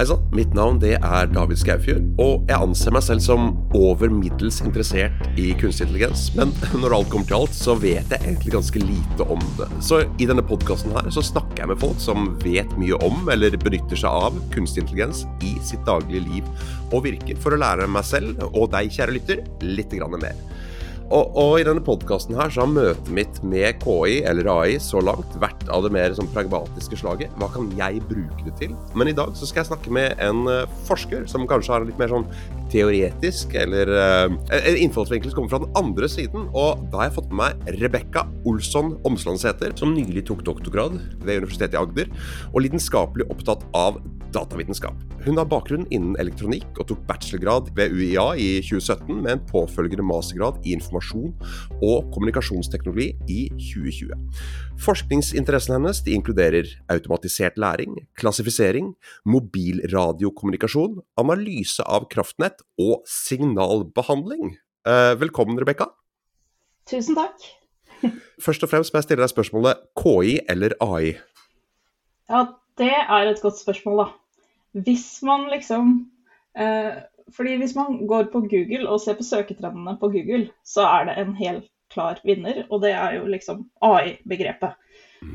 Hei 0.00 0.06
sann, 0.08 0.22
mitt 0.32 0.54
navn 0.56 0.78
det 0.80 0.94
er 0.96 1.26
David 1.28 1.58
Skaufjord, 1.60 2.06
og 2.24 2.46
jeg 2.48 2.56
anser 2.56 2.94
meg 2.96 3.02
selv 3.04 3.20
som 3.20 3.50
over 3.76 4.08
middels 4.08 4.62
interessert 4.64 5.26
i 5.36 5.50
kunstig 5.60 5.84
intelligens. 5.84 6.22
Men 6.38 6.54
når 6.80 6.94
alt 6.96 7.10
kommer 7.12 7.28
til 7.28 7.36
alt, 7.36 7.52
så 7.58 7.74
vet 7.76 8.08
jeg 8.08 8.22
egentlig 8.22 8.54
ganske 8.54 8.80
lite 8.80 9.26
om 9.28 9.44
det. 9.58 9.68
Så 9.84 9.98
i 10.16 10.30
denne 10.30 10.46
podkasten 10.48 10.96
her 10.96 11.12
så 11.12 11.20
snakker 11.28 11.60
jeg 11.60 11.72
med 11.74 11.82
folk 11.84 12.00
som 12.00 12.30
vet 12.40 12.72
mye 12.80 12.96
om, 13.04 13.28
eller 13.28 13.60
benytter 13.60 14.00
seg 14.00 14.24
av, 14.24 14.40
kunstig 14.56 14.86
intelligens 14.86 15.26
i 15.44 15.52
sitt 15.68 15.84
daglige 15.84 16.24
liv 16.30 16.48
og 16.94 17.04
virker, 17.04 17.36
for 17.36 17.52
å 17.52 17.60
lære 17.60 17.92
meg 17.92 18.08
selv, 18.08 18.40
og 18.54 18.70
deg 18.72 18.88
kjære 18.96 19.18
lytter, 19.18 19.44
litt 19.68 19.92
mer. 20.16 20.40
Og, 21.10 21.32
og, 21.34 21.56
i 21.58 21.64
denne 21.66 21.82
podkasten 21.82 22.36
her 22.38 22.52
så 22.54 22.62
har 22.62 22.70
møtet 22.70 23.08
mitt 23.14 23.40
med 23.42 23.80
KI, 23.82 24.20
eller 24.30 24.46
AI, 24.52 24.76
så 24.82 25.02
langt 25.02 25.34
vært 25.42 25.64
av 25.72 25.82
det 25.82 25.90
mer 25.94 26.14
sånn 26.14 26.30
pragmatiske 26.30 27.00
slaget. 27.00 27.34
Hva 27.40 27.48
kan 27.50 27.66
jeg 27.78 27.98
bruke 28.06 28.46
det 28.46 28.54
til? 28.60 28.76
Men 28.94 29.10
i 29.10 29.16
dag 29.16 29.34
så 29.34 29.48
skal 29.48 29.64
jeg 29.64 29.72
snakke 29.72 29.94
med 29.94 30.22
en 30.22 30.44
uh, 30.46 30.70
forsker 30.86 31.26
som 31.30 31.48
kanskje 31.50 31.74
har 31.74 31.82
en 31.82 31.90
litt 31.90 31.98
mer 31.98 32.12
sånn 32.14 32.28
teoretisk 32.70 33.56
eller 33.58 33.90
en 33.90 34.76
innfallsvinkel 34.78 35.32
som 35.32 35.40
kommer 35.40 35.50
fra 35.50 35.62
den 35.64 35.74
andre 35.80 36.06
siden. 36.10 36.46
Og 36.54 36.84
da 36.92 37.00
har 37.00 37.08
jeg 37.08 37.16
fått 37.16 37.32
med 37.32 37.40
meg 37.40 37.80
Rebekka 37.82 38.22
Olsson 38.46 38.94
Omslandseter, 39.08 39.74
som 39.80 39.96
nylig 39.96 40.22
tok 40.28 40.44
doktorgrad 40.46 40.94
ved 41.24 41.42
Universitetet 41.42 41.74
i 41.74 41.80
Agder, 41.80 42.14
og 42.52 42.62
lidenskapelig 42.62 43.26
opptatt 43.34 43.66
av 43.74 43.98
datavitenskap. 44.34 44.96
Hun 45.24 45.36
har 45.36 45.48
bakgrunn 45.50 45.86
innen 45.92 46.16
elektronikk 46.22 46.78
og 46.80 46.88
tok 46.90 47.02
bachelorgrad 47.08 47.70
ved 47.76 47.92
UiA 47.92 48.26
i 48.40 48.48
2017 48.64 49.20
med 49.20 49.32
en 49.34 49.44
påfølgende 49.50 50.06
mastergrad 50.06 50.60
i 50.64 50.74
informasjon 50.76 51.34
og 51.80 52.10
kommunikasjonsteknologi 52.14 53.10
i 53.28 53.40
2020. 53.58 54.16
Forskningsinteressene 54.80 55.78
hennes 55.78 56.02
inkluderer 56.08 56.68
automatisert 56.92 57.58
læring, 57.60 57.98
klassifisering, 58.16 58.94
mobilradiokommunikasjon, 59.28 61.00
analyse 61.20 61.84
av 61.84 62.08
kraftnett 62.12 62.64
og 62.80 63.02
signalbehandling. 63.08 64.54
Eh, 64.88 65.14
velkommen, 65.20 65.58
Rebekka. 65.60 65.90
Tusen 66.88 67.18
takk. 67.18 67.50
Først 68.44 68.64
og 68.64 68.72
fremst 68.72 68.94
må 68.94 69.02
jeg 69.02 69.10
stille 69.10 69.24
deg 69.24 69.32
spørsmålet 69.34 69.84
KI 70.00 70.38
eller 70.48 70.74
AI? 70.80 71.18
Ja, 72.30 72.46
det 72.80 72.94
er 72.94 73.28
et 73.28 73.42
godt 73.42 73.60
spørsmål, 73.60 74.04
da. 74.04 74.08
Hvis 74.72 75.22
man 75.26 75.48
liksom 75.50 76.10
eh, 76.58 77.02
Fordi 77.36 77.56
hvis 77.56 77.74
man 77.74 78.06
går 78.06 78.30
på 78.32 78.40
Google 78.40 78.88
og 78.88 79.00
ser 79.00 79.18
på 79.18 79.26
søketrendene 79.26 79.96
på 80.00 80.10
Google, 80.10 80.50
så 80.66 80.86
er 80.86 81.04
det 81.08 81.18
en 81.18 81.34
helt 81.38 81.68
klar 81.90 82.18
vinner, 82.24 82.64
og 82.70 82.82
det 82.82 82.90
er 82.94 83.16
jo 83.18 83.26
liksom 83.26 83.64
AI-begrepet. 83.82 84.74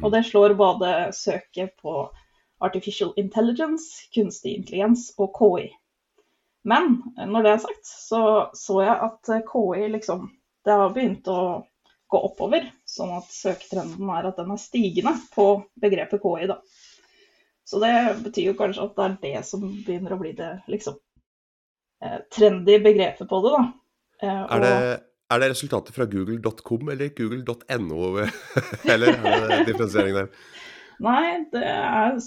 Og 0.03 0.11
det 0.11 0.25
slår 0.25 0.56
både 0.59 0.91
søket 1.16 1.75
på 1.81 2.09
artificial 2.63 3.13
intelligence, 3.17 4.09
kunstig 4.16 4.56
intelligens 4.56 5.11
og 5.17 5.36
KI. 5.39 5.69
Men 6.63 6.97
når 7.16 7.45
det 7.45 7.52
er 7.52 7.63
sagt, 7.63 7.86
så 7.88 8.22
så 8.58 8.81
jeg 8.81 8.95
at 9.09 9.31
KI 9.52 9.88
liksom 9.94 10.30
Det 10.66 10.73
har 10.73 10.94
begynt 10.94 11.28
å 11.30 11.63
gå 12.09 12.19
oppover, 12.25 12.63
sånn 12.89 13.11
at 13.19 13.28
søketrenden 13.30 14.09
er 14.09 14.25
at 14.31 14.39
den 14.39 14.53
er 14.53 14.61
stigende 14.61 15.11
på 15.36 15.45
begrepet 15.81 16.23
KI, 16.23 16.47
da. 16.50 16.56
Så 17.66 17.81
det 17.81 17.94
betyr 18.21 18.52
jo 18.52 18.59
kanskje 18.59 18.85
at 18.85 18.95
det 18.95 19.05
er 19.05 19.17
det 19.23 19.41
som 19.47 19.66
begynner 19.66 20.13
å 20.13 20.19
bli 20.21 20.35
det 20.38 20.52
liksom 20.69 20.99
eh, 22.05 22.19
trendy 22.33 22.77
begrepet 22.83 23.30
på 23.30 23.41
det, 23.41 23.53
da. 23.55 23.63
Eh, 24.22 24.41
er, 24.44 24.63
det, 24.63 24.73
er, 25.33 25.41
det, 25.41 25.52
resultatet 25.55 25.97
fra 25.97 26.05
google.com 26.09 26.94
eller 26.94 27.09
google.no, 27.17 28.11
eller 28.94 29.16
er 29.17 29.47
det 29.49 29.61
differensiering 29.72 30.19
der? 30.22 30.30
Nei, 31.05 31.25
det 31.52 31.63
er 31.66 32.19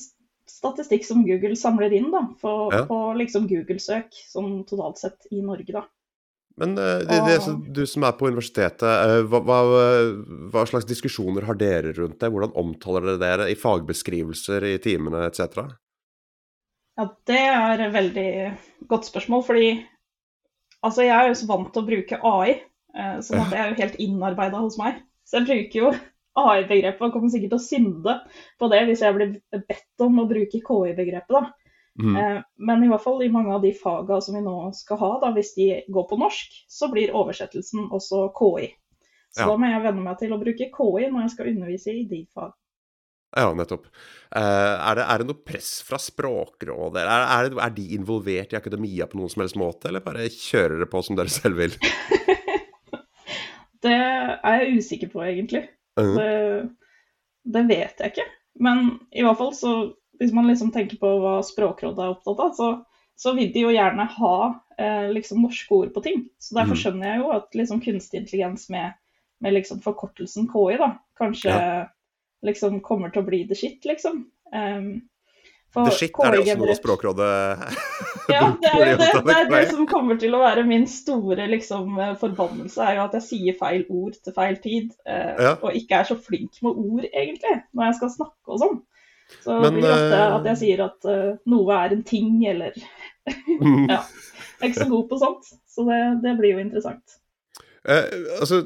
statistikk 0.49 1.07
som 1.07 1.23
Google 1.27 1.57
samler 1.61 1.95
inn 1.95 2.11
da, 2.13 2.25
på, 2.41 2.55
ja. 2.75 2.83
på 2.89 2.99
liksom 3.21 3.47
Google-søk, 3.51 4.11
sånn 4.33 4.65
totalt 4.69 5.01
sett 5.01 5.31
i 5.31 5.41
Norge, 5.45 5.71
da. 5.77 5.85
Men 6.59 6.75
uh, 6.79 6.99
det, 7.07 7.19
det, 7.27 7.37
du 7.75 7.85
som 7.87 8.07
er 8.09 8.17
på 8.19 8.31
universitetet, 8.31 8.83
uh, 8.85 9.21
hva, 9.31 9.41
hva, 9.47 9.59
hva, 10.53 10.65
slags 10.69 10.89
diskusjoner 10.89 11.47
har 11.49 11.59
dere 11.61 11.93
rundt 11.97 12.19
det? 12.21 12.31
Hvordan 12.35 12.57
omtaler 12.59 13.07
dere 13.07 13.21
dere 13.23 13.51
i 13.53 13.59
fagbeskrivelser 13.59 14.67
i 14.73 14.75
timene 14.83 15.29
etc.? 15.29 15.69
Ja, 16.99 17.07
det 17.31 17.43
er 17.47 17.85
et 17.87 17.95
veldig 17.95 18.31
godt 18.91 19.07
spørsmål, 19.07 19.45
fordi 19.47 19.71
altså, 20.83 21.05
jeg 21.07 21.15
er 21.15 21.31
jo 21.31 21.39
så 21.39 21.51
vant 21.51 21.71
til 21.75 21.85
å 21.85 21.89
bruke 21.93 22.23
AI, 22.35 22.57
uh, 22.99 23.19
sånn 23.23 23.45
at 23.45 23.53
det 23.55 23.61
er 23.63 23.71
jo 23.71 23.81
helt 23.85 24.01
innarbeida 24.09 24.63
hos 24.65 24.81
meg. 24.81 25.03
Så 25.29 25.39
jeg 25.39 25.51
bruker 25.51 25.83
jo 25.85 25.93
AI-begrepet 26.39 27.05
og 27.07 27.15
kommer 27.15 27.33
sikkert 27.33 27.55
til 27.55 27.61
å 27.61 27.65
synde 27.65 28.15
på 28.59 28.69
det 28.73 28.83
hvis 28.89 29.03
jeg 29.05 29.17
blir 29.17 29.33
bedt 29.55 30.05
om 30.05 30.21
å 30.23 30.27
bruke 30.31 30.61
KI-begrepet, 30.63 31.35
da. 31.35 31.45
Mm. 31.99 32.17
Eh, 32.17 32.43
men 32.57 32.85
i 32.85 32.89
hvert 32.91 33.03
fall 33.03 33.23
i 33.25 33.31
mange 33.33 33.51
av 33.55 33.65
de 33.65 33.73
faga 33.75 34.21
som 34.23 34.37
vi 34.39 34.43
nå 34.45 34.57
skal 34.77 35.01
ha, 35.03 35.11
da, 35.25 35.33
hvis 35.35 35.55
de 35.57 35.69
går 35.91 36.07
på 36.11 36.19
norsk, 36.21 36.61
så 36.71 36.91
blir 36.93 37.15
oversettelsen 37.17 37.91
også 37.91 38.29
KI. 38.39 38.71
Så 39.35 39.45
ja. 39.45 39.51
da 39.51 39.59
må 39.61 39.69
jeg 39.69 39.85
venne 39.85 40.05
meg 40.05 40.21
til 40.21 40.33
å 40.33 40.41
bruke 40.41 40.71
KI 40.73 41.11
når 41.11 41.27
jeg 41.27 41.35
skal 41.35 41.53
undervise 41.53 41.95
i 41.95 42.07
de 42.09 42.23
fag. 42.35 42.55
Ja, 43.37 43.51
nettopp. 43.53 43.91
Uh, 44.33 44.41
er, 44.41 44.97
det, 44.97 45.03
er, 45.05 45.21
det, 45.21 45.27
noe 45.29 45.45
press 45.51 45.73
fra 45.85 45.99
Språkrådet? 46.01 47.03
Er, 47.03 47.27
er, 47.27 47.51
er, 47.61 47.75
de 47.77 47.85
involvert 47.99 48.55
i 48.55 48.57
akademia 48.57 49.09
på 49.09 49.19
noen 49.21 49.33
som 49.33 49.45
helst 49.45 49.59
måte, 49.61 49.91
eller 49.91 50.05
bare 50.05 50.31
kjører 50.33 50.81
det 50.81 50.89
på 50.89 51.03
som 51.05 51.19
dere 51.19 51.33
selv 51.33 51.61
vil? 51.61 51.77
det 53.85 53.99
er 53.99 54.63
jeg 54.63 54.81
usikker 54.81 55.13
på, 55.13 55.21
egentlig. 55.27 55.67
Mm. 55.99 56.15
det, 56.15 56.33
det 57.53 57.65
vet 57.69 58.01
jeg 58.01 58.15
ikke. 58.15 58.29
Men 58.65 58.85
i 59.13 59.27
hvert 59.27 59.39
fall 59.41 59.53
så 59.57 59.75
hvis 60.19 60.35
man 60.35 60.49
liksom 60.51 60.71
tenker 60.75 60.99
på 61.01 61.11
hva 61.23 61.39
Språkrådet 61.47 62.05
er 62.05 62.15
opptatt 62.15 62.41
av, 62.43 62.55
så, 62.57 62.71
så 63.19 63.35
vil 63.37 63.53
de 63.55 63.67
jo 63.67 63.75
gjerne 63.75 64.07
ha 64.19 64.39
eh, 64.79 65.11
liksom 65.15 65.43
norske 65.45 65.75
ord 65.75 65.93
på 65.95 66.05
ting. 66.05 66.25
Så 66.43 66.59
derfor 66.59 66.77
mm. 66.77 66.81
skjønner 66.83 67.13
jeg 67.13 67.23
jo 67.23 67.29
at 67.37 67.61
liksom 67.61 67.83
kunstig 67.85 68.23
intelligens 68.23 68.67
med, 68.75 68.99
med 69.45 69.57
liksom 69.59 69.83
forkortelsen 69.85 70.49
KI 70.51 70.81
da, 70.81 70.95
kanskje 71.19 71.55
ja. 71.55 71.85
liksom 72.47 72.83
kommer 72.87 73.15
til 73.15 73.25
å 73.25 73.29
bli 73.29 73.45
the 73.49 73.59
shit, 73.59 73.81
liksom. 73.89 74.27
Um, 74.55 74.91
the 75.77 75.93
shit 75.93 76.17
er 76.25 76.33
det 76.33 76.41
også 76.41 76.55
noe 76.63 76.75
Språkrådet 76.79 77.33
Ja, 78.33 78.47
det 78.57 78.71
er 78.73 78.95
det, 78.97 79.09
det, 79.27 79.35
er 79.35 79.51
det 79.53 79.65
som 79.71 79.85
kommer 79.89 80.17
til 80.21 80.33
å 80.37 80.41
være 80.41 80.65
min 80.69 80.87
store 80.89 81.47
liksom, 81.53 81.99
forbannelse, 82.21 82.81
er 82.85 82.99
jo 82.99 83.07
at 83.07 83.17
jeg 83.19 83.27
sier 83.27 83.59
feil 83.61 83.85
ord 83.89 84.17
til 84.25 84.35
feil 84.37 84.59
tid. 84.65 84.93
Eh, 85.09 85.35
ja. 85.47 85.55
Og 85.63 85.77
ikke 85.79 86.03
er 86.03 86.09
så 86.09 86.17
flink 86.21 86.59
med 86.65 86.77
ord, 86.77 87.07
egentlig, 87.09 87.55
når 87.73 87.91
jeg 87.91 87.99
skal 88.01 88.15
snakke 88.19 88.57
og 88.57 88.63
sånn. 88.65 88.79
Så 89.45 89.61
Men, 89.61 89.77
blir 89.77 89.85
det 89.85 89.95
ofte 89.95 90.25
at 90.25 90.49
jeg 90.49 90.55
eh, 90.55 90.61
sier 90.63 90.83
at 90.87 91.09
uh, 91.09 91.37
noe 91.53 91.79
er 91.85 91.95
en 91.97 92.05
ting, 92.07 92.33
eller 92.49 92.77
Ja. 93.93 94.03
Jeg 94.59 94.67
er 94.67 94.71
ikke 94.73 94.85
så 94.85 94.91
god 94.91 95.09
på 95.11 95.19
sånt, 95.21 95.51
så 95.71 95.85
det, 95.87 95.99
det 96.25 96.35
blir 96.41 96.57
jo 96.57 96.63
interessant. 96.65 97.19
Eh, 97.89 98.05
altså, 98.41 98.63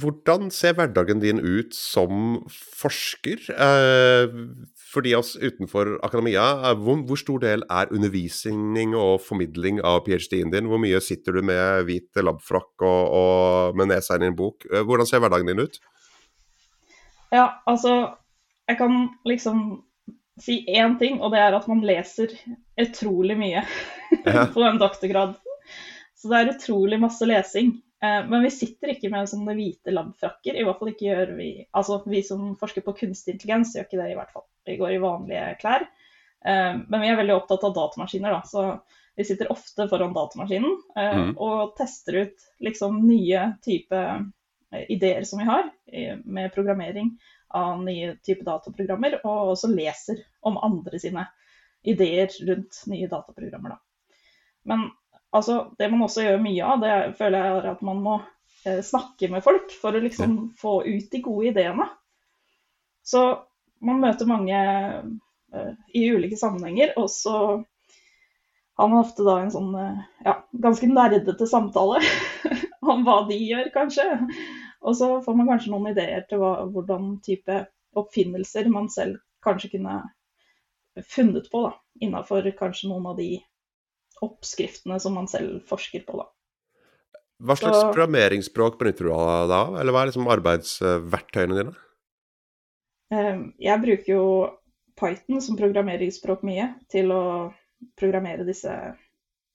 hvordan 0.00 0.50
ser 0.50 0.76
hverdagen 0.76 1.20
din 1.20 1.40
ut 1.40 1.74
som 1.74 2.42
forsker? 2.52 3.40
Eh, 3.50 4.34
for 4.92 5.02
de 5.02 5.14
av 5.16 5.24
oss 5.24 5.34
utenfor 5.40 5.96
akademia, 6.06 6.44
eh, 6.68 6.76
hvor, 6.78 7.00
hvor, 7.08 7.18
stor 7.18 7.40
del 7.42 7.64
er 7.70 7.90
undervisning 7.90 8.94
og 8.94 9.24
formidling 9.24 9.80
av 9.82 10.04
ph.d.-en 10.06 10.52
din? 10.52 10.68
Hvor 10.70 10.78
mye 10.82 11.00
sitter 11.00 11.32
du 11.32 11.42
med 11.42 11.88
hvit 11.88 12.22
labfrakk 12.22 12.86
og, 12.86 13.02
og 13.22 13.80
med 13.80 13.90
nesa 13.90 14.20
i 14.20 14.28
en 14.28 14.38
bok? 14.38 14.68
Hvordan 14.70 15.08
ser 15.08 15.24
hverdagen 15.24 15.50
din 15.50 15.64
ut? 15.66 15.80
Ja, 17.32 17.48
altså 17.66 18.14
jeg 18.66 18.78
kan 18.78 19.08
liksom 19.24 19.66
si 20.42 20.64
én 20.68 20.98
ting, 20.98 21.20
og 21.22 21.32
det 21.32 21.40
er 21.40 21.56
at 21.56 21.66
man 21.70 21.82
leser 21.86 22.32
utrolig 22.80 23.38
mye 23.40 23.62
ja. 24.26 24.46
på 24.52 24.62
den 24.62 24.80
doktorgraden. 24.82 25.38
Så 26.16 26.30
det 26.32 26.38
er 26.38 26.54
utrolig 26.56 26.98
masse 27.00 27.28
lesing. 27.28 27.74
Eh, 28.04 28.22
men 28.28 28.42
vi 28.44 28.52
sitter 28.52 28.92
ikke 28.92 29.10
med 29.12 29.30
sånne 29.30 29.54
hvite 29.56 29.94
labfrakker. 29.94 30.56
I 30.56 30.64
hvert 30.66 30.80
fall 30.80 30.92
ikke 30.92 31.08
gjør 31.08 31.32
vi 31.38 31.50
Altså 31.70 32.00
vi 32.08 32.22
som 32.26 32.50
forsker 32.60 32.84
på 32.84 32.96
kunstig 32.98 33.36
intelligens, 33.36 33.74
gjør 33.76 33.88
ikke 33.88 34.00
det 34.02 34.10
i 34.12 34.18
hvert 34.18 34.34
fall. 34.34 34.46
Vi 34.66 34.78
går 34.80 34.96
i 34.96 35.02
vanlige 35.02 35.48
klær. 35.62 35.86
Eh, 36.44 36.72
men 36.76 37.02
vi 37.02 37.10
er 37.10 37.20
veldig 37.20 37.36
opptatt 37.36 37.64
av 37.68 37.76
datamaskiner, 37.76 38.36
da. 38.36 38.42
Så 38.48 38.66
vi 39.16 39.24
sitter 39.24 39.52
ofte 39.52 39.88
foran 39.88 40.16
datamaskinen 40.16 40.74
eh, 40.96 41.20
mm. 41.22 41.30
og 41.40 41.76
tester 41.78 42.20
ut 42.26 42.48
liksom 42.64 43.00
nye 43.06 43.52
type 43.64 44.02
ideer 44.92 45.22
som 45.24 45.38
vi 45.40 45.46
har 45.46 45.68
med 46.26 46.50
programmering 46.52 47.12
av 47.48 47.82
nye 47.84 48.14
typer 48.26 48.46
dataprogrammer, 48.46 49.20
og 49.24 49.52
også 49.54 49.70
leser 49.72 50.22
om 50.46 50.58
andre 50.62 51.00
sine 51.02 51.26
ideer 51.86 52.32
rundt 52.48 52.82
nye 52.90 53.08
dataprogrammer. 53.10 53.76
Da. 53.76 54.24
Men 54.66 54.88
altså, 55.30 55.60
det 55.78 55.90
man 55.92 56.02
også 56.06 56.24
gjør 56.26 56.42
mye 56.42 56.72
av, 56.72 56.82
det 56.82 56.96
føler 57.18 57.38
jeg 57.44 57.60
er 57.60 57.70
at 57.74 57.84
man 57.86 58.02
må 58.02 58.16
eh, 58.66 58.82
snakke 58.84 59.30
med 59.32 59.44
folk 59.46 59.70
for 59.80 59.94
å 59.94 60.02
liksom 60.02 60.36
få 60.58 60.80
ut 60.86 61.08
de 61.12 61.22
gode 61.22 61.52
ideene. 61.52 61.88
Så 63.06 63.22
man 63.86 64.02
møter 64.02 64.28
mange 64.28 64.58
eh, 64.58 65.72
i 65.94 66.06
ulike 66.10 66.38
sammenhenger, 66.40 66.96
og 66.98 67.10
så 67.12 67.38
har 68.76 68.88
man 68.88 69.00
ofte 69.00 69.24
da 69.24 69.38
en 69.40 69.52
sånn 69.54 69.72
eh, 69.80 70.04
ja, 70.26 70.36
ganske 70.66 70.88
nerdete 70.90 71.46
samtale 71.48 72.02
om 72.92 73.06
hva 73.06 73.22
de 73.30 73.38
gjør, 73.40 73.70
kanskje. 73.74 74.06
Og 74.86 74.96
så 74.98 75.08
får 75.24 75.38
man 75.38 75.48
kanskje 75.50 75.72
noen 75.72 75.90
ideer 75.90 76.26
til 76.30 76.40
hva, 76.42 76.52
hvordan 76.70 77.16
type 77.26 77.64
oppfinnelser 77.96 78.68
man 78.70 78.88
selv 78.92 79.18
kanskje 79.44 79.72
kunne 79.76 79.98
funnet 81.10 81.50
på, 81.52 81.66
da, 81.66 81.74
innafor 82.06 82.46
kanskje 82.56 82.90
noen 82.90 83.08
av 83.10 83.18
de 83.18 83.36
oppskriftene 84.24 84.98
som 85.02 85.16
man 85.18 85.28
selv 85.28 85.60
forsker 85.68 86.06
på, 86.06 86.20
da. 86.22 86.28
Hva 87.46 87.56
slags 87.58 87.82
Så, 87.82 87.88
programmeringsspråk 87.92 88.78
benytter 88.80 89.10
du 89.10 89.12
av 89.12 89.50
da, 89.50 89.62
eller 89.80 89.92
hva 89.92 90.04
er 90.04 90.10
liksom 90.10 90.30
arbeidsverktøyene 90.32 91.58
dine? 91.58 91.74
Ehm, 93.12 93.42
jeg 93.60 93.82
bruker 93.82 94.12
jo 94.14 94.28
Python 94.96 95.42
som 95.44 95.58
programmeringsspråk 95.58 96.46
mye 96.48 96.70
til 96.92 97.12
å 97.12 97.24
programmere 98.00 98.46
disse 98.48 98.72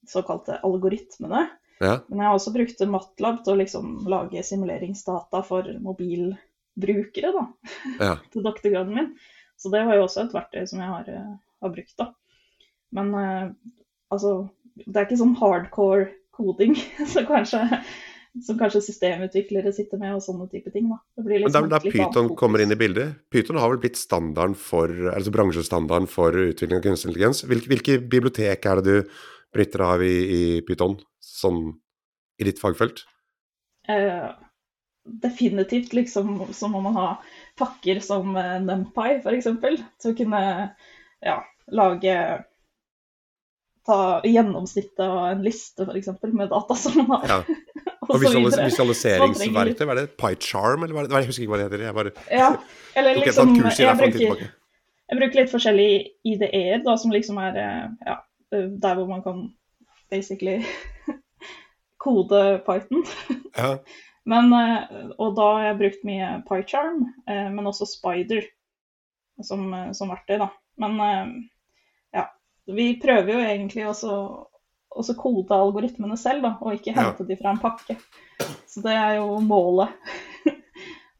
såkalte 0.07 0.59
algoritmene. 0.67 1.47
Ja. 1.81 1.97
Men 2.07 2.21
jeg 2.21 2.29
har 2.29 2.37
også 2.37 2.53
brukt 2.53 2.81
Matlab 2.93 3.41
til 3.45 3.55
å 3.55 3.59
liksom 3.59 3.93
lage 4.11 4.43
simuleringsdata 4.45 5.41
for 5.47 5.67
mobilbrukere 5.81 7.33
da, 7.33 7.45
ja. 7.97 8.15
til 8.33 8.45
doktorgraden 8.45 8.93
min. 8.97 9.13
Så 9.61 9.69
det 9.73 9.83
var 9.85 9.97
jo 9.97 10.05
også 10.05 10.25
et 10.25 10.33
verktøy 10.33 10.63
som 10.69 10.81
jeg 10.81 10.89
har, 10.89 11.09
eh, 11.09 11.33
har 11.61 11.73
brukt. 11.73 11.93
da. 11.97 12.11
Men 12.97 13.11
uh, 13.15 13.51
altså, 14.13 14.31
det 14.77 14.95
er 14.95 15.05
ikke 15.07 15.19
sånn 15.21 15.37
hardcore 15.39 16.07
koding 16.35 16.73
som 17.13 17.27
kanskje, 17.29 17.61
som 18.45 18.57
kanskje 18.59 18.83
systemutviklere 18.87 19.73
sitter 19.75 20.01
med, 20.01 20.15
og 20.17 20.23
sånne 20.25 20.49
type 20.51 20.73
ting. 20.73 20.89
Da. 20.91 20.97
Det 21.17 21.27
blir 21.27 21.43
liksom 21.43 21.67
Men 21.67 21.75
da, 21.75 21.81
da 21.81 21.93
Python 21.93 22.31
kommer 22.39 22.63
inn 22.63 22.73
i 22.73 22.79
bildet? 22.79 23.19
Python 23.33 23.61
har 23.61 23.73
vel 23.73 23.81
blitt 23.83 23.99
standarden 24.01 24.57
for, 24.57 24.91
altså 25.13 25.33
bransjestandarden 25.35 26.09
for 26.09 26.37
utvikling 26.47 26.81
av 26.81 26.87
kunstig 26.87 27.11
intelligens. 27.11 27.45
Hvilke, 27.45 27.73
hvilke, 27.73 28.01
bibliotek 28.01 28.65
er 28.65 28.81
det 28.81 28.89
du 28.89 29.15
bryter 29.51 29.83
av 29.83 30.03
i, 30.05 30.15
i 30.31 30.43
Python, 30.65 30.97
sånn 31.31 31.63
i 32.41 32.47
ditt 32.47 32.61
fagfelt? 32.61 33.03
Uh, 33.89 34.31
definitivt 35.21 35.93
liksom 35.97 36.53
så 36.53 36.69
må 36.71 36.83
man 36.85 36.97
ha 36.99 37.07
pakker 37.59 38.01
som 38.03 38.35
uh, 38.37 38.57
NumPy, 38.61 39.19
f.eks. 39.21 39.49
Til 39.61 40.13
å 40.13 40.17
kunne 40.17 40.43
ja, 41.25 41.41
lage 41.71 42.15
ta 43.85 44.21
gjennomsnittet 44.25 45.01
av 45.05 45.31
en 45.31 45.43
liste, 45.45 45.85
f.eks., 45.87 46.09
med 46.33 46.51
data 46.51 46.77
som 46.77 46.97
man 47.01 47.11
har. 47.15 47.27
Ja. 47.31 47.39
og, 48.05 48.15
og 48.15 48.21
visualis 48.21 48.57
visualiseringsverktøy, 48.61 49.85
hva 49.87 49.95
er 49.95 50.01
det? 50.03 50.07
PyCharm, 50.19 50.85
eller 50.85 50.97
hva 50.97 51.03
er 51.03 51.09
det? 51.09 51.21
Jeg 51.21 51.31
husker 51.31 51.45
ikke 51.45 51.53
hva 51.53 51.61
det 51.61 51.67
heter. 51.69 51.85
Jeg 51.87 51.97
bare... 51.97 52.13
Ja, 52.29 52.49
eller 52.99 53.19
liksom 53.23 53.55
jeg 53.57 53.97
bruker, 54.03 54.43
jeg 55.11 55.21
bruker, 55.21 55.39
litt 55.41 55.53
forskjellige 55.53 56.03
IDE-er, 56.33 56.83
da, 56.85 56.95
som 57.01 57.15
liksom 57.15 57.41
er 57.41 57.57
eh, 57.61 57.87
ja, 58.05 58.19
der 58.51 58.99
hvor 58.99 59.09
man 59.09 59.25
kan 59.25 59.43
basically 60.11 60.59
kode 62.01 62.41
Python. 62.67 63.05
Ja. 63.57 63.75
Men, 64.31 64.51
eh, 64.53 65.07
og 65.17 65.33
da 65.37 65.47
har 65.55 65.63
jeg 65.65 65.79
brukt 65.79 66.03
mye 66.05 66.27
PyCharm, 66.45 66.99
eh, 67.25 67.47
men 67.49 67.65
også 67.65 67.87
Spider 67.89 68.43
som, 69.41 69.63
som 69.97 70.11
verktøy, 70.13 70.35
da. 70.43 70.51
Men 70.77 70.99
ja, 72.13 72.27
vi 72.69 72.91
prøver 73.01 73.31
jo 73.33 73.39
egentlig 73.41 73.87
også 73.89 74.11
å 74.93 75.15
kode 75.17 75.57
algoritmene 75.57 76.19
selv, 76.21 76.45
da, 76.45 76.51
og 76.61 76.77
ikke 76.77 76.93
hente 76.93 77.25
ja. 77.25 77.29
de 77.31 77.39
fra 77.39 77.55
en 77.55 77.63
pakke. 77.63 77.97
Så 78.69 78.85
det 78.85 78.93
er 78.93 79.17
jo 79.17 79.41
målet. 79.41 79.97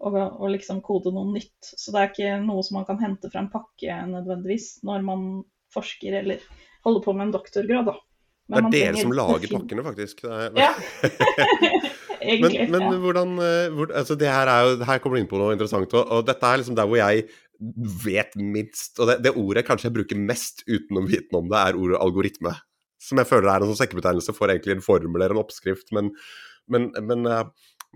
å, 0.02 0.48
liksom 0.50 0.82
kode 0.86 1.14
noe 1.14 1.30
nytt. 1.34 1.60
Så 1.62 1.94
det 1.94 2.02
er 2.02 2.12
ikke 2.12 2.38
noe 2.44 2.64
som 2.66 2.80
man 2.80 2.88
kan 2.88 3.02
hente 3.02 3.30
fra 3.32 3.44
en 3.44 3.52
pakke 3.54 3.98
nødvendigvis 4.10 4.82
når 4.88 5.06
man 5.06 5.28
forsker 5.74 6.18
eller 6.22 6.42
holder 6.86 7.06
på 7.06 7.14
med 7.16 7.28
en 7.28 7.36
doktorgrad. 7.36 7.92
da. 7.92 7.98
Det 8.52 8.62
er 8.62 8.72
dere 8.74 9.02
som 9.02 9.14
lager 9.16 9.56
pakkene, 9.56 9.86
faktisk. 9.86 10.26
Ja. 10.28 10.74
Egentlig, 12.22 12.68
men, 12.70 12.84
men 12.84 12.86
ja. 12.86 13.00
hvordan 13.02 13.32
eh, 13.42 13.72
hvor, 13.74 13.94
altså 13.98 14.18
det 14.20 14.30
her, 14.30 14.50
er 14.52 14.66
jo, 14.66 14.76
her 14.86 15.00
kommer 15.02 15.18
du 15.18 15.24
inn 15.24 15.32
på 15.32 15.40
noe 15.42 15.56
interessant. 15.56 15.96
Og, 15.98 16.04
og, 16.06 16.28
dette 16.28 16.48
er 16.48 16.62
liksom 16.62 16.78
der 16.78 16.90
hvor 16.90 17.02
jeg 17.02 17.26
vet 18.02 18.34
minst 18.42 18.98
Og 18.98 19.06
det, 19.06 19.20
det 19.22 19.36
ordet 19.38 19.62
kanskje 19.68 19.86
jeg 19.86 19.94
bruker 20.00 20.18
mest 20.18 20.64
utenom 20.66 21.10
viten 21.10 21.38
om 21.38 21.50
det, 21.50 21.60
er 21.60 21.80
ordet 21.80 22.00
algoritme. 22.02 22.54
Som 23.02 23.22
jeg 23.22 23.30
føler 23.30 23.50
er 23.50 23.64
en 23.64 23.72
sånn 23.72 23.82
sekkebetegnelse 23.82 24.36
for 24.38 24.54
egentlig 24.54 24.78
en 24.78 24.86
formel 24.86 25.22
eller 25.22 25.36
en 25.36 25.42
oppskrift. 25.42 25.90
Men, 25.96 26.12
men, 26.72 26.90
men 27.06 27.30
uh, 27.30 27.44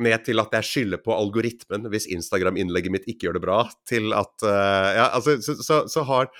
ned 0.01 0.25
til 0.25 0.41
at 0.41 0.53
jeg 0.57 0.69
skylder 0.69 1.01
på 1.05 1.13
algoritmen 1.13 1.89
hvis 1.93 2.09
Instagram-innlegget 2.13 2.93
mitt 2.93 3.09
ikke 3.09 3.29
gjør 3.29 3.39
det 3.39 3.45
bra, 3.45 3.59
til 3.89 4.09
at 4.17 4.45
uh, 4.45 4.89
Ja, 4.97 5.09
altså, 5.11 5.37
så, 5.45 5.57
så, 5.61 5.83
så 5.91 6.05
har 6.09 6.31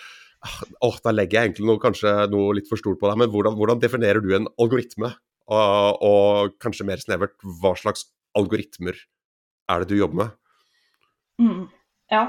Åh, 0.46 0.98
da 1.04 1.14
legger 1.14 1.40
jeg 1.40 1.50
egentlig 1.50 1.68
noe, 1.70 1.82
kanskje 1.82 2.14
noe 2.32 2.56
litt 2.58 2.70
for 2.70 2.82
stort 2.82 3.00
på 3.02 3.10
deg, 3.10 3.20
men 3.24 3.32
hvordan, 3.34 3.58
hvordan 3.58 3.82
definerer 3.82 4.22
du 4.22 4.32
en 4.38 4.50
algoritme? 4.62 5.12
Og, 5.46 6.02
og, 6.06 6.56
kanskje 6.62 6.88
mer 6.88 7.02
snevert, 7.02 7.36
hva 7.62 7.76
slags 7.78 8.08
algoritmer 8.38 8.98
er 9.72 9.84
det 9.84 9.92
du 9.92 10.00
jobber 10.00 10.22
med? 10.24 10.36
Mm, 11.42 11.64
ja, 12.14 12.26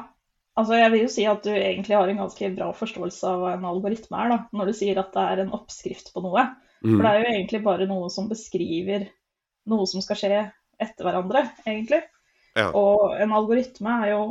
Altså, 0.56 0.78
jeg 0.78 0.92
vil 0.92 1.02
jo 1.02 1.08
si 1.12 1.24
at 1.28 1.44
du 1.44 1.50
egentlig 1.52 1.96
har 1.98 2.08
en 2.08 2.22
ganske 2.22 2.48
bra 2.54 2.70
forståelse 2.72 3.28
av 3.28 3.42
hva 3.42 3.50
en 3.58 3.66
algoritme 3.68 4.20
er, 4.22 4.30
da, 4.32 4.38
når 4.56 4.70
du 4.70 4.78
sier 4.78 4.96
at 5.02 5.10
det 5.12 5.24
er 5.28 5.42
en 5.42 5.52
oppskrift 5.52 6.14
på 6.14 6.22
noe. 6.24 6.46
Mm. 6.80 6.94
For 6.94 7.02
det 7.04 7.10
er 7.10 7.18
jo 7.18 7.32
egentlig 7.34 7.60
bare 7.66 7.88
noe 7.90 8.08
som 8.12 8.30
beskriver 8.30 9.04
noe 9.68 9.88
som 9.90 10.00
skal 10.04 10.20
skje 10.20 10.40
etter 10.80 11.04
hverandre, 11.04 11.44
egentlig. 11.68 12.00
Ja. 12.56 12.70
Og 12.72 13.18
en 13.20 13.34
algoritme 13.36 13.98
er 14.06 14.14
jo 14.14 14.22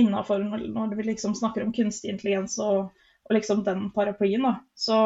innafor, 0.00 0.40
når 0.40 0.96
vi 0.96 1.08
liksom 1.10 1.36
snakker 1.36 1.66
om 1.66 1.74
kunstig 1.76 2.14
intelligens 2.14 2.56
og, 2.64 2.88
og 3.24 3.36
liksom 3.36 3.62
den 3.64 3.88
paraplyen, 3.94 4.44
da, 4.44 4.54
så 4.74 4.98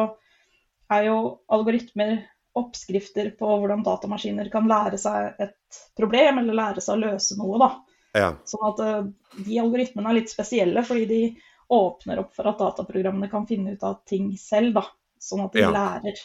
er 0.89 1.05
jo 1.07 1.19
algoritmer 1.53 2.17
oppskrifter 2.59 3.29
på 3.39 3.49
hvordan 3.61 3.83
datamaskiner 3.85 4.49
kan 4.51 4.67
lære 4.67 4.97
seg 4.99 5.37
et 5.39 5.79
problem, 5.97 6.41
eller 6.41 6.57
lære 6.57 6.83
seg 6.83 6.97
å 6.97 7.03
løse 7.05 7.37
noe, 7.39 7.59
da. 7.61 7.69
Ja. 8.17 8.31
Sånn 8.49 8.65
at 8.71 8.81
uh, 8.81 9.43
de 9.45 9.59
algoritmene 9.61 10.11
er 10.11 10.19
litt 10.21 10.33
spesielle, 10.33 10.83
fordi 10.85 11.05
de 11.09 11.21
åpner 11.69 12.23
opp 12.23 12.33
for 12.35 12.49
at 12.49 12.59
dataprogrammene 12.59 13.29
kan 13.29 13.45
finne 13.47 13.75
ut 13.77 13.85
av 13.85 14.01
ting 14.09 14.31
selv, 14.41 14.79
da. 14.79 14.85
Sånn 15.21 15.45
at 15.45 15.55
de 15.55 15.63
ja. 15.63 15.71
lærer. 15.75 16.23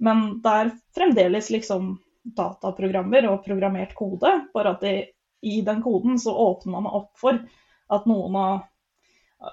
Men 0.00 0.38
det 0.44 0.56
er 0.62 0.74
fremdeles 0.96 1.50
liksom 1.52 1.96
dataprogrammer 2.36 3.26
og 3.30 3.42
programmert 3.44 3.96
kode, 3.98 4.32
bare 4.54 4.76
at 4.76 4.84
de, 4.84 4.94
i 5.42 5.60
den 5.66 5.82
koden 5.82 6.20
så 6.20 6.34
åpner 6.36 6.78
man 6.78 6.88
opp 7.00 7.12
for 7.20 7.40
at 7.90 8.06
noen 8.08 8.36
av 8.38 8.60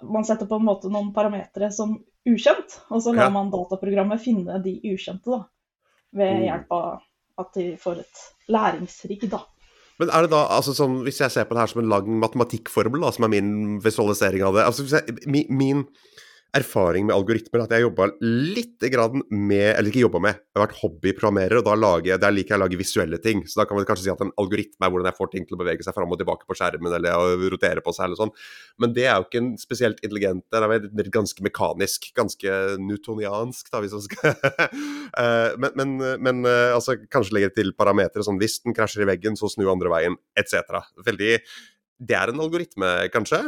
Man 0.04 0.26
setter 0.28 0.50
på 0.50 0.60
en 0.60 0.68
måte 0.68 0.92
noen 0.92 1.14
parametere 1.16 1.70
som 1.72 1.96
ukjent, 2.28 2.80
og 2.92 3.04
så 3.04 3.14
lar 3.16 3.30
ja. 3.30 3.34
man 3.34 3.52
dataprogrammet 3.54 4.24
finne 4.24 4.60
de 4.64 4.74
ukjente, 4.92 5.32
da. 5.32 5.46
Ved 6.18 6.34
mm. 6.34 6.44
hjelp 6.48 6.74
av 6.76 6.90
at 7.38 7.54
de 7.56 7.68
får 7.80 8.02
et 8.02 8.26
læringsrigg, 8.52 9.28
da. 9.32 9.44
Men 9.98 10.12
er 10.14 10.26
det 10.26 10.34
da, 10.34 10.44
altså 10.54 10.76
sånn, 10.78 11.00
Hvis 11.06 11.22
jeg 11.24 11.34
ser 11.34 11.48
på 11.50 11.58
det 11.58 11.64
her 11.64 11.72
som 11.72 11.82
en 11.82 11.90
lang 11.90 12.10
matematikkformel, 12.22 13.02
da, 13.02 13.14
som 13.16 13.26
er 13.26 13.34
min 13.34 13.80
visualisering 13.84 14.46
av 14.46 14.58
det 14.58 14.66
altså 14.68 14.86
hvis 14.86 14.94
jeg, 15.00 15.16
min, 15.26 15.48
min, 15.50 15.84
erfaring 16.56 17.08
med 17.08 17.16
algoritmer 17.16 17.64
at 17.66 17.74
jeg 17.76 17.84
jobba 17.84 18.08
litt 18.24 18.86
med 19.30 19.76
Eller 19.76 19.90
ikke 19.90 20.04
jobba 20.06 20.22
med, 20.24 20.38
jeg 20.38 20.58
har 20.58 20.64
vært 20.64 20.78
hobbyprogrammerer, 20.80 21.60
og 21.60 21.66
da 21.68 21.76
lager, 21.76 22.20
der 22.22 22.34
liker 22.34 22.54
jeg 22.54 22.60
å 22.60 22.64
lage 22.64 22.80
visuelle 22.80 23.20
ting. 23.22 23.44
Så 23.48 23.60
da 23.60 23.66
kan 23.68 23.78
man 23.78 23.88
kanskje 23.88 24.08
si 24.08 24.14
at 24.14 24.24
en 24.24 24.32
algoritme 24.40 24.88
er 24.88 24.94
hvordan 24.94 25.10
jeg 25.10 25.18
får 25.18 25.32
ting 25.34 25.48
til 25.48 25.58
å 25.58 25.62
bevege 25.62 25.86
seg 25.86 25.96
fram 25.98 26.14
og 26.14 26.20
tilbake 26.22 26.48
på 26.48 26.58
skjermen 26.58 26.96
eller 26.98 27.46
rotere 27.52 27.84
på 27.84 27.94
seg 27.96 28.08
eller 28.08 28.22
sånn. 28.22 28.34
Men 28.82 28.96
det 28.96 29.08
er 29.08 29.18
jo 29.18 29.28
ikke 29.28 29.42
en 29.44 29.54
spesielt 29.60 30.02
intelligent 30.04 30.46
Det 30.54 30.62
er 30.62 31.12
ganske 31.14 31.46
mekanisk, 31.46 32.10
ganske 32.18 32.58
newtoniansk, 32.82 33.72
da, 33.74 33.82
hvis 33.84 33.96
man 33.98 34.06
skal 34.06 34.36
eh, 35.22 35.56
Men, 35.60 35.72
men, 35.78 35.96
men 36.24 36.44
eh, 36.48 36.76
altså, 36.76 36.98
kanskje 37.12 37.38
legge 37.38 37.54
til 37.58 37.74
parametere 37.78 38.26
sånn 38.26 38.40
hvis 38.42 38.62
den 38.64 38.78
krasjer 38.78 39.06
i 39.06 39.10
veggen, 39.12 39.40
så 39.40 39.50
snu 39.52 39.68
andre 39.72 39.92
veien, 39.94 40.20
etc. 40.40 40.84
Veldig 41.06 41.40
Det 41.98 42.18
er 42.18 42.32
en 42.32 42.46
algoritme, 42.46 42.94
kanskje? 43.14 43.44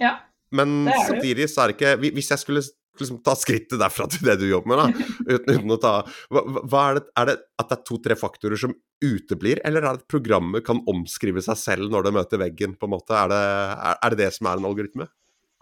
Ja. 0.00 0.18
Men 0.52 0.86
samtidig 1.06 1.48
så 1.48 1.62
er 1.62 1.70
det 1.70 1.76
ikke 1.78 2.12
Hvis 2.12 2.30
jeg 2.34 2.40
skulle 2.42 2.62
liksom 3.00 3.22
ta 3.24 3.34
skrittet 3.38 3.80
derfra 3.80 4.06
til 4.10 4.26
det 4.26 4.36
du 4.42 4.46
jobber 4.50 4.72
med, 4.72 4.82
da, 4.82 5.08
uten, 5.34 5.62
uten 5.62 5.74
å 5.74 5.80
ta 5.80 5.92
hva, 6.32 6.42
hva 6.60 6.82
er, 6.90 6.98
det, 6.98 7.04
er, 7.16 7.30
det, 7.30 7.36
at 7.62 7.70
det 7.70 7.78
er 7.78 7.84
to-tre 7.88 8.16
faktorer 8.20 8.60
som 8.60 8.74
uteblir, 9.02 9.62
eller 9.66 9.82
er 9.82 9.88
det 9.88 10.02
at 10.02 10.10
programmet 10.12 10.64
kan 10.66 10.82
omskrive 10.90 11.42
seg 11.44 11.58
selv 11.58 11.92
når 11.92 12.06
det 12.06 12.14
møter 12.18 12.42
veggen, 12.42 12.76
på 12.78 12.88
en 12.88 12.94
måte? 12.94 13.16
Er 13.16 13.32
det 13.32 13.42
er, 13.42 13.96
er 13.96 14.14
det, 14.14 14.20
det 14.20 14.30
som 14.36 14.50
er 14.50 14.60
en 14.60 14.68
algoritme? 14.68 15.08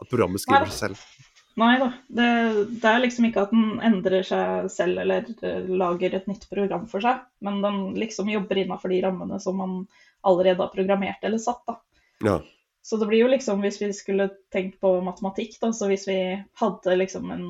At 0.00 0.10
programmet 0.10 0.42
skriver 0.42 0.66
Nei, 0.66 0.74
seg 0.74 0.90
selv? 0.90 1.26
Nei 1.60 1.72
da, 1.80 1.88
det, 2.08 2.28
det, 2.72 2.86
er 2.88 3.02
liksom 3.02 3.26
ikke 3.28 3.44
at 3.46 3.54
den 3.54 3.80
endrer 3.84 4.24
seg 4.26 4.70
selv 4.72 5.02
eller 5.02 5.26
uh, 5.42 5.72
lager 5.82 6.14
et 6.16 6.28
nytt 6.30 6.46
program 6.50 6.86
for 6.90 7.04
seg, 7.04 7.24
men 7.44 7.60
den 7.64 7.82
liksom 8.00 8.30
jobber 8.32 8.62
innafor 8.62 8.92
de 8.92 9.02
rammene 9.04 9.40
som 9.42 9.58
man 9.60 9.82
allerede 10.26 10.60
har 10.62 10.72
programmert 10.72 11.22
eller 11.26 11.40
satt, 11.42 11.62
da. 11.68 11.78
Ja. 12.24 12.40
Så 12.82 12.96
det 12.96 13.06
blir 13.06 13.20
jo 13.24 13.28
liksom, 13.28 13.60
hvis 13.60 13.80
vi 13.82 13.92
skulle 13.92 14.30
tenkt 14.52 14.80
på 14.80 14.94
matematikk, 15.04 15.58
da, 15.60 15.72
så 15.72 15.90
hvis 15.90 16.08
vi 16.08 16.20
hadde 16.60 16.96
liksom 16.96 17.30
en, 17.30 17.44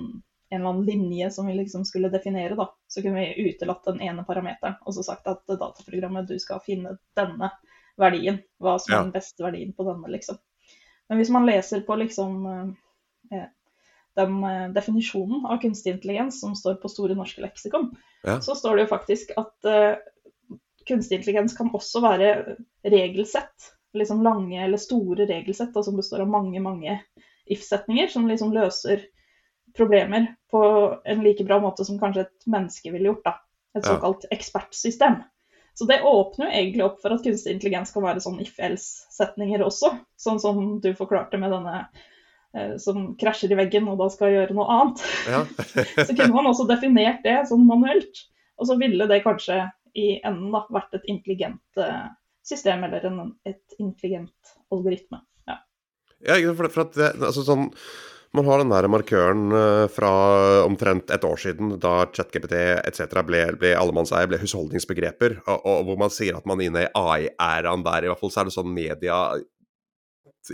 en 0.50 0.58
eller 0.58 0.72
annen 0.72 0.86
linje 0.88 1.30
som 1.30 1.46
vi 1.46 1.54
liksom 1.54 1.84
skulle 1.86 2.10
definere, 2.10 2.56
da, 2.58 2.66
så 2.90 3.02
kunne 3.02 3.22
vi 3.22 3.50
utelatt 3.50 3.86
den 3.86 4.02
ene 4.02 4.26
parameteren 4.26 4.80
og 4.82 4.96
så 4.96 5.06
sagt 5.06 5.30
at 5.30 5.44
dataprogrammet 5.46 6.28
du 6.28 6.34
skal 6.42 6.62
finne 6.66 6.96
denne 7.18 7.52
verdien, 8.00 8.42
hva 8.58 8.76
som 8.82 8.96
er 8.96 9.04
den 9.04 9.14
beste 9.14 9.44
verdien 9.44 9.72
på 9.76 9.86
denne, 9.86 10.10
liksom. 10.10 10.40
Men 11.10 11.18
hvis 11.18 11.32
man 11.34 11.46
leser 11.46 11.82
på 11.86 11.96
liksom 11.98 12.46
eh, 13.30 13.48
den 14.18 14.44
eh, 14.44 14.68
definisjonen 14.74 15.46
av 15.46 15.58
kunstig 15.62 15.94
intelligens 15.94 16.40
som 16.42 16.54
står 16.58 16.78
på 16.82 16.90
Store 16.90 17.14
norske 17.18 17.42
leksikon, 17.42 17.90
ja. 18.22 18.40
så 18.42 18.54
står 18.58 18.76
det 18.76 18.86
jo 18.86 18.92
faktisk 18.94 19.34
at 19.38 19.70
eh, 19.70 19.98
kunstig 20.88 21.20
intelligens 21.20 21.54
kan 21.58 21.70
også 21.74 22.02
være 22.02 22.56
regelsett 22.82 23.74
liksom 23.94 24.22
lange 24.22 24.64
eller 24.64 24.78
store 24.80 25.26
regelsett 25.26 25.74
da, 25.74 25.82
som 25.82 25.96
består 25.96 26.20
av 26.24 26.28
mange, 26.30 26.60
mange 26.62 27.00
if-setninger, 27.50 28.10
som 28.12 28.28
liksom 28.28 28.52
løser 28.54 29.06
problemer 29.76 30.26
på 30.50 30.62
en 31.04 31.22
like 31.24 31.44
bra 31.46 31.60
måte 31.62 31.84
som 31.86 31.98
kanskje 31.98 32.26
et 32.26 32.46
menneske 32.50 32.92
ville 32.92 33.10
gjort. 33.12 33.24
da. 33.24 33.34
Et 33.74 33.84
Ja. 33.86 33.94
såkalt 33.94 34.24
ekspertsystem. 34.30 35.22
Så 35.74 35.86
det 35.86 36.02
åpner 36.02 36.46
jo 36.46 36.52
egentlig 36.52 36.84
opp 36.84 37.00
for 37.00 37.14
at 37.14 37.22
kunstig 37.22 37.54
intelligens 37.54 37.92
kan 37.92 38.02
være 38.02 38.20
sånn 38.20 38.40
if-else-setninger 38.42 39.62
også. 39.62 39.92
Sånn 40.18 40.40
som 40.40 40.80
du 40.80 40.92
forklarte 40.94 41.38
med 41.38 41.52
denne 41.54 41.88
eh, 42.54 42.76
som 42.76 43.14
krasjer 43.16 43.52
i 43.52 43.58
veggen 43.60 43.88
og 43.88 43.98
da 43.98 44.08
skal 44.10 44.34
gjøre 44.34 44.54
noe 44.54 44.66
annet. 44.66 45.04
Ja. 45.30 45.44
Så 46.06 46.16
kunne 46.16 46.34
man 46.34 46.50
også 46.50 46.66
definert 46.68 47.22
det 47.22 47.46
sånn 47.48 47.66
manuelt. 47.66 48.26
Og 48.58 48.66
så 48.66 48.76
ville 48.76 49.06
det 49.08 49.22
kanskje 49.24 49.70
i 49.96 50.20
enden 50.20 50.50
da 50.52 50.66
vært 50.68 50.98
et 50.98 51.06
intelligent 51.08 51.78
eh, 51.80 52.10
system 52.46 52.84
eller 52.86 53.08
en, 53.08 53.34
et 53.48 53.76
intelligent 53.78 54.54
algoritme. 54.72 55.20
Ja. 55.48 55.58
Ja, 56.26 56.38
for, 56.54 56.70
for 56.72 56.94
det, 56.94 57.12
altså 57.20 57.44
sånn 57.46 57.68
Man 58.36 58.46
har 58.46 58.60
den 58.60 58.70
der 58.70 58.86
markøren 58.86 59.48
eh, 59.58 59.84
fra 59.90 60.10
omtrent 60.62 61.10
et 61.10 61.24
år 61.26 61.40
siden, 61.42 61.72
da 61.82 62.04
ChatGPT 62.14 62.54
etc. 62.78 63.24
ble, 63.26 63.40
ble 63.58 63.72
allemannseie, 63.74 64.28
ble 64.30 64.38
husholdningsbegreper, 64.38 65.40
og, 65.48 65.64
og 65.66 65.88
hvor 65.88 65.98
man 65.98 66.14
sier 66.14 66.38
at 66.38 66.46
man 66.46 66.62
er 66.62 66.70
inne 66.70 66.84
i 66.84 66.92
AI-æraen 66.94 67.82
der. 67.82 68.06
I 68.06 68.12
hvert 68.12 68.22
fall 68.22 68.30
så 68.30 68.44
er 68.44 68.50
det 68.50 68.54
sånn 68.54 68.70
media 68.70 69.18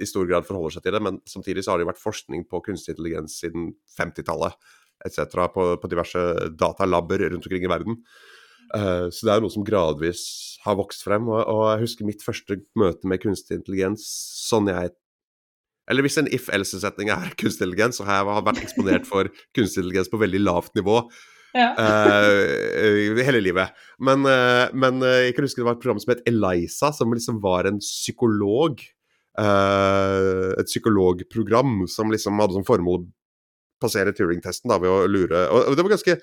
i 0.00 0.08
stor 0.08 0.24
grad 0.26 0.46
forholder 0.48 0.76
seg 0.76 0.86
til 0.86 0.96
det, 0.96 1.02
men 1.04 1.20
samtidig 1.28 1.62
så 1.62 1.72
har 1.72 1.78
det 1.78 1.86
jo 1.86 1.90
vært 1.92 2.02
forskning 2.02 2.46
på 2.50 2.62
kunstig 2.64 2.94
intelligens 2.94 3.36
siden 3.42 3.68
50-tallet 3.98 4.56
etc. 5.04 5.36
På, 5.52 5.68
på 5.80 5.90
diverse 5.92 6.22
datalabber 6.56 7.28
rundt 7.28 7.44
omkring 7.44 7.66
i 7.66 7.70
verden. 7.70 8.00
Eh, 8.74 9.06
så 9.12 9.28
det 9.28 9.34
er 9.34 9.42
noe 9.44 9.52
som 9.52 9.64
gradvis 9.66 10.22
har 10.64 10.78
vokst 10.78 11.04
frem. 11.06 11.28
Og, 11.30 11.40
og 11.42 11.62
jeg 11.72 11.84
husker 11.84 12.08
mitt 12.08 12.24
første 12.24 12.60
møte 12.78 13.08
med 13.08 13.22
kunstig 13.22 13.60
intelligens 13.60 14.06
sånn 14.46 14.70
jeg 14.70 14.94
Eller 15.90 16.02
hvis 16.02 16.18
en 16.18 16.30
if-else-setning 16.34 17.12
er 17.14 17.34
kunstig 17.38 17.66
intelligens, 17.66 18.00
så 18.00 18.06
har 18.08 18.22
jeg 18.22 18.46
vært 18.48 18.62
eksponert 18.64 19.08
for 19.12 19.30
kunstig 19.54 19.84
intelligens 19.84 20.10
på 20.10 20.22
veldig 20.22 20.42
lavt 20.42 20.74
nivå 20.78 21.02
Ja. 21.56 21.70
uh, 21.78 23.16
hele 23.24 23.40
livet. 23.40 23.72
Men, 24.02 24.26
uh, 24.28 24.66
men 24.76 24.98
jeg 25.00 25.36
kan 25.36 25.46
huske 25.46 25.62
det 25.62 25.68
var 25.68 25.78
et 25.78 25.84
program 25.84 26.02
som 26.02 26.12
het 26.12 26.26
Eliza, 26.28 26.90
som 26.92 27.14
liksom 27.14 27.38
var 27.40 27.70
en 27.70 27.80
psykolog. 27.80 28.82
et 29.36 30.64
psykologprogram 30.64 31.82
som 31.92 32.08
liksom 32.08 32.38
hadde 32.40 32.54
som 32.56 32.64
formål 32.64 33.02
å 33.02 33.08
passere 33.84 34.14
Turing-testen 34.16 34.72
ved 34.72 34.88
å 34.88 35.02
lure 35.04 35.42
og 35.52 35.76
det 35.76 35.84
var 35.84 35.92
ganske 35.92 36.14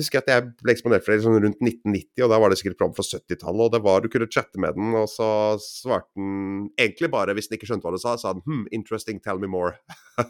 jeg 0.00 0.06
husker 0.06 0.22
at 0.22 0.30
jeg 0.32 0.44
ble 0.64 0.72
eksponert 0.72 1.04
for 1.04 1.12
det 1.12 1.24
sånn 1.24 1.36
rundt 1.36 1.58
1990, 1.60 2.22
og 2.24 2.30
da 2.32 2.38
var 2.40 2.52
det 2.52 2.56
sikkert 2.56 2.78
program 2.78 2.94
fra 2.96 3.04
70-tallet. 3.04 3.62
og 3.66 3.72
det 3.74 3.80
var 3.84 4.00
Du 4.00 4.08
kunne 4.08 4.28
chatte 4.32 4.60
med 4.62 4.78
den, 4.78 4.94
og 4.96 5.08
så 5.12 5.28
svarte 5.60 6.08
den 6.16 6.70
egentlig 6.80 7.10
bare, 7.12 7.34
hvis 7.36 7.50
den 7.50 7.58
ikke 7.58 7.68
skjønte 7.68 7.84
hva 7.84 7.92
du 7.92 8.00
sa, 8.00 8.16
sa 8.16 8.32
den 8.32 8.44
hm, 8.46 8.64
'interesting, 8.72 9.20
tell 9.20 9.38
me 9.42 9.50
more'. 9.50 9.76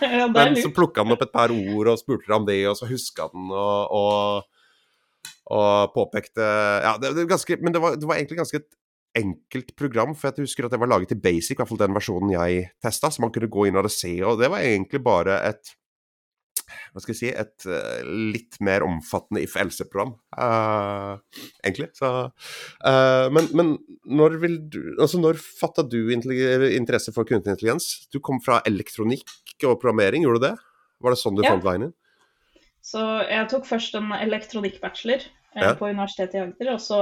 ja, 0.00 0.26
Men 0.32 0.56
så 0.56 0.72
plukka 0.72 1.04
den 1.04 1.12
opp 1.12 1.26
et 1.26 1.34
par 1.34 1.52
ord 1.52 1.92
og 1.92 2.00
spurte 2.00 2.32
om 2.32 2.48
det, 2.48 2.62
og 2.70 2.76
så 2.80 2.88
huska 2.88 3.28
den 3.34 3.52
og, 3.52 3.92
og, 3.92 4.42
og 5.52 5.92
påpekte 5.92 6.44
Ja, 6.84 6.96
det, 6.96 7.14
det, 7.16 7.28
ganske, 7.28 7.60
men 7.60 7.76
det 7.76 7.82
var, 7.84 8.00
det 8.00 8.08
var 8.08 8.16
egentlig 8.16 8.40
ganske 8.40 8.62
et 8.64 8.72
enkelt 9.18 9.74
program, 9.76 10.14
for 10.14 10.30
jeg 10.30 10.46
husker 10.46 10.64
at 10.64 10.72
det 10.72 10.80
var 10.80 10.88
laget 10.88 11.12
til 11.12 11.20
basic, 11.20 11.56
i 11.56 11.60
hvert 11.60 11.68
fall 11.68 11.80
den 11.80 11.96
versjonen 11.96 12.32
jeg 12.32 12.70
testa, 12.80 13.10
så 13.10 13.24
man 13.24 13.32
kunne 13.34 13.50
gå 13.52 13.68
inn 13.68 13.76
og 13.76 13.90
se, 13.92 14.14
og 14.24 14.40
det 14.40 14.50
var 14.52 14.64
egentlig 14.64 15.02
bare 15.04 15.42
et 15.48 15.74
hva 16.92 17.02
skal 17.02 17.14
jeg 17.14 17.20
si, 17.20 17.30
et 17.32 17.66
uh, 17.68 18.02
litt 18.04 18.58
mer 18.64 18.84
omfattende 18.86 19.42
if 19.42 19.56
else-program, 19.60 20.14
uh, 20.38 21.18
egentlig. 21.64 21.90
Så, 21.98 22.10
uh, 22.30 23.26
men, 23.34 23.48
men 23.56 23.74
når 24.04 24.38
vil 24.42 24.58
du 24.70 24.80
Altså, 24.98 25.18
når 25.20 25.38
fatta 25.38 25.84
du 25.86 26.10
interesse 26.12 27.12
for 27.14 27.28
kunstig 27.28 27.54
intelligens? 27.54 28.08
Du 28.12 28.18
kom 28.24 28.40
fra 28.44 28.60
elektronikk 28.66 29.28
og 29.64 29.78
programmering, 29.80 30.24
gjorde 30.26 30.40
du 30.42 30.46
det? 30.48 30.56
Var 31.02 31.14
det 31.14 31.20
sånn 31.20 31.36
du 31.38 31.42
Ja. 31.44 31.52
fant 31.54 31.64
veien 31.64 31.88
inn? 31.88 31.94
Så 32.82 33.00
jeg 33.28 33.48
tok 33.50 33.66
først 33.68 33.94
en 33.98 34.12
elektronikkbachelor 34.16 35.24
Ja. 35.58 35.74
på 35.74 35.88
Universitetet 35.90 36.34
i 36.34 36.44
Agder, 36.46 36.72
og 36.74 36.80
så 36.80 37.00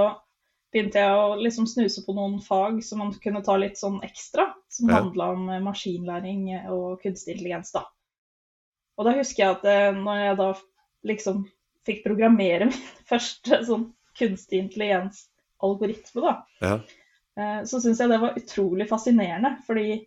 begynte 0.73 1.01
jeg 1.01 1.11
å 1.17 1.37
liksom 1.41 1.67
snuse 1.69 2.03
på 2.05 2.15
noen 2.17 2.41
fag 2.43 2.83
som 2.85 2.99
man 2.99 3.13
kunne 3.23 3.43
ta 3.45 3.57
litt 3.57 3.79
sånn 3.79 4.01
ekstra, 4.05 4.53
som 4.69 4.89
Ja. 4.91 5.01
handla 5.03 5.31
om 5.33 5.47
maskinlæring 5.65 6.69
og 6.71 7.01
kunstig 7.03 7.37
intelligens, 7.37 7.73
da. 7.73 7.85
Og 8.97 9.07
da 9.09 9.15
husker 9.19 9.43
jeg 9.45 9.57
at 9.59 9.65
eh, 9.71 9.97
når 9.97 10.21
jeg 10.23 10.37
da 10.41 10.49
liksom 11.11 11.43
fikk 11.87 12.05
programmere 12.07 12.69
min 12.71 12.87
første 13.11 13.61
sånn 13.69 13.89
kunstig 14.17 14.63
intelligens-algoritme, 14.65 16.23
da, 16.25 16.35
Ja. 16.65 16.77
eh, 17.37 17.59
så 17.69 17.81
syns 17.85 18.01
jeg 18.01 18.13
det 18.13 18.21
var 18.23 18.39
utrolig 18.41 18.89
fascinerende, 18.89 19.57
fordi 19.67 19.99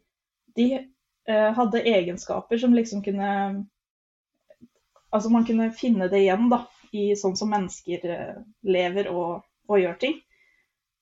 de 0.58 0.70
eh, 0.80 1.52
hadde 1.60 1.84
egenskaper 1.86 2.58
som 2.58 2.74
liksom 2.78 3.04
kunne 3.06 3.34
Altså 5.12 5.30
man 5.34 5.46
kunne 5.46 5.72
finne 5.74 6.06
det 6.12 6.20
igjen 6.22 6.52
da, 6.52 6.60
i 6.94 7.16
sånn 7.18 7.34
som 7.38 7.50
mennesker 7.50 8.04
lever 8.62 9.08
og, 9.10 9.40
og 9.66 9.80
gjør 9.82 9.96
ting. 10.04 10.20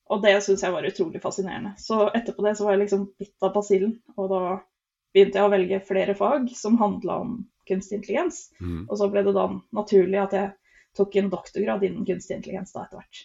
Og 0.07 0.21
det 0.23 0.31
syns 0.45 0.63
jeg 0.63 0.71
var 0.71 0.87
utrolig 0.87 1.19
fascinerende. 1.19 1.73
Så 1.75 2.05
etterpå 2.15 2.45
det 2.45 2.53
så 2.55 2.63
var 2.63 2.77
jeg 2.77 2.85
liksom 2.85 3.03
bitt 3.19 3.43
av 3.43 3.51
basillen, 3.57 3.97
og 4.15 4.29
da 4.31 4.41
begynte 5.15 5.39
jeg 5.39 5.47
å 5.47 5.53
velge 5.53 5.79
flere 5.87 6.15
fag 6.17 6.49
som 6.55 6.77
handla 6.81 7.19
om 7.23 7.37
kunstig 7.67 7.99
intelligens. 7.99 8.49
Mm. 8.61 8.85
Og 8.89 8.97
så 8.99 9.09
ble 9.11 9.23
det 9.27 9.33
da 9.35 9.47
naturlig 9.75 10.21
at 10.21 10.35
jeg 10.37 10.51
tok 10.97 11.15
en 11.19 11.29
doktorgrad 11.33 11.83
innen 11.83 12.05
kunstig 12.07 12.37
intelligens 12.37 12.71
da 12.75 12.85
etter 12.85 13.01
hvert. 13.01 13.23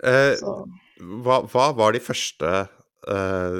Eh, 0.00 0.40
hva, 1.26 1.42
hva 1.50 1.66
var 1.76 1.92
de 1.92 2.00
første 2.00 2.48
eh, 3.10 3.58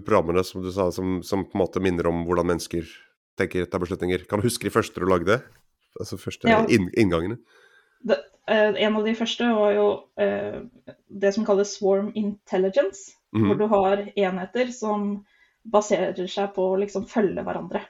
programmene 0.00 0.44
som 0.46 0.62
du 0.64 0.70
sa 0.72 0.88
som, 0.94 1.18
som 1.26 1.44
på 1.44 1.58
en 1.58 1.64
måte 1.64 1.82
minner 1.84 2.08
om 2.08 2.24
hvordan 2.28 2.48
mennesker 2.48 2.88
tenker, 3.38 3.68
tar 3.68 3.82
beslutninger? 3.84 4.24
Kan 4.30 4.40
du 4.40 4.48
huske 4.48 4.64
de 4.68 4.72
første 4.74 5.00
du 5.02 5.06
lagde? 5.08 5.40
Altså 6.00 6.18
første 6.20 6.48
Ja. 6.48 6.62
inn, 6.70 6.88
inngangene? 6.96 7.38
det, 8.06 8.16
eh, 8.46 8.74
en 8.86 8.96
av 8.96 9.04
de 9.04 9.14
første 9.18 9.44
var 9.52 9.72
jo 9.74 9.86
eh, 10.22 10.60
det 11.10 11.32
som 11.34 11.44
kalles 11.44 11.72
swarm 11.76 12.12
intelligence, 12.14 13.12
hvor 13.32 13.56
Mhm. 13.56 13.58
du 13.58 13.66
har 13.68 13.96
enheter 14.16 14.72
som 14.72 15.24
baserer 15.72 16.26
seg 16.30 16.52
på 16.56 16.72
å 16.72 16.78
liksom 16.80 17.06
følge 17.10 17.44
hverandre. 17.46 17.82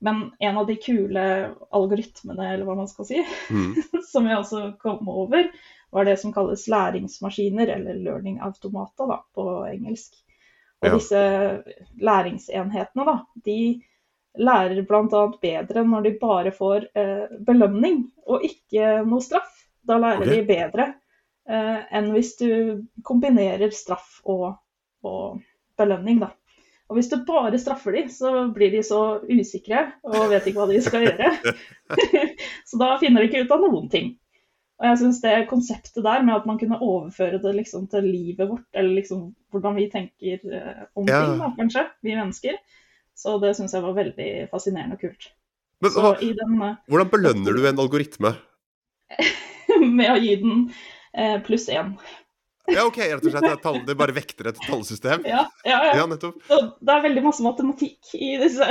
Men 0.00 0.30
en 0.38 0.60
av 0.60 0.68
de 0.68 0.76
kule 0.78 1.24
algoritmene, 1.74 2.52
eller 2.52 2.68
hva 2.68 2.76
man 2.78 2.88
skal 2.90 3.08
si, 3.08 3.24
mm. 3.50 3.74
som 4.12 4.28
jeg 4.28 4.38
også 4.38 4.62
kom 4.82 5.08
over, 5.10 5.50
var 5.90 6.06
det 6.06 6.18
som 6.20 6.32
kalles 6.32 6.68
læringsmaskiner, 6.70 7.74
eller 7.78 7.98
learning 7.98 8.38
automata 8.44 9.08
da, 9.08 9.20
på 9.34 9.50
engelsk. 9.66 10.14
Og 10.78 10.86
Ja. 10.86 10.94
disse 10.94 11.20
læringsenhetene, 11.98 13.04
da, 13.04 13.16
de 13.44 13.82
lærer 14.38 14.82
bl.a. 14.86 15.22
bedre 15.42 15.82
når 15.82 16.04
de 16.06 16.12
bare 16.20 16.52
får 16.54 16.86
eh, 16.94 17.26
belønning 17.46 18.04
og 18.30 18.44
ikke 18.46 19.00
noe 19.08 19.24
straff. 19.24 19.50
Da 19.82 19.98
lærer 19.98 20.22
okay. 20.22 20.36
de 20.36 20.46
bedre 20.46 20.86
eh, 21.48 21.80
enn 21.98 22.12
hvis 22.14 22.36
du 22.38 22.50
kombinerer 23.02 23.72
straff 23.74 24.20
og, 24.28 24.52
og 25.02 25.40
belønning, 25.78 26.20
da. 26.22 26.30
Og 26.88 26.96
hvis 26.96 27.10
du 27.12 27.18
bare 27.28 27.58
straffer 27.60 27.92
de, 27.98 28.06
så 28.12 28.46
blir 28.54 28.72
de 28.72 28.80
så 28.86 29.20
usikre 29.28 29.84
og 30.08 30.30
vet 30.30 30.46
ikke 30.48 30.62
hva 30.62 30.68
de 30.70 30.80
skal 30.84 31.04
gjøre. 31.04 31.52
så 32.68 32.80
da 32.80 32.94
finner 33.02 33.22
de 33.22 33.28
ikke 33.28 33.44
ut 33.44 33.54
av 33.54 33.64
noen 33.66 33.90
ting. 33.92 34.14
Og 34.78 34.86
jeg 34.86 34.98
syns 35.00 35.18
det 35.24 35.34
konseptet 35.50 36.04
der 36.06 36.22
med 36.22 36.36
at 36.36 36.46
man 36.46 36.58
kunne 36.60 36.78
overføre 36.78 37.40
det 37.42 37.54
liksom 37.56 37.88
til 37.90 38.06
livet 38.06 38.46
vårt, 38.46 38.66
eller 38.72 38.94
liksom 39.00 39.32
hvordan 39.52 39.74
vi 39.76 39.88
tenker 39.90 40.38
eh, 40.38 40.84
om 40.94 41.08
Ja. 41.08 41.24
ting, 41.24 41.40
da, 41.42 41.50
kanskje, 41.58 41.84
vi 42.06 42.14
mennesker. 42.14 42.60
Så 43.18 43.36
det 43.42 43.56
syns 43.58 43.74
jeg 43.74 43.82
var 43.82 43.96
veldig 43.98 44.30
fascinerende 44.52 44.94
og 44.94 45.02
kult. 45.02 45.32
Men 45.82 45.94
hva, 45.94 46.12
i 46.22 46.30
den 46.38 46.54
eh, 46.62 46.78
hvordan 46.88 47.10
belønner 47.10 47.58
du 47.58 47.66
en 47.66 47.82
algoritme? 47.84 48.32
med 49.98 50.12
å 50.12 50.16
gi 50.22 50.36
den 50.40 50.64
eh, 51.12 51.36
pluss 51.44 51.68
én. 51.68 51.96
Ja, 52.68 52.84
OK, 52.86 52.98
rett 53.00 53.24
og 53.24 53.32
slett. 53.32 53.62
Tall, 53.62 53.80
det 53.86 53.96
bare 53.98 54.14
vekter 54.16 54.50
et 54.50 54.58
tallsystem? 54.66 55.24
Ja, 55.28 55.44
ja, 55.64 55.78
ja. 55.88 55.92
Ja, 56.02 56.06
nettopp. 56.10 56.40
Så 56.48 56.60
det 56.84 56.94
er 56.94 57.04
veldig 57.06 57.24
masse 57.24 57.44
matematikk 57.44 58.10
i 58.18 58.34
disse, 58.42 58.66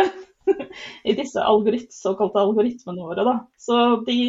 i 1.09 1.15
disse 1.17 1.43
algorit, 1.43 1.89
såkalte 1.93 2.41
algoritmene 2.41 3.07
våre. 3.07 3.25
Da. 3.25 3.35
Så 3.57 3.79
de 4.07 4.19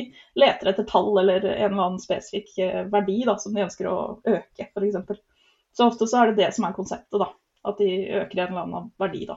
leter 0.40 0.72
etter 0.72 0.88
tall 0.88 1.12
eller 1.20 1.44
en 1.44 1.72
eller 1.72 1.84
annen 1.90 2.00
spesifikk 2.02 2.54
eh, 2.64 2.80
verdi 2.92 3.20
da, 3.28 3.36
som 3.40 3.56
de 3.56 3.66
ønsker 3.66 3.90
å 3.90 3.98
øke, 4.24 4.70
f.eks. 4.70 5.20
Så 5.76 5.90
ofte 5.90 6.08
så 6.10 6.22
er 6.22 6.32
det 6.32 6.46
det 6.46 6.54
som 6.56 6.66
er 6.68 6.76
konseptet, 6.76 7.20
da. 7.20 7.30
At 7.68 7.82
de 7.82 7.92
øker 8.22 8.40
en 8.40 8.48
eller 8.54 8.64
annen 8.64 8.90
verdi, 9.00 9.26
da. 9.28 9.36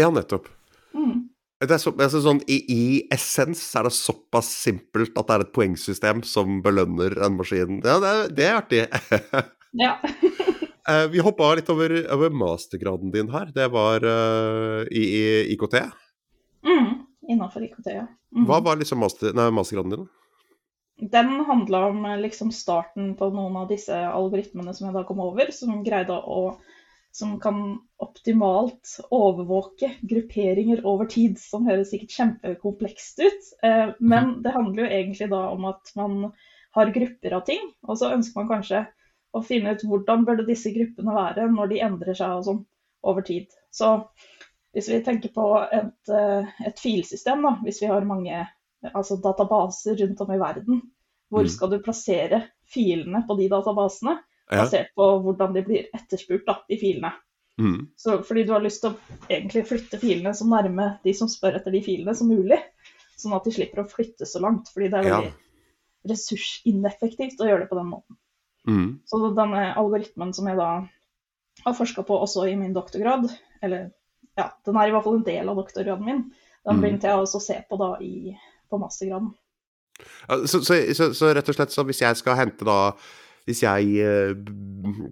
Ja, 0.00 0.08
nettopp. 0.14 0.48
Mm. 0.96 1.28
Det 1.62 1.76
er 1.76 1.80
så, 1.80 1.92
altså 1.94 2.20
sånn, 2.24 2.40
i, 2.50 2.58
I 2.74 2.84
essens 3.14 3.60
er 3.78 3.86
det 3.86 3.94
såpass 3.94 4.48
simpelt 4.64 5.14
at 5.14 5.28
det 5.28 5.34
er 5.34 5.44
et 5.44 5.52
poengsystem 5.54 6.22
som 6.26 6.60
belønner 6.64 7.14
en 7.22 7.36
maskin. 7.38 7.78
Ja, 7.84 7.98
det 8.02 8.12
er, 8.12 8.32
det 8.36 8.48
er 8.48 8.60
artig. 8.60 8.86
Ja. 9.72 9.98
Eh, 10.88 11.04
vi 11.12 11.20
hoppa 11.22 11.52
litt 11.54 11.68
over, 11.70 11.92
over 12.10 12.32
mastergraden 12.34 13.12
din 13.14 13.28
her. 13.30 13.52
Det 13.54 13.68
var 13.70 14.02
uh, 14.02 14.80
i, 14.90 15.02
i 15.14 15.52
IKT. 15.54 15.76
Mm. 16.66 16.88
Innafor 17.30 17.62
IKT, 17.62 17.86
ja. 17.86 18.08
Mm. 18.34 18.48
Hva 18.48 18.58
var 18.66 18.80
liksom 18.80 18.98
master, 18.98 19.30
nei, 19.30 19.46
mastergraden 19.54 19.94
din? 19.94 20.08
Den 21.14 21.30
handla 21.46 21.84
om 21.92 22.02
eh, 22.04 22.18
liksom 22.24 22.50
starten 22.50 23.12
på 23.14 23.30
noen 23.30 23.60
av 23.62 23.70
disse 23.70 23.94
algoritmene 23.94 24.74
som 24.74 24.88
jeg 24.88 24.96
da 24.98 25.04
kom 25.06 25.22
over, 25.22 25.54
som 25.54 25.84
greide 25.86 26.18
å 26.18 26.56
som 27.12 27.34
kan 27.40 27.78
optimalt 28.00 28.96
overvåke 29.12 29.90
grupperinger 30.00 30.80
over 30.88 31.08
tid, 31.12 31.36
som 31.40 31.66
høres 31.68 31.92
sikkert 31.92 32.16
kjempekomplekst 32.16 33.20
ut. 33.20 33.52
Eh, 33.62 33.92
men 34.00 34.24
mhm. 34.30 34.40
det 34.46 34.54
handler 34.56 34.84
jo 34.84 34.90
egentlig 34.90 35.30
da 35.34 35.42
om 35.52 35.68
at 35.70 35.92
man 35.98 36.18
har 36.72 36.92
grupper 36.94 37.36
av 37.36 37.44
ting, 37.44 37.66
og 37.84 37.98
så 38.00 38.14
ønsker 38.16 38.40
man 38.40 38.48
kanskje 38.54 38.86
å 39.36 39.42
finne 39.44 39.74
ut 39.74 39.84
hvordan 39.84 40.24
burde 40.28 40.48
disse 40.48 40.72
gruppene 40.72 41.12
være 41.16 41.50
når 41.52 41.68
de 41.68 41.82
endrer 41.84 42.16
seg 42.16 42.38
og 42.38 42.46
sånn 42.48 42.62
over 43.08 43.24
tid. 43.26 43.52
Så 43.72 43.92
hvis 44.72 44.88
vi 44.88 45.02
tenker 45.04 45.32
på 45.36 45.46
et, 45.68 46.08
eh, 46.08 46.50
et 46.64 46.80
filsystem, 46.80 47.44
da, 47.44 47.56
hvis 47.64 47.82
vi 47.82 47.92
har 47.92 48.08
mange 48.08 48.40
altså 48.92 49.18
databaser 49.20 50.00
rundt 50.00 50.20
om 50.24 50.32
i 50.32 50.40
verden, 50.40 50.80
hvor 51.32 51.44
mm. 51.44 51.52
skal 51.52 51.70
du 51.72 51.80
plassere 51.84 52.42
filene 52.72 53.22
på 53.28 53.36
de 53.36 53.52
databasene? 53.52 54.16
Basert 54.52 54.92
på 54.98 55.08
hvordan 55.24 55.54
de 55.56 55.64
blir 55.66 55.90
etterspurt, 55.96 56.44
da, 56.48 56.58
de 56.68 56.78
filene. 56.80 57.12
Mm. 57.60 57.78
Så 58.00 58.16
fordi 58.26 58.44
du 58.48 58.54
har 58.54 58.64
lyst 58.64 58.82
til 58.82 58.94
å 58.94 59.20
egentlig 59.28 59.66
flytte 59.68 60.00
filene 60.00 60.32
så 60.34 60.46
nærme 60.48 60.94
de 61.04 61.14
som 61.16 61.30
spør 61.30 61.58
etter 61.58 61.74
de 61.74 61.82
filene 61.84 62.14
som 62.16 62.30
mulig. 62.32 62.58
Sånn 63.20 63.34
at 63.36 63.46
de 63.46 63.54
slipper 63.54 63.84
å 63.84 63.90
flytte 63.90 64.26
så 64.26 64.40
langt, 64.42 64.70
fordi 64.72 64.88
det 64.90 64.98
er 64.98 65.08
veldig 65.08 65.30
ja. 65.30 65.36
ressursineffektivt 66.10 67.42
å 67.42 67.48
gjøre 67.50 67.64
det 67.64 67.70
på 67.70 67.78
den 67.78 67.90
måten. 67.92 68.18
Mm. 68.68 68.88
Så 69.06 69.20
denne 69.36 69.66
algoritmen 69.78 70.32
som 70.34 70.48
jeg 70.50 70.58
da 70.58 70.70
har 71.62 71.76
forska 71.76 72.04
på 72.08 72.16
også 72.24 72.46
i 72.48 72.56
min 72.58 72.74
doktorgrad, 72.74 73.28
eller 73.62 73.90
ja, 74.38 74.48
den 74.66 74.78
er 74.80 74.88
i 74.88 74.94
hvert 74.94 75.04
fall 75.04 75.20
en 75.20 75.28
del 75.28 75.52
av 75.52 75.60
doktorgraden 75.60 76.08
min, 76.08 76.24
den 76.62 76.78
mm. 76.78 76.82
begynte 76.82 77.10
jeg 77.10 77.20
også 77.20 77.38
å 77.38 77.44
se 77.44 77.58
på 77.68 77.78
da 77.80 77.92
i, 78.02 78.32
på 78.70 78.80
mastergraden. 78.80 79.32
Så, 80.46 80.62
så, 80.64 80.78
så, 80.96 81.10
så, 81.14 81.30
rett 81.34 81.50
og 81.50 81.56
slett 81.56 81.74
så 81.74 81.84
hvis 81.86 82.00
jeg 82.02 82.18
skal 82.18 82.38
hente 82.38 82.66
da 82.66 82.78
hvis 83.48 83.62
jeg 83.64 84.06
uh, 84.06 85.10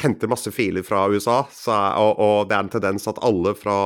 henter 0.00 0.28
masse 0.28 0.52
filer 0.52 0.84
fra 0.84 1.06
USA, 1.08 1.40
så, 1.52 1.74
og, 1.96 2.20
og, 2.20 2.38
det 2.48 2.56
er 2.56 2.64
en 2.64 2.72
tendens 2.72 3.08
at 3.08 3.20
alle 3.24 3.54
fra, 3.58 3.76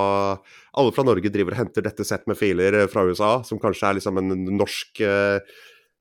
alle 0.79 0.95
fra, 0.95 1.07
Norge 1.07 1.33
driver 1.33 1.55
og 1.55 1.63
henter 1.65 1.87
dette 1.87 2.07
sett 2.07 2.27
med 2.31 2.39
filer 2.39 2.83
fra 2.91 3.05
USA, 3.07 3.37
som 3.47 3.61
kanskje 3.63 3.91
er 3.91 4.01
liksom 4.01 4.19
en 4.19 4.33
norsk 4.59 5.03
uh, 5.07 5.39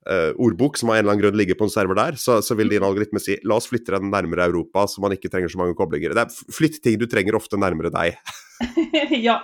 uh, 0.09 0.31
ordbok 0.41 0.79
som 0.79 0.91
av 0.91 0.97
en 0.97 1.03
eller 1.03 1.13
annen 1.13 1.23
grunn 1.27 1.39
ligger 1.39 1.59
på 1.59 1.69
en 1.69 1.73
server 1.73 1.99
der, 1.99 2.19
så, 2.21 2.39
så, 2.45 2.57
vil 2.57 2.73
din 2.73 2.85
algoritme 2.85 3.21
si 3.21 3.37
la 3.45 3.59
oss 3.59 3.69
flytte 3.69 3.97
den 3.97 4.11
nærmere 4.13 4.49
Europa, 4.49 4.87
så 4.89 5.05
man 5.05 5.13
ikke 5.15 5.31
trenger 5.31 5.53
så 5.53 5.61
mange 5.61 5.77
koblinger. 5.77 6.17
Det 6.17 6.25
er 6.25 6.53
Flytt 6.59 6.81
ting 6.83 6.97
du 7.01 7.05
trenger 7.09 7.37
ofte 7.37 7.59
nærmere 7.61 7.93
deg. 7.93 8.17
ja, 9.27 9.37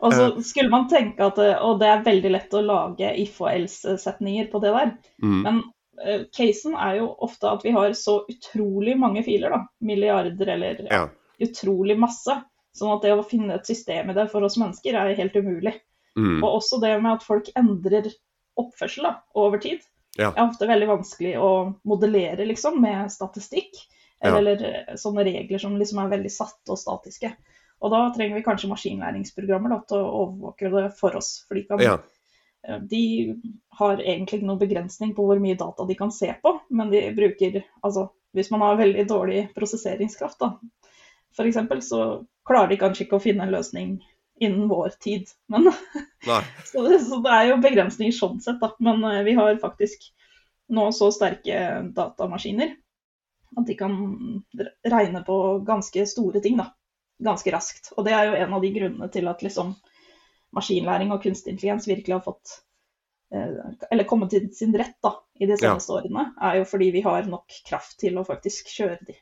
og 0.00 0.14
så 0.16 0.30
skulle 0.40 0.72
man 0.72 0.86
tenke 0.88 1.20
at 1.26 1.36
Og 1.60 1.74
det 1.82 1.90
er 1.92 2.06
veldig 2.06 2.30
lett 2.32 2.54
å 2.56 2.62
lage 2.64 3.10
if 3.20 3.34
og 3.42 3.50
else-setninger 3.50 4.46
på 4.48 4.62
det 4.62 4.70
der, 4.72 4.94
mm. 5.20 5.40
men 5.44 5.58
Eh, 5.60 5.81
casen 6.34 6.74
er 6.74 7.00
jo 7.00 7.10
ofte 7.24 7.50
at 7.50 7.64
vi 7.66 7.74
har 7.74 7.92
så 7.98 8.20
utrolig 8.28 8.96
mange 8.98 9.22
filer, 9.26 9.54
da. 9.54 9.60
Milliarder 9.84 10.54
eller 10.56 10.82
ja, 10.88 11.06
utrolig 11.42 11.98
masse. 12.00 12.38
Sånn 12.76 12.94
at 12.94 13.04
det 13.04 13.12
å 13.14 13.24
finne 13.26 13.58
et 13.58 13.68
system 13.68 14.10
i 14.10 14.16
det 14.16 14.28
for 14.32 14.44
oss 14.46 14.56
mennesker 14.60 14.96
er 14.96 15.16
helt 15.18 15.36
umulig. 15.36 15.74
Mm. 16.16 16.40
Og 16.42 16.58
også 16.58 16.80
det 16.80 16.94
med 17.00 17.18
at 17.18 17.26
folk 17.26 17.50
endrer 17.58 18.08
oppførsel 18.60 19.08
da, 19.08 19.16
over 19.38 19.60
tid. 19.60 19.84
Ja. 20.20 20.28
er 20.36 20.44
ofte 20.44 20.68
veldig 20.68 20.90
vanskelig 20.90 21.38
å 21.40 21.50
modellere 21.88 22.44
liksom, 22.48 22.80
med 22.84 23.12
statistikk. 23.12 23.76
Ja. 24.22 24.36
Eller 24.36 24.60
eh, 24.68 24.96
sånne 25.00 25.24
regler 25.26 25.60
som 25.60 25.78
liksom 25.80 26.02
er 26.02 26.12
veldig 26.12 26.32
satte 26.32 26.74
og 26.74 26.80
statiske. 26.80 27.32
Og 27.82 27.90
da 27.90 28.04
trenger 28.14 28.38
vi 28.38 28.44
kanskje 28.46 28.70
maskinlæringsprogrammer 28.70 29.72
da, 29.74 29.78
til 29.88 29.98
å 29.98 30.10
overvåke 30.26 30.70
det 30.70 30.84
for 30.98 31.16
oss. 31.18 31.32
For 31.48 31.58
de 31.58 31.64
kan 31.66 31.82
ja. 31.82 31.96
De 32.62 33.04
har 33.78 33.98
egentlig 33.98 34.38
ikke 34.38 34.46
noen 34.46 34.60
begrensning 34.60 35.14
på 35.16 35.24
hvor 35.26 35.40
mye 35.42 35.58
data 35.58 35.86
de 35.88 35.96
kan 35.98 36.12
se 36.14 36.28
på, 36.42 36.52
men 36.70 36.92
de 36.92 37.00
bruker 37.16 37.62
altså 37.82 38.08
hvis 38.32 38.50
man 38.50 38.64
har 38.64 38.78
veldig 38.80 39.04
dårlig 39.08 39.40
prosesseringskraft, 39.54 40.40
da, 40.40 40.54
f.eks., 41.36 41.88
så 41.88 42.02
klarer 42.48 42.72
de 42.72 42.80
kanskje 42.80 43.06
ikke 43.06 43.18
å 43.18 43.24
finne 43.24 43.46
en 43.46 43.52
løsning 43.52 43.96
innen 44.42 44.68
vår 44.70 44.96
tid. 45.02 45.30
Men, 45.52 45.68
så, 46.70 46.84
det, 46.86 47.00
så, 47.04 47.20
det, 47.24 47.32
er 47.32 47.50
jo 47.50 47.60
begrensninger 47.62 48.16
sånn 48.16 48.40
sett, 48.42 48.60
da. 48.62 48.72
Men 48.82 49.04
uh, 49.04 49.20
vi 49.26 49.36
har 49.38 49.60
faktisk 49.62 50.08
nå 50.72 50.88
så 50.96 51.10
sterke 51.12 51.82
datamaskiner 51.92 52.72
at 53.60 53.68
de 53.68 53.74
kan 53.76 53.92
regne 54.88 55.20
på 55.26 55.38
ganske 55.68 56.06
store 56.08 56.40
ting, 56.44 56.56
da. 56.60 56.70
Ganske 57.22 57.52
raskt. 57.52 57.92
Og 57.96 58.06
det 58.08 58.16
er 58.16 58.30
jo 58.30 58.38
en 58.40 58.56
av 58.56 58.64
de 58.64 58.72
grunnene 58.74 59.10
til 59.12 59.28
at 59.30 59.44
liksom 59.44 59.74
maskinlæring 60.56 61.12
og 61.14 61.22
kunstig 61.24 61.54
intelligens 61.54 61.88
virkelig 61.88 62.18
har 62.18 62.24
fått 62.24 62.56
eh, 63.34 63.60
eller 63.90 64.08
kommet 64.08 64.32
til 64.34 64.48
sin 64.56 64.74
rett 64.76 64.98
da, 65.04 65.16
i 65.40 65.48
de 65.48 65.56
seneste 65.56 65.94
ja. 65.94 66.00
årene, 66.00 66.26
er 66.40 66.60
jo 66.60 66.68
fordi 66.68 66.90
vi 66.94 67.04
har 67.04 67.28
nok 67.28 67.60
kraft 67.68 67.98
til 68.02 68.18
å 68.20 68.26
faktisk 68.28 68.72
kjøre 68.72 69.00
de. 69.08 69.16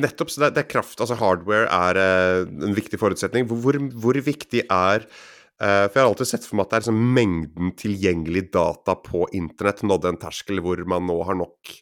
Nettopp. 0.00 0.30
så 0.32 0.48
det, 0.48 0.56
er 0.56 0.68
kraft, 0.68 1.00
altså 1.04 1.18
Hardware 1.20 1.68
er 1.68 1.98
uh, 2.00 2.48
en 2.64 2.76
viktig 2.76 2.96
forutsetning. 3.00 3.44
Hvor, 3.50 3.76
hvor 4.00 4.16
viktig 4.16 4.64
er 4.64 5.04
uh, 5.04 5.84
For 5.84 5.98
jeg 5.98 6.00
har 6.00 6.08
alltid 6.08 6.30
sett 6.30 6.46
for 6.48 6.56
meg 6.56 6.64
at 6.64 6.70
det 6.70 6.78
er 6.78 6.84
liksom 6.86 7.02
mengden 7.18 7.74
tilgjengelig 7.76 8.46
data 8.56 8.96
på 8.96 9.26
internett 9.36 9.84
nådde 9.84 10.14
en 10.14 10.20
terskel 10.22 10.62
hvor 10.64 10.80
man 10.88 11.04
nå 11.10 11.18
har 11.28 11.36
nok 11.42 11.74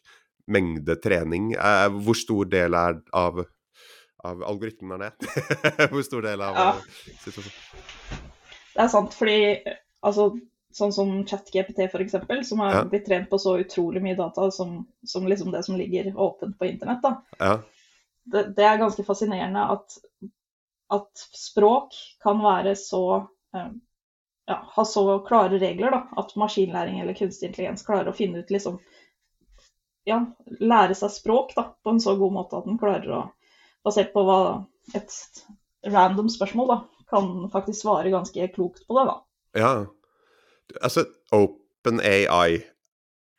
mengde 0.51 0.97
trening. 0.99 1.53
Hvor 2.03 2.17
stor 2.19 2.49
del 2.51 2.75
er 2.75 2.99
av, 3.15 3.45
av 4.27 4.43
algoritmen 4.49 4.97
er 4.97 5.07
det? 5.07 5.31
hvor 5.93 6.03
stor 6.03 6.27
del 6.27 6.43
av 6.43 6.59
ja. 6.59 6.67
situasjonen? 7.23 8.20
Det 8.73 8.85
er 8.85 8.91
sant, 8.91 9.15
fordi 9.17 9.37
altså, 10.05 10.31
sånn 10.75 10.93
som 10.95 11.11
ChatGPT 11.27 11.85
f.eks., 11.87 12.15
som 12.47 12.63
har 12.63 12.75
ja. 12.75 12.81
blitt 12.87 13.05
trent 13.07 13.29
på 13.29 13.39
så 13.41 13.57
utrolig 13.61 14.03
mye 14.03 14.17
data 14.19 14.49
som, 14.51 14.81
som 15.07 15.27
liksom 15.27 15.51
det 15.51 15.63
som 15.67 15.77
ligger 15.79 16.13
åpent 16.15 16.57
på 16.59 16.69
internett. 16.69 17.05
Ja. 17.39 17.59
Det, 18.23 18.43
det, 18.55 18.65
er 18.65 18.79
ganske 18.79 19.03
fascinerende 19.03 19.65
at, 19.75 19.97
at, 20.93 21.25
språk 21.35 21.97
kan 22.23 22.43
være 22.43 22.75
så 22.79 23.03
um, 23.57 23.79
ja, 24.47 24.57
ha 24.75 24.85
så 24.85 25.05
klare 25.25 25.59
regler, 25.59 25.91
da, 25.91 26.03
at 26.21 26.35
maskinlæring 26.39 26.99
eller 27.01 27.17
kunstig 27.17 27.49
intelligens 27.49 27.85
klarer 27.87 28.11
å 28.11 28.17
finne 28.17 28.43
ut 28.43 28.53
liksom 28.53 28.81
Ja, 30.07 30.17
lære 30.57 30.95
seg 30.97 31.11
språk 31.13 31.51
da, 31.53 31.67
på 31.83 31.93
en 31.93 32.01
så 32.01 32.15
god 32.17 32.33
måte 32.33 32.57
at 32.57 32.65
den 32.69 32.79
klarer 32.81 33.11
å 33.19 33.21
Basert 33.81 34.11
på 34.13 34.21
hva 34.21 34.37
et 34.93 35.13
random 35.89 36.27
spørsmål, 36.29 36.67
da, 36.69 36.75
kan 37.11 37.31
faktisk 37.53 37.83
svare 37.83 38.13
ganske 38.13 38.47
klokt 38.55 38.85
på 38.87 38.97
det, 38.97 39.07
da. 39.09 39.17
Ja. 39.59 39.71
Altså, 40.81 41.05
OpenAI 41.35 42.61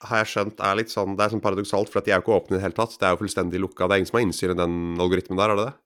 har 0.02 0.22
jeg 0.22 0.32
skjønt 0.32 0.60
er 0.64 0.78
litt 0.80 0.90
sånn 0.92 1.14
Det 1.16 1.24
er 1.24 1.34
sånn 1.34 1.44
paradoksalt, 1.44 1.90
for 1.92 2.02
de 2.02 2.12
er 2.12 2.18
jo 2.20 2.26
ikke 2.26 2.38
åpne 2.40 2.56
i 2.56 2.58
det 2.58 2.66
hele 2.66 2.76
tatt. 2.76 2.96
Det 2.98 3.06
er 3.06 3.14
jo 3.14 3.22
fullstendig 3.22 3.62
lukka. 3.62 3.86
Det 3.86 3.94
er 3.94 4.02
ingen 4.02 4.10
som 4.10 4.18
har 4.18 4.26
innsyn 4.26 4.54
i 4.54 4.58
den 4.58 4.76
algoritmen 5.00 5.40
der, 5.40 5.54
er 5.54 5.60
det 5.60 5.68
det? 5.70 5.76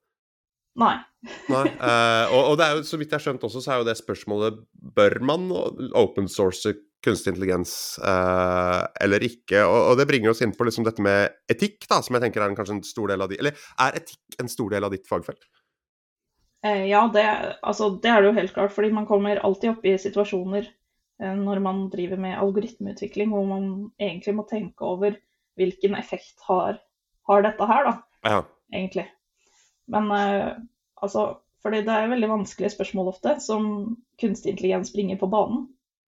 Nei. 0.77 0.95
Nei. 1.53 1.63
Uh, 1.81 2.25
og, 2.33 2.41
og, 2.41 2.57
det 2.59 2.65
er 2.65 2.75
jo, 2.77 2.83
så 2.87 2.99
vidt 2.99 3.13
jeg 3.13 3.17
har 3.17 3.25
skjønt 3.25 3.47
også, 3.47 3.63
så 3.63 3.73
er 3.73 3.81
jo 3.81 3.87
det 3.87 3.97
spørsmålet 3.99 4.59
Bør 4.97 5.17
man 5.25 5.49
open 5.97 6.29
source 6.31 6.75
kunstig 7.05 7.33
intelligens 7.33 7.71
uh, 8.01 8.85
eller 9.01 9.25
ikke? 9.25 9.61
Og, 9.63 9.77
og, 9.91 9.93
det 9.99 10.07
bringer 10.09 10.33
oss 10.33 10.41
inn 10.45 10.55
på 10.57 10.67
liksom 10.67 10.85
dette 10.87 11.03
med 11.03 11.33
etikk, 11.51 11.85
da, 11.89 12.01
som 12.05 12.17
jeg 12.17 12.25
tenker 12.25 12.43
er 12.43 12.51
en, 12.51 12.57
kanskje 12.57 12.77
en 12.77 12.85
stor 12.85 13.13
del 13.13 13.25
av 13.25 13.31
de 13.31 13.39
Eller 13.41 13.67
er 13.85 13.99
etikk 14.01 14.41
en 14.41 14.51
stor 14.51 14.73
del 14.73 14.87
av 14.87 14.93
ditt 14.93 15.09
fagfelt? 15.09 15.45
Eh, 16.65 16.85
ja, 16.85 17.09
det, 17.13 17.55
altså, 17.61 17.89
det, 17.89 18.09
er 18.09 18.21
det 18.21 18.31
jo 18.31 18.39
helt 18.39 18.53
klart. 18.53 18.73
Fordi 18.73 18.91
man 18.91 19.07
kommer 19.09 19.41
alltid 19.45 19.75
opp 19.75 19.85
i 19.85 19.97
situasjoner 20.01 20.65
eh, 21.21 21.35
når 21.37 21.61
man 21.63 21.85
driver 21.93 22.21
med 22.21 22.37
algoritmeutvikling 22.39 23.33
hvor 23.33 23.47
man 23.49 23.69
egentlig 24.01 24.35
må 24.37 24.47
tenke 24.49 24.85
over 24.85 25.17
hvilken 25.57 25.97
effekt 25.97 26.41
har, 26.49 26.81
har 27.29 27.45
dette 27.45 27.69
her, 27.69 27.89
da. 27.89 27.95
Ja. 28.27 28.41
Egentlig. 28.73 29.07
Men 29.87 30.11
eh, 30.11 30.49
altså 31.01 31.29
Fordi 31.63 31.81
det 31.83 31.93
er 31.93 32.11
veldig 32.11 32.27
vanskelige 32.29 32.69
spørsmål 32.75 33.09
ofte 33.11 33.39
som 33.43 33.63
kunstig 34.21 34.53
intelligens 34.53 34.91
bringer 34.93 35.17
på 35.19 35.27
banen. 35.27 35.65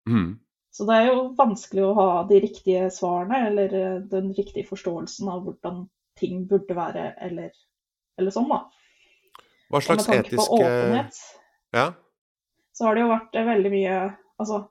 Mm. 0.08 0.38
Så 0.72 0.86
det 0.86 0.94
er 0.96 1.08
jo 1.08 1.24
vanskelig 1.36 1.82
å 1.84 1.96
ha 1.98 2.06
de 2.28 2.38
riktige 2.40 2.86
svarene 2.94 3.40
eller 3.48 3.74
den 4.08 4.30
riktige 4.36 4.68
forståelsen 4.68 5.28
av 5.28 5.42
hvordan 5.44 5.82
ting 6.20 6.44
burde 6.48 6.76
være, 6.78 7.10
eller, 7.26 7.50
eller 8.16 8.32
sånn, 8.32 8.48
da. 8.48 8.60
Hva 9.70 9.80
slags 9.84 10.08
etiske 10.08 10.34
Med 10.34 10.40
tanke 10.40 10.50
på 10.50 10.58
åpenhet, 10.58 11.20
ja? 11.76 11.86
så 12.74 12.86
har 12.86 12.96
det 12.96 13.04
jo 13.04 13.12
vært 13.12 13.40
veldig 13.50 13.70
mye 13.74 13.96
Altså, 14.40 14.62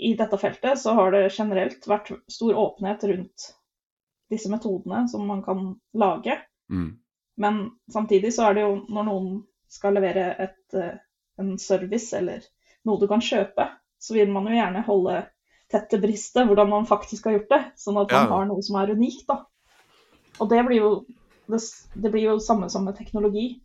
i 0.00 0.14
dette 0.16 0.38
feltet 0.40 0.80
så 0.80 0.94
har 0.96 1.12
det 1.12 1.26
generelt 1.34 1.84
vært 1.84 2.08
stor 2.32 2.56
åpenhet 2.56 3.02
rundt 3.10 3.50
disse 4.32 4.48
metodene 4.48 5.02
som 5.12 5.26
man 5.28 5.42
kan 5.44 5.74
lage. 5.92 6.38
Mm. 6.72 6.86
Men 7.36 7.58
samtidig 7.92 8.30
så 8.32 8.46
er 8.48 8.56
det 8.56 8.64
jo 8.64 8.70
når 8.88 9.06
noen 9.10 9.26
skal 9.68 9.92
levere 9.98 10.24
et, 10.40 10.62
eh, 10.72 10.96
en 11.36 11.58
service 11.60 12.16
eller 12.16 12.40
noe 12.88 13.00
du 13.02 13.04
kan 13.10 13.20
kjøpe, 13.20 13.68
så 14.00 14.16
vil 14.16 14.32
man 14.32 14.48
jo 14.48 14.56
gjerne 14.56 14.84
holde 14.88 15.18
tett 15.72 15.90
til 15.92 16.00
bristet 16.00 16.48
hvordan 16.48 16.72
man 16.72 16.88
faktisk 16.88 17.28
har 17.28 17.36
gjort 17.36 17.52
det, 17.52 17.60
sånn 17.84 18.00
at 18.00 18.12
man 18.16 18.32
har 18.32 18.48
noe 18.48 18.64
som 18.64 18.80
er 18.80 18.94
unikt, 18.96 19.26
da. 19.28 19.42
Og 20.40 20.48
det 20.48 20.64
blir 20.64 20.80
jo 20.80 20.90
det, 21.52 21.60
det 21.92 22.08
blir 22.08 22.30
jo 22.30 22.38
samme 22.40 22.72
som 22.72 22.88
med 22.88 22.96
teknologi 22.96 23.60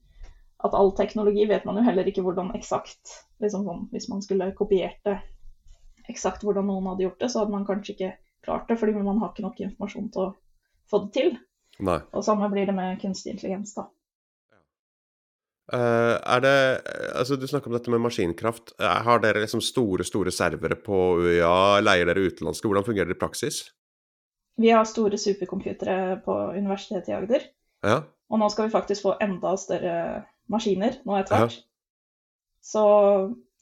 at 0.65 0.73
all 0.73 0.93
teknologi 0.97 1.45
vet 1.49 1.65
man 1.67 1.77
jo 1.77 1.85
heller 1.85 2.07
ikke 2.09 2.23
hvordan 2.25 2.53
eksakt 2.57 3.11
liksom 3.43 3.65
sånn, 3.67 3.83
Hvis 3.93 4.07
man 4.09 4.23
skulle 4.25 4.49
kopiert 4.57 4.97
det 5.05 5.19
eksakt 6.09 6.45
hvordan 6.45 6.65
noen 6.69 6.87
hadde 6.91 7.05
gjort 7.05 7.19
det, 7.21 7.29
så 7.29 7.43
hadde 7.43 7.53
man 7.53 7.67
kanskje 7.67 7.93
ikke 7.93 8.13
klart 8.45 8.69
det, 8.69 8.79
fordi 8.79 8.95
man 8.95 9.19
har 9.21 9.33
ikke 9.33 9.45
nok 9.45 9.59
informasjon 9.61 10.09
til 10.13 10.23
å 10.23 10.31
få 10.89 11.03
det 11.05 11.13
til. 11.17 11.37
Nei. 11.83 11.99
Og 12.15 12.25
samme 12.25 12.49
blir 12.49 12.65
det 12.69 12.75
med 12.75 12.97
kunstig 13.01 13.35
intelligens, 13.35 13.75
da. 13.77 13.89
Uh, 15.67 16.15
er 16.23 16.39
det 16.39 16.57
Altså, 17.11 17.35
du 17.35 17.43
snakker 17.43 17.67
om 17.67 17.75
dette 17.75 17.91
med 17.91 17.99
maskinkraft. 17.99 18.71
Har 18.79 19.19
dere 19.19 19.43
liksom 19.43 19.59
store, 19.61 20.05
store 20.07 20.31
servere 20.31 20.77
på 20.79 20.99
UiA? 21.19 21.81
Leier 21.83 22.07
dere 22.07 22.29
utenlandske? 22.29 22.69
Hvordan 22.69 22.87
fungerer 22.87 23.11
det 23.11 23.17
i 23.17 23.19
praksis? 23.19 23.65
Vi 24.57 24.71
har 24.71 24.87
store 24.89 25.19
supercomputere 25.19 26.21
på 26.25 26.37
Universitetet 26.55 27.11
i 27.11 27.17
Agder. 27.17 27.49
Ja. 27.85 27.99
Og 28.31 28.39
nå 28.41 28.47
skal 28.49 28.67
vi 28.67 28.73
faktisk 28.73 29.05
få 29.05 29.17
enda 29.21 29.53
større 29.59 29.97
maskiner 30.51 30.99
nå 31.07 31.17
etter 31.19 31.35
hvert. 31.35 31.59
Ja. 31.59 31.63
Så 32.67 32.83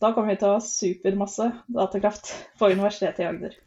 da 0.02 0.12
kommer 0.12 0.34
vi 0.34 0.40
til 0.40 0.50
å 0.50 0.58
ha 0.58 0.64
supermasse 0.64 1.52
datakraft 1.72 2.34
på 2.60 2.72
Universitetet 2.74 3.24
i 3.24 3.30
Agder. 3.30 3.62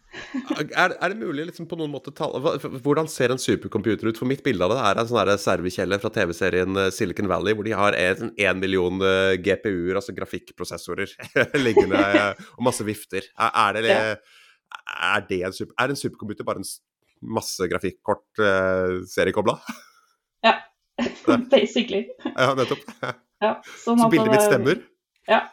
er, 0.56 0.94
er, 0.94 1.12
det 1.12 1.18
mulig 1.20 1.44
liksom 1.50 1.66
på 1.68 1.76
noen 1.76 1.92
måte 1.92 2.14
ta, 2.16 2.30
Hvordan 2.32 3.10
ser 3.12 3.34
en 3.34 3.40
supercomputer 3.40 4.08
ut? 4.08 4.16
For 4.16 4.28
mitt 4.28 4.40
bilde 4.44 4.64
av 4.64 4.72
det 4.72 4.80
er 4.80 5.00
en 5.02 5.10
sånn 5.10 5.32
servekjelle 5.42 5.98
fra 6.00 6.10
TV-serien 6.14 6.80
eh, 6.80 6.90
Silicon 6.94 7.28
Valley, 7.28 7.56
hvor 7.56 7.68
de 7.68 7.76
har 7.76 7.96
en, 7.96 8.32
en 8.32 8.60
million 8.62 9.04
eh, 9.04 9.36
GPU-er, 9.44 9.98
altså 10.00 10.16
grafikkprosessorer, 10.16 11.12
liggende, 11.66 12.00
eh, 12.00 12.44
og 12.56 12.64
masse 12.70 12.86
vifter. 12.88 13.28
Er, 13.36 13.52
er, 13.52 13.80
det, 13.84 13.98
er, 13.98 15.26
det 15.28 15.42
en, 15.48 15.56
super, 15.56 15.76
er 15.76 15.92
en 15.92 16.00
supercomputer 16.00 16.48
bare 16.48 16.64
en 16.64 16.72
masse 17.38 17.68
grafikkort 17.72 18.44
uh, 18.44 19.04
seriekobla? 19.08 19.58
Ja. 20.46 20.52
Basically. 21.54 22.06
Ja, 22.34 22.52
nettopp. 22.58 22.84
Ja, 23.38 23.52
sånn 23.84 24.00
Så 24.00 24.08
bildet 24.10 24.32
mitt 24.32 24.42
stemmer? 24.42 24.80
Ja. 25.30 25.44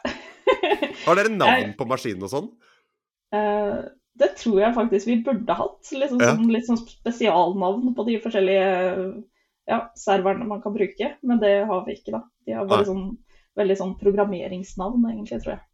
Har 1.04 1.14
dere 1.14 1.30
navn 1.30 1.68
på 1.78 1.86
maskinen 1.86 2.24
og 2.26 2.32
sånn? 2.32 2.48
Uh, 3.30 3.86
det 4.18 4.32
tror 4.40 4.58
jeg 4.58 4.74
faktisk 4.74 5.06
vi 5.06 5.20
burde 5.22 5.54
hatt. 5.54 5.92
Liksom, 5.92 6.18
ja. 6.18 6.32
sånn, 6.34 6.50
litt 6.50 6.66
sånn 6.66 6.80
spesialnavn 6.80 7.92
på 7.94 8.06
de 8.08 8.16
forskjellige 8.24 8.72
ja, 9.70 9.78
serverne 10.02 10.48
man 10.50 10.64
kan 10.64 10.74
bruke. 10.74 11.12
Men 11.22 11.38
det 11.42 11.52
har 11.70 11.86
vi 11.86 11.94
ikke, 11.94 12.16
da. 12.16 12.24
De 12.42 12.58
har 12.58 12.66
bare 12.70 12.88
sånn, 12.88 13.06
veldig 13.60 13.78
sånn 13.78 13.94
programmeringsnavn, 14.02 15.06
egentlig, 15.12 15.38
tror 15.44 15.54
jeg. 15.54 15.64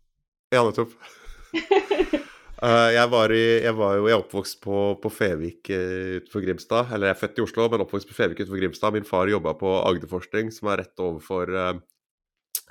Ja, 0.53 0.67
nettopp. 0.69 2.29
Uh, 2.63 2.89
jeg, 2.95 3.09
var 3.13 3.35
i, 3.35 3.45
jeg 3.65 3.75
var 3.79 3.97
jo 3.99 4.09
jeg 4.11 4.23
oppvokst 4.23 4.61
på, 4.65 4.79
på 5.03 5.13
Fevik 5.13 5.71
uh, 5.73 6.19
utenfor 6.23 6.45
Grimstad. 6.47 6.93
Eller 6.95 7.11
jeg 7.11 7.17
er 7.17 7.23
født 7.23 7.41
i 7.41 7.45
Oslo, 7.47 7.69
men 7.73 7.85
oppvokst 7.85 8.11
på 8.11 8.17
Fevik 8.17 8.43
utenfor 8.43 8.61
Grimstad. 8.63 8.97
Min 8.97 9.09
far 9.09 9.31
jobba 9.31 9.55
på 9.59 9.75
Agderforskning, 9.83 10.53
som 10.55 10.71
er 10.73 10.83
rett 10.85 11.03
overfor 11.03 11.53
uh, 11.53 11.75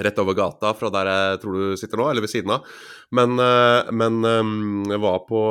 rett 0.06 0.20
over 0.22 0.38
gata 0.38 0.74
fra 0.78 0.92
der 0.94 1.10
jeg 1.12 1.42
tror 1.44 1.58
du 1.58 1.80
sitter 1.80 2.02
nå, 2.02 2.08
eller 2.12 2.26
ved 2.26 2.32
siden 2.32 2.54
av. 2.56 2.68
Men, 3.12 3.36
eh, 3.44 3.92
men 3.96 4.22
jeg 4.88 5.02
var 5.04 5.20
på, 5.28 5.42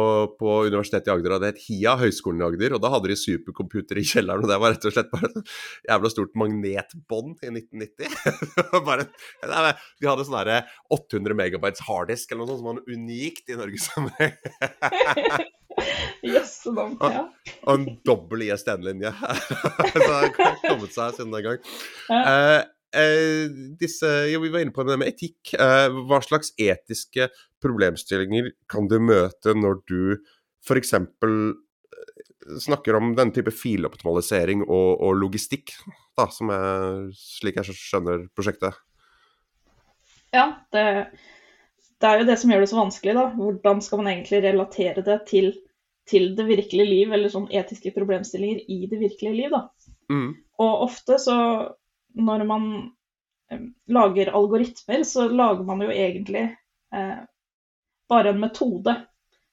på 0.40 0.56
Universitetet 0.70 1.10
i 1.10 1.14
Agder, 1.14 1.36
og 1.36 1.44
det 1.44 1.52
het 1.52 1.62
HIA, 1.66 1.96
Høgskolen 2.00 2.42
i 2.42 2.46
Agder. 2.48 2.76
Og 2.76 2.82
da 2.84 2.92
hadde 2.94 3.12
de 3.12 3.18
supercomputer 3.20 4.00
i 4.00 4.06
kjelleren, 4.06 4.46
og 4.46 4.50
det 4.50 4.60
var 4.62 4.74
rett 4.74 4.88
og 4.88 4.96
slett 4.96 5.12
bare 5.12 5.30
et 5.30 5.54
jævla 5.90 6.12
stort 6.14 6.36
magnetbånd 6.40 7.46
i 7.46 7.52
1990. 7.52 8.18
bare, 8.88 9.08
de 9.44 10.10
hadde 10.10 10.26
sånn 10.28 10.38
800 10.90 11.36
megabytes 11.36 11.84
harddisk 11.86 12.32
eller 12.32 12.44
noe 12.44 12.52
sånt 12.52 12.62
som 12.62 12.68
var 12.72 12.84
unikt 12.90 13.50
i 13.50 13.58
Norgessammenheng. 13.58 14.36
Jøss, 16.20 16.66
yes, 16.66 16.96
ja. 17.00 17.22
Og 17.64 17.70
en 17.72 17.86
dobbel 18.04 18.44
ISDN-linje. 18.48 19.12
så 19.92 20.02
det 20.02 20.10
har 20.10 20.58
kommet 20.64 20.92
seg 20.92 21.16
siden 21.16 21.32
den 21.32 21.46
gang. 21.46 21.70
Ja. 22.10 22.20
Uh, 22.20 22.60
eh, 22.96 23.48
disse, 23.80 24.08
ja, 24.30 24.40
Vi 24.40 24.50
var 24.52 24.64
inne 24.64 24.74
på 24.74 24.84
det 24.86 24.98
med 25.00 25.12
etikk. 25.12 25.54
Eh, 25.54 25.88
hva 26.08 26.20
slags 26.24 26.54
etiske 26.58 27.30
problemstillinger 27.62 28.52
kan 28.70 28.88
du 28.90 28.98
møte 29.02 29.54
når 29.56 29.82
du 29.90 30.02
f.eks. 30.66 30.94
Eh, 30.94 31.50
snakker 32.60 32.96
om 32.98 33.14
denne 33.16 33.34
type 33.36 33.52
filoptimalisering 33.54 34.64
og, 34.66 35.00
og 35.00 35.18
logistikk, 35.20 35.74
da, 36.18 36.26
som 36.32 36.52
er 36.54 37.10
slik 37.16 37.60
jeg 37.60 37.76
skjønner 37.76 38.26
prosjektet? 38.34 38.78
Ja, 40.34 40.46
det, 40.74 40.84
det, 41.98 42.06
er 42.06 42.20
jo 42.20 42.28
det 42.28 42.38
som 42.40 42.52
gjør 42.52 42.64
det 42.64 42.70
så 42.70 42.78
vanskelig. 42.78 43.16
da. 43.18 43.26
Hvordan 43.36 43.82
skal 43.84 44.02
man 44.02 44.12
egentlig 44.12 44.42
relatere 44.46 45.04
det 45.06 45.18
til, 45.30 45.52
til 46.10 46.32
det 46.38 46.46
virkelige 46.48 46.88
liv, 46.88 47.12
eller 47.14 47.32
sånn 47.32 47.50
etiske 47.50 47.92
problemstillinger 47.96 48.62
i 48.70 48.84
det 48.90 49.02
virkelige 49.02 49.36
liv? 49.36 49.54
da. 49.54 49.66
Mm. 50.10 50.30
Og 50.60 50.86
ofte 50.88 51.18
så 51.22 51.36
når 52.18 52.46
man 52.48 52.70
eh, 53.50 53.60
lager 53.86 54.32
algoritmer, 54.36 55.04
så 55.04 55.28
lager 55.28 55.64
man 55.68 55.84
jo 55.84 55.90
egentlig 55.92 56.46
eh, 56.94 57.20
bare 58.08 58.34
en 58.34 58.40
metode. 58.40 58.96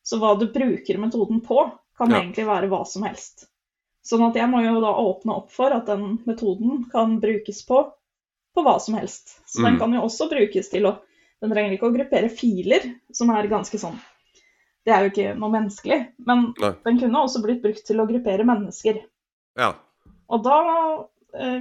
Så 0.04 0.22
hva 0.22 0.36
du 0.40 0.48
bruker 0.54 0.98
metoden 0.98 1.42
på, 1.44 1.70
kan 1.98 2.12
ja. 2.12 2.22
egentlig 2.22 2.48
være 2.48 2.70
hva 2.72 2.84
som 2.88 3.04
helst. 3.08 3.50
Sånn 4.08 4.24
at 4.24 4.38
jeg 4.40 4.48
må 4.48 4.62
jo 4.64 4.78
da 4.80 4.94
åpne 5.02 5.36
opp 5.42 5.50
for 5.52 5.74
at 5.76 5.90
den 5.90 6.20
metoden 6.28 6.86
kan 6.94 7.18
brukes 7.20 7.60
på, 7.68 7.82
på 8.56 8.64
hva 8.64 8.78
som 8.80 8.96
helst. 8.96 9.36
Så 9.50 9.60
mm. 9.60 9.66
den 9.68 9.80
kan 9.82 9.96
jo 9.98 10.06
også 10.08 10.30
brukes 10.32 10.72
til 10.74 10.90
å 10.90 10.98
Den 11.38 11.52
trenger 11.54 11.76
ikke 11.76 11.86
å 11.86 11.94
gruppere 11.94 12.32
filer, 12.34 12.86
som 13.14 13.30
er 13.30 13.46
ganske 13.46 13.78
sånn 13.78 14.00
Det 14.82 14.90
er 14.90 15.04
jo 15.04 15.12
ikke 15.12 15.36
noe 15.38 15.54
menneskelig. 15.54 16.00
Men 16.26 16.48
Nei. 16.58 16.72
den 16.88 16.98
kunne 17.04 17.22
også 17.22 17.44
blitt 17.44 17.60
brukt 17.62 17.84
til 17.86 18.02
å 18.02 18.08
gruppere 18.10 18.48
mennesker. 18.48 19.04
Ja. 19.60 19.68
Og 20.34 20.42
da 20.48 20.58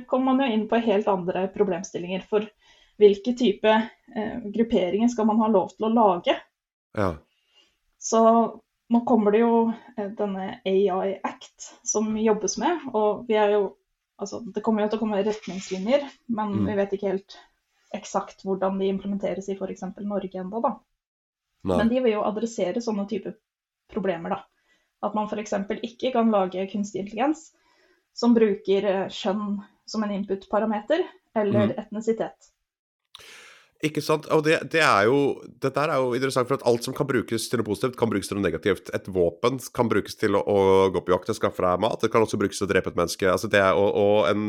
kommer 0.09 0.33
man 0.33 0.45
jo 0.45 0.55
inn 0.55 0.67
på 0.71 0.81
helt 0.85 1.09
andre 1.09 1.47
problemstillinger. 1.55 2.25
For 2.31 2.47
hvilke 3.01 3.35
type 3.37 3.73
eh, 4.17 4.37
grupperinger 4.45 5.09
skal 5.09 5.29
man 5.29 5.41
ha 5.43 5.49
lov 5.53 5.75
til 5.75 5.89
å 5.89 5.93
lage? 5.93 6.37
Ja. 6.97 7.11
Så 7.99 8.23
nå 8.89 9.01
kommer 9.09 9.35
det 9.35 9.43
jo 9.43 9.57
eh, 9.97 10.09
denne 10.17 10.61
AI 10.65 11.17
Act 11.27 11.73
som 11.85 12.15
jobbes 12.19 12.57
med. 12.63 12.89
Og 12.95 13.27
vi 13.29 13.41
er 13.41 13.59
jo 13.59 13.67
Altså, 14.17 14.39
det 14.41 14.63
kommer 14.65 14.81
jo 14.81 14.89
til 14.89 14.97
å 14.97 15.01
komme 15.03 15.19
retningslinjer, 15.21 16.05
men 16.33 16.55
mm. 16.55 16.69
vi 16.71 16.75
vet 16.79 16.93
ikke 16.97 17.11
helt 17.11 17.35
eksakt 17.93 18.47
hvordan 18.47 18.79
de 18.81 18.87
implementeres 18.89 19.51
i 19.53 19.57
f.eks. 19.59 19.83
Norge 20.09 20.41
ennå, 20.41 20.63
da. 20.65 20.71
Nei. 21.69 21.77
Men 21.77 21.91
de 21.91 22.01
vil 22.01 22.15
jo 22.15 22.23
adressere 22.25 22.81
sånne 22.81 23.05
type 23.11 23.35
problemer, 23.93 24.33
da. 24.33 24.39
At 25.05 25.13
man 25.13 25.29
f.eks. 25.29 25.53
ikke 25.85 26.15
kan 26.15 26.33
lage 26.33 26.65
kunstig 26.73 27.03
intelligens 27.03 27.51
som 28.17 28.35
bruker 28.37 28.87
kjønn 29.13 29.13
skjønn 29.13 29.61
som 29.87 30.03
en 30.03 30.15
input-parameter, 30.17 31.05
eller 31.37 31.71
mm. 31.71 31.75
etnisitet. 31.85 32.51
Ikke 33.85 34.01
sant. 34.01 34.25
Og 34.33 34.41
det, 34.47 34.57
det, 34.73 34.81
er 34.81 35.09
jo 35.11 35.37
Dette 35.61 35.83
er 35.83 35.99
jo 36.01 36.15
interessant, 36.17 36.49
for 36.49 36.57
at 36.57 36.65
alt 36.69 36.87
som 36.87 36.95
kan 36.97 37.09
brukes 37.09 37.49
til 37.51 37.61
noe 37.61 37.67
positivt, 37.67 37.99
kan 38.01 38.09
brukes 38.09 38.31
til 38.31 38.39
noe 38.39 38.47
negativt. 38.47 38.89
Et 38.97 39.11
våpen 39.13 39.59
kan 39.77 39.91
brukes 39.91 40.17
til 40.17 40.39
å, 40.39 40.41
å 40.41 40.61
gå 40.95 41.03
på 41.05 41.13
jakt 41.13 41.33
og 41.33 41.39
skaffe 41.39 41.65
deg 41.65 41.83
mat. 41.85 41.99
Det 42.01 42.13
kan 42.13 42.25
også 42.25 42.41
brukes 42.41 42.61
til 42.61 42.69
å 42.69 42.71
drepe 42.71 42.93
et 42.93 42.97
menneske. 42.97 43.29
Altså 43.29 43.51
det, 43.53 43.61
og, 43.77 43.91
og 44.01 44.31
en 44.31 44.47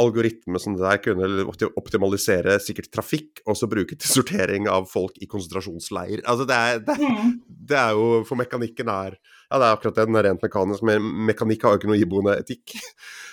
algoritme 0.00 0.60
som 0.60 0.76
det 0.76 0.84
der 0.84 1.00
kunne 1.04 1.68
optimalisere 1.76 2.56
sikkert 2.64 2.90
trafikk, 2.94 3.42
og 3.44 3.56
så 3.60 3.68
bruke 3.70 3.96
til 3.96 4.14
sortering 4.20 4.68
av 4.72 4.88
folk 4.90 5.16
i 5.20 5.28
konsentrasjonsleir. 5.30 6.24
Altså 6.24 6.48
det 6.48 6.58
er, 6.58 6.82
det, 6.86 6.96
mm. 7.00 7.32
det 7.72 7.78
er 7.80 7.96
jo 7.96 8.22
For 8.28 8.40
mekanikken 8.40 8.88
er 8.92 9.16
Ja, 9.16 9.58
det 9.58 9.66
er 9.66 9.70
akkurat 9.76 9.96
det. 9.96 10.06
Den 10.08 10.20
er 10.20 10.28
rent 10.28 10.44
mekanisk. 10.44 10.84
Men 10.88 11.08
mekanikk 11.28 11.64
har 11.64 11.74
jo 11.74 11.82
ikke 11.82 11.92
noe 11.92 12.00
iboende 12.00 12.36
etikk. 12.40 12.76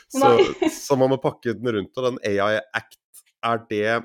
Så, 0.09 0.25
så 0.73 0.95
man 0.97 1.11
må 1.11 1.19
pakke 1.21 1.51
den 1.53 1.69
rundt. 1.69 1.91
Og 1.93 2.01
den 2.01 2.15
AI 2.25 2.55
Act, 2.73 2.95
er 3.45 3.59
det 3.69 3.99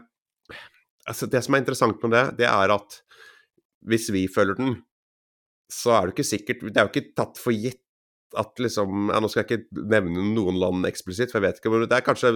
altså 1.08 1.28
Det 1.30 1.42
som 1.44 1.54
er 1.54 1.62
interessant 1.64 2.02
med 2.04 2.14
det, 2.14 2.24
det 2.42 2.48
er 2.50 2.74
at 2.74 3.00
hvis 3.84 4.08
vi 4.14 4.26
følger 4.32 4.56
den, 4.58 4.76
så 5.72 5.96
er 5.96 6.06
det 6.06 6.14
ikke 6.14 6.28
sikkert 6.28 6.62
Det 6.64 6.80
er 6.80 6.86
jo 6.86 6.92
ikke 6.92 7.16
tatt 7.16 7.40
for 7.40 7.56
gitt 7.56 7.80
at 8.38 8.58
liksom 8.60 9.12
ja, 9.12 9.20
Nå 9.22 9.30
skal 9.30 9.44
jeg 9.44 9.50
ikke 9.50 9.86
nevne 9.92 10.24
noen 10.34 10.58
land 10.60 10.88
eksplisitt, 10.88 11.30
for 11.32 11.40
jeg 11.40 11.46
vet 11.46 11.60
ikke 11.60 11.72
hvor 11.72 11.86
Det 11.86 11.96
er 11.96 12.06
kanskje 12.06 12.32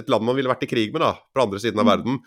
et 0.00 0.10
land 0.12 0.26
man 0.26 0.38
ville 0.38 0.50
vært 0.50 0.66
i 0.66 0.70
krig 0.70 0.92
med, 0.94 1.04
da, 1.04 1.14
på 1.32 1.44
andre 1.44 1.60
siden 1.62 1.80
av 1.82 1.86
mm. 1.86 1.92
verden. 1.92 2.20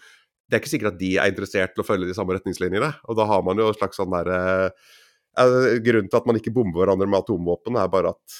Det 0.49 0.57
er 0.57 0.63
ikke 0.63 0.71
sikkert 0.71 0.95
at 0.95 1.01
de 1.01 1.11
er 1.17 1.31
interessert 1.31 1.75
til 1.75 1.83
å 1.83 1.87
følge 1.87 2.09
de 2.09 2.15
samme 2.17 2.33
retningslinjene. 2.33 2.89
Og 3.05 3.17
da 3.19 3.27
har 3.29 3.43
man 3.45 3.59
jo 3.61 3.67
en 3.69 3.77
slags 3.77 3.99
sånn 3.99 4.13
derre 4.13 4.39
eh, 5.37 5.75
Grunnen 5.85 6.09
til 6.09 6.19
at 6.21 6.29
man 6.29 6.39
ikke 6.39 6.53
bomber 6.55 6.81
hverandre 6.81 7.09
med 7.09 7.21
atomvåpen, 7.21 7.77
er 7.77 7.91
bare 7.91 8.15
at 8.15 8.39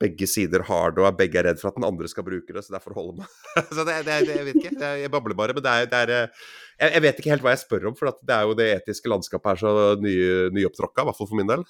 begge 0.00 0.26
sider 0.30 0.64
har 0.64 0.94
det, 0.96 1.02
og 1.04 1.18
begge 1.18 1.40
er 1.40 1.50
redd 1.50 1.60
for 1.60 1.70
at 1.70 1.76
den 1.76 1.84
andre 1.84 2.08
skal 2.08 2.24
bruke 2.24 2.54
det, 2.56 2.62
så 2.64 2.72
derfor 2.72 2.96
holder 2.96 3.20
man 3.20 3.28
Så 3.76 3.84
det, 3.84 3.98
det, 4.06 4.16
det, 4.28 4.36
jeg 4.38 4.46
vet 4.48 4.58
ikke, 4.62 4.92
jeg 5.02 5.12
babler 5.12 5.36
bare. 5.36 5.56
Men 5.56 5.64
det 5.66 5.74
er, 5.74 5.90
det 5.90 6.00
er 6.00 6.12
eh, 6.16 6.46
jeg, 6.80 6.94
jeg, 6.94 7.04
vet 7.04 7.20
ikke 7.20 7.32
helt 7.34 7.44
hva 7.44 7.54
jeg 7.54 7.62
spør 7.64 7.90
om, 7.90 7.98
for 7.98 8.12
det 8.16 8.36
er 8.36 8.48
jo 8.48 8.56
det 8.56 8.68
etiske 8.78 9.12
landskapet 9.12 9.52
her 9.52 9.60
så 9.60 9.74
ny, 10.00 10.14
nyopptråkka, 10.56 11.04
i 11.04 11.10
hvert 11.10 11.20
fall 11.20 11.30
for 11.30 11.40
min 11.40 11.50
del. 11.50 11.66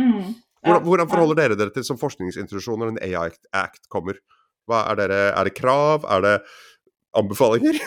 Mm. 0.00 0.32
Hvordan, 0.66 0.82
hvordan, 0.88 1.10
forholder 1.10 1.38
dere 1.38 1.58
dere 1.58 1.74
til 1.74 1.84
som 1.86 2.00
forskningsinstitusjon 2.00 2.80
når 2.82 2.94
en 2.94 3.02
AI 3.04 3.28
Act 3.54 3.84
kommer? 3.92 4.18
Er, 4.66 4.96
dere, 4.98 5.20
er, 5.30 5.46
det 5.46 5.54
krav? 5.54 6.06
Er 6.10 6.24
det 6.24 6.34
anbefalinger? 7.16 7.78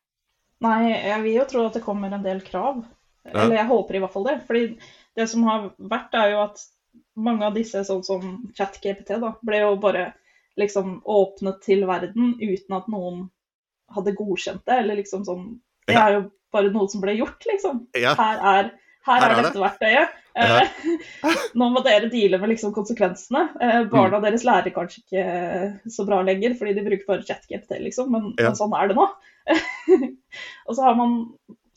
Nei, 0.66 0.80
jeg 0.90 1.22
vil 1.24 1.38
jo 1.38 1.46
tro 1.48 1.68
at 1.68 1.78
det 1.78 1.84
kommer 1.86 2.12
en 2.12 2.26
del 2.26 2.42
krav. 2.44 2.82
Eller 3.28 3.60
jeg 3.60 3.68
håper 3.70 3.96
i 3.96 4.02
hvert 4.02 4.12
fall 4.12 4.26
det. 4.26 4.36
Fordi 4.48 4.64
det 5.16 5.28
som 5.30 5.46
har 5.48 5.70
vært, 5.78 6.16
er 6.18 6.34
jo 6.34 6.42
at 6.48 6.66
mange 7.18 7.46
av 7.46 7.56
disse, 7.58 7.82
sånn 7.86 8.04
som 8.06 8.24
ChatGPT, 8.56 9.16
da, 9.22 9.34
ble 9.44 9.62
jo 9.64 9.74
bare 9.82 10.12
liksom 10.58 10.98
åpnet 11.06 11.60
til 11.64 11.84
verden 11.88 12.34
uten 12.40 12.76
at 12.78 12.88
noen 12.90 13.28
hadde 13.94 14.16
godkjent 14.18 14.64
det. 14.66 14.82
Eller 14.82 15.00
liksom 15.00 15.24
sånn 15.26 15.46
Det 15.88 15.96
er 15.96 16.18
jo 16.18 16.26
bare 16.52 16.72
noe 16.74 16.90
som 16.90 17.02
ble 17.04 17.14
gjort, 17.18 17.44
liksom. 17.48 17.86
Ja. 17.96 18.14
Her 18.18 18.44
er 18.54 18.70
her 19.08 19.24
er, 19.24 19.38
dette 19.40 19.60
verktøyet. 19.62 20.16
Ja. 20.38 20.58
Nå 21.58 21.68
må 21.72 21.82
dere 21.86 22.10
deale 22.12 22.38
med 22.40 22.52
liksom 22.52 22.74
konsekvensene. 22.76 23.46
Barna 23.90 24.18
mm. 24.18 24.24
deres 24.26 24.44
lærer 24.46 24.74
kanskje 24.74 25.02
ikke 25.02 25.92
så 25.94 26.04
bra 26.08 26.20
lenger, 26.26 26.56
fordi 26.58 26.74
de 26.76 26.84
bruker 26.86 27.08
bare 27.08 27.24
ChatGPT, 27.26 27.78
liksom, 27.86 28.12
men, 28.14 28.32
ja. 28.36 28.50
men 28.50 28.58
sånn 28.58 28.76
er 28.76 28.90
det 28.90 28.98
nå. 28.98 29.08
og 30.68 30.76
så 30.76 30.84
har 30.84 30.98
man 30.98 31.18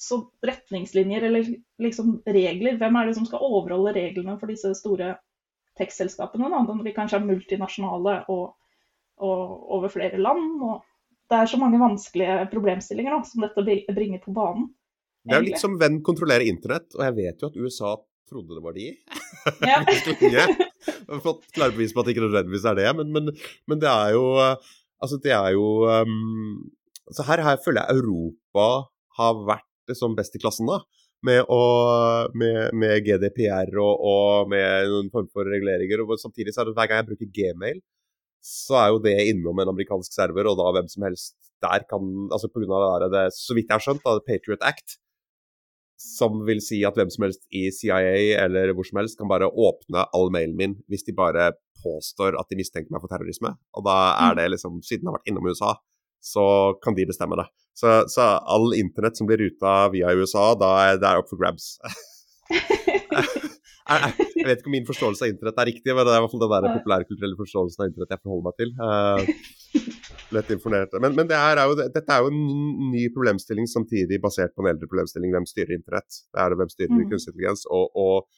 så 0.02 0.24
retningslinjer 0.46 1.28
eller 1.30 1.50
liksom 1.82 2.18
regler. 2.26 2.78
Hvem 2.82 2.98
er 2.98 3.10
det 3.10 3.18
som 3.20 3.28
skal 3.30 3.46
overholde 3.46 3.96
reglene 3.98 4.38
for 4.42 4.52
disse 4.52 4.74
store 4.80 5.16
tekstselskapene? 5.80 6.50
Da? 6.52 6.62
De 6.86 6.94
kanskje 6.96 7.20
er 7.20 7.28
multinasjonale 7.28 8.18
og, 8.34 8.54
og, 9.22 9.42
over 9.78 9.92
flere 9.94 10.20
land. 10.22 10.62
og 10.68 10.84
Det 11.32 11.40
er 11.40 11.52
så 11.52 11.60
mange 11.62 11.80
vanskelige 11.82 12.38
problemstillinger 12.52 13.16
da, 13.16 13.24
som 13.28 13.46
dette 13.46 13.96
bringer 13.96 14.24
på 14.24 14.36
banen. 14.36 14.70
Det 15.22 15.36
er 15.36 15.44
jo 15.44 15.50
litt 15.52 15.62
som 15.62 15.78
hvem 15.78 16.00
kontrollerer 16.06 16.50
internett, 16.50 16.90
og 16.98 17.04
jeg 17.06 17.18
vet 17.20 17.44
jo 17.44 17.52
at 17.52 17.58
USA 17.62 17.92
trodde 18.32 18.58
det 18.58 18.66
var 18.66 18.78
de. 18.78 18.92
Ja. 19.66 19.80
jeg 20.22 20.44
har 21.10 21.22
fått 21.24 21.48
klare 21.56 21.74
bevis 21.74 21.96
på 21.96 22.02
at 22.02 22.06
det 22.06 22.14
ikke 22.14 22.28
nødvendigvis 22.28 22.66
er 22.70 22.76
det, 22.78 22.90
men, 23.00 23.10
men, 23.16 23.32
men, 23.66 23.80
det 23.82 23.90
er 23.90 24.12
jo 24.14 24.26
Altså, 25.02 25.18
det 25.24 25.32
er 25.34 25.56
jo 25.56 25.88
um, 25.90 26.60
Så 27.10 27.26
her, 27.26 27.42
her 27.42 27.58
føler 27.66 27.82
jeg 27.82 28.04
Europa 28.04 28.68
har 29.18 29.40
vært 29.48 29.96
som 29.98 30.14
best 30.16 30.38
i 30.38 30.42
klassen, 30.44 30.70
da. 30.70 30.78
Med, 31.22 31.44
å, 31.54 31.62
med, 32.34 32.72
med 32.82 33.04
GDPR 33.06 33.70
og, 33.78 34.00
og, 34.10 34.48
med 34.50 34.88
noen 34.90 35.12
form 35.14 35.28
for 35.30 35.46
reguleringer. 35.46 36.02
Og 36.02 36.18
samtidig 36.18 36.56
så 36.56 36.64
er 36.64 36.72
det 36.72 36.78
hver 36.80 36.90
gang 36.90 37.04
jeg 37.04 37.10
bruker 37.12 37.30
Gmail, 37.36 37.82
så 38.42 38.80
er 38.82 38.88
jo 38.90 39.04
det 39.04 39.14
innom 39.30 39.62
en 39.62 39.70
amerikansk 39.70 40.16
server, 40.16 40.50
og 40.50 40.58
da 40.58 40.72
hvem 40.74 40.90
som 40.90 41.06
helst 41.06 41.36
der 41.62 41.86
kan 41.86 42.02
Altså 42.34 42.50
pga. 42.50 42.66
det, 43.04 43.12
det, 43.14 43.26
så 43.38 43.54
vidt 43.54 43.70
jeg 43.70 43.78
har 43.78 43.86
skjønt, 43.86 44.02
da, 44.02 44.18
Patriot 44.26 44.64
Act, 44.66 44.98
som 46.02 46.42
vil 46.48 46.62
si 46.66 46.80
at 46.88 46.98
hvem 46.98 47.12
som 47.14 47.28
helst 47.28 47.44
i 47.54 47.68
CIA 47.70 48.40
eller 48.42 48.74
hvor 48.74 48.88
som 48.88 48.98
helst 48.98 49.20
kan 49.20 49.30
bare 49.30 49.50
åpne 49.50 50.08
all 50.18 50.32
mailen 50.34 50.58
min 50.58 50.74
hvis 50.90 51.06
de 51.06 51.14
bare 51.14 51.52
påstår 51.84 52.38
at 52.40 52.50
de 52.50 52.58
mistenker 52.58 52.90
meg 52.94 53.04
for 53.04 53.12
terrorisme. 53.12 53.54
Og 53.78 53.86
da 53.86 53.98
er 54.16 54.34
mm. 54.34 54.40
det 54.40 54.48
liksom, 54.56 54.82
siden 54.86 55.06
jeg 55.06 55.12
har 55.12 55.20
vært 55.20 55.30
innom 55.30 55.50
USA, 55.50 55.76
så 56.22 56.46
kan 56.84 56.98
de 56.98 57.08
bestemme 57.10 57.40
det. 57.40 57.48
Så, 57.78 58.04
så 58.12 58.22
all 58.22 58.74
internett 58.78 59.18
som 59.18 59.30
blir 59.30 59.42
ruta 59.42 59.90
via 59.94 60.14
USA, 60.14 60.52
da 60.60 60.72
er 60.90 61.02
det 61.02 61.16
opp 61.18 61.32
for 61.32 61.42
grabs. 61.42 61.78
jeg 63.92 64.46
vet 64.46 64.60
ikke 64.60 64.70
om 64.70 64.76
min 64.76 64.88
forståelse 64.88 65.26
av 65.26 65.32
internett 65.32 65.62
er 65.62 65.70
riktig, 65.72 65.94
men 65.96 66.06
det 66.06 66.14
er 66.14 66.20
i 66.20 66.24
hvert 66.26 66.34
fall 66.34 66.44
den 66.44 66.54
der 66.54 66.76
populærkulturelle 66.78 67.40
forståelsen 67.40 67.84
av 67.84 67.90
internett 67.90 68.16
jeg 68.16 68.22
forholder 68.22 68.48
meg 68.48 68.56
til. 68.62 68.70
Uh, 68.78 69.22
lett 70.36 70.52
informert. 70.56 70.94
Men, 71.04 71.16
men 71.18 71.32
det 71.32 71.40
er 71.40 71.64
jo, 71.64 71.78
dette 71.82 72.04
er 72.06 72.24
jo 72.24 72.32
en 72.32 72.92
ny 72.92 73.08
problemstilling 73.16 73.68
samtidig 73.70 74.22
basert 74.24 74.54
på 74.56 74.64
en 74.64 74.72
eldre 74.74 74.90
problemstilling. 74.92 75.34
Hvem 75.36 75.50
styrer 75.50 75.76
internett? 75.78 76.22
Det 76.32 76.44
er 76.44 76.54
det 76.54 76.62
hvem 76.62 76.72
styrer 76.72 76.94
mm. 76.94 77.10
kunstig 77.12 77.34
intelligens. 77.34 77.66
Og, 77.72 77.90
og, 78.00 78.30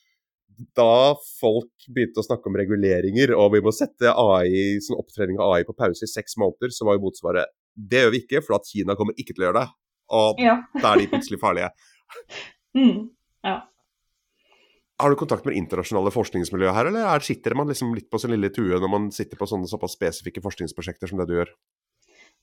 da 0.77 1.15
folk 1.39 1.87
begynte 1.89 2.21
å 2.21 2.25
snakke 2.27 2.45
om 2.45 2.57
reguleringer, 2.59 3.31
og 3.33 3.55
vi 3.55 3.61
må 3.65 3.71
sette 3.73 4.11
AI, 4.13 4.77
sånn 4.85 4.99
opptrening 5.01 5.39
av 5.41 5.55
AI 5.55 5.63
på 5.65 5.73
pause 5.73 6.05
i 6.05 6.11
seks 6.11 6.37
måneder, 6.37 6.69
så 6.75 6.85
var 6.85 6.99
jo 6.99 7.07
motsvaret 7.07 7.49
det 7.75 8.03
gjør 8.03 8.13
vi 8.13 8.23
ikke, 8.23 8.41
for 8.45 8.57
at 8.59 8.69
Kina 8.69 8.95
kommer 8.99 9.17
ikke 9.17 9.35
til 9.35 9.45
å 9.45 9.49
gjøre 9.49 9.61
det. 9.63 9.67
Og 10.13 10.41
ja. 10.43 10.57
da 10.77 10.93
er 10.93 11.03
de 11.03 11.11
plutselig 11.13 11.39
farlige. 11.41 11.69
mm. 12.79 12.97
ja. 13.47 13.59
Har 15.01 15.11
du 15.11 15.19
kontakt 15.19 15.47
med 15.47 15.57
internasjonale 15.57 16.13
forskningsmiljøer 16.13 16.75
her, 16.77 16.89
eller 16.91 17.25
sitter 17.25 17.57
man 17.57 17.71
liksom 17.71 17.95
litt 17.97 18.11
på 18.13 18.21
sin 18.21 18.31
lille 18.35 18.51
tue 18.53 18.77
når 18.77 18.91
man 18.91 19.07
sitter 19.15 19.39
på 19.39 19.47
sånne 19.49 19.67
såpass 19.67 19.97
spesifikke 19.97 20.43
forskningsprosjekter 20.45 21.09
som 21.09 21.19
det 21.19 21.27
du 21.31 21.39
gjør? 21.39 21.53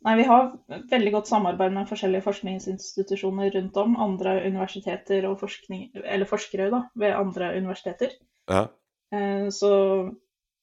Nei, 0.07 0.17
Vi 0.17 0.25
har 0.25 0.51
veldig 0.91 1.13
godt 1.13 1.29
samarbeid 1.29 1.75
med 1.77 1.89
forskjellige 1.91 2.25
forskningsinstitusjoner 2.25 3.53
rundt 3.57 3.77
om. 3.83 3.99
Andre 4.01 4.39
universiteter 4.47 5.27
og 5.29 5.39
forskning, 5.43 5.91
eller 6.01 6.29
forskere 6.29 6.71
da, 6.73 6.83
ved 6.97 7.17
andre 7.17 7.53
universiteter. 7.61 8.15
Ja. 8.49 8.67
Eh, 9.13 9.49
så 9.53 9.73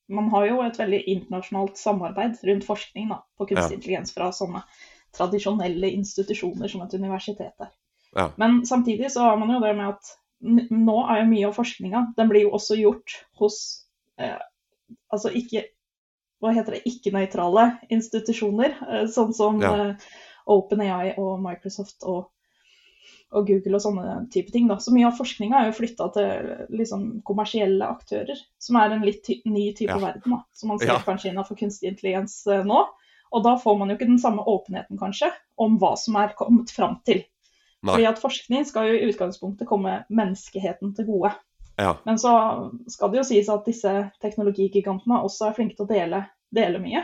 man 0.08 0.30
har 0.34 0.46
jo 0.48 0.62
et 0.64 0.78
veldig 0.80 1.02
internasjonalt 1.14 1.80
samarbeid 1.80 2.38
rundt 2.48 2.68
forskning 2.68 3.10
da, 3.12 3.22
på 3.38 3.50
kunstig 3.50 3.76
ja. 3.76 3.80
intelligens 3.80 4.14
fra 4.16 4.30
sånne 4.36 4.64
tradisjonelle 5.18 5.90
institusjoner 5.98 6.72
som 6.72 6.84
et 6.86 6.96
universitet 6.96 7.66
er. 7.66 7.74
Ja. 8.16 8.30
Men 8.40 8.62
samtidig 8.66 9.12
så 9.12 9.26
har 9.28 9.40
man 9.40 9.52
jo 9.56 9.60
det 9.64 9.74
med 9.78 9.96
at 9.96 10.14
nå 10.72 10.98
er 11.10 11.24
jo 11.24 11.30
mye 11.32 11.48
av 11.48 11.56
forskninga 11.58 12.02
Den 12.18 12.28
blir 12.30 12.44
jo 12.46 12.52
også 12.54 12.76
gjort 12.78 13.16
hos 13.40 13.56
eh, 14.22 14.38
altså 15.10 15.32
ikke 15.34 15.64
hva 16.38 16.52
heter 16.54 16.76
det, 16.78 16.84
ikke-nøytrale 16.86 17.64
institusjoner, 17.94 18.76
eh, 18.86 19.06
sånn 19.10 19.34
som 19.34 19.62
ja. 19.64 19.72
eh, 19.74 20.10
OpenAI 20.54 21.16
og 21.18 21.40
Microsoft 21.42 22.06
og, 22.06 22.28
og, 23.32 23.48
Google 23.48 23.78
og 23.78 23.84
sånne 23.84 24.18
type 24.34 24.54
ting. 24.54 24.68
Da. 24.70 24.78
Så 24.84 24.94
mye 24.96 25.08
av 25.10 25.18
forskninga 25.18 25.60
er 25.60 25.72
jo 25.72 25.78
flytta 25.80 26.10
til 26.16 26.52
liksom, 26.80 27.08
kommersielle 27.28 27.88
aktører, 27.88 28.40
som 28.64 28.80
er 28.82 28.96
en 28.96 29.06
litt 29.08 29.24
ty 29.28 29.40
ny 29.46 29.72
type 29.78 29.94
ja. 29.94 30.00
verden, 30.02 30.38
da, 30.38 30.44
som 30.56 30.74
man 30.74 30.82
ser 30.82 30.94
ja. 30.94 31.02
kanskje 31.06 31.32
innenfor 31.32 31.60
kunstig 31.60 31.92
intelligens 31.92 32.40
uh, 32.50 32.64
nå. 32.68 32.86
Og 33.36 33.44
da 33.44 33.58
får 33.60 33.76
man 33.76 33.92
jo 33.92 33.98
ikke 33.98 34.08
den 34.08 34.22
samme 34.24 34.46
åpenheten, 34.48 35.00
kanskje, 35.00 35.32
om 35.60 35.76
hva 35.82 35.98
som 36.00 36.16
er 36.20 36.32
kommet 36.40 36.72
fram 36.72 37.02
til. 37.08 37.26
Nei. 37.84 37.92
Fordi 37.92 38.08
at 38.10 38.22
forskning 38.22 38.64
skal 38.66 38.88
jo 38.88 38.96
i 38.96 39.10
utgangspunktet 39.12 39.68
komme 39.70 40.00
menneskeheten 40.08 40.96
til 40.96 41.10
gode. 41.10 41.34
Ja. 41.78 41.98
Men 42.08 42.18
så 42.20 42.32
skal 42.90 43.12
det 43.12 43.20
jo 43.20 43.28
sies 43.28 43.50
at 43.54 43.68
disse 43.68 43.92
teknologigigantene 44.24 45.20
også 45.22 45.50
er 45.50 45.58
flinke 45.60 45.78
til 45.78 45.86
å 45.86 45.92
dele, 45.92 46.24
dele 46.56 46.82
mye. 46.82 47.04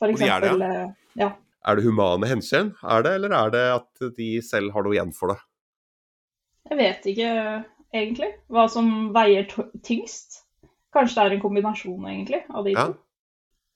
For 0.00 0.12
eksempel, 0.12 0.58
de 0.58 0.64
er, 0.64 0.72
det, 0.72 0.72
ja. 0.72 0.80
Eh, 0.80 1.20
ja. 1.22 1.30
Er 1.66 1.78
det 1.78 1.86
humane 1.86 2.28
hensyn, 2.30 2.72
er 2.82 3.02
det, 3.02 3.14
eller 3.18 3.34
er 3.34 3.52
det 3.54 3.64
at 3.74 4.10
de 4.16 4.28
selv 4.44 4.74
har 4.74 4.86
noe 4.86 4.94
igjen 4.94 5.12
for 5.16 5.34
det? 5.34 5.40
Jeg 6.70 6.78
vet 6.80 7.08
ikke 7.12 7.32
egentlig 7.94 8.30
hva 8.52 8.66
som 8.70 9.10
veier 9.14 9.48
tyngst. 9.86 10.42
Kanskje 10.94 11.18
det 11.18 11.26
er 11.26 11.36
en 11.36 11.42
kombinasjon 11.42 12.06
egentlig 12.08 12.42
av 12.48 12.66
de 12.66 12.74
ja. 12.74 12.86
to. 12.88 12.96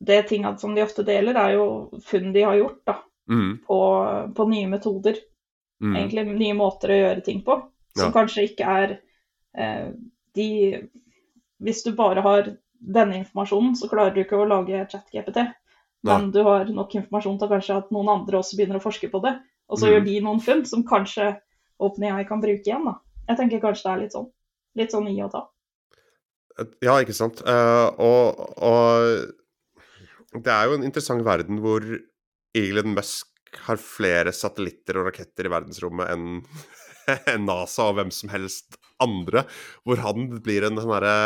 Det 0.00 0.22
tingene 0.30 0.56
som 0.58 0.72
de 0.74 0.84
ofte 0.84 1.04
deler, 1.04 1.36
er 1.36 1.58
jo 1.58 1.66
funn 2.06 2.30
de 2.32 2.46
har 2.46 2.56
gjort 2.56 2.80
da, 2.88 2.94
mm. 3.28 3.50
på, 3.66 3.80
på, 4.36 4.46
nye 4.48 4.70
metoder. 4.70 5.18
Mm. 5.84 5.92
Egentlig 5.92 6.24
nye 6.30 6.56
måter 6.56 6.94
å 6.94 6.98
gjøre 7.02 7.26
ting 7.26 7.42
på, 7.44 7.58
som 7.98 8.08
ja. 8.08 8.14
kanskje 8.14 8.46
ikke 8.48 8.78
er 8.80 8.96
eh, 9.56 9.90
de 10.36 10.48
Hvis 11.60 11.82
du 11.84 11.90
bare 11.92 12.22
har 12.24 12.54
denne 12.80 13.18
informasjonen, 13.20 13.74
så 13.76 13.90
klarer 13.90 14.14
du 14.14 14.22
ikke 14.22 14.38
å 14.40 14.48
lage 14.48 14.86
chat-GPT. 14.88 15.42
Men 16.06 16.30
du 16.32 16.40
har 16.46 16.68
nok 16.72 16.94
informasjon 16.96 17.38
til 17.40 17.50
kanskje 17.50 17.78
at 17.82 17.90
noen 17.94 18.08
andre 18.08 18.40
også 18.40 18.56
begynner 18.56 18.80
å 18.80 18.84
forske 18.84 19.10
på 19.12 19.20
det. 19.24 19.34
Og 19.70 19.78
så 19.78 19.86
mm. 19.86 19.92
gjør 19.92 20.04
de 20.06 20.16
noen 20.24 20.42
funn 20.42 20.62
som 20.68 20.84
kanskje 20.86 21.32
OpenAI 21.80 22.24
kan 22.28 22.42
bruke 22.42 22.64
igjen. 22.64 22.86
da. 22.88 22.96
Jeg 23.28 23.40
tenker 23.40 23.62
kanskje 23.62 23.86
det 23.86 23.92
er 23.92 24.02
litt 24.04 24.16
sånn. 24.16 24.30
Litt 24.80 24.94
sånn 24.94 25.10
i 25.10 25.16
og 25.24 25.32
ta. 25.34 25.44
Ja, 26.84 26.96
ikke 27.00 27.16
sant. 27.16 27.42
Uh, 27.46 27.88
og, 28.00 28.40
og 28.60 30.40
det 30.44 30.52
er 30.54 30.68
jo 30.68 30.78
en 30.78 30.86
interessant 30.86 31.24
verden 31.26 31.60
hvor 31.62 31.84
Elon 32.56 32.94
Musk 32.96 33.28
har 33.66 33.80
flere 33.82 34.32
satellitter 34.34 35.00
og 35.00 35.08
raketter 35.08 35.48
i 35.48 35.52
verdensrommet 35.52 36.10
enn 36.12 36.42
en 37.32 37.48
NASA 37.48 37.88
og 37.90 37.98
hvem 37.98 38.12
som 38.14 38.32
helst 38.32 38.78
andre. 39.02 39.44
Hvor 39.84 40.02
han 40.04 40.28
blir 40.44 40.66
en 40.66 40.80
sånn 40.80 40.94
herre 40.94 41.16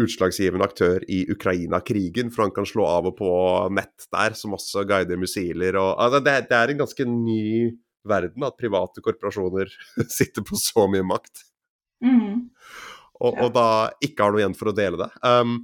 utslagsgivende 0.00 0.66
aktør 0.66 1.04
i 1.08 1.22
Ukraina-krigen, 1.32 2.30
for 2.32 2.46
han 2.46 2.54
kan 2.54 2.68
slå 2.68 2.86
av 2.88 3.08
og 3.10 3.16
på 3.18 3.30
nett 3.76 4.08
der, 4.12 4.36
som 4.36 4.56
også 4.56 4.84
guider 4.88 5.20
missiler. 5.20 5.78
Og, 5.80 5.94
altså, 6.02 6.22
det, 6.24 6.36
det, 6.50 6.58
er 6.58 6.72
en 6.72 6.82
ganske 6.82 7.08
ny 7.10 7.46
verden 8.06 8.46
at 8.46 8.58
private 8.60 9.02
korporasjoner 9.04 9.72
sitter 10.18 10.46
på 10.46 10.58
så 10.60 10.86
mye 10.90 11.06
makt. 11.06 11.46
Mm. 12.04 12.48
Og, 13.16 13.30
og, 13.32 13.48
da 13.56 13.68
ikke 14.04 14.26
har 14.26 14.34
noe 14.34 14.42
igjen 14.42 14.58
for 14.58 14.72
å 14.72 14.76
dele 14.76 15.00
det. 15.00 15.08
Um, 15.24 15.62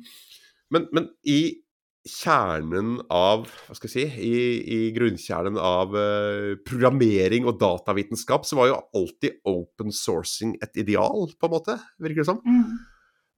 men, 0.72 0.88
men, 0.96 1.10
i 1.28 1.58
kjernen 2.02 2.96
av 3.14 3.44
Hva 3.46 3.76
skal 3.78 3.86
jeg 3.86 3.92
si 3.92 4.22
I, 4.26 4.38
i 4.74 4.78
grunnkjernen 4.96 5.54
av 5.54 5.92
uh, 5.94 6.56
programmering 6.66 7.46
og 7.46 7.60
datavitenskap, 7.60 8.48
så 8.48 8.58
var 8.58 8.72
jo 8.72 8.80
alltid 8.98 9.36
open 9.46 9.94
sourcing 9.94 10.56
et 10.64 10.80
ideal, 10.82 11.28
på 11.36 11.50
en 11.50 11.54
måte, 11.54 11.76
virker 12.02 12.24
det 12.24 12.30
som. 12.32 12.40
Mm. 12.42 12.80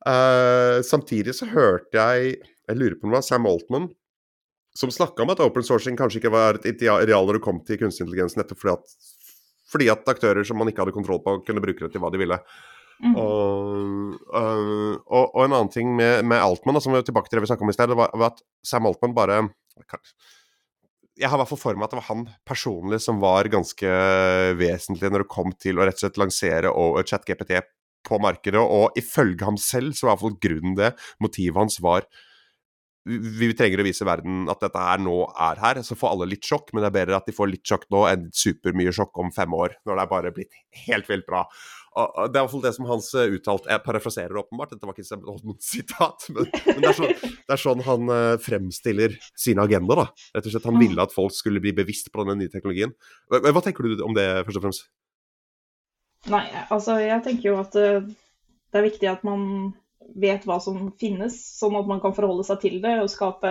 Uh, 0.05 0.83
samtidig 0.85 1.33
så 1.33 1.47
hørte 1.49 1.97
jeg 1.97 2.35
Jeg 2.69 2.77
lurer 2.77 2.99
på 2.99 3.07
om 3.07 3.13
det 3.15 3.17
var 3.23 3.25
Sam 3.25 3.47
Altman 3.49 3.87
som 4.75 4.91
snakka 4.91 5.23
om 5.23 5.31
at 5.33 5.41
open 5.41 5.65
sourcing 5.65 5.97
kanskje 5.97 6.19
ikke 6.21 6.33
var 6.35 6.59
et 6.59 6.67
ideal 6.75 7.27
når 7.29 7.39
det 7.39 7.45
kom 7.45 7.61
til 7.67 7.79
kunstig 7.79 8.05
intelligens, 8.05 8.35
nettopp 8.35 8.59
fordi 8.59 8.73
at, 8.75 9.11
fordi 9.71 9.91
at 9.93 10.09
aktører 10.11 10.47
som 10.47 10.59
man 10.59 10.71
ikke 10.71 10.83
hadde 10.83 10.97
kontroll 10.97 11.21
på, 11.23 11.37
kunne 11.47 11.63
bruke 11.63 11.85
det 11.85 11.93
til 11.95 12.03
hva 12.03 12.11
de 12.11 12.19
ville. 12.19 12.39
Mm. 13.05 13.15
Og, 13.15 14.17
uh, 14.35 14.95
og, 14.99 15.25
og, 15.29 15.41
en 15.45 15.55
annen 15.55 15.71
ting 15.71 15.95
med, 15.95 16.25
med 16.27 16.43
Altman, 16.43 16.81
som 16.83 16.95
vi 16.95 16.99
er 16.99 17.07
tilbake 17.07 17.31
til 17.31 17.39
det 17.39 17.45
vi 17.45 17.53
snakka 17.53 17.67
om 17.67 17.71
i 17.71 17.77
sted, 17.77 17.95
var, 17.95 18.11
var, 18.19 18.35
at 18.35 18.43
Sam 18.67 18.91
Altman 18.91 19.15
bare 19.15 19.39
Jeg 21.15 21.31
har 21.31 21.39
i 21.39 21.43
hvert 21.43 21.53
fall 21.53 21.63
for 21.63 21.79
meg 21.79 21.87
at 21.87 21.95
det 21.95 22.01
var 22.01 22.11
han 22.11 22.27
personlig 22.47 22.99
som 23.03 23.23
var 23.23 23.51
ganske 23.51 23.95
vesentlig 24.59 25.11
når 25.11 25.23
det 25.23 25.35
kom 25.37 25.55
til 25.55 25.79
å 25.79 25.87
rett 25.87 25.99
og 26.01 26.07
slett 26.07 26.19
lansere 26.23 26.75
ChatGPT 27.07 27.61
på 28.07 28.21
markedet. 28.23 28.61
Og 28.61 28.95
ifølge 29.01 29.47
ham 29.47 29.59
selv 29.61 29.97
så 29.97 30.09
var 30.09 30.15
i 30.15 30.17
hvert 30.17 30.27
fall 30.27 30.41
grunnen 30.49 30.79
det, 30.79 30.95
motivet 31.25 31.61
hans 31.63 31.81
var 31.85 32.09
vi 33.05 33.51
trenger 33.53 33.83
å 33.83 33.85
vise 33.85 34.07
verden 34.09 34.47
at 34.49 34.63
dette 34.65 34.81
her 34.81 35.01
nå 35.05 35.17
er 35.47 35.61
her. 35.61 35.81
Så 35.85 35.97
får 35.99 36.15
alle 36.15 36.31
litt 36.33 36.47
sjokk, 36.49 36.73
men 36.73 36.85
det 36.85 36.89
er 36.89 36.99
bedre 36.99 37.19
at 37.19 37.29
de 37.29 37.37
får 37.37 37.51
litt 37.51 37.65
sjokk 37.69 37.85
nå 37.93 38.05
enn 38.09 38.29
supermye 38.35 38.95
sjokk 38.97 39.21
om 39.21 39.33
fem 39.35 39.53
år, 39.57 39.77
når 39.85 39.99
det 39.99 40.05
er 40.05 40.13
bare 40.13 40.33
blitt 40.37 40.61
helt 40.87 41.11
vilt 41.11 41.27
bra. 41.29 41.45
og 41.95 42.33
det 42.33 42.39
er 42.39 42.41
i 42.41 42.47
hvert 42.47 42.55
fall 42.55 42.65
det 42.65 42.73
som 42.75 42.89
Hans 42.89 43.11
uttalt 43.15 43.37
uttalte 43.37 43.71
Jeg 43.71 43.83
parafraserer 43.85 44.41
åpenbart, 44.41 44.73
dette 44.73 44.89
var 44.89 44.97
ikke 44.97 45.21
noen 45.21 45.61
sitat, 45.75 46.27
men, 46.31 46.49
men 46.67 46.81
det, 46.81 46.89
er 46.91 46.99
sånn, 46.99 47.15
det, 47.21 47.53
er 47.53 47.63
sånn, 47.67 47.85
han 47.87 48.11
uh, 48.11 48.41
fremstiller 48.43 49.21
sine 49.37 49.69
agenda, 49.69 50.01
da. 50.01 50.09
Rett 50.35 50.49
og 50.49 50.57
slett, 50.57 50.73
Han 50.73 50.81
ville 50.81 51.05
at 51.05 51.15
folk 51.15 51.37
skulle 51.37 51.63
bli 51.63 51.77
bevisst 51.77 52.11
på 52.11 52.25
denne 52.25 52.41
nye 52.41 52.53
teknologien. 52.53 52.97
Hva 53.29 53.63
tenker 53.65 53.85
du 53.85 54.01
om 54.07 54.17
det, 54.17 54.31
først 54.49 54.63
og 54.63 54.69
fremst? 54.69 54.89
Nei, 56.33 56.45
altså 56.73 56.99
jeg 57.03 57.21
tenker 57.25 57.51
jo 57.51 57.57
at 57.61 57.75
uh, 57.77 58.05
det 58.73 58.81
er 58.81 58.87
viktig 58.87 59.09
at 59.11 59.25
man 59.27 59.73
vet 60.21 60.45
hva 60.49 60.59
som 60.63 60.89
finnes, 61.01 61.37
sånn 61.59 61.77
at 61.79 61.89
man 61.89 62.01
kan 62.03 62.15
forholde 62.17 62.45
seg 62.47 62.61
til 62.63 62.79
det 62.85 62.95
og 63.03 63.11
skape, 63.13 63.51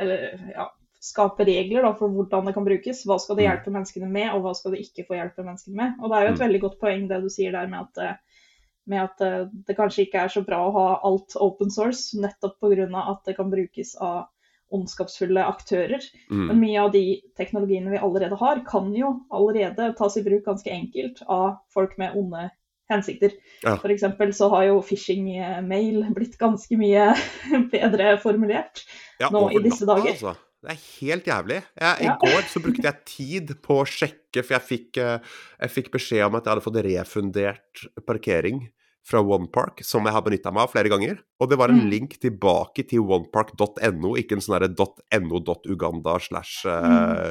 eller, 0.00 0.26
ja, 0.52 0.68
skape 1.04 1.46
regler 1.46 1.84
da, 1.84 1.92
for 1.98 2.12
hvordan 2.12 2.48
det 2.48 2.54
kan 2.56 2.66
brukes. 2.66 3.02
Hva 3.08 3.18
skal 3.20 3.38
det 3.38 3.44
mm. 3.44 3.48
hjelpe 3.50 3.74
menneskene 3.74 4.10
med, 4.10 4.30
og 4.32 4.44
hva 4.46 4.54
skal 4.56 4.74
det 4.74 4.84
ikke 4.86 5.06
få 5.08 5.18
hjelpe 5.18 5.44
menneskene 5.44 5.80
med. 5.80 5.98
Og 6.00 6.10
Det 6.10 6.16
er 6.16 6.24
jo 6.24 6.30
et 6.32 6.38
mm. 6.38 6.44
veldig 6.44 6.60
godt 6.64 6.78
poeng 6.80 7.08
det 7.10 7.20
du 7.24 7.28
sier 7.32 7.56
der 7.56 7.68
med 7.72 7.82
at, 7.82 8.00
eh, 8.04 8.46
med 8.92 9.02
at 9.02 9.24
eh, 9.26 9.40
det 9.68 9.76
kanskje 9.78 10.06
ikke 10.06 10.22
er 10.24 10.32
så 10.32 10.44
bra 10.46 10.62
å 10.64 10.72
ha 10.76 10.86
alt 11.10 11.36
open 11.44 11.72
source, 11.74 12.16
nettopp 12.20 12.56
pga. 12.62 12.88
at 13.02 13.28
det 13.28 13.36
kan 13.36 13.52
brukes 13.52 13.94
av 14.00 14.30
ondskapsfulle 14.74 15.44
aktører. 15.46 16.02
Mm. 16.30 16.48
Men 16.50 16.60
mye 16.60 16.82
av 16.82 16.92
de 16.94 17.04
teknologiene 17.38 17.94
vi 17.94 18.02
allerede 18.02 18.38
har, 18.40 18.60
kan 18.68 18.90
jo 18.96 19.14
allerede 19.34 19.92
tas 19.98 20.18
i 20.18 20.24
bruk 20.26 20.44
ganske 20.48 20.70
enkelt 20.72 21.22
av 21.30 21.58
folk 21.74 21.96
med 22.00 22.16
onde 22.18 22.48
hensikter. 22.92 23.32
Ja. 23.64 23.76
F.eks. 23.78 24.04
så 24.36 24.48
har 24.52 24.66
jo 24.68 24.80
phishing-mail 24.84 26.02
blitt 26.16 26.36
ganske 26.40 26.78
mye 26.80 27.12
bedre 27.74 28.16
formulert 28.22 28.84
ja, 29.20 29.30
nå 29.32 29.48
i 29.54 29.62
disse 29.64 29.88
dager. 29.88 30.12
Altså. 30.12 30.34
Det 30.64 30.72
er 30.72 30.84
helt 31.04 31.26
jævlig. 31.28 31.56
Jeg, 31.76 31.96
I 32.00 32.06
ja. 32.08 32.14
går 32.22 32.46
så 32.48 32.60
brukte 32.64 32.88
jeg 32.88 33.08
tid 33.08 33.50
på 33.64 33.82
å 33.82 33.88
sjekke, 33.88 34.40
for 34.40 34.56
jeg 34.56 34.64
fikk, 34.64 35.00
eh, 35.02 35.34
jeg 35.60 35.74
fikk, 35.74 35.90
beskjed 35.98 36.24
om 36.24 36.38
at 36.38 36.46
jeg 36.46 36.54
hadde 36.54 36.64
fått 36.64 36.80
refundert 36.86 37.82
parkering 38.08 38.62
fra 39.04 39.20
OnePark, 39.20 39.82
som 39.84 40.06
jeg 40.06 40.16
har 40.16 40.24
benytta 40.24 40.52
meg 40.54 40.64
av 40.64 40.72
flere 40.72 40.88
ganger. 40.92 41.18
Og 41.42 41.50
det 41.50 41.58
var 41.60 41.72
en 41.72 41.82
mm. 41.82 41.90
link 41.92 42.16
tilbake 42.22 42.86
til 42.88 43.04
onepark.no, 43.04 44.14
ikke 44.20 44.38
en 44.38 44.44
sånn 44.44 44.64
.no.uganda 44.72 46.16
slash 46.24 46.64
uh, 46.64 47.28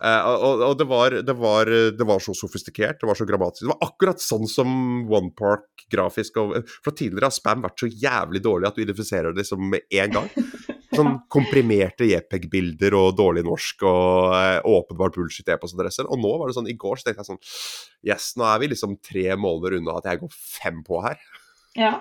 uh, 0.00 0.30
og, 0.32 0.64
og 0.70 0.74
det, 0.80 0.88
var, 0.88 1.18
det, 1.28 1.36
var, 1.36 1.68
det, 1.68 2.08
var, 2.08 2.24
så 2.24 2.34
sofistikert, 2.36 3.02
det 3.02 3.10
var 3.10 3.20
så 3.20 3.28
grammatisk. 3.28 3.66
Det 3.66 3.72
var 3.74 3.90
akkurat 3.90 4.24
sånn 4.24 4.48
som 4.48 4.70
OnePark 5.12 5.84
grafisk. 5.92 6.40
Og, 6.40 6.72
for 6.80 6.96
tidligere 6.96 7.28
har 7.28 7.36
spam 7.36 7.66
vært 7.68 7.84
så 7.84 7.90
jævlig 7.90 8.44
dårlig 8.46 8.70
at 8.70 8.78
du 8.78 8.84
identifiserer 8.86 9.36
det 9.36 9.48
som 9.48 9.60
med 9.60 9.84
en 9.92 10.20
gang. 10.20 10.32
Sånn 10.90 11.20
komprimerte 11.30 12.08
JPEG-bilder 12.08 12.96
og 12.98 13.12
dårlig 13.18 13.44
norsk 13.46 13.84
og 13.86 14.32
eh, 14.34 14.56
åpenbart 14.66 15.18
bullshit 15.18 15.50
e-postadresser. 15.54 16.08
Og 16.10 16.18
nå 16.18 16.32
var 16.40 16.50
det 16.50 16.56
sånn, 16.56 16.70
i 16.70 16.78
går 16.78 16.98
så 16.98 17.08
tenkte 17.08 17.22
jeg 17.22 17.30
sånn 17.30 17.44
Yes, 18.10 18.32
nå 18.40 18.46
er 18.48 18.62
vi 18.62 18.72
liksom 18.72 18.96
tre 19.04 19.28
måneder 19.38 19.78
unna 19.78 20.00
at 20.00 20.08
jeg 20.10 20.22
går 20.24 20.34
fem 20.34 20.82
på 20.86 21.02
her. 21.04 21.20
Ja. 21.78 22.00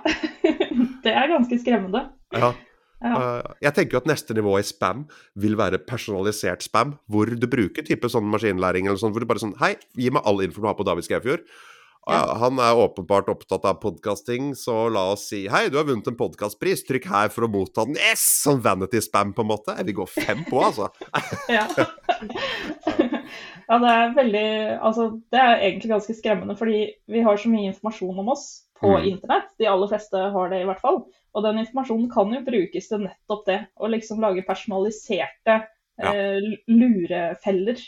det 1.05 1.13
er 1.13 1.29
ganske 1.29 1.61
skremmende. 1.61 2.07
Ja. 2.33 2.53
Ja. 2.99 3.15
Uh, 3.15 3.51
jeg 3.63 3.75
tenker 3.77 3.95
jo 3.95 4.01
at 4.01 4.09
neste 4.09 4.35
nivå 4.35 4.57
i 4.59 4.65
spam 4.67 5.05
vil 5.39 5.55
være 5.59 5.79
personalisert 5.87 6.65
spam, 6.65 6.97
hvor 7.07 7.29
du 7.31 7.45
bruker 7.47 7.85
type 7.87 8.09
sånn 8.11 8.27
maskinlæring 8.27 8.89
eller 8.89 8.99
sånn, 8.99 9.13
hvor 9.15 9.23
du 9.23 9.29
bare 9.29 9.39
sånn 9.39 9.55
Hei, 9.61 9.77
gi 9.95 10.09
meg 10.11 10.25
all 10.27 10.43
info 10.43 10.59
du 10.59 10.67
har 10.67 10.75
på 10.75 10.87
David 10.87 11.07
Skefjord. 11.07 11.45
Ja. 12.13 12.35
Han 12.41 12.59
er 12.63 12.79
åpenbart 12.79 13.29
opptatt 13.31 13.65
av 13.69 13.79
podkasting, 13.83 14.53
så 14.57 14.87
la 14.93 15.05
oss 15.13 15.27
si 15.31 15.43
hei, 15.51 15.67
du 15.69 15.77
har 15.79 15.87
vunnet 15.87 16.07
en 16.09 16.17
podkastpris, 16.19 16.83
trykk 16.87 17.09
her 17.11 17.33
for 17.33 17.47
å 17.47 17.51
motta 17.51 17.85
den. 17.87 17.99
Yes! 17.99 18.23
Sånn 18.43 18.61
vanity-spam, 18.65 19.35
på 19.37 19.45
en 19.45 19.51
måte. 19.51 19.75
Jeg 19.77 19.89
vil 19.89 19.99
gå 20.01 20.07
fem 20.13 20.41
på, 20.47 20.61
altså. 20.65 20.89
ja. 21.57 21.65
ja, 23.69 23.77
det 23.77 23.93
er 23.93 24.15
veldig 24.17 24.47
Altså, 24.77 25.09
det 25.33 25.43
er 25.43 25.63
egentlig 25.67 25.93
ganske 25.93 26.17
skremmende, 26.17 26.57
fordi 26.59 26.83
vi 27.11 27.23
har 27.25 27.39
så 27.39 27.51
mye 27.51 27.71
informasjon 27.71 28.23
om 28.23 28.33
oss 28.35 28.47
på 28.79 28.91
mm. 28.95 29.07
internett. 29.13 29.49
De 29.59 29.67
aller 29.69 29.91
fleste 29.91 30.27
har 30.35 30.53
det, 30.53 30.61
i 30.63 30.69
hvert 30.69 30.83
fall. 30.83 31.03
Og 31.35 31.45
den 31.45 31.61
informasjonen 31.61 32.07
kan 32.11 32.31
jo 32.33 32.45
brukes 32.45 32.89
til 32.89 33.03
nettopp 33.05 33.43
det. 33.49 33.59
Å 33.77 33.91
liksom 33.91 34.23
lage 34.23 34.45
personaliserte 34.47 35.59
ja. 35.59 36.13
eh, 36.13 36.39
lurefeller, 36.71 37.81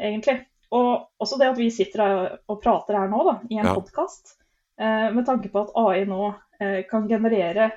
egentlig. 0.00 0.40
Og 0.72 1.22
også 1.22 1.38
det 1.40 1.50
at 1.52 1.60
vi 1.60 1.68
sitter 1.72 2.04
og 2.48 2.60
prater 2.62 2.96
her 2.96 3.10
nå, 3.12 3.20
da, 3.28 3.34
i 3.50 3.60
en 3.60 3.68
ja. 3.68 3.74
podkast, 3.76 4.38
eh, 4.80 5.08
med 5.12 5.26
tanke 5.28 5.50
på 5.52 5.66
at 5.66 5.74
AI 5.76 6.06
nå 6.08 6.30
eh, 6.62 6.82
kan 6.88 7.08
generere 7.10 7.70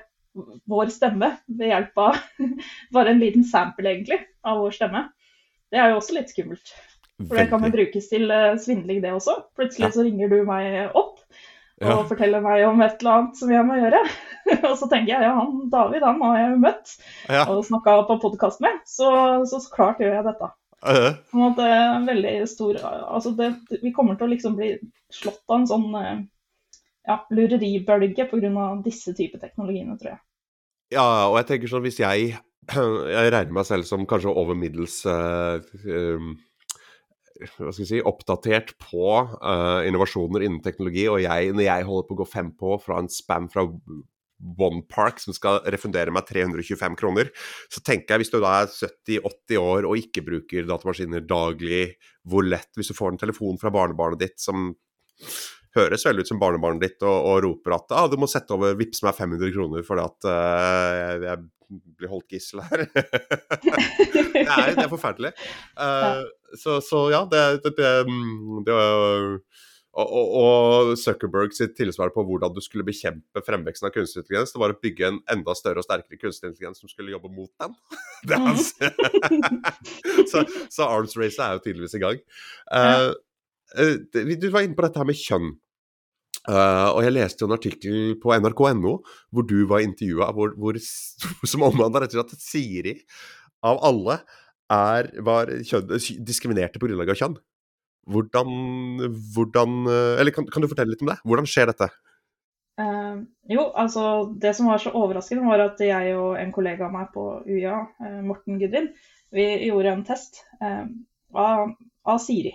vår 0.68 0.92
stemme 0.92 1.30
ved 1.46 1.70
hjelp 1.70 2.00
av 2.00 2.18
bare 2.96 3.12
en 3.12 3.20
liten 3.20 3.44
sample, 3.44 3.88
egentlig, 3.92 4.20
av 4.44 4.60
vår 4.64 4.76
stemme. 4.78 5.06
Det 5.72 5.80
er 5.80 5.92
jo 5.92 6.00
også 6.00 6.16
litt 6.16 6.32
skummelt. 6.32 6.72
For 7.16 7.38
det 7.38 7.46
kan 7.48 7.64
jo 7.64 7.72
brukes 7.72 8.10
til 8.10 8.28
uh, 8.28 8.58
svindling, 8.60 9.00
det 9.00 9.14
også. 9.16 9.38
Plutselig 9.56 9.88
ja. 9.88 9.92
så 9.94 10.04
ringer 10.04 10.28
du 10.28 10.42
meg 10.44 10.90
opp 10.92 11.22
og 11.76 11.90
ja. 11.90 11.96
forteller 12.08 12.44
meg 12.44 12.62
om 12.64 12.80
et 12.84 13.00
eller 13.00 13.12
annet 13.14 13.40
som 13.40 13.50
jeg 13.52 13.64
må 13.68 13.76
gjøre. 13.76 14.02
og 14.68 14.74
så 14.80 14.88
tenker 14.88 15.12
jeg 15.14 15.26
ja, 15.26 15.32
han 15.36 15.66
David 15.72 16.04
han 16.06 16.22
har 16.24 16.38
jeg 16.40 16.60
møtt 16.62 16.94
og 17.42 17.64
snakka 17.68 17.98
på 18.08 18.20
podkast 18.22 18.62
med, 18.64 18.78
så, 18.88 19.10
så, 19.48 19.60
så 19.60 19.74
klart 19.74 20.00
gjør 20.00 20.14
jeg 20.18 20.28
dette. 20.28 20.52
Sånn 20.84 21.46
at 21.48 21.58
det 21.58 21.66
er 21.72 21.84
en 21.94 22.06
veldig 22.06 22.32
stor 22.50 22.76
Altså 22.84 23.32
det, 23.38 23.48
vi 23.80 23.92
kommer 23.96 24.18
til 24.18 24.28
å 24.28 24.32
liksom 24.34 24.58
bli 24.58 24.74
slått 25.12 25.44
av 25.48 25.60
en 25.60 25.68
sånn 25.70 25.86
eh, 25.98 26.18
ja, 27.06 27.20
lureribølge 27.32 28.26
pga. 28.28 28.66
disse 28.84 29.14
typer 29.16 29.40
teknologiene, 29.42 29.96
tror 29.98 30.12
jeg. 30.14 30.20
Ja, 30.94 31.06
og 31.30 31.38
jeg 31.40 31.48
tenker 31.50 31.72
sånn 31.72 31.86
hvis 31.86 32.02
jeg 32.02 32.34
Jeg 33.14 33.30
regner 33.32 33.54
meg 33.54 33.68
selv 33.68 33.86
som 33.86 34.06
kanskje 34.10 34.34
over 34.34 34.58
middels 34.58 34.98
uh, 35.06 35.62
um, 35.86 36.34
hva 37.36 37.70
skal 37.70 37.84
jeg 37.84 37.90
si, 37.90 38.02
oppdatert 38.02 38.72
på 38.80 39.06
uh, 39.20 39.84
innovasjoner 39.86 40.46
innen 40.46 40.62
teknologi, 40.64 41.04
og 41.12 41.20
jeg, 41.22 41.52
når 41.52 41.66
jeg 41.66 41.86
holder 41.88 42.06
på 42.08 42.16
å 42.16 42.20
gå 42.22 42.26
fem 42.30 42.48
på 42.56 42.78
fra 42.82 43.00
en 43.02 43.10
spam 43.12 43.48
fra 43.52 43.66
One 44.36 44.82
Park 44.88 45.20
som 45.22 45.34
skal 45.36 45.62
refundere 45.72 46.12
meg 46.12 46.26
325 46.28 46.96
kroner, 47.00 47.30
så 47.72 47.82
tenker 47.84 48.14
jeg 48.14 48.24
hvis 48.24 48.32
du 48.34 48.38
da 48.42 48.52
er 48.62 48.70
70-80 48.72 49.60
år 49.62 49.88
og 49.88 50.00
ikke 50.00 50.24
bruker 50.26 50.68
datamaskiner 50.68 51.24
daglig, 51.24 51.96
hvor 52.28 52.46
lett 52.46 52.70
hvis 52.76 52.92
du 52.92 52.98
får 52.98 53.14
en 53.14 53.22
telefon 53.22 53.60
fra 53.60 53.72
barnebarnet 53.74 54.26
ditt 54.26 54.42
som 54.42 54.74
høres 55.76 56.06
veldig 56.06 56.24
ut 56.24 56.30
som 56.30 56.40
barnebarnet 56.40 56.84
ditt 56.84 57.04
og, 57.04 57.16
og 57.16 57.42
roper 57.44 57.76
at 57.76 57.92
ah, 57.96 58.06
du 58.10 58.16
må 58.20 58.28
sette 58.30 58.54
over, 58.56 58.76
vippse 58.78 59.04
meg 59.06 59.16
500 59.16 59.52
kroner 59.56 59.84
fordi 59.86 60.06
at 60.06 60.28
uh, 60.30 60.90
jeg, 61.00 61.22
jeg, 61.26 61.44
blir 61.98 62.10
holdt 62.12 62.30
gissel 62.30 62.60
her. 62.62 62.84
det, 62.94 64.44
er, 64.44 64.68
det 64.76 64.84
er 64.84 64.90
forferdelig. 64.92 65.32
Uh, 65.74 66.22
så, 66.54 66.76
så, 66.84 67.00
ja, 67.10 67.24
det, 67.26 67.40
det, 67.64 67.72
det, 67.74 67.90
det 68.68 68.76
og, 69.96 70.32
og, 70.36 70.90
Zuckerberg 71.00 71.54
sitt 71.56 71.72
tilsvar 71.78 72.10
på 72.12 72.24
hvordan 72.28 72.52
du 72.52 72.60
skulle 72.64 72.84
bekjempe 72.84 73.40
fremveksten 73.44 73.88
av 73.88 73.94
kunstig 73.94 74.20
intelligens, 74.22 74.52
det 74.52 74.60
var 74.60 74.74
å 74.74 74.80
bygge 74.82 75.08
en 75.08 75.20
enda 75.32 75.54
større 75.56 75.80
og 75.80 75.86
sterkere 75.86 76.20
kunstig 76.20 76.50
intelligens 76.50 76.82
som 76.82 76.90
skulle 76.92 77.14
jobbe 77.14 77.30
mot 77.32 77.50
den. 77.62 77.76
hans. 78.34 78.74
så, 80.32 80.44
så 80.68 80.88
arms 80.88 81.16
race 81.16 81.40
er 81.40 81.56
jo 81.56 81.64
tydeligvis 81.64 81.96
i 81.96 82.02
gang. 82.02 82.20
Uh, 82.68 83.14
du 84.12 84.50
var 84.52 84.66
inne 84.66 84.76
på 84.76 84.84
dette 84.84 85.00
her 85.00 85.08
med 85.08 85.20
kjønn. 85.20 85.54
Uh, 86.46 86.92
og 86.92 87.00
jeg 87.02 87.16
leste 87.16 87.42
jo 87.42 87.48
en 87.48 87.56
artikkel 87.56 87.96
på 88.22 88.36
nrk.no 88.36 88.98
hvor 89.34 89.48
du 89.48 89.58
var 89.70 89.82
intervjua, 89.82 90.28
som 91.50 91.64
omhandla 91.66 92.04
rett 92.04 92.12
og 92.12 92.20
slett 92.20 92.36
at 92.36 92.44
Siri, 92.44 92.98
av 93.66 93.80
alle, 93.86 94.20
er, 94.72 95.08
var 95.24 95.50
kjønn, 95.64 95.96
diskriminerte 96.26 96.82
av 96.82 97.16
kjønn. 97.16 97.40
Hvordan, 98.06 98.50
hvordan 99.34 99.80
eh, 99.90 100.20
Eller 100.20 100.30
kan, 100.34 100.46
kan, 100.46 100.62
du 100.62 100.70
fortelle 100.70 100.94
litt 100.94 101.02
om 101.02 101.10
det? 101.10 101.18
Hvordan 101.26 101.48
skjer 101.50 101.72
dette? 101.72 101.88
Uh, 102.76 103.24
jo, 103.48 103.70
altså 103.72 104.28
det 104.36 104.52
som 104.56 104.68
var 104.68 104.82
så 104.82 104.92
overraskende, 104.94 105.46
var 105.48 105.62
at 105.64 105.80
jeg 105.80 106.12
og 106.18 106.36
en 106.36 106.52
kollega 106.52 106.86
av 106.86 106.92
meg 106.92 107.08
på 107.14 107.24
UiA, 107.48 107.78
uh, 108.04 108.18
Morten 108.26 108.60
Gudvin, 108.60 108.90
vi 109.32 109.46
gjorde 109.64 109.94
en 109.96 110.04
test 110.06 110.42
uh, 110.60 110.84
av, 111.32 111.72
av, 112.04 112.20
Siri. 112.22 112.52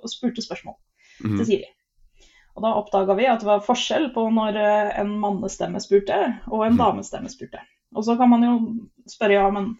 og 0.00 0.10
spurte 0.10 0.42
spørsmål 0.44 0.74
mm. 1.24 1.36
til 1.38 1.46
Siri. 1.48 1.70
Og 2.58 2.64
da 2.66 2.74
oppdaga 2.76 3.16
vi 3.16 3.28
at 3.30 3.40
det 3.40 3.48
var 3.48 3.64
forskjell 3.64 4.10
på 4.12 4.26
når 4.36 4.58
en 5.00 5.14
mannestemme 5.22 5.80
spurte 5.80 6.18
og 6.50 6.64
en 6.66 6.74
mhm. 6.74 6.80
damestemme 6.80 7.30
spurte. 7.32 7.62
Og 7.96 8.04
så 8.04 8.16
kan 8.18 8.28
man 8.32 8.44
jo 8.44 8.54
spørre 9.08 9.38
ja, 9.38 9.46
men 9.54 9.72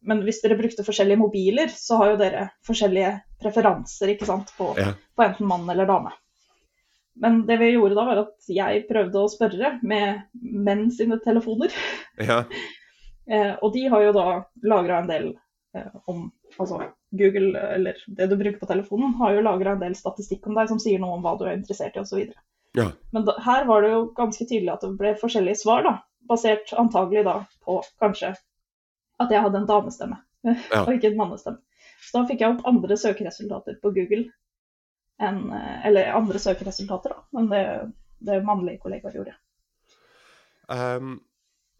men 0.00 0.22
hvis 0.24 0.40
dere 0.42 0.56
brukte 0.56 0.84
forskjellige 0.84 1.20
mobiler, 1.20 1.72
så 1.74 1.98
har 2.00 2.12
jo 2.12 2.18
dere 2.20 2.46
forskjellige 2.66 3.12
preferanser 3.42 4.14
ikke 4.14 4.28
sant, 4.28 4.52
på, 4.56 4.72
ja. 4.80 4.94
på, 5.16 5.24
enten 5.24 5.48
mann 5.48 5.68
eller 5.68 5.88
dame. 5.88 6.12
Men 7.20 7.42
det 7.46 7.58
vi 7.60 7.72
gjorde 7.74 7.98
da, 7.98 8.06
var 8.08 8.22
at 8.22 8.48
jeg 8.48 8.84
prøvde 8.88 9.20
å 9.20 9.30
spørre 9.30 9.74
med 9.84 10.22
menn 10.40 10.88
sine 10.94 11.20
telefoner. 11.24 11.74
Ja. 12.30 12.42
eh, 13.32 13.54
og 13.60 13.72
de 13.76 13.86
har 13.92 14.02
jo 14.04 14.12
da 14.16 14.26
lagra 14.68 15.00
en 15.00 15.10
del 15.10 15.32
eh, 15.76 15.96
om 16.10 16.30
Altså 16.58 16.80
Google, 17.14 17.54
eller 17.76 17.98
det 18.10 18.26
du 18.26 18.32
bruker 18.36 18.58
på 18.58 18.66
telefonen, 18.66 19.12
har 19.20 19.36
jo 19.36 19.42
lagra 19.46 19.76
en 19.76 19.82
del 19.84 19.92
statistikk 19.94 20.48
om 20.50 20.56
deg 20.58 20.66
som 20.66 20.80
sier 20.82 20.98
noe 20.98 21.14
om 21.14 21.22
hva 21.22 21.36
du 21.38 21.44
er 21.46 21.54
interessert 21.54 21.94
i 21.94 22.00
osv. 22.02 22.24
Ja. 22.76 22.88
Men 23.14 23.28
da, 23.28 23.36
her 23.44 23.68
var 23.68 23.86
det 23.86 23.92
jo 23.92 24.00
ganske 24.16 24.48
tydelig 24.48 24.72
at 24.74 24.82
det 24.82 24.90
ble 24.98 25.12
forskjellige 25.20 25.60
svar, 25.62 25.86
da. 25.86 25.92
Basert 26.26 26.74
antagelig 26.74 27.22
da 27.28 27.36
på 27.62 27.78
kanskje 28.02 28.32
at 29.20 29.32
jeg 29.32 29.44
hadde 29.44 29.60
en 29.60 29.68
damestemme, 29.68 30.20
ja. 30.48 30.82
og 30.82 30.92
ikke 30.94 31.12
en 31.12 31.18
mannestemme. 31.20 31.62
Så 32.00 32.16
da 32.16 32.26
fikk 32.28 32.44
jeg 32.44 32.54
opp 32.54 32.66
andre 32.68 32.96
søkeresultater 32.96 33.76
på 33.82 33.92
Google. 33.96 34.24
En, 35.20 35.50
Eller 35.84 36.14
andre 36.16 36.40
søkeresultater, 36.40 37.12
da, 37.12 37.24
enn 37.36 37.50
det, 37.50 37.64
det 38.24 38.38
mannlige 38.46 38.80
kollegaer 38.80 39.18
gjorde. 39.18 39.34
Um, 40.70 41.18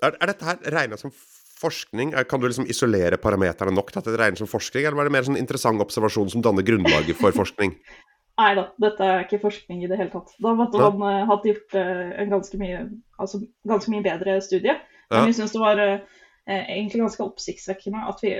er, 0.02 0.12
er, 0.12 0.32
dette 0.32 0.44
her 0.44 0.60
regna 0.74 0.98
som 1.00 1.14
forskning? 1.60 2.12
Kan 2.28 2.42
du 2.42 2.48
liksom 2.50 2.68
isolere 2.68 3.16
parameterne 3.20 3.72
nok 3.72 3.92
til 3.92 4.02
at 4.02 4.10
det 4.10 4.20
regnes 4.20 4.42
som 4.44 4.50
forskning, 4.50 4.84
eller 4.84 4.98
var 4.98 5.08
det 5.08 5.14
mer 5.16 5.24
sånn 5.24 5.40
interessant 5.40 5.80
observasjon 5.80 6.32
som 6.34 6.44
danner 6.44 6.66
grunnlaget 6.66 7.16
for 7.16 7.32
forskning? 7.36 7.76
Nei 8.40 8.54
da, 8.56 8.66
dette 8.80 9.04
er 9.06 9.26
ikke 9.26 9.42
forskning 9.42 9.82
i 9.84 9.90
det 9.90 9.98
hele 10.00 10.12
tatt. 10.12 10.32
Da 10.40 10.54
måtte 10.56 10.80
man 10.80 11.02
uh, 11.04 11.26
hatt 11.28 11.44
gjort 11.48 11.76
uh, 11.76 12.08
en 12.22 12.32
ganske 12.32 12.60
mye, 12.60 12.86
altså, 13.20 13.42
ganske 13.68 13.92
mye 13.92 14.04
bedre 14.06 14.38
studie. 14.44 14.76
Men 15.10 15.24
ja. 15.24 15.28
vi 15.28 15.36
syns 15.36 15.52
det 15.52 15.60
var 15.60 15.80
uh, 15.82 16.19
egentlig 16.50 17.02
ganske 17.02 17.22
oppsiktsvekkende 17.22 18.00
at 18.10 18.22
vi 18.24 18.30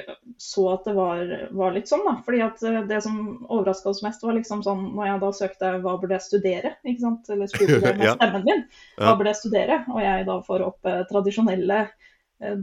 så 0.40 0.64
at 0.72 0.86
det 0.88 0.94
var, 0.96 1.32
var 1.54 1.74
litt 1.74 1.90
sånn. 1.90 2.02
da. 2.06 2.16
Fordi 2.26 2.40
at 2.42 2.62
det 2.88 3.00
som 3.04 3.18
overraska 3.44 3.92
oss 3.92 4.02
mest, 4.02 4.24
var 4.24 4.34
liksom 4.38 4.64
sånn 4.66 4.88
når 4.96 5.10
jeg 5.10 5.20
da 5.24 5.32
søkte 5.36 5.72
hva 5.84 5.96
burde 6.00 6.16
jeg 6.16 6.26
studere, 6.26 6.72
ikke 6.82 7.04
sant? 7.04 7.30
eller 7.30 7.50
spurte 7.52 7.80
det 7.84 7.92
med 8.00 8.14
stemmen 8.16 8.46
min, 8.48 8.64
hva 8.98 9.14
burde 9.18 9.34
jeg 9.34 9.42
studere? 9.42 9.82
Og 9.92 10.00
jeg 10.02 10.26
da 10.30 10.38
får 10.48 10.66
opp 10.66 10.90
tradisjonelle 11.12 11.82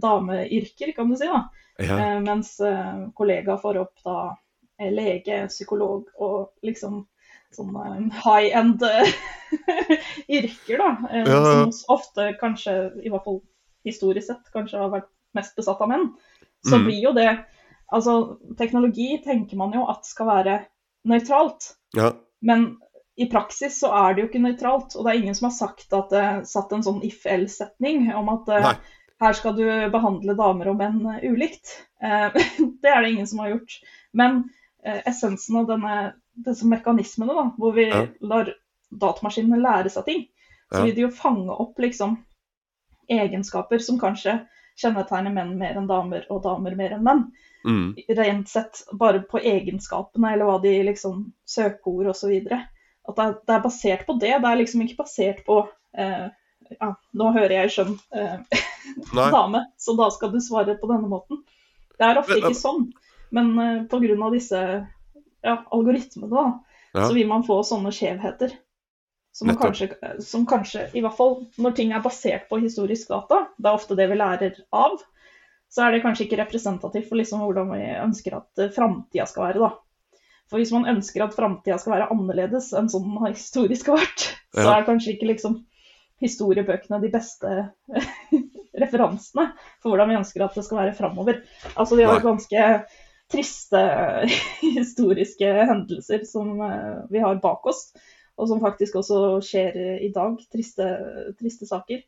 dameyrker, 0.02 0.92
kan 0.98 1.14
du 1.14 1.20
si. 1.20 1.30
da. 1.32 1.46
Ja. 1.78 1.98
mens 2.26 2.56
kollega 3.14 3.60
får 3.62 3.78
opp 3.84 4.00
da 4.02 4.20
lege, 4.90 5.44
psykolog 5.52 6.10
og 6.18 6.66
liksom 6.66 7.04
sånne 7.56 8.10
high 8.24 8.56
end 8.58 8.84
yrker, 10.38 10.82
da. 10.82 10.90
Eh, 11.12 11.30
ja. 11.30 11.38
Som 11.72 11.96
ofte 11.98 12.32
kanskje, 12.42 12.76
i 13.04 13.12
hvert 13.12 13.26
fall 13.26 13.42
historisk 13.88 14.30
sett, 14.30 14.50
kanskje 14.54 14.82
har 14.82 14.92
vært 14.94 15.12
mest 15.38 15.56
besatt 15.58 15.82
av 15.84 15.92
menn. 15.92 16.10
Så 16.66 16.76
mm. 16.76 16.90
blir 16.90 17.04
jo 17.10 17.14
det 17.18 17.30
Altså, 17.88 18.38
teknologi 18.60 19.14
tenker 19.24 19.56
man 19.56 19.72
jo 19.72 19.86
at 19.88 20.04
skal 20.04 20.28
være 20.28 20.56
nøytralt. 21.08 21.70
Ja. 21.96 22.10
Men 22.44 22.74
i 23.16 23.30
praksis 23.32 23.80
så 23.80 23.94
er 23.96 24.14
det 24.14 24.22
jo 24.22 24.28
ikke 24.30 24.44
nøytralt. 24.44 24.96
Og 24.96 25.06
det 25.06 25.14
er 25.14 25.22
ingen 25.22 25.38
som 25.38 25.48
har 25.50 25.56
sagt 25.56 25.96
at 25.96 26.12
det 26.14 26.24
uh, 26.24 26.44
satt 26.48 26.74
en 26.76 26.84
sånn 26.86 27.00
if-el-setning 27.08 28.10
om 28.18 28.30
at 28.36 28.52
uh, 28.52 28.68
her 29.24 29.38
skal 29.38 29.56
du 29.58 29.64
behandle 29.94 30.36
damer 30.38 30.74
og 30.74 30.80
menn 30.82 31.00
uh, 31.08 31.24
ulikt. 31.26 31.78
Det 32.84 32.92
er 32.92 33.00
det 33.02 33.10
ingen 33.10 33.26
som 33.26 33.40
har 33.42 33.56
gjort. 33.56 33.80
Men 34.14 34.44
essensen 34.86 35.56
av 35.58 35.66
denne 35.66 35.94
disse 36.46 36.68
mekanismene, 36.70 37.34
da, 37.34 37.46
hvor 37.58 37.74
vi 37.74 37.88
ja. 37.88 38.04
lar 38.22 38.52
datamaskinene 38.94 39.58
lære 39.58 39.90
seg 39.90 40.06
ting, 40.06 40.20
så 40.70 40.84
vil 40.84 40.94
de 40.94 41.08
jo 41.08 41.10
fange 41.18 41.56
opp 41.58 41.82
liksom 41.82 42.14
egenskaper 43.10 43.82
som 43.82 43.98
kanskje 43.98 44.36
kjennetegner 44.78 45.34
menn 45.34 45.56
mer 45.60 45.78
enn 45.80 45.90
damer, 45.90 46.26
og 46.34 46.44
damer 46.46 46.76
mer 46.78 46.96
enn 46.98 47.06
menn. 47.06 47.24
Mm. 47.68 47.96
Rent 48.18 48.50
sett 48.52 48.84
bare 48.96 49.24
på 49.26 49.42
egenskapene, 49.42 50.34
eller 50.34 50.50
hva 50.50 50.58
de 50.64 50.74
liksom 50.88 51.26
Søkeord 51.50 52.12
osv. 52.14 52.36
At 52.48 53.18
det 53.18 53.26
er, 53.26 53.38
det 53.42 53.56
er, 53.56 53.64
basert 53.64 54.06
på 54.08 54.18
det. 54.22 54.36
Det 54.44 54.52
er 54.52 54.62
liksom 54.62 54.84
ikke 54.86 55.02
basert 55.02 55.42
på 55.48 55.64
eh, 55.98 56.28
ja, 56.76 56.92
nå 57.18 57.32
hører 57.36 57.56
jeg 57.62 57.74
skjønn 57.76 57.96
eh, 58.16 58.62
dame, 59.36 59.66
så 59.80 59.96
da 59.98 60.10
skal 60.14 60.34
du 60.34 60.40
svare 60.44 60.78
på 60.80 60.90
denne 60.92 61.10
måten. 61.12 61.42
Det 61.98 62.06
er 62.06 62.22
ofte 62.22 62.38
ikke 62.40 62.56
sånn, 62.58 62.90
men 63.34 63.54
eh, 63.64 63.82
pga. 63.90 64.30
disse 64.34 64.62
ja, 65.44 65.56
algoritmene, 65.74 66.30
da, 66.32 66.46
ja. 66.94 67.08
så 67.08 67.14
vil 67.16 67.30
man 67.30 67.46
få 67.48 67.62
sånne 67.66 67.94
skjevheter. 67.96 68.54
Som 69.38 69.52
kanskje, 69.54 69.92
som 70.26 70.48
kanskje, 70.50 70.88
i 70.98 71.02
hvert 71.06 71.14
fall 71.14 71.36
når 71.62 71.76
ting 71.78 71.92
er 71.94 72.02
basert 72.02 72.48
på 72.50 72.58
historisk 72.64 73.12
data, 73.12 73.44
det 73.62 73.70
er 73.70 73.78
ofte 73.78 73.98
det 74.00 74.08
vi 74.10 74.18
lærer 74.18 74.56
av, 74.74 74.96
så 75.70 75.84
er 75.84 75.94
det 75.94 76.02
kanskje 76.02 76.26
ikke 76.26 76.40
representativt 76.40 77.06
for 77.10 77.20
liksom 77.20 77.44
hvordan 77.44 77.70
vi 77.76 77.84
ønsker 78.02 78.40
at 78.40 78.64
uh, 78.64 78.72
framtida 78.74 79.28
skal 79.30 79.50
være. 79.50 79.68
da. 79.68 80.18
For 80.50 80.58
hvis 80.58 80.74
man 80.74 80.90
ønsker 80.90 81.26
at 81.26 81.36
framtida 81.38 81.78
skal 81.78 81.98
være 81.98 82.10
annerledes 82.16 82.72
enn 82.78 82.90
sånn 82.90 83.06
den 83.12 83.36
historisk 83.36 83.92
har 83.92 84.02
vært, 84.02 84.28
så 84.58 84.70
er 84.74 84.88
kanskje 84.88 85.14
ikke 85.14 85.30
liksom 85.30 85.62
historiebøkene 86.24 87.02
de 87.04 87.14
beste 87.14 87.54
referansene 88.82 89.52
for 89.84 89.92
hvordan 89.92 90.16
vi 90.16 90.18
ønsker 90.24 90.48
at 90.48 90.58
det 90.58 90.66
skal 90.66 90.82
være 90.82 90.98
framover. 90.98 91.44
Altså, 91.76 92.00
de 92.00 92.10
har 92.10 92.26
ganske 92.26 92.68
triste 93.30 93.82
historiske 94.80 95.54
hendelser 95.70 96.26
som 96.26 96.58
eh, 96.64 96.94
vi 97.12 97.22
har 97.22 97.44
bak 97.44 97.70
oss, 97.70 97.92
og 98.38 98.52
som 98.52 98.62
faktisk 98.62 99.00
også 99.02 99.40
skjer 99.46 99.76
i 100.06 100.12
dag. 100.14 100.38
Triste, 100.54 100.86
triste 101.40 101.70
saker. 101.70 102.06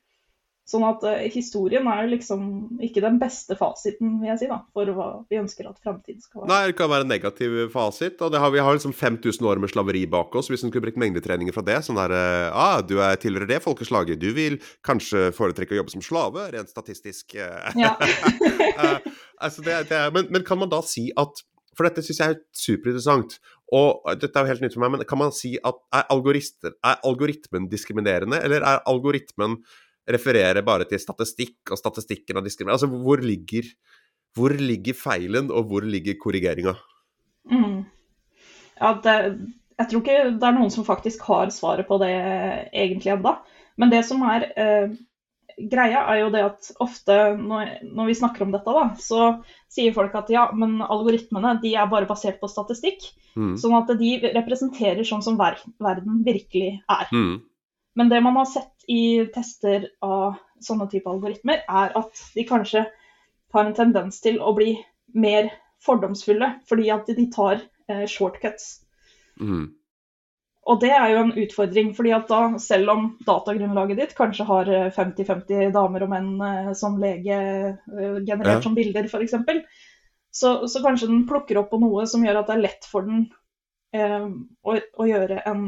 Sånn 0.70 0.84
at 0.86 1.02
uh, 1.02 1.16
historien 1.34 1.88
er 1.90 2.04
jo 2.04 2.12
liksom 2.12 2.42
ikke 2.86 3.02
den 3.02 3.16
beste 3.22 3.56
fasiten, 3.58 4.20
vil 4.22 4.30
jeg 4.30 4.42
si, 4.44 4.50
da, 4.52 4.60
for 4.76 4.92
hva 4.94 5.08
vi 5.32 5.40
ønsker 5.40 5.66
at 5.66 5.80
framtiden 5.82 6.22
skal 6.22 6.44
være. 6.44 6.50
Nei, 6.52 6.60
det 6.70 6.76
kan 6.78 6.92
være 6.92 7.08
en 7.08 7.10
negativ 7.10 7.56
fasit. 7.74 8.22
og 8.22 8.38
har, 8.38 8.54
Vi 8.54 8.62
har 8.62 8.78
liksom 8.78 8.94
5000 8.94 9.50
år 9.50 9.62
med 9.64 9.74
slaveri 9.74 10.04
bak 10.06 10.36
oss. 10.38 10.52
Hvis 10.52 10.62
en 10.62 10.70
skulle 10.70 10.86
brukt 10.86 11.02
mengdetreninger 11.02 11.56
fra 11.56 11.66
det, 11.66 11.80
sånn 11.88 11.98
der 11.98 12.14
uh, 12.14 12.54
ah, 12.54 12.78
Du 12.86 13.00
er 13.02 13.18
tilhører 13.18 13.50
det 13.50 13.64
folkeslaget. 13.66 14.22
Du 14.22 14.30
vil 14.38 14.60
kanskje 14.86 15.32
foretrekke 15.34 15.74
å 15.74 15.82
jobbe 15.82 15.96
som 15.96 16.06
slave, 16.06 16.46
rent 16.54 16.70
statistisk. 16.70 17.34
Ja. 17.34 17.96
uh, 17.98 19.00
altså 19.44 19.66
det, 19.66 19.88
det 19.90 19.98
er, 20.04 20.14
men, 20.14 20.30
men, 20.30 20.46
kan 20.46 20.62
man 20.62 20.70
da 20.70 20.84
si 20.86 21.10
at 21.18 21.42
For 21.74 21.88
dette 21.88 22.06
syns 22.06 22.22
jeg 22.22 22.36
er 22.36 22.42
superinteressant. 22.54 23.40
Og 23.76 24.08
dette 24.18 24.34
er 24.34 24.46
jo 24.46 24.52
helt 24.54 24.64
nytt 24.66 24.76
for 24.76 24.84
meg, 24.84 24.96
men 24.96 25.06
kan 25.10 25.22
man 25.22 25.36
si 25.36 25.54
at 25.58 25.78
er, 25.94 26.08
er 26.10 27.04
algoritmen 27.06 27.70
diskriminerende, 27.70 28.42
eller 28.42 28.66
er 28.66 28.84
algoritmen 28.90 29.60
refererer 30.10 30.66
bare 30.66 30.88
til 30.90 31.02
statistikk, 31.02 31.60
og 31.70 31.78
statistikken 31.78 32.40
er 32.40 32.46
diskriminerende? 32.46 32.80
Altså, 32.80 33.04
hvor 33.06 33.22
ligger, 33.22 33.70
hvor 34.38 34.56
ligger 34.58 34.98
feilen, 34.98 35.52
og 35.54 35.70
hvor 35.70 35.86
ligger 35.86 36.18
korrigeringa? 36.22 36.74
Mm. 37.50 37.84
Ja, 38.80 38.96
jeg 39.80 39.88
tror 39.90 40.02
ikke 40.02 40.18
det 40.40 40.48
er 40.48 40.56
noen 40.56 40.74
som 40.74 40.88
faktisk 40.88 41.24
har 41.30 41.52
svaret 41.56 41.88
på 41.88 42.00
det 42.02 42.12
egentlig 42.74 43.14
ennå. 43.14 43.38
Men 43.80 43.94
det 43.94 44.02
som 44.08 44.24
er 44.28 44.50
eh, 44.60 44.96
greia, 45.72 46.06
er 46.08 46.22
jo 46.22 46.30
det 46.34 46.44
at 46.46 46.70
ofte 46.84 47.16
når, 47.40 47.72
når, 47.84 48.10
vi 48.10 48.18
snakker 48.20 48.46
om 48.46 48.54
dette, 48.54 48.74
da, 48.76 48.86
så 49.02 49.30
sier 49.72 49.96
folk 49.96 50.16
at 50.18 50.32
ja, 50.34 50.48
men 50.56 50.80
algoritmene 50.86 51.58
de 51.64 51.74
er 51.76 51.90
bare 51.92 52.10
basert 52.10 52.40
på 52.42 52.50
statistikk. 52.52 53.10
Mm. 53.36 53.56
Sånn 53.60 53.76
at 53.78 53.92
de 54.00 54.16
representerer 54.36 55.06
sånn 55.08 55.24
som 55.26 55.38
ver 55.40 55.60
verden 55.82 56.24
virkelig 56.26 56.80
er. 56.90 57.12
Mm. 57.14 57.40
Men 58.00 58.12
det 58.12 58.22
man 58.24 58.38
har 58.40 58.48
sett 58.50 58.90
i 58.90 59.26
tester 59.34 59.90
av 60.06 60.38
sånne 60.64 60.90
type 60.92 61.10
algoritmer, 61.10 61.64
er 61.68 61.96
at 61.98 62.24
de 62.36 62.46
kanskje 62.48 62.86
har 63.54 63.66
en 63.66 63.76
tendens 63.76 64.22
til 64.24 64.40
å 64.42 64.54
bli 64.58 64.76
mer 65.18 65.50
fordomsfulle, 65.84 66.54
fordi 66.70 66.90
at 66.94 67.10
de 67.10 67.26
tar 67.34 67.62
eh, 67.90 68.06
shortcuts. 68.10 68.80
Mm. 69.40 69.70
Og 70.68 70.80
det 70.82 70.90
er 70.92 71.14
jo 71.14 71.22
en 71.24 71.36
utfordring, 71.40 71.92
fordi 71.98 72.12
at 72.14 72.28
da, 72.30 72.42
selv 72.62 72.92
om 72.94 73.06
datagrunnlaget 73.26 74.02
ditt 74.02 74.16
kanskje 74.18 74.46
har 74.50 74.70
50-50 74.96 75.54
eh, 75.56 75.70
damer 75.74 76.04
og 76.06 76.12
menn 76.12 76.34
eh, 76.46 76.72
som 76.78 77.00
lege 77.02 77.38
eh, 77.40 78.18
generert 78.28 78.60
ja. 78.60 78.64
som 78.66 78.76
bilder, 78.78 79.08
f.eks., 79.08 79.38
så, 80.30 80.52
så 80.70 80.82
kanskje 80.84 81.08
den 81.10 81.24
plukker 81.30 81.58
opp 81.58 81.72
på 81.72 81.80
noe 81.82 82.04
som 82.10 82.22
gjør 82.22 82.44
at 82.44 82.52
det 82.52 82.58
er 82.58 82.66
lett 82.68 82.86
for 82.86 83.08
den 83.08 83.24
eh, 83.96 84.28
å, 84.28 84.76
å, 84.76 85.08
gjøre 85.10 85.40
en 85.50 85.64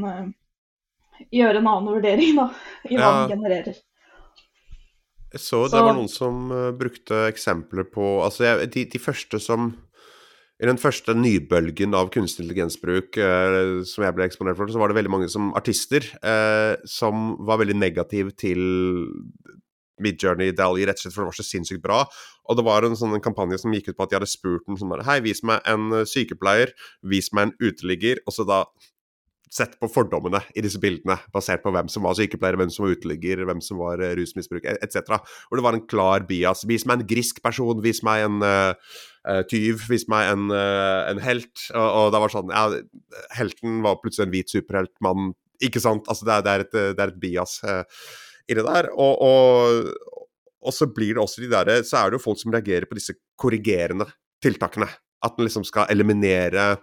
gjøre 1.33 1.61
en 1.61 1.69
annen 1.71 1.95
vurdering 1.95 2.37
da, 2.37 2.45
i 2.89 2.99
hva 2.99 3.07
ja. 3.07 3.15
den 3.23 3.33
genererer. 3.39 3.79
Jeg 5.31 5.41
så 5.41 5.63
det 5.63 5.73
så. 5.73 5.81
var 5.87 5.95
noen 5.97 6.11
som 6.11 6.51
brukte 6.77 7.23
eksempler 7.29 7.87
på 7.89 8.17
Altså, 8.21 8.43
jeg, 8.43 8.69
de, 8.75 8.85
de, 8.91 9.01
første 9.01 9.39
som 9.41 9.71
I 10.61 10.67
den 10.69 10.77
første 10.77 11.15
nybølgen 11.17 11.95
av 11.97 12.11
kunstig 12.13 12.43
intelligensbruk 12.43 13.17
eh, 13.17 13.79
som 13.89 14.05
jeg 14.05 14.13
ble 14.13 14.27
eksponert 14.29 14.59
for, 14.59 14.69
så 14.69 14.77
var 14.77 14.91
det 14.91 14.99
veldig 14.99 15.13
mange 15.13 15.29
som 15.33 15.49
artister 15.57 16.05
eh, 16.21 16.75
som 16.85 17.31
var 17.47 17.63
veldig 17.63 17.79
negative 17.81 18.35
til 18.37 18.61
Midjourney 20.01 20.53
Dally 20.57 20.85
rett 20.85 21.01
og 21.01 21.05
slett 21.05 21.15
for 21.15 21.25
det 21.25 21.31
var 21.31 21.39
så 21.39 21.47
sinnssykt 21.47 21.81
bra. 21.81 22.03
Og 22.49 22.57
det 22.57 22.65
var 22.67 22.85
en 22.85 22.97
sånn 22.97 23.17
kampanje 23.25 23.57
som 23.61 23.73
gikk 23.73 23.89
ut 23.89 23.97
på 23.97 24.05
at 24.05 24.13
de 24.13 24.19
hadde 24.19 24.29
spurt 24.29 24.65
den 24.69 24.77
sånn 24.77 24.93
bare 24.93 25.05
Hei, 25.07 25.17
vis 25.25 25.41
meg 25.45 25.65
en 25.69 26.03
sykepleier, 26.09 26.73
vis 27.09 27.31
meg 27.33 27.49
en 27.49 27.57
uteligger. 27.61 28.21
Og 28.27 28.37
så 28.37 28.45
da 28.45 28.63
sett 29.51 29.73
på 29.81 29.89
fordommene 29.91 30.39
i 30.55 30.63
disse 30.63 30.79
bildene, 30.79 31.17
basert 31.33 31.63
på 31.63 31.73
hvem 31.75 31.89
som 31.91 32.05
var 32.07 32.15
sykepleier, 32.15 32.55
hvem 32.59 32.71
som 32.71 32.85
var 32.85 32.95
uteligger, 32.95 33.43
hvem 33.49 33.59
som 33.63 33.81
var 33.81 33.99
uh, 33.99 34.13
rusmisbruker, 34.15 34.79
etc. 34.79 35.17
Og 35.49 35.59
det 35.59 35.65
var 35.65 35.75
en 35.75 35.87
klar 35.91 36.25
bias. 36.27 36.63
Vis 36.69 36.85
meg 36.87 37.01
en 37.01 37.09
grisk 37.09 37.41
person, 37.43 37.81
vis 37.83 37.99
meg 38.07 38.23
en 38.29 38.39
uh, 38.45 38.95
tyv, 39.51 39.83
viste 39.91 40.09
meg 40.09 40.31
en, 40.31 40.47
uh, 40.49 41.09
en 41.11 41.21
helt. 41.21 41.53
Og, 41.75 41.85
og, 41.85 42.07
det 42.13 42.21
var 42.23 42.33
sånn 42.33 42.53
Ja, 42.55 42.63
helten 43.37 43.83
var 43.85 43.99
plutselig 44.01 44.27
en 44.27 44.33
hvit 44.33 44.53
superheltmann, 44.53 45.35
ikke 45.61 45.83
sant? 45.83 46.09
Altså, 46.09 46.25
det 46.25 46.37
er, 46.37 46.45
det 46.47 46.53
er, 46.53 46.65
et, 46.65 46.73
det 46.97 47.05
er 47.05 47.13
et, 47.13 47.21
bias 47.21 47.59
i 48.49 48.57
det 48.57 48.65
der. 48.65 48.89
Og, 48.95 49.21
og, 49.21 50.25
og, 50.61 50.73
så 50.73 50.89
blir 50.89 51.15
det 51.15 51.23
også 51.23 51.43
de 51.43 51.51
der, 51.51 51.71
Så 51.85 51.99
er 51.99 52.09
det 52.09 52.19
jo 52.19 52.25
folk 52.25 52.41
som 52.41 52.53
reagerer 52.55 52.89
på 52.89 52.97
disse 52.97 53.15
korrigerende 53.39 54.09
tiltakene. 54.41 54.89
At 55.21 55.37
den 55.37 55.45
liksom 55.45 55.65
skal 55.67 55.91
eliminere 55.93 56.73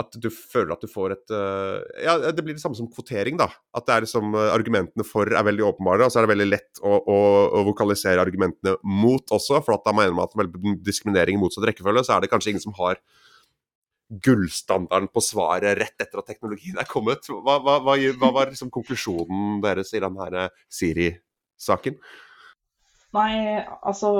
at 0.00 0.16
du 0.20 0.28
føler 0.32 0.74
at 0.74 0.82
du 0.84 0.90
får 0.90 1.14
et 1.14 1.34
uh, 1.34 1.80
Ja, 2.02 2.16
det 2.30 2.44
blir 2.44 2.56
det 2.56 2.62
samme 2.62 2.78
som 2.78 2.88
kvotering, 2.92 3.38
da. 3.40 3.48
At 3.76 3.86
det 3.88 3.94
er 3.94 4.06
liksom 4.06 4.36
uh, 4.36 4.48
argumentene 4.54 5.06
for 5.06 5.30
er 5.30 5.46
veldig 5.46 5.64
åpenbare, 5.70 6.06
og 6.06 6.12
så 6.12 6.20
er 6.20 6.26
det 6.26 6.34
veldig 6.34 6.48
lett 6.48 6.82
å, 6.82 6.96
å, 6.98 7.18
å 7.60 7.62
vokalisere 7.70 8.22
argumentene 8.22 8.76
mot 8.84 9.36
også. 9.36 9.62
For 9.64 9.76
at 9.76 9.86
da 9.86 9.94
mener 9.96 10.16
man 10.16 10.28
at 10.28 10.36
med 10.38 10.56
diskriminering 10.86 11.38
i 11.38 11.42
motsatt 11.42 11.68
rekkefølge, 11.70 12.04
så 12.06 12.16
er 12.16 12.24
det 12.24 12.32
kanskje 12.32 12.54
ingen 12.54 12.66
som 12.66 12.76
har 12.80 13.00
gullstandarden 14.22 15.08
på 15.10 15.22
svaret 15.24 15.80
rett 15.80 16.02
etter 16.02 16.20
at 16.20 16.28
teknologien 16.30 16.78
er 16.78 16.86
kommet. 16.90 17.26
Hva, 17.26 17.58
hva, 17.58 17.80
hva, 17.82 17.96
hva 18.20 18.32
var 18.34 18.52
liksom 18.52 18.70
konklusjonen 18.74 19.58
deres 19.64 19.90
i 19.96 20.02
denne 20.02 20.46
Siri-saken? 20.72 21.98
Nei, 23.14 23.62
altså 23.86 24.10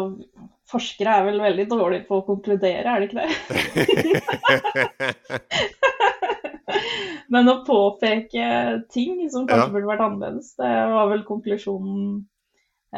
Forskere 0.70 1.12
er 1.14 1.26
vel 1.28 1.40
veldig 1.42 1.66
dårlige 1.70 2.06
på 2.08 2.16
å 2.18 2.24
konkludere, 2.26 2.90
er 2.90 2.98
det 2.98 3.06
ikke 3.06 3.22
det? 3.22 3.30
Men 7.32 7.50
å 7.50 7.60
påpeke 7.66 8.46
ting 8.90 9.20
som 9.30 9.46
kanskje 9.46 9.66
ja. 9.68 9.72
burde 9.74 9.90
vært 9.90 10.02
annerledes, 10.02 10.48
det 10.58 10.72
var 10.90 11.06
vel 11.12 11.22
konklusjonen, 11.26 12.24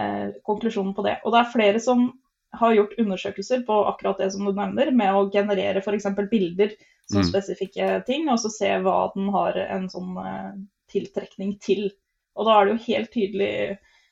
eh, 0.01 0.31
konklusjonen 0.49 0.95
på 0.97 1.05
det. 1.05 1.19
Og 1.25 1.35
det 1.35 1.43
er 1.43 1.53
flere 1.53 1.83
som 1.85 2.09
har 2.57 2.73
gjort 2.73 2.97
undersøkelser 3.01 3.65
på 3.69 3.77
akkurat 3.91 4.21
det 4.23 4.31
som 4.33 4.49
du 4.49 4.53
nevner, 4.57 4.93
med 4.97 5.13
å 5.13 5.29
generere 5.33 5.83
f.eks. 5.85 6.09
bilder 6.31 6.73
som 7.09 7.21
mm. 7.21 7.29
spesifikke 7.29 7.91
ting, 8.09 8.29
og 8.33 8.41
så 8.41 8.53
se 8.53 8.73
hva 8.85 8.99
den 9.13 9.29
har 9.35 9.61
en 9.69 9.89
sånn 9.93 10.17
eh, 10.25 10.53
tiltrekning 10.93 11.57
til. 11.65 11.91
Og 12.39 12.49
da 12.49 12.57
er 12.57 12.65
det 12.65 12.77
jo 12.77 12.87
helt 12.89 13.13
tydelig 13.13 13.53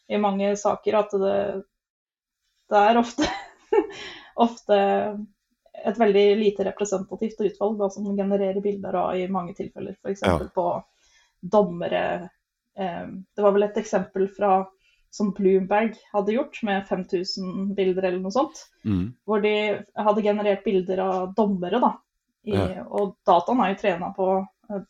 i 0.09 0.19
mange 0.23 0.53
saker 0.59 0.99
at 1.01 1.17
det, 1.21 1.39
det 2.71 2.83
er 2.91 3.01
ofte, 3.01 3.29
ofte 4.47 4.79
et 5.87 5.99
veldig 5.99 6.27
lite 6.41 6.67
representativt 6.67 7.41
utvalg 7.49 7.77
da, 7.81 7.91
som 7.93 8.07
genererer 8.17 8.63
bilder 8.65 9.01
av 9.03 9.19
i 9.19 9.27
mange 9.31 9.55
tilfeller. 9.59 9.99
F.eks. 10.01 10.25
Ja. 10.25 10.39
på 10.55 10.69
dommere. 11.41 12.31
Det 12.77 13.43
var 13.45 13.55
vel 13.55 13.67
et 13.69 13.79
eksempel 13.79 14.27
fra 14.33 14.65
som 15.17 15.33
Bloomberg 15.33 15.95
hadde 16.13 16.33
gjort, 16.33 16.59
med 16.63 16.87
5000 16.89 17.75
bilder 17.75 18.09
eller 18.09 18.21
noe 18.21 18.35
sånt. 18.35 18.67
Mm. 18.85 19.15
Hvor 19.25 19.41
de 19.45 19.55
hadde 19.95 20.25
generert 20.25 20.65
bilder 20.65 21.01
av 21.05 21.31
dommere, 21.37 21.81
da. 21.81 21.93
I, 22.47 22.57
ja. 22.57 22.85
Og 22.85 23.17
dataen 23.27 23.63
er 23.63 23.73
jo 23.73 23.79
trena 23.81 24.11
på, 24.17 24.29
eh, 24.71 24.83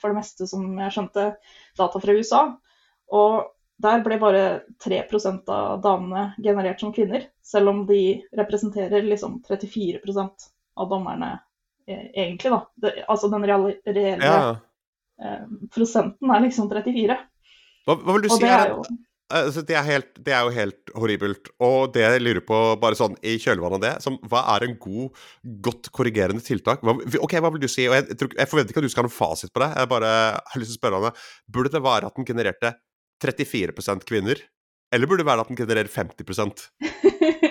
for 0.00 0.12
det 0.12 0.20
meste, 0.20 0.46
som 0.50 0.68
jeg 0.78 0.94
skjønte, 0.94 1.26
data 1.80 2.02
fra 2.02 2.14
USA. 2.16 2.42
Og 3.10 3.50
der 3.80 4.02
ble 4.04 4.18
bare 4.20 4.44
3% 4.84 5.50
av 5.54 5.82
damene 5.84 6.30
generert 6.42 6.82
som 6.82 6.92
kvinner, 6.94 7.26
selv 7.44 7.72
om 7.72 7.84
de 7.88 8.20
representerer 8.36 9.06
liksom 9.06 9.40
34 9.48 10.00
av 10.80 10.88
dommerne 10.90 11.32
eh, 11.86 12.10
egentlig, 12.14 12.52
da. 12.52 12.62
Det, 12.76 12.94
altså 13.08 13.30
den 13.32 13.46
reelle, 13.48 13.76
ja. 14.20 14.40
eh, 15.22 15.46
prosenten 15.74 16.34
er 16.34 16.44
liksom 16.46 16.68
34. 16.72 17.20
Hva, 17.86 17.96
hva 17.96 18.16
vil 18.16 18.26
du 18.26 18.34
og 18.34 18.36
si 18.36 18.50
er, 18.50 18.74
jo... 18.74 18.82
Altså, 19.30 19.62
det, 19.62 19.76
er 19.78 19.86
helt, 19.86 20.08
det, 20.18 20.32
er 20.34 20.42
jo 20.42 20.54
helt 20.56 20.92
horribelt. 20.98 21.50
Og 21.62 21.92
det 21.94 22.02
jeg 22.02 22.22
lurer 22.22 22.42
på, 22.44 22.58
bare 22.82 22.98
sånn 22.98 23.14
i 23.22 23.36
kjølvannet 23.40 23.78
av 23.78 23.84
det, 23.84 23.92
som, 24.04 24.18
hva 24.30 24.42
er 24.56 24.66
en 24.66 24.76
god, 24.82 25.20
godt 25.62 25.92
korrigerende 25.94 26.42
tiltak? 26.44 26.82
Hva, 26.84 26.96
ok, 27.22 27.36
hva 27.38 27.52
vil 27.54 27.62
du 27.62 27.70
si? 27.70 27.86
Og 27.86 27.94
jeg, 27.96 28.18
jeg, 28.18 28.50
forventer 28.50 28.74
ikke 28.74 28.82
at 28.82 28.88
du 28.88 28.92
skal 28.92 29.04
ha 29.04 29.08
noen 29.08 29.16
fasit 29.16 29.54
på 29.54 29.62
det. 29.62 29.70
Jeg 29.78 29.92
bare 29.92 30.14
har 30.34 30.60
lyst 30.60 30.74
til 30.74 30.80
å 30.80 30.80
spørre 30.80 31.02
deg. 31.06 31.26
Burde 31.56 31.74
det 31.76 31.84
være 31.86 32.10
at 32.10 32.18
den 32.18 32.28
genererte 32.28 32.74
34% 33.22 34.06
kvinner? 34.08 34.40
Eller 34.90 35.06
burde 35.06 35.22
det 35.22 35.30
være 35.30 35.44
at 35.44 35.50
den 35.50 35.58
genererer 35.60 35.90
50% 35.90 36.66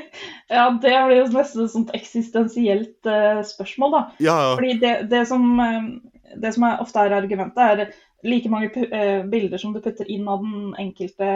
Ja, 0.49 0.65
det 0.81 0.91
blir 1.05 1.19
jo 1.19 1.25
nesten 1.29 1.63
et 1.63 1.71
sånt 1.71 1.91
eksistensielt 1.93 3.05
uh, 3.05 3.41
spørsmål, 3.45 3.91
da. 3.93 3.99
Ja, 4.17 4.33
ja. 4.33 4.53
Fordi 4.57 4.71
det, 4.81 4.93
det, 5.11 5.21
som, 5.29 5.43
uh, 5.61 6.31
det 6.41 6.51
som 6.55 6.65
ofte 6.71 7.03
er 7.05 7.13
argumentet, 7.19 7.61
er 7.85 7.91
like 8.25 8.49
mange 8.49 8.71
uh, 8.73 9.27
bilder 9.29 9.61
som 9.61 9.75
du 9.75 9.81
putter 9.83 10.09
inn 10.09 10.25
av 10.25 10.41
den 10.41 10.71
enkelte 10.81 11.29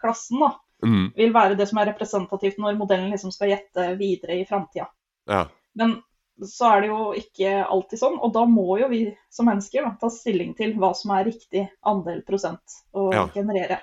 klassen, 0.00 0.40
da, 0.40 0.54
mm. 0.80 1.10
vil 1.18 1.36
være 1.36 1.58
det 1.60 1.68
som 1.68 1.82
er 1.82 1.90
representativt 1.92 2.56
når 2.62 2.80
modellen 2.80 3.12
liksom 3.12 3.34
skal 3.36 3.52
gjette 3.52 3.90
videre 4.00 4.40
i 4.40 4.48
framtida. 4.48 4.88
Ja. 5.28 5.44
Men 5.76 5.98
så 6.42 6.68
er 6.74 6.82
det 6.82 6.90
jo 6.90 7.00
ikke 7.18 7.54
alltid 7.62 8.00
sånn, 8.00 8.18
og 8.22 8.32
da 8.34 8.42
må 8.48 8.78
jo 8.80 8.88
vi 8.90 9.04
som 9.32 9.46
mennesker 9.50 9.84
da, 9.84 9.94
ta 10.00 10.10
stilling 10.10 10.54
til 10.58 10.74
hva 10.80 10.92
som 10.96 11.12
er 11.14 11.28
riktig 11.28 11.66
andel 11.86 12.22
prosent 12.26 12.80
å 12.96 13.10
generere. 13.34 13.78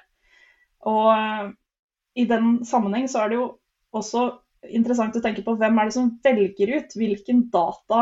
Og 0.90 1.54
i 2.20 2.26
den 2.28 2.60
sammenheng 2.68 3.08
så 3.12 3.24
er 3.24 3.32
det 3.32 3.40
jo 3.40 3.48
også 3.96 4.26
interessant 4.68 5.16
å 5.16 5.24
tenke 5.24 5.44
på 5.46 5.56
hvem 5.60 5.78
er 5.80 5.90
det 5.90 5.96
som 5.96 6.10
velger 6.24 6.74
ut 6.76 6.98
hvilken 7.00 7.46
data 7.54 8.02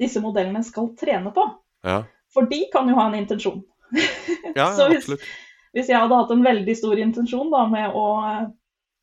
disse 0.00 0.20
modellene 0.20 0.64
skal 0.66 0.90
trene 0.98 1.32
på. 1.34 1.46
Ja. 1.86 2.02
For 2.34 2.50
de 2.50 2.64
kan 2.72 2.88
jo 2.90 2.98
ha 2.98 3.06
en 3.08 3.18
intensjon. 3.20 3.62
Ja, 4.54 4.72
så 4.76 4.88
hvis, 4.90 5.08
hvis, 5.72 5.88
jeg 5.88 5.96
hadde 5.96 6.18
hatt 6.18 6.34
en 6.34 6.44
veldig 6.44 6.76
stor 6.76 7.00
intensjon 7.00 7.52
da, 7.52 7.64
med 7.70 7.94
å 7.94 8.06
eh, 8.26 8.44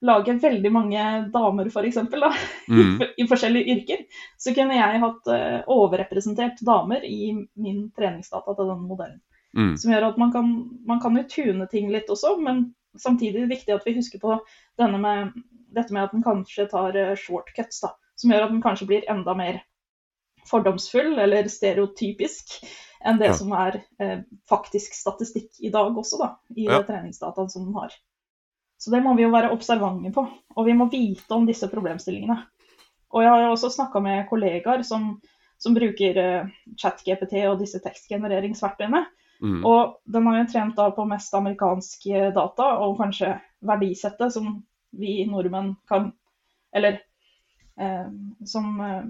lage 0.02 0.34
veldig 0.42 0.72
mange 0.74 1.06
damer, 1.34 1.70
f.eks., 1.70 2.00
for 2.10 2.38
mm. 2.74 3.04
i 3.18 3.28
forskjellige 3.30 3.76
yrker, 3.76 4.06
så 4.38 4.54
kunne 4.58 4.78
jeg 4.78 5.02
hatt 5.04 5.30
uh, 5.30 5.60
overrepresentert 5.72 6.64
damer 6.66 7.06
i 7.06 7.34
min 7.36 7.84
treningsdata 7.98 8.56
til 8.58 8.72
den 8.74 8.86
modellen. 8.90 9.22
Mm. 9.58 9.74
Som 9.78 9.92
gjør 9.94 10.10
at 10.10 10.20
man 10.22 10.32
kan, 10.34 10.52
man 10.88 11.02
kan 11.04 11.18
jo 11.20 11.26
tune 11.30 11.68
ting 11.72 11.92
litt 11.94 12.10
også, 12.10 12.38
men 12.42 12.70
samtidig 13.00 13.44
er 13.44 13.48
det 13.48 13.58
viktig 13.58 13.76
at 13.76 13.88
vi 13.88 13.98
husker 13.98 14.22
på 14.22 14.38
denne 14.80 15.00
med 15.02 15.34
dette 15.72 15.94
med 15.94 16.04
at 16.04 16.16
den 16.16 16.24
kanskje 16.24 16.68
tar 16.72 16.96
eh, 17.00 17.16
shortcuts, 17.20 17.82
da, 17.84 17.94
som 18.20 18.34
gjør 18.34 18.48
at 18.48 18.56
den 18.56 18.64
kanskje 18.64 18.88
blir 18.90 19.08
enda 19.12 19.36
mer 19.38 19.62
fordomsfull 20.50 21.20
eller 21.22 21.48
stereotypisk 21.52 22.58
enn 23.08 23.20
det 23.22 23.32
ja. 23.32 23.36
som 23.38 23.54
er 23.58 23.80
eh, 24.02 24.20
faktisk 24.50 24.96
statistikk 24.98 25.62
i 25.64 25.72
dag 25.74 25.96
også, 25.98 26.20
da, 26.22 26.34
i 26.56 26.68
ja. 26.68 26.82
treningsdataen 26.86 27.50
som 27.50 27.70
den 27.70 27.78
har. 27.78 27.96
Så 28.82 28.90
det 28.90 29.04
må 29.06 29.14
vi 29.14 29.28
jo 29.28 29.30
være 29.30 29.52
observante 29.54 30.10
på, 30.16 30.24
og 30.58 30.66
vi 30.66 30.74
må 30.74 30.88
vite 30.90 31.36
om 31.36 31.46
disse 31.46 31.68
problemstillingene. 31.70 32.40
Og 33.14 33.22
jeg 33.22 33.30
har 33.30 33.44
jo 33.44 33.52
også 33.54 33.70
snakka 33.76 34.00
med 34.02 34.24
kollegaer 34.30 34.82
som, 34.88 35.12
som 35.62 35.76
bruker 35.76 36.18
eh, 36.18 36.48
ChatGPT 36.82 37.44
og 37.46 37.60
disse 37.62 37.82
tekstgenereringsverktøyene. 37.84 39.04
Mm. 39.42 39.60
Og 39.70 40.00
den 40.10 40.26
har 40.30 40.40
jo 40.40 40.48
trent 40.50 40.80
da 40.80 40.88
på 40.96 41.06
mest 41.10 41.36
amerikanske 41.38 42.32
data, 42.34 42.70
og 42.82 42.98
kanskje 42.98 43.36
verdisettet 43.70 44.34
som 44.34 44.56
vi 44.98 45.22
nordmenn 45.30 45.76
kan 45.90 46.12
Eller 46.74 47.02
eh, 47.78 48.10
som, 48.48 48.68
eh, 48.82 49.04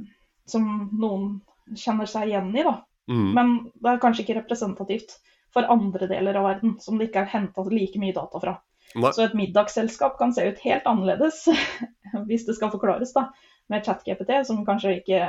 som, 0.49 0.67
noen 0.97 1.75
kjenner 1.77 2.09
seg 2.09 2.31
igjen 2.31 2.49
i, 2.57 2.63
da. 2.65 2.79
Mm. 3.07 3.27
Men 3.37 3.53
det 3.75 3.91
er 3.91 4.01
kanskje 4.01 4.25
ikke 4.25 4.39
representativt 4.39 5.15
for 5.53 5.69
andre 5.69 6.09
deler 6.09 6.39
av 6.39 6.47
verden, 6.47 6.75
som 6.81 6.97
det 6.97 7.07
ikke 7.07 7.23
er 7.23 7.33
henta 7.35 7.63
like 7.69 8.01
mye 8.01 8.15
data 8.17 8.41
fra. 8.41 8.55
Nei. 8.95 9.11
Så 9.15 9.23
et 9.23 9.35
middagsselskap 9.37 10.17
kan 10.19 10.33
se 10.35 10.45
ut 10.49 10.63
helt 10.65 10.87
annerledes, 10.89 11.45
hvis 12.27 12.47
det 12.47 12.57
skal 12.57 12.73
forklares, 12.73 13.13
da, 13.15 13.29
med 13.71 13.85
ChatGPT, 13.87 14.41
som 14.47 14.65
kanskje 14.67 14.97
ikke 14.99 15.21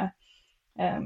eh, 0.79 1.05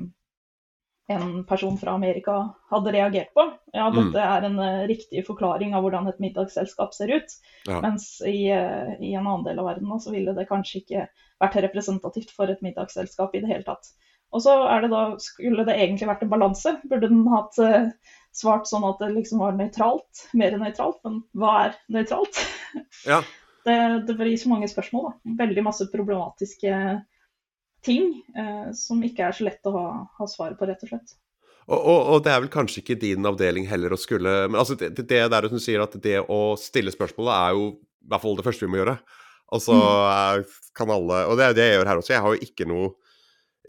en 1.06 1.44
person 1.44 1.78
fra 1.78 1.90
Amerika 1.90 2.54
hadde 2.70 2.92
reagert 2.92 3.34
på. 3.34 3.44
Ja, 3.72 3.90
mm. 3.90 3.98
dette 3.98 4.24
er 4.24 4.46
en 4.48 4.58
uh, 4.58 4.86
riktig 4.90 5.22
forklaring 5.26 5.76
av 5.76 5.84
hvordan 5.84 6.08
et 6.10 6.18
middagsselskap 6.22 6.96
ser 6.96 7.12
ut. 7.14 7.36
Ja. 7.68 7.78
Mens 7.84 8.08
i, 8.26 8.48
uh, 8.50 8.96
i, 8.98 9.12
en 9.14 9.26
annen 9.26 9.46
del 9.46 9.60
av 9.62 9.70
verden 9.70 9.92
så 10.02 10.14
ville 10.14 10.34
det 10.34 10.48
kanskje 10.50 10.82
ikke 10.82 11.06
vært 11.42 11.60
representativt 11.68 12.34
for 12.34 12.50
et 12.50 12.64
middagsselskap 12.64 13.36
i 13.36 13.44
det 13.44 13.52
hele 13.52 13.66
tatt. 13.68 13.92
Og 14.34 14.42
så 14.42 14.56
er 14.66 14.82
det 14.82 14.90
da, 14.90 15.04
skulle 15.22 15.64
det 15.68 15.76
egentlig 15.78 16.08
vært 16.10 16.26
en 16.26 16.32
balanse. 16.32 16.74
Burde 16.90 17.12
den 17.12 17.22
hatt 17.30 17.60
uh, 17.62 17.92
svart 18.36 18.68
sånn 18.68 18.84
at 18.86 19.00
det 19.02 19.14
liksom 19.14 19.40
var 19.42 19.56
nøytralt, 19.56 20.26
mer 20.36 20.56
nøytralt. 20.60 21.00
Men 21.06 21.20
hva 21.36 21.52
er 21.64 21.76
nøytralt? 21.92 22.40
Ja. 23.08 23.22
det, 23.66 23.76
det 24.08 24.16
blir 24.18 24.36
så 24.40 24.52
mange 24.52 24.68
spørsmål. 24.70 25.10
da. 25.10 25.36
Veldig 25.44 25.66
masse 25.66 25.88
problematiske 25.92 26.72
ting 27.86 28.10
eh, 28.36 28.72
som 28.76 29.02
ikke 29.04 29.28
er 29.28 29.36
så 29.36 29.46
lett 29.46 29.68
å 29.68 29.74
ha, 29.76 29.86
ha 30.18 30.28
svaret 30.30 30.58
på, 30.58 30.68
rett 30.68 30.82
og 30.84 30.92
slett. 30.92 31.16
Og, 31.66 31.78
og, 31.80 32.00
og, 32.00 32.20
det 32.22 32.30
er 32.30 32.42
vel 32.44 32.52
kanskje 32.52 32.82
ikke 32.82 32.98
din 33.02 33.26
avdeling 33.26 33.64
heller 33.66 33.90
å 33.90 33.98
skulle 33.98 34.44
Men 34.46 34.60
altså, 34.60 34.76
det, 34.78 34.92
det 35.02 35.24
der 35.32 35.48
du 35.50 35.56
sier 35.58 35.82
at 35.82 35.96
det 36.02 36.20
å 36.22 36.54
stille 36.60 36.94
spørsmålet 36.94 37.32
er 37.34 37.56
jo 37.56 37.64
i 37.74 38.10
hvert 38.12 38.22
fall 38.22 38.36
det 38.38 38.44
første 38.46 38.62
vi 38.62 38.70
må 38.70 38.78
gjøre. 38.78 38.94
Altså 39.56 39.74
mm. 39.74 40.52
kan 40.78 40.90
alle 40.94 41.24
Og 41.30 41.38
det 41.38 41.48
er 41.48 41.56
det 41.58 41.66
jeg 41.66 41.80
gjør 41.80 41.90
her 41.90 42.02
også. 42.02 42.14
Jeg 42.14 42.22
har 42.22 42.36
jo 42.36 42.46
ikke 42.46 42.68
noe 42.70 42.92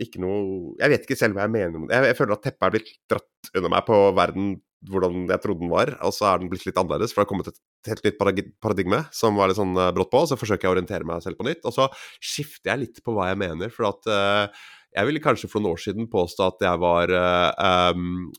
ikke 0.04 0.22
noe 0.24 0.76
Jeg 0.80 0.94
vet 0.94 1.06
ikke 1.06 1.18
selv 1.20 1.38
hva 1.38 1.46
jeg 1.46 1.54
mener 1.56 1.76
om 1.80 1.88
det. 1.88 1.98
Jeg, 1.98 2.12
jeg 2.12 2.18
føler 2.20 2.38
at 2.38 2.46
teppet 2.46 2.68
er 2.68 2.74
blitt 2.78 2.96
dratt 3.12 3.52
under 3.54 3.74
meg 3.74 3.86
på 3.88 4.00
verden 4.18 4.56
hvordan 4.88 5.24
jeg 5.26 5.42
trodde 5.42 5.64
den 5.64 5.72
var, 5.74 5.90
og 6.06 6.14
så 6.14 6.28
er 6.30 6.42
den 6.42 6.52
blitt 6.52 6.68
litt 6.68 6.78
annerledes. 6.78 7.12
For 7.14 7.22
det 7.22 7.26
har 7.26 7.32
kommet 7.32 7.50
et 7.50 7.90
helt 7.90 8.06
nytt 8.06 8.20
paradigme 8.62 9.00
som 9.16 9.40
var 9.40 9.50
litt 9.50 9.60
sånn 9.60 9.74
uh, 9.78 9.90
brått 9.96 10.12
på. 10.14 10.22
Så 10.30 10.38
forsøker 10.40 10.68
jeg 10.68 10.72
å 10.72 10.76
orientere 10.76 11.08
meg 11.08 11.24
selv 11.26 11.40
på 11.40 11.48
nytt. 11.48 11.66
Og 11.66 11.74
så 11.76 11.88
skifter 12.22 12.74
jeg 12.74 12.84
litt 12.84 13.02
på 13.04 13.16
hva 13.16 13.32
jeg 13.32 13.42
mener. 13.42 13.74
For 13.74 13.90
at 13.90 14.10
uh, 14.12 14.70
jeg 14.94 15.10
ville 15.10 15.24
kanskje 15.24 15.50
for 15.50 15.64
noen 15.64 15.76
år 15.76 15.84
siden 15.84 16.10
påstå 16.14 16.52
at 16.52 16.64
jeg 16.70 16.84
var 16.84 17.14
uh, 17.14 17.98
um, 17.98 18.30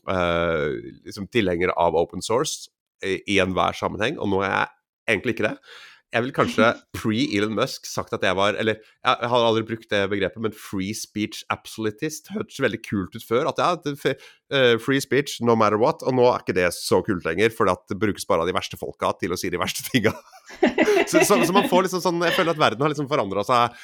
liksom 1.03 1.27
tilhenger 1.33 1.75
av 1.75 1.99
open 1.99 2.23
source 2.25 2.71
i, 3.03 3.19
i 3.35 3.39
enhver 3.43 3.75
sammenheng, 3.77 4.17
og 4.19 4.31
nå 4.31 4.41
er 4.43 4.51
jeg 4.51 4.75
egentlig 5.13 5.37
ikke 5.37 5.49
det 5.51 5.55
jeg 6.09 6.25
vil 6.25 6.33
kanskje 6.33 6.71
pre-Elon 6.97 7.53
Musk 7.53 7.85
sagt 7.85 8.15
at 8.17 8.23
jeg 8.25 8.33
var 8.37 8.55
Eller 8.57 8.79
jeg 8.79 9.29
har 9.29 9.43
aldri 9.45 9.61
brukt 9.67 9.89
det 9.91 10.01
begrepet, 10.09 10.41
men 10.41 10.55
free 10.55 10.95
speech 10.97 11.43
absolutist 11.53 12.31
hørtes 12.33 12.57
veldig 12.63 12.79
kult 12.85 13.13
ut 13.13 13.25
før. 13.25 13.51
At 13.51 13.61
ja, 13.61 13.69
eh, 14.49 14.73
free 14.81 15.01
speech 15.03 15.37
no 15.45 15.55
matter 15.59 15.77
what. 15.81 16.01
Og 16.09 16.17
nå 16.17 16.25
er 16.31 16.41
ikke 16.41 16.57
det 16.57 16.71
så 16.77 17.03
kult 17.05 17.27
lenger, 17.29 17.53
for 17.53 17.69
det 17.69 17.99
brukes 18.01 18.25
bare 18.29 18.45
av 18.45 18.49
de 18.49 18.57
verste 18.57 18.79
folka 18.81 19.13
til 19.21 19.35
å 19.35 19.39
si 19.39 19.53
de 19.53 19.61
verste 19.61 19.85
tinga. 19.91 20.15
så, 21.09 21.21
så, 21.21 21.37
så, 21.37 21.53
man 21.53 21.69
får 21.69 21.85
liksom 21.85 22.01
sånn 22.03 22.25
Jeg 22.25 22.37
føler 22.39 22.55
at 22.57 22.63
verden 22.65 22.85
har 22.85 22.91
liksom 22.91 23.09
forandra 23.11 23.45
seg 23.45 23.77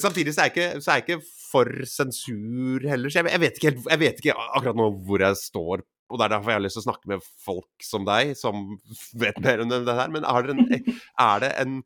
Samtidig 0.00 0.32
så 0.34 0.42
er, 0.42 0.48
jeg 0.48 0.54
ikke, 0.54 0.82
så 0.82 0.90
er 0.90 0.96
jeg 0.98 1.04
ikke 1.04 1.26
for 1.52 1.68
sensur 1.86 2.82
heller, 2.88 3.12
så 3.12 3.20
jeg, 3.20 3.30
jeg, 3.30 3.40
vet 3.44 3.58
ikke, 3.60 3.72
jeg 3.92 4.00
vet 4.00 4.22
ikke 4.22 4.34
akkurat 4.34 4.78
nå 4.80 4.88
hvor 5.06 5.22
jeg 5.22 5.38
står 5.38 5.84
og 6.10 6.20
det 6.20 6.26
er 6.26 6.32
derfor 6.34 6.52
jeg 6.52 6.58
har 6.58 6.64
lyst 6.64 6.76
til 6.78 6.84
å 6.84 6.86
snakke 6.88 7.10
med 7.10 7.26
folk 7.44 7.84
som 7.84 8.06
deg, 8.06 8.34
som 8.38 8.64
vet 9.22 9.40
mer 9.44 9.64
om 9.64 9.72
det 9.72 9.98
her. 9.98 10.12
Men 10.12 10.26
er 10.28 10.46
det 10.46 10.54
en, 10.54 10.96
er 11.28 11.44
det 11.44 11.52
en 11.62 11.76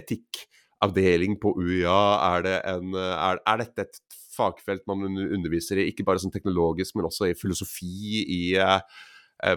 etikkavdeling 0.00 1.38
på 1.42 1.54
UiA? 1.60 2.02
Er, 2.30 2.46
det 2.46 2.54
en, 2.72 2.94
er, 2.98 3.40
er, 3.40 3.64
dette 3.64 3.86
et 3.86 4.20
fagfelt 4.34 4.86
man 4.90 5.04
underviser 5.06 5.78
i, 5.78 5.90
ikke 5.92 6.06
bare 6.08 6.22
sånn 6.22 6.34
teknologisk, 6.34 6.96
men 6.96 7.10
også 7.10 7.30
i 7.30 7.36
filosofi? 7.38 8.24
i 8.24 8.40
uh, 8.58 8.80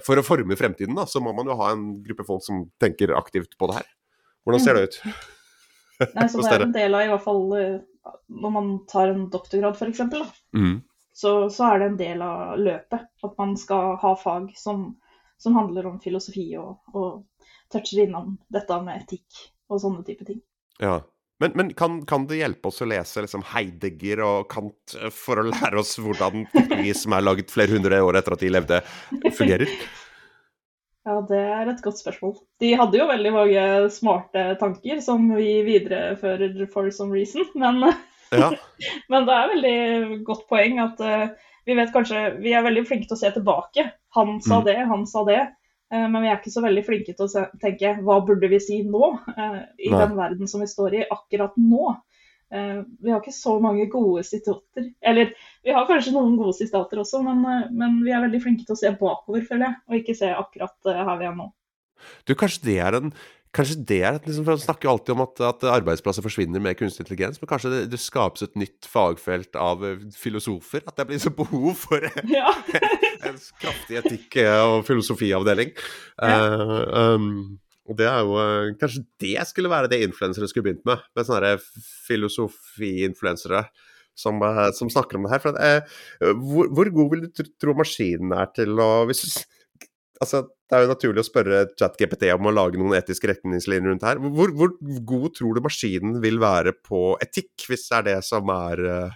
For 0.06 0.20
å 0.20 0.26
forme 0.26 0.60
fremtiden, 0.60 0.98
da, 0.98 1.08
så 1.10 1.24
må 1.24 1.34
man 1.38 1.50
jo 1.50 1.58
ha 1.62 1.72
en 1.74 1.90
gruppe 2.06 2.28
folk 2.28 2.46
som 2.46 2.68
tenker 2.82 3.16
aktivt 3.18 3.58
på 3.58 3.72
det 3.72 3.80
her. 3.80 3.90
Hvordan 4.46 4.64
ser 4.64 4.78
det 4.78 4.88
ut? 4.88 5.02
Nei, 6.14 6.28
så 6.30 6.44
det 6.44 6.52
er 6.54 6.68
en 6.68 6.76
del 6.76 6.94
av, 6.94 7.08
i 7.08 7.10
hvert 7.10 7.24
fall 7.26 7.46
eh, 7.58 7.78
når 8.30 8.52
man 8.54 8.68
tar 8.90 9.16
en 9.16 9.26
doktorgrad, 9.34 9.80
f.eks. 9.80 10.04
Mm. 10.56 10.76
Så, 11.18 11.50
så 11.50 11.72
er 11.72 11.80
det 11.82 11.86
en 11.90 12.00
del 12.00 12.22
av 12.22 12.60
løpet 12.62 13.26
at 13.26 13.38
man 13.40 13.56
skal 13.58 13.96
ha 14.04 14.14
fag 14.22 14.52
som, 14.60 14.92
som 15.42 15.56
handler 15.58 15.88
om 15.90 16.00
filosofi 16.04 16.52
og, 16.62 16.78
og 16.94 17.24
toucher 17.74 18.04
innom 18.04 18.36
dette 18.54 18.78
med 18.86 19.02
etikk 19.02 19.40
og 19.72 19.82
sånne 19.82 20.06
type 20.06 20.28
ting. 20.28 20.44
Ja, 20.78 21.00
men, 21.42 21.56
men 21.58 21.72
kan, 21.74 22.04
kan, 22.06 22.28
det 22.30 22.38
hjelpe 22.40 22.70
oss 22.70 22.84
å 22.86 22.90
lese 22.90 23.22
liksom 23.26 23.44
Heidegger 23.50 24.22
og 24.26 24.48
Kant 24.52 24.94
eh, 24.98 25.10
for 25.14 25.42
å 25.42 25.48
lære 25.50 25.82
oss 25.82 25.96
hvordan 26.02 26.46
vi 26.54 26.94
som 26.98 27.14
er 27.18 27.26
laget 27.26 27.54
flere 27.54 27.78
hundre 27.78 28.02
år 28.02 28.20
etter 28.22 28.38
at 28.38 28.46
de 28.46 28.52
levde, 28.54 28.80
fungerer? 29.38 29.74
Ja, 31.08 31.22
det 31.30 31.40
er 31.40 31.70
et 31.72 31.82
godt 31.86 32.02
spørsmål. 32.02 32.34
De 32.60 32.74
hadde 32.76 33.00
jo 33.00 33.06
veldig 33.08 33.32
mange 33.32 33.66
smarte 33.96 34.50
tanker 34.60 35.00
som 35.02 35.30
vi 35.38 35.62
viderefører 35.64 36.58
for 36.74 36.90
some 36.92 37.16
reason, 37.16 37.46
men, 37.56 37.86
ja. 38.32 38.50
men 39.12 39.28
det 39.28 39.36
er 39.36 39.54
veldig 39.54 40.18
godt 40.28 40.48
poeng 40.50 40.82
at 40.84 41.04
uh, 41.04 41.54
vi 41.68 41.76
vet 41.76 41.94
kanskje 41.94 42.38
Vi 42.44 42.56
er 42.56 42.66
veldig 42.66 42.86
flinke 42.88 43.10
til 43.10 43.18
å 43.18 43.20
se 43.20 43.32
tilbake. 43.36 43.88
Han 44.16 44.38
sa 44.44 44.62
mm. 44.62 44.68
det, 44.68 44.78
han 44.92 45.06
sa 45.10 45.24
det. 45.28 45.42
Uh, 45.94 46.06
men 46.08 46.22
vi 46.24 46.32
er 46.32 46.40
ikke 46.40 46.54
så 46.54 46.64
veldig 46.66 46.84
flinke 46.88 47.16
til 47.16 47.28
å 47.28 47.32
se, 47.32 47.46
tenke 47.64 47.96
hva 48.04 48.20
burde 48.28 48.50
vi 48.52 48.60
si 48.64 48.82
nå, 48.88 49.14
uh, 49.18 49.62
i 49.78 49.92
Nei. 49.92 50.02
den 50.02 50.18
verden 50.20 50.52
som 50.52 50.64
vi 50.64 50.70
står 50.72 51.00
i 51.02 51.08
akkurat 51.08 51.58
nå. 51.60 51.96
Vi 52.48 53.12
har 53.12 53.18
ikke 53.20 53.34
så 53.36 53.58
mange 53.60 53.90
gode 53.92 54.22
sitater. 54.24 54.86
Eller 55.04 55.34
vi 55.68 55.74
har 55.76 55.84
kanskje 55.90 56.14
noen 56.16 56.38
gode 56.40 56.54
sitater 56.56 57.02
også, 57.02 57.20
men, 57.26 57.42
men, 57.76 57.98
vi 58.06 58.14
er 58.16 58.22
veldig 58.24 58.40
flinke 58.40 58.64
til 58.64 58.72
å 58.72 58.80
se 58.80 58.92
bakover, 58.96 59.44
føler 59.44 59.66
jeg, 59.66 59.76
og 59.84 59.98
ikke 59.98 60.16
se 60.16 60.30
akkurat 60.32 60.88
her 60.96 61.20
vi 61.20 61.28
er 61.28 61.36
nå. 61.36 61.50
Du, 62.24 62.32
kanskje 62.40 62.70
det 62.70 62.78
er 62.86 62.96
en 63.02 63.12
Kanskje 63.58 63.78
det 63.90 64.00
er 64.06 64.18
liksom, 64.22 64.46
for 64.46 64.54
Man 64.54 64.62
snakker 64.62 64.88
jo 64.88 64.94
alltid 64.94 65.14
om 65.16 65.24
at, 65.26 65.44
at, 65.50 65.68
arbeidsplasser 65.80 66.26
forsvinner 66.26 66.62
med 66.62 66.78
kunstig 66.78 67.04
intelligens, 67.04 67.42
men 67.42 67.50
kanskje 67.50 67.74
det, 67.74 67.84
det, 67.94 68.00
skapes 68.02 68.46
et 68.46 68.58
nytt 68.60 68.86
fagfelt 68.90 69.58
av 69.58 69.82
filosofer? 70.14 70.86
At 70.86 71.00
det 71.00 71.08
blir 71.10 71.22
så 71.24 71.34
behov 71.34 71.72
for 71.82 72.06
ja. 72.30 72.54
en 73.28 73.40
kraftig 73.62 74.02
etikk- 74.04 74.44
og 74.46 74.84
filosofiavdeling? 74.88 75.74
Ja. 76.22 77.16
Um, 77.18 77.58
og 77.88 77.96
det 78.00 78.08
er 78.10 78.24
jo 78.26 78.34
eh, 78.42 78.74
Kanskje 78.80 79.06
det 79.24 79.36
skulle 79.48 79.72
være 79.72 79.90
det 79.92 80.02
influensere 80.06 80.50
skulle 80.52 80.70
begynt 80.70 80.88
med? 80.88 81.04
Med 81.16 81.28
sånne 81.28 81.54
filosofi-influensere 82.08 83.64
som, 84.18 84.42
eh, 84.44 84.68
som, 84.76 84.92
snakker 84.92 85.18
om 85.18 85.28
det 85.28 85.36
her. 85.36 85.44
For, 85.44 85.60
eh, 85.62 86.34
hvor, 86.42 86.72
hvor, 86.74 86.92
god 87.00 87.14
vil 87.14 87.26
du 87.28 87.44
tro 87.62 87.76
maskinen 87.78 88.36
er 88.36 88.52
til 88.56 88.76
å 88.84 89.06
hvis, 89.08 89.24
altså, 90.20 90.48
Det 90.68 90.76
er 90.76 90.84
jo 90.84 90.92
naturlig 90.92 91.24
å 91.24 91.28
spørre 91.28 91.62
ChatGPT 91.80 92.26
om 92.34 92.50
å 92.50 92.52
lage 92.52 92.80
noen 92.80 92.98
etiske 92.98 93.30
retningslinjer 93.32 93.88
rundt 93.88 94.04
her. 94.04 94.20
Hvor, 94.20 94.52
hvor, 94.52 94.74
god 95.08 95.30
tror 95.38 95.56
du 95.56 95.64
maskinen 95.64 96.18
vil 96.24 96.42
være 96.44 96.74
på 96.76 97.14
etikk, 97.24 97.54
hvis 97.70 97.88
det 97.88 97.98
er 98.02 98.08
det 98.10 98.18
som 98.28 98.52
er 98.52 98.84
uh, 98.84 99.16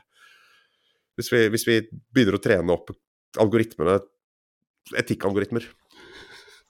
hvis, 1.19 1.31
vi, 1.33 1.41
hvis 1.51 1.67
vi 1.67 1.77
begynner 2.15 2.37
å 2.39 2.43
trene 2.43 2.77
opp 2.77 2.93
algoritmene, 3.41 3.99
etikkalgoritmer? 5.03 5.67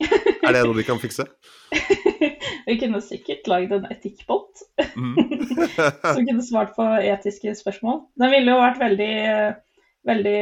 Er 0.01 0.55
det 0.55 0.63
noe 0.65 0.77
de 0.79 0.85
kan 0.87 1.01
fikse? 1.01 1.27
Vi 2.65 2.77
kunne 2.81 3.01
sikkert 3.03 3.47
lagd 3.49 3.73
en 3.75 3.87
etikkbot 3.89 4.61
mm. 4.77 5.15
som 6.13 6.25
kunne 6.27 6.43
svart 6.45 6.75
på 6.75 6.85
etiske 7.01 7.53
spørsmål. 7.57 8.03
Den 8.21 8.33
ville 8.33 8.53
jo 8.53 8.61
vært 8.61 8.81
veldig, 8.81 9.15
veldig 10.07 10.41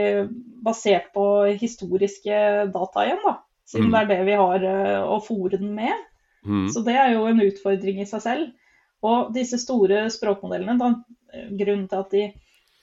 basert 0.65 1.09
på 1.15 1.25
historiske 1.59 2.41
data 2.73 3.05
igjen, 3.07 3.23
da. 3.23 3.35
Siden 3.69 3.89
mm. 3.89 3.93
det 3.93 4.01
er 4.01 4.09
det 4.11 4.19
vi 4.27 4.37
har 4.39 4.65
eh, 4.71 5.01
å 5.05 5.19
fòre 5.23 5.59
den 5.61 5.75
med. 5.77 6.07
Mm. 6.45 6.67
Så 6.73 6.81
det 6.85 6.95
er 6.97 7.13
jo 7.13 7.27
en 7.29 7.43
utfordring 7.45 8.01
i 8.01 8.07
seg 8.09 8.23
selv. 8.25 8.71
Og 9.05 9.29
disse 9.35 9.59
store 9.61 10.07
språkmodellene, 10.11 10.75
da, 10.79 10.93
grunnen 11.55 11.85
til 11.87 12.01
at 12.01 12.15
de 12.15 12.23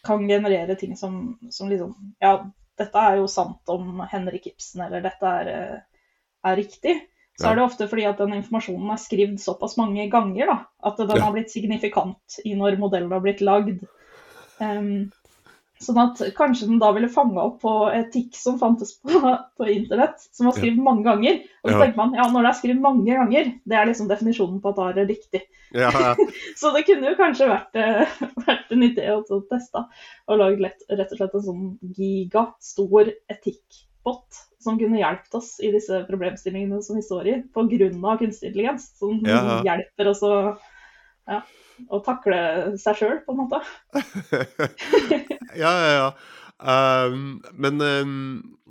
kan 0.06 0.22
generere 0.28 0.76
ting 0.78 0.94
som, 0.96 1.34
som 1.50 1.68
liksom 1.68 1.96
Ja, 2.22 2.38
dette 2.78 3.02
er 3.02 3.18
jo 3.18 3.26
sant 3.28 3.68
om 3.72 4.00
Henrik 4.08 4.46
Ibsen, 4.52 4.84
eller 4.86 5.02
dette 5.04 5.32
er 5.40 5.52
eh, 5.52 5.76
er 6.46 6.56
riktig, 6.56 6.94
så 7.40 7.50
er 7.50 7.58
det 7.58 7.66
ofte 7.66 7.88
fordi 7.90 8.06
at 8.08 8.20
den 8.20 8.36
informasjonen 8.38 8.92
er 8.92 9.00
skrevet 9.00 9.42
såpass 9.42 9.76
mange 9.76 10.06
ganger 10.12 10.48
da, 10.48 10.56
at 10.88 11.00
den 11.02 11.20
har 11.20 11.34
blitt 11.34 11.52
signifikant 11.52 12.38
i 12.48 12.54
når 12.56 12.78
modellen 12.80 13.12
har 13.12 13.24
blitt 13.24 13.42
lagd. 13.44 13.82
Um, 14.56 15.10
sånn 15.82 15.98
at 16.00 16.20
kanskje 16.36 16.68
den 16.70 16.80
da 16.80 16.88
ville 16.96 17.10
fanga 17.12 17.42
opp 17.48 17.58
på 17.64 17.72
etikk 17.92 18.36
som 18.38 18.56
fantes 18.60 18.94
på, 19.02 19.20
på 19.58 19.68
internett, 19.72 20.22
som 20.32 20.48
var 20.48 20.56
skrevet 20.56 20.80
mange 20.82 21.04
ganger. 21.06 21.42
Og 21.62 21.70
så 21.70 21.74
ja. 21.74 21.80
tenker 21.82 22.00
man 22.00 22.16
ja, 22.16 22.26
når 22.32 22.46
det 22.46 22.50
er 22.50 22.58
skrevet 22.60 22.82
mange 22.84 23.18
ganger, 23.18 23.52
det 23.68 23.78
er 23.78 23.90
liksom 23.90 24.10
definisjonen 24.10 24.62
på 24.62 24.72
at 24.72 24.80
da 24.80 24.88
er 24.90 24.98
det 25.00 25.06
riktig. 25.10 25.42
Ja, 25.76 25.90
ja. 25.92 26.14
så 26.60 26.72
det 26.76 26.86
kunne 26.88 27.12
jo 27.12 27.18
kanskje 27.18 27.50
vært, 27.50 27.80
eh, 27.80 28.18
vært 28.46 28.72
en 28.76 28.86
idé 28.86 29.08
å 29.12 29.42
teste 29.50 29.84
og 30.26 30.40
lage 30.40 30.62
rett 30.62 30.86
og 31.12 31.18
slett 31.18 31.36
en 31.40 31.46
sånn 31.50 31.66
gigastor 31.98 33.12
etikkbot 33.32 34.44
som 34.66 34.78
kunne 34.80 34.98
hjulpet 34.98 35.36
oss 35.38 35.56
i 35.62 35.70
disse 35.74 36.00
problemstillingene 36.08 36.80
som 36.82 36.98
vi 36.98 37.04
står 37.04 37.28
i, 37.30 37.36
pga. 37.54 38.16
kunstig 38.18 38.50
intelligens. 38.50 38.88
Som 38.98 39.20
ja. 39.26 39.60
hjelper 39.66 40.10
oss 40.10 40.24
å, 40.26 40.32
ja, 41.26 41.42
å 41.92 42.00
takle 42.04 42.38
seg 42.80 43.00
sjøl, 43.00 43.16
på 43.26 43.34
en 43.34 43.40
måte. 43.42 43.58
ja, 45.62 45.70
ja, 45.70 45.94
ja. 45.96 46.10
Um, 46.56 47.42
men 47.52 47.82
um, 47.84 48.12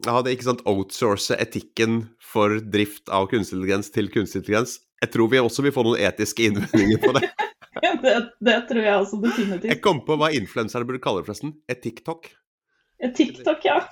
jeg 0.01 0.16
er 0.16 0.32
ikke 0.32 0.47
sant 0.47 0.64
outsource 0.66 1.36
etikken 1.38 2.08
for 2.26 2.58
drift 2.60 3.12
av 3.14 3.28
kunstig 3.30 3.60
intelligens 3.60 3.91
til 3.93 4.10
kunstig 4.14 4.41
intelligens. 4.41 4.80
Jeg 5.03 5.12
tror 5.14 5.30
vi 5.30 5.43
også 5.43 5.66
vil 5.66 5.76
få 5.76 5.84
noen 5.86 6.01
etiske 6.08 6.47
innvendinger 6.47 7.03
på 7.03 7.14
det. 7.18 7.30
ja, 7.86 7.91
det, 8.01 8.16
det, 8.47 8.58
tror 8.72 8.88
jeg 8.88 9.03
også 9.03 9.22
definitivt. 9.22 9.70
Jeg 9.70 9.84
kom 9.86 10.01
på 10.08 10.18
hva 10.18 10.32
influensere 10.34 10.88
burde 10.88 11.03
kalle 11.03 11.22
det, 11.22 11.28
forresten. 11.30 11.53
Etikk-tok. 11.70 12.32
TikTok, 13.16 13.66
ja. 13.68 13.78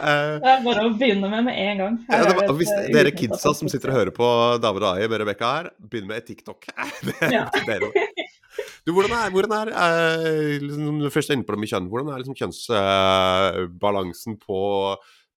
det 0.00 0.50
er 0.52 0.64
bare 0.64 0.86
å 0.86 0.92
begynne 0.96 1.30
med 1.30 1.46
med 1.48 1.58
en 1.60 1.82
gang. 1.82 1.98
Ja, 2.08 2.32
var, 2.38 2.52
hvis 2.58 2.72
et, 2.74 2.90
dere 2.94 3.12
kidsa 3.14 3.52
som 3.56 3.70
sitter 3.70 3.92
og 3.92 3.98
hører 4.00 4.14
på 4.16 4.26
Damer 4.62 4.86
og 4.86 4.96
Ai 4.96 5.08
med 5.10 5.22
Rebekka 5.22 5.52
her, 5.54 5.70
begynn 5.92 6.08
med 6.10 6.26
TikTok. 6.26 6.70
ja. 7.36 7.46
Du, 8.84 8.92
hvordan 8.96 9.14
er, 9.14 9.32
hvordan 9.32 9.54
er 9.54 9.72
uh, 9.76 10.58
liksom, 10.62 11.00
først 11.12 11.32
inne 11.34 11.46
på 11.46 11.54
det 11.54 11.62
med 11.62 11.70
kjønn, 11.70 11.88
hvordan 11.92 12.12
er 12.12 12.22
liksom 12.22 12.38
kjønnsbalansen 12.38 14.36
uh, 14.36 14.40
på, 14.42 14.60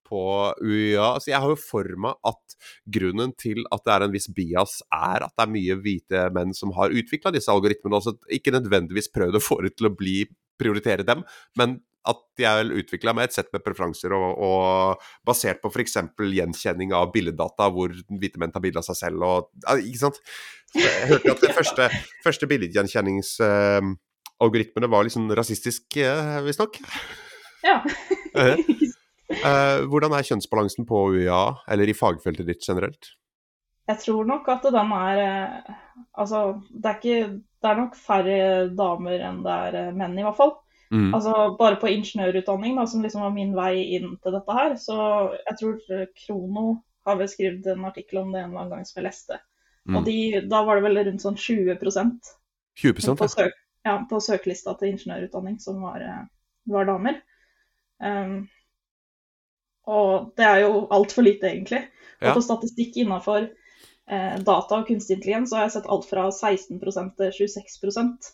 på 0.07 0.23
UiA? 0.63 1.09
Altså, 1.09 1.33
jeg 1.33 1.41
har 1.43 1.53
jo 1.53 1.59
for 1.59 1.89
meg 2.05 2.31
at 2.31 2.57
grunnen 2.97 3.33
til 3.39 3.63
at 3.73 3.83
det 3.85 3.95
er 3.95 4.07
en 4.07 4.15
viss 4.15 4.29
bias, 4.33 4.79
er 4.95 5.27
at 5.27 5.35
det 5.35 5.45
er 5.45 5.55
mye 5.55 5.79
hvite 5.83 6.27
menn 6.35 6.55
som 6.57 6.73
har 6.77 6.95
utvikla 6.95 7.33
disse 7.35 7.51
algoritmene. 7.53 7.99
Altså 7.99 8.15
ikke 8.31 8.55
nødvendigvis 8.55 9.11
prøvd 9.13 9.39
å 9.39 9.43
få 9.43 9.61
det 9.65 9.75
til 9.77 9.91
å 9.91 9.95
bli 9.97 10.21
prioritere 10.59 11.05
dem, 11.05 11.23
men 11.59 11.79
at 12.09 12.41
er 12.43 12.73
utvikla 12.75 13.13
med 13.15 13.23
et 13.27 13.35
sett 13.35 13.49
med 13.53 13.63
preferanser 13.65 14.11
og, 14.17 14.29
og 14.43 14.65
basert 15.27 15.59
på 15.63 15.69
f.eks. 15.71 15.97
gjenkjenning 16.19 16.89
av 16.97 17.11
billeddata, 17.13 17.63
hvor 17.71 17.89
hvite 17.93 18.39
menn 18.41 18.53
tar 18.53 18.63
bilde 18.65 18.79
av 18.81 18.85
seg 18.89 18.97
selv 18.99 19.17
og 19.27 19.37
Ikke 19.79 20.01
sant? 20.01 20.17
Jeg 20.75 21.09
hørte 21.11 21.31
at 21.35 21.43
de 21.43 21.49
første, 21.59 21.83
første 22.25 22.45
billedgjenkjenningsalgoritmene 22.51 24.87
uh, 24.89 24.93
var 24.95 25.01
liksom 25.07 25.23
rasistisk, 25.37 25.83
uh, 26.01 26.39
visstnok. 26.47 26.73
Ja. 27.63 27.75
uh, 28.35 28.57
hvordan 29.89 30.11
er 30.17 30.27
kjønnsbalansen 30.27 30.83
på 30.89 30.97
UiA, 31.15 31.43
eller 31.71 31.85
i 31.87 31.97
fagfeltet 31.97 32.45
ditt 32.49 32.63
generelt? 32.65 33.03
Jeg 33.89 33.99
tror 33.99 34.27
nok 34.27 34.47
at 34.51 34.67
den 34.71 34.91
er 34.95 35.21
eh, 35.21 35.73
Altså, 36.17 36.59
det 36.69 36.89
er, 36.89 36.99
ikke, 36.99 37.39
det 37.61 37.69
er 37.69 37.79
nok 37.79 37.97
færre 37.97 38.37
damer 38.77 39.25
enn 39.27 39.41
det 39.45 39.55
er 39.67 39.77
eh, 39.79 39.95
menn, 39.95 40.15
i 40.17 40.25
hvert 40.25 40.37
fall. 40.37 40.53
Mm. 40.91 41.13
Altså, 41.13 41.55
Bare 41.59 41.79
på 41.81 41.89
ingeniørutdanning, 41.89 42.75
da, 42.77 42.87
som 42.89 43.03
liksom 43.05 43.23
var 43.25 43.33
min 43.35 43.53
vei 43.57 43.95
inn 43.97 44.15
til 44.23 44.35
dette 44.35 44.57
her, 44.57 44.75
så 44.81 44.97
jeg 45.37 45.57
tror 45.59 46.03
Krono 46.25 46.67
har 47.07 47.17
vel 47.19 47.29
skrevet 47.31 47.67
en 47.71 47.87
artikkel 47.89 48.21
om 48.21 48.31
det 48.31 48.43
en 48.43 48.51
eller 48.51 48.63
annen 48.63 48.77
gang 48.77 48.87
som 48.87 49.01
jeg 49.01 49.07
leste. 49.07 49.39
Mm. 49.89 49.97
Og 49.97 50.05
de, 50.07 50.17
da 50.51 50.63
var 50.63 50.79
det 50.79 50.85
vel 50.85 51.01
rundt 51.09 51.23
sånn 51.23 51.39
20 51.39 51.75
20% 52.79 53.17
på, 53.19 53.27
søk, 53.29 53.57
ja, 53.85 53.97
på 54.09 54.19
søkelista 54.23 54.73
til 54.79 54.93
ingeniørutdanning 54.93 55.59
som 55.61 55.81
var, 55.83 56.01
eh, 56.01 56.21
var 56.71 56.87
damer. 56.89 57.19
Um, 58.03 58.45
og 59.83 60.31
det 60.39 60.47
er 60.47 60.61
jo 60.63 60.85
altfor 60.95 61.27
lite, 61.27 61.51
egentlig. 61.51 61.83
Og 62.21 62.29
ja. 62.29 62.35
på 62.37 62.45
statistikk 62.45 63.01
innafor 63.03 63.43
eh, 63.43 64.37
data 64.39 64.79
og 64.79 64.87
kunstig 64.87 65.19
intelligens, 65.19 65.51
så 65.51 65.59
har 65.59 65.67
jeg 65.67 65.75
sett 65.75 65.91
alt 65.91 66.07
fra 66.07 66.29
16% 66.31 67.11
til 67.19 67.35
26 67.43 68.31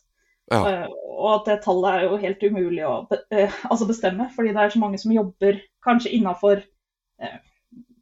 ja. 0.51 0.59
eh, 0.69 0.97
Og 1.19 1.29
at 1.33 1.49
det 1.49 1.59
tallet 1.65 1.91
er 1.91 2.07
jo 2.07 2.19
helt 2.21 2.43
umulig 2.43 2.83
å 2.87 2.93
eh, 3.11 3.55
altså 3.69 3.87
bestemme, 3.89 4.29
fordi 4.35 4.53
det 4.55 4.63
er 4.63 4.75
så 4.75 4.81
mange 4.81 4.99
som 5.01 5.13
jobber 5.13 5.59
kanskje 5.85 6.13
innafor 6.15 6.61
eh, 7.21 7.39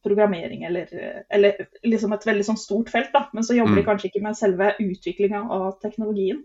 programmering 0.07 0.63
eller, 0.63 0.91
eller, 1.33 1.65
liksom 1.83 2.13
et 2.15 2.27
veldig 2.27 2.45
sånn 2.47 2.59
stort 2.61 2.91
felt, 2.93 3.09
da. 3.13 3.25
men 3.33 3.43
så 3.43 3.57
jobber 3.57 3.75
mm. 3.75 3.79
de 3.81 3.87
kanskje 3.87 4.11
ikke 4.11 4.23
med 4.23 4.37
selve 4.39 4.69
utviklinga 4.79 5.41
av 5.53 5.71
teknologien. 5.83 6.43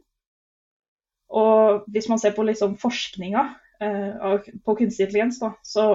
Og 1.32 1.86
hvis 1.92 2.08
man 2.10 2.20
ser 2.20 2.34
på 2.36 2.44
liksom 2.44 2.74
forskninga 2.80 3.44
eh, 3.80 4.48
på 4.64 4.76
kunstig 4.80 5.06
intelligens, 5.06 5.38
da, 5.40 5.54
så 5.64 5.86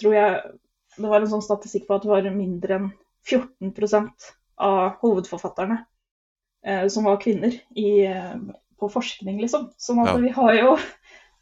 tror 0.00 0.16
jeg 0.16 0.38
det 0.96 1.10
var 1.10 1.20
en 1.20 1.30
sånn 1.30 1.44
statistikk 1.44 1.88
på 1.88 1.96
at 1.96 2.06
det 2.06 2.12
var 2.12 2.30
mindre 2.32 2.78
enn 2.78 2.88
14% 3.26 4.30
av 4.64 4.96
hovedforfatterne 5.02 5.82
eh, 6.64 6.86
som 6.92 7.04
var 7.08 7.20
kvinner 7.20 7.52
i, 7.76 8.06
på 8.80 8.88
forskning, 8.92 9.40
liksom. 9.42 9.70
Sånn 9.80 10.02
at 10.04 10.14
ja. 10.14 10.18
vi 10.22 10.32
har 10.36 10.58
jo 10.60 10.76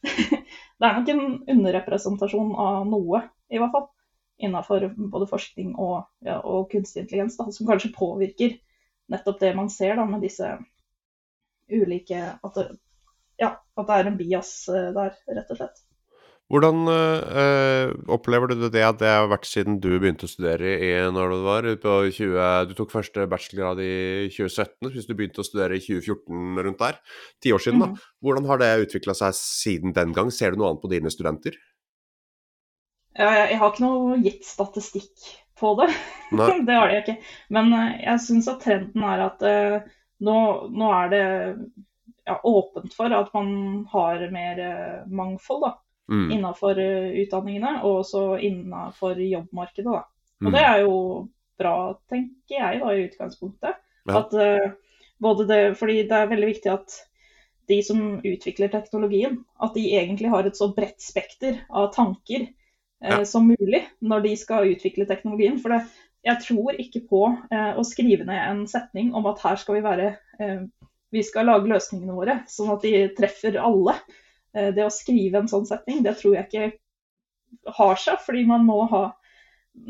Det 0.04 0.88
er 0.88 0.96
nok 0.98 1.10
en 1.12 1.26
underrepresentasjon 1.54 2.54
av 2.60 2.82
noe, 2.88 3.22
i 3.48 3.60
hvert 3.60 3.72
fall. 3.72 3.86
Innenfor 4.42 4.88
både 4.98 5.28
forskning 5.30 5.76
og, 5.78 6.08
ja, 6.26 6.40
og 6.42 6.66
kunstig 6.72 7.04
intelligens, 7.04 7.38
da, 7.38 7.46
som 7.54 7.68
kanskje 7.68 7.92
påvirker 7.94 8.56
nettopp 9.12 9.38
det 9.40 9.52
man 9.56 9.70
ser 9.70 9.94
da, 10.00 10.06
med 10.08 10.24
disse 10.24 10.48
ulike 11.70 12.18
At 12.44 12.58
det, 12.58 12.64
ja, 13.40 13.54
at 13.54 13.86
det 13.88 13.96
er 13.96 14.10
en 14.10 14.18
bias 14.18 14.50
eh, 14.68 14.90
der, 14.96 15.14
rett 15.38 15.54
og 15.54 15.60
slett. 15.60 15.83
Hvordan 16.52 16.84
øh, 16.92 17.92
opplever 18.12 18.50
du 18.50 18.66
det 18.68 18.82
at 18.84 18.98
det 19.00 19.08
har 19.08 19.30
vært 19.32 19.46
siden 19.48 19.78
du 19.80 19.94
begynte 19.96 20.26
å 20.26 20.30
studere 20.30 20.74
i 20.76 20.90
når 21.16 21.30
det 21.32 21.38
var? 21.46 21.68
På 21.80 21.92
20, 22.04 22.34
du 22.68 22.74
tok 22.76 22.90
første 22.92 23.24
bachelorgrad 23.32 23.80
i 23.80 23.94
2017, 24.28 24.90
hvis 24.92 25.08
du 25.08 25.14
begynte 25.16 25.40
å 25.40 25.46
studere 25.46 25.78
i 25.78 25.80
2014 25.80 26.66
rundt 26.66 26.82
der. 26.82 26.98
Ti 27.40 27.54
år 27.56 27.64
siden, 27.64 27.80
da. 27.80 28.10
Hvordan 28.20 28.48
har 28.50 28.60
det 28.60 28.68
utvikla 28.82 29.14
seg 29.16 29.38
siden 29.38 29.96
den 29.96 30.12
gang? 30.16 30.28
Ser 30.34 30.52
du 30.52 30.60
noe 30.60 30.74
annet 30.74 30.84
på 30.84 30.90
dine 30.92 31.12
studenter? 31.12 31.56
Jeg 33.16 33.56
har 33.60 33.72
ikke 33.72 33.86
noe 33.86 34.18
gitt 34.20 34.44
statistikk 34.44 35.30
på 35.56 35.72
det. 35.80 35.88
det 36.68 36.76
har 36.76 36.92
jeg 36.92 37.06
ikke. 37.06 37.16
Men 37.56 37.72
jeg 38.02 38.20
syns 38.26 38.50
at 38.52 38.60
trenden 38.66 39.06
er 39.06 39.24
at 39.30 39.48
uh, 39.48 39.96
nå, 40.20 40.36
nå, 40.76 40.92
er 40.98 41.14
det 41.14 41.24
ja, 42.28 42.36
åpent 42.36 42.92
for 42.92 43.16
at 43.16 43.32
man 43.32 43.48
har 43.94 44.28
mer 44.34 44.62
mangfold, 45.08 45.64
da 45.70 45.72
mm. 46.10 46.26
innenfor 46.36 46.80
eh, 46.82 47.14
utdanningene, 47.24 47.76
og 47.82 48.02
også 48.02 48.26
innenfor 48.38 49.20
jobbmarkedet. 49.20 49.88
Da. 49.88 50.04
Og 50.44 50.50
mm. 50.50 50.54
det 50.56 50.64
er 50.66 50.78
jo 50.84 50.94
bra, 51.60 51.74
tenker 52.10 52.58
jeg 52.58 52.82
da, 52.82 52.92
i 52.92 53.08
utgangspunktet. 53.08 53.82
Ja. 54.04 54.20
At, 54.20 54.34
uh, 54.36 55.04
både 55.22 55.46
det, 55.48 55.60
fordi 55.80 56.02
det 56.08 56.16
er 56.18 56.32
veldig 56.32 56.48
viktig 56.50 56.72
at 56.72 56.96
de 57.70 57.78
som 57.84 58.00
utvikler 58.24 58.72
teknologien, 58.72 59.38
at 59.62 59.76
de 59.76 59.84
egentlig 59.96 60.30
har 60.32 60.46
et 60.46 60.58
så 60.58 60.68
bredt 60.76 61.00
spekter 61.02 61.62
av 61.70 61.92
tanker 61.94 62.42
eh, 62.44 63.12
ja. 63.14 63.22
som 63.28 63.48
mulig 63.48 63.84
når 64.04 64.26
de 64.26 64.34
skal 64.40 64.72
utvikle 64.74 65.08
teknologien. 65.08 65.56
For 65.62 65.72
det, 65.72 65.84
jeg 66.26 66.42
tror 66.44 66.80
ikke 66.80 67.04
på 67.08 67.22
eh, 67.32 67.72
å 67.72 67.86
skrive 67.86 68.26
ned 68.28 68.40
en 68.42 68.66
setning 68.70 69.14
om 69.16 69.28
at 69.30 69.42
her 69.44 69.60
skal 69.60 69.78
vi 69.78 69.86
være 69.86 70.10
eh, 70.40 70.66
Vi 71.14 71.22
skal 71.22 71.46
lage 71.46 71.70
løsningene 71.70 72.16
våre 72.16 72.40
sånn 72.50 72.72
at 72.74 72.84
de 72.84 73.06
treffer 73.16 73.56
alle. 73.62 73.96
Eh, 74.54 74.70
det 74.74 74.86
å 74.86 74.92
skrive 74.92 75.42
en 75.42 75.50
sånn 75.50 75.66
setning, 75.68 76.02
det 76.06 76.16
tror 76.20 76.38
jeg 76.38 76.48
ikke 76.48 77.74
har 77.78 78.00
seg, 78.00 78.22
fordi 78.22 78.44
man 78.46 78.66
må 78.66 78.84
ha 78.90 79.04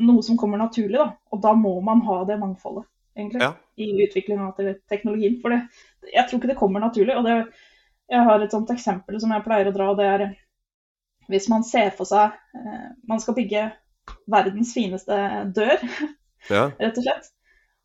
noe 0.09 0.25
som 0.25 0.39
kommer 0.41 0.61
naturlig. 0.61 0.99
Da. 1.01 1.11
Og 1.33 1.43
da 1.45 1.55
må 1.59 1.77
man 1.85 2.03
ha 2.09 2.23
det 2.29 2.41
mangfoldet, 2.41 2.87
egentlig, 3.17 3.45
ja. 3.45 3.53
i 3.77 4.07
utviklinga 4.07 4.51
av 4.51 4.73
teknologien. 4.91 5.39
For 5.43 5.55
det, 5.55 5.63
jeg 6.13 6.29
tror 6.29 6.41
ikke 6.41 6.53
det 6.55 6.61
kommer 6.61 6.85
naturlig. 6.85 7.17
og 7.19 7.29
det, 7.29 7.39
Jeg 8.11 8.25
har 8.25 8.41
et 8.41 8.53
sånt 8.53 8.73
eksempel 8.73 9.21
som 9.21 9.33
jeg 9.33 9.45
pleier 9.45 9.69
å 9.69 9.77
dra. 9.77 9.91
og 9.93 10.01
det 10.01 10.09
er 10.09 10.27
Hvis 11.29 11.49
man 11.49 11.65
ser 11.65 11.91
for 11.97 12.05
seg 12.05 12.35
eh, 12.53 12.91
Man 13.09 13.21
skal 13.21 13.35
bygge 13.35 13.71
verdens 14.29 14.75
fineste 14.77 15.17
dør, 15.57 15.81
ja. 16.53 16.69
rett 16.81 16.99
og 17.01 17.07
slett. 17.07 17.31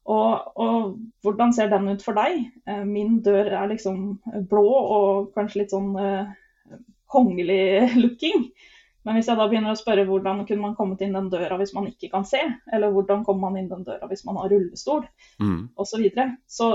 Og, 0.10 0.58
og, 0.60 0.98
hvordan 1.22 1.54
ser 1.54 1.70
den 1.70 1.88
ut 1.88 2.04
for 2.04 2.18
deg? 2.18 2.50
Eh, 2.68 2.84
min 2.84 3.22
dør 3.24 3.52
er 3.62 3.72
liksom 3.72 4.20
blå 4.50 4.68
og 4.68 5.30
kanskje 5.36 5.62
litt 5.62 5.76
sånn 5.76 5.94
kongelig 7.12 7.96
looking. 8.04 8.50
Men 9.08 9.16
hvis 9.16 9.30
jeg 9.32 9.40
da 9.40 9.48
begynner 9.50 9.74
å 9.74 9.80
spørre 9.80 10.04
hvordan 10.06 10.44
kunne 10.46 10.62
man 10.64 10.76
kommet 10.78 11.02
inn 11.02 11.16
den 11.16 11.32
døra 11.32 11.58
hvis 11.58 11.72
man 11.74 11.88
ikke 11.88 12.12
kan 12.12 12.28
se, 12.28 12.42
eller 12.70 12.92
hvordan 12.94 13.24
kommer 13.26 13.48
man 13.48 13.62
inn 13.62 13.72
den 13.72 13.86
døra 13.88 14.10
hvis 14.12 14.26
man 14.28 14.38
har 14.42 14.52
rullestol, 14.52 15.06
mm. 15.40 15.60
osv., 15.80 15.94
så, 15.94 16.02
videre, 16.04 16.28
så 16.52 16.72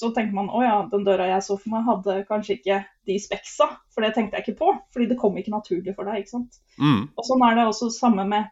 så 0.00 0.10
tenker 0.16 0.36
man 0.36 0.48
å 0.54 0.62
ja, 0.64 0.76
den 0.90 1.04
døra 1.04 1.26
jeg 1.28 1.44
så 1.44 1.56
for 1.60 1.74
meg 1.74 1.84
hadde 1.88 2.22
kanskje 2.28 2.56
ikke 2.56 2.78
de 3.10 3.16
speksa, 3.20 3.66
for 3.92 4.06
det 4.06 4.14
tenkte 4.16 4.38
jeg 4.38 4.46
ikke 4.46 4.60
på, 4.62 4.70
fordi 4.94 5.08
det 5.10 5.18
kom 5.20 5.36
ikke 5.36 5.52
naturlig 5.52 5.94
for 5.96 6.08
deg. 6.08 6.22
ikke 6.22 6.36
sant. 6.36 6.60
Mm. 6.78 7.02
Og 7.18 7.26
sånn 7.26 7.44
er 7.44 7.58
det 7.58 7.66
også 7.68 7.90
samme 7.92 8.24
med 8.30 8.46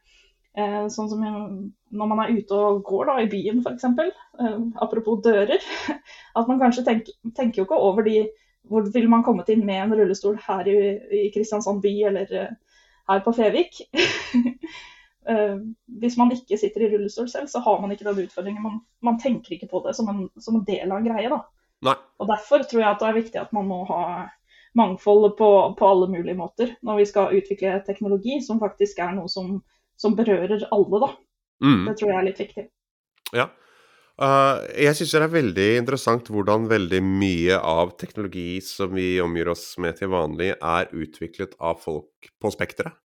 eh, 0.59 0.85
sånn 0.93 1.09
som 1.13 1.23
når 1.23 2.11
man 2.11 2.21
er 2.25 2.35
ute 2.35 2.59
og 2.59 2.83
går 2.89 3.09
da, 3.09 3.17
i 3.23 3.31
byen 3.33 3.63
f.eks. 3.63 3.87
Eh, 3.87 4.59
apropos 4.85 5.23
dører. 5.25 5.65
At 6.39 6.51
man 6.51 6.61
kanskje 6.61 6.85
tenker, 6.91 7.17
tenker 7.39 7.63
jo 7.63 7.69
ikke 7.69 7.81
over 7.87 8.05
de 8.05 8.27
hvor 8.69 8.87
ville 8.93 9.11
man 9.11 9.25
kommet 9.27 9.49
inn 9.53 9.65
med 9.67 9.83
en 9.83 9.95
rullestol 9.99 10.39
her 10.45 10.69
i, 10.71 10.79
i 11.25 11.29
Kristiansand 11.35 11.83
by 11.85 11.93
eller 12.11 12.33
uh, 12.33 12.81
her 13.11 13.23
på 13.25 13.35
Fevik? 13.37 13.81
uh, 15.29 15.57
hvis 16.03 16.19
man 16.21 16.33
ikke 16.35 16.61
sitter 16.61 16.87
i 16.87 16.91
rullestol 16.95 17.29
selv, 17.33 17.51
så 17.53 17.63
har 17.65 17.81
man 17.83 17.93
ikke 17.95 18.09
den 18.09 18.25
utfordringen. 18.27 18.65
Man, 18.65 18.81
man 19.05 19.21
tenker 19.23 19.57
ikke 19.57 19.71
på 19.71 19.83
det 19.87 19.97
som 19.99 20.11
en, 20.13 20.27
som 20.41 20.59
en 20.59 20.67
del 20.69 20.91
av 20.91 21.01
en 21.01 21.09
greie. 21.09 21.31
da. 21.33 21.43
Nei. 21.89 21.97
Og 22.19 22.31
Derfor 22.31 22.65
tror 22.67 22.83
jeg 22.83 22.91
at 22.91 23.01
det 23.03 23.09
er 23.09 23.21
viktig 23.21 23.41
at 23.41 23.55
man 23.55 23.69
må 23.71 23.85
ha 23.89 24.03
mangfold 24.79 25.31
på, 25.39 25.51
på 25.79 25.89
alle 25.89 26.09
mulige 26.11 26.37
måter 26.39 26.75
når 26.87 27.01
vi 27.01 27.07
skal 27.09 27.35
utvikle 27.35 27.79
teknologi 27.87 28.37
som 28.45 28.61
faktisk 28.61 29.01
er 29.03 29.15
noe 29.17 29.31
som, 29.33 29.61
som 29.99 30.17
berører 30.19 30.67
alle. 30.75 31.01
da. 31.05 31.13
Mm. 31.65 31.87
Det 31.89 31.97
tror 31.99 32.13
jeg 32.13 32.19
er 32.19 32.29
litt 32.29 32.43
viktig. 32.43 32.67
Ja, 33.37 33.49
Uh, 34.19 34.65
jeg 34.75 34.97
syns 34.99 35.13
det 35.15 35.19
er 35.23 35.31
veldig 35.31 35.67
interessant 35.79 36.31
hvordan 36.35 36.65
veldig 36.71 36.99
mye 37.07 37.59
av 37.63 37.93
teknologi 38.01 38.59
som 38.67 38.91
vi 38.97 39.21
omgir 39.23 39.53
oss 39.53 39.77
med 39.79 40.01
til 40.01 40.11
vanlig, 40.11 40.57
er 40.59 40.91
utviklet 40.91 41.55
av 41.63 41.79
folk 41.85 42.33
på 42.43 42.51
spekteret. 42.51 42.99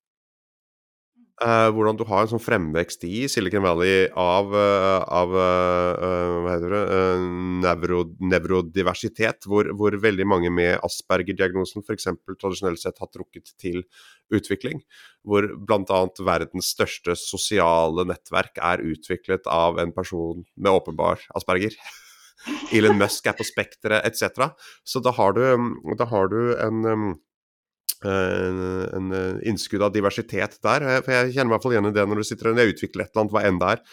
Uh, 1.42 1.72
hvordan 1.74 1.98
du 1.98 2.04
har 2.06 2.22
en 2.22 2.30
sånn 2.30 2.42
fremvekst 2.44 3.02
i 3.10 3.24
Silicon 3.32 3.64
Valley 3.66 4.04
av, 4.22 4.52
uh, 4.54 5.00
av 5.02 5.32
uh, 5.34 6.36
hva 6.46 6.52
heter 6.54 6.76
det, 6.76 6.82
nevro, 7.64 8.04
nevrodiversitet, 8.22 9.48
hvor, 9.50 9.72
hvor, 9.74 9.98
veldig 9.98 10.28
mange 10.30 10.52
med 10.54 10.78
Asperger-diagnosen 10.86 11.82
f.eks. 11.82 12.06
tradisjonelt 12.38 12.84
sett 12.84 13.02
har 13.02 13.10
trukket 13.10 13.50
til 13.58 13.82
utvikling. 14.30 14.86
Hvor 15.26 15.50
bl.a. 15.58 16.04
verdens 16.22 16.70
største 16.76 17.18
sosiale 17.18 18.06
nettverk 18.14 18.62
er 18.62 18.86
utviklet 18.86 19.50
av 19.50 19.82
en 19.82 19.96
person 19.96 20.46
med 20.54 20.72
åpenbar 20.72 21.26
Asperger. 21.34 21.74
Elon 22.78 23.02
Musk 23.02 23.26
er 23.26 23.38
på 23.40 23.46
spekteret 23.48 24.06
etc. 24.06 24.54
Så 24.86 25.02
da 25.02 25.18
har 25.18 25.34
du, 25.34 25.44
da 25.98 26.08
har 26.14 26.30
du 26.30 26.42
en 26.62 26.86
um, 26.86 27.14
en, 28.06 29.14
innskudd 29.48 29.86
av 29.86 29.94
diversitet 29.96 30.60
der. 30.66 30.88
For 31.06 31.16
jeg 31.16 31.36
kjenner 31.36 31.52
meg 31.52 31.54
i 31.54 31.56
hvert 31.56 31.68
fall 31.68 31.76
igjen 31.78 31.92
i 31.92 31.96
det 31.96 32.08
når 32.10 32.22
du 32.22 32.28
sitter 32.28 32.52
og 32.52 32.62
utvikler 32.74 33.06
et 33.06 33.14
eller 33.14 33.24
annet, 33.24 33.36
hva 33.36 33.46
enn 33.48 33.62
det 33.62 33.72
er. 33.76 33.84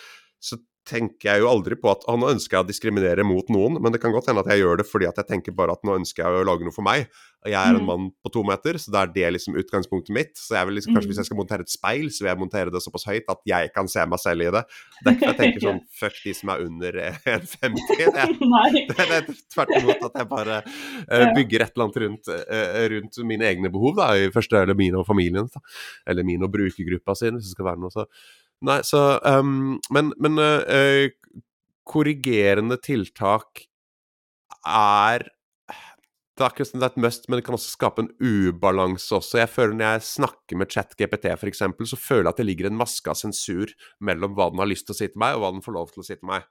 Så 0.40 0.60
tenker 0.88 1.28
jeg 1.28 1.42
jo 1.42 1.50
aldri 1.50 1.76
på 1.78 1.90
at 1.92 2.06
nå 2.08 2.30
ønsker 2.32 2.56
jeg 2.56 2.64
å 2.64 2.68
diskriminere 2.68 3.24
mot 3.26 3.50
noen, 3.52 3.78
men 3.82 3.92
det 3.92 4.00
kan 4.02 4.14
godt 4.14 4.30
hende 4.30 4.42
at 4.44 4.50
jeg 4.52 4.62
gjør 4.62 4.80
det 4.80 4.86
fordi 4.88 5.08
at 5.10 5.18
jeg 5.20 5.28
tenker 5.28 5.56
bare 5.56 5.76
at 5.76 5.84
nå 5.86 5.98
ønsker 6.00 6.24
jeg 6.24 6.40
å 6.40 6.46
lage 6.46 6.66
noe 6.66 6.74
for 6.74 6.86
meg. 6.86 7.10
Jeg 7.48 7.56
er 7.56 7.72
en 7.72 7.80
mm. 7.80 7.86
mann 7.88 8.08
på 8.20 8.28
to 8.34 8.42
meter, 8.44 8.76
så 8.76 8.92
da 8.92 9.02
er 9.06 9.12
det 9.14 9.28
liksom 9.32 9.54
utgangspunktet 9.56 10.12
mitt. 10.12 10.34
Så 10.36 10.58
jeg 10.58 10.68
vil 10.68 10.76
liksom, 10.76 10.92
kanskje 10.92 11.08
hvis 11.08 11.20
jeg 11.22 11.24
mm. 11.24 11.28
skal 11.30 11.38
montere 11.38 11.64
et 11.64 11.72
speil, 11.72 12.10
så 12.12 12.24
vil 12.24 12.28
jeg 12.28 12.40
montere 12.42 12.74
det 12.74 12.82
såpass 12.84 13.06
høyt 13.08 13.30
at 13.32 13.40
jeg 13.48 13.70
kan 13.72 13.88
se 13.88 14.04
meg 14.12 14.20
selv 14.20 14.44
i 14.44 14.50
det. 14.56 14.62
Det 14.98 15.06
er 15.06 15.16
ikke 15.16 15.30
jeg 15.30 15.38
tenker 15.40 15.64
sånn 15.64 15.80
fuck 16.02 16.18
de 16.20 16.34
som 16.36 16.52
er 16.52 16.66
under 16.66 16.98
1,50. 17.06 17.78
Det, 17.88 18.10
det, 18.18 18.26
det 18.90 19.06
er 19.06 19.30
tvert 19.54 19.74
imot 19.78 20.04
at 20.10 20.20
jeg 20.20 20.30
bare 20.34 20.60
uh, 20.66 21.26
bygger 21.38 21.64
et 21.64 21.72
eller 21.72 21.86
annet 21.86 22.02
rundt, 22.04 22.32
uh, 22.34 22.82
rundt, 22.96 23.22
mine 23.32 23.48
egne 23.48 23.72
behov, 23.72 23.96
da, 24.02 24.10
i 24.20 24.28
første 24.34 24.60
eller 24.60 24.76
mine 24.76 25.00
og 25.00 25.08
familien, 25.08 25.48
da. 25.48 25.64
Eller 26.12 26.28
min 26.28 26.44
og 26.44 26.52
brukergruppa 26.52 27.16
sin, 27.16 27.40
hvis 27.40 27.48
det 27.48 27.56
skal 27.56 27.70
være 27.72 27.80
noe 27.80 27.94
så 27.94 28.04
Nei, 28.68 28.80
så 28.84 29.18
um, 29.24 29.78
Men, 29.92 30.12
men 30.20 30.40
uh, 30.40 31.08
korrigerende 31.88 32.78
tiltak 32.82 33.64
er 34.68 35.28
det 36.40 36.46
er 36.46 36.54
ikke 36.54 36.86
et 36.86 36.96
must, 36.96 37.26
men 37.28 37.36
det 37.36 37.44
kan 37.44 37.52
også 37.52 37.74
skape 37.74 38.00
en 38.00 38.14
ubalanse 38.24 39.12
også. 39.12 39.42
Jeg 39.42 39.50
føler 39.52 39.74
Når 39.76 39.90
jeg 39.92 40.02
snakker 40.08 40.56
med 40.56 40.70
ChatGPT 40.72 41.26
f.eks., 41.34 41.58
så 41.90 41.98
føler 42.00 42.30
jeg 42.30 42.32
at 42.32 42.38
det 42.40 42.46
ligger 42.46 42.70
en 42.70 42.78
maske 42.80 43.12
av 43.12 43.18
sensur 43.20 43.68
mellom 44.00 44.32
hva 44.32 44.48
den 44.48 44.62
har 44.62 44.70
lyst 44.70 44.86
til 44.88 44.96
å 44.96 45.00
si 45.02 45.08
til 45.10 45.20
meg, 45.20 45.36
og 45.36 45.44
hva 45.44 45.50
den 45.52 45.60
får 45.66 45.76
lov 45.76 45.92
til 45.92 46.00
å 46.00 46.06
si 46.06 46.16
til 46.16 46.30
meg. 46.30 46.46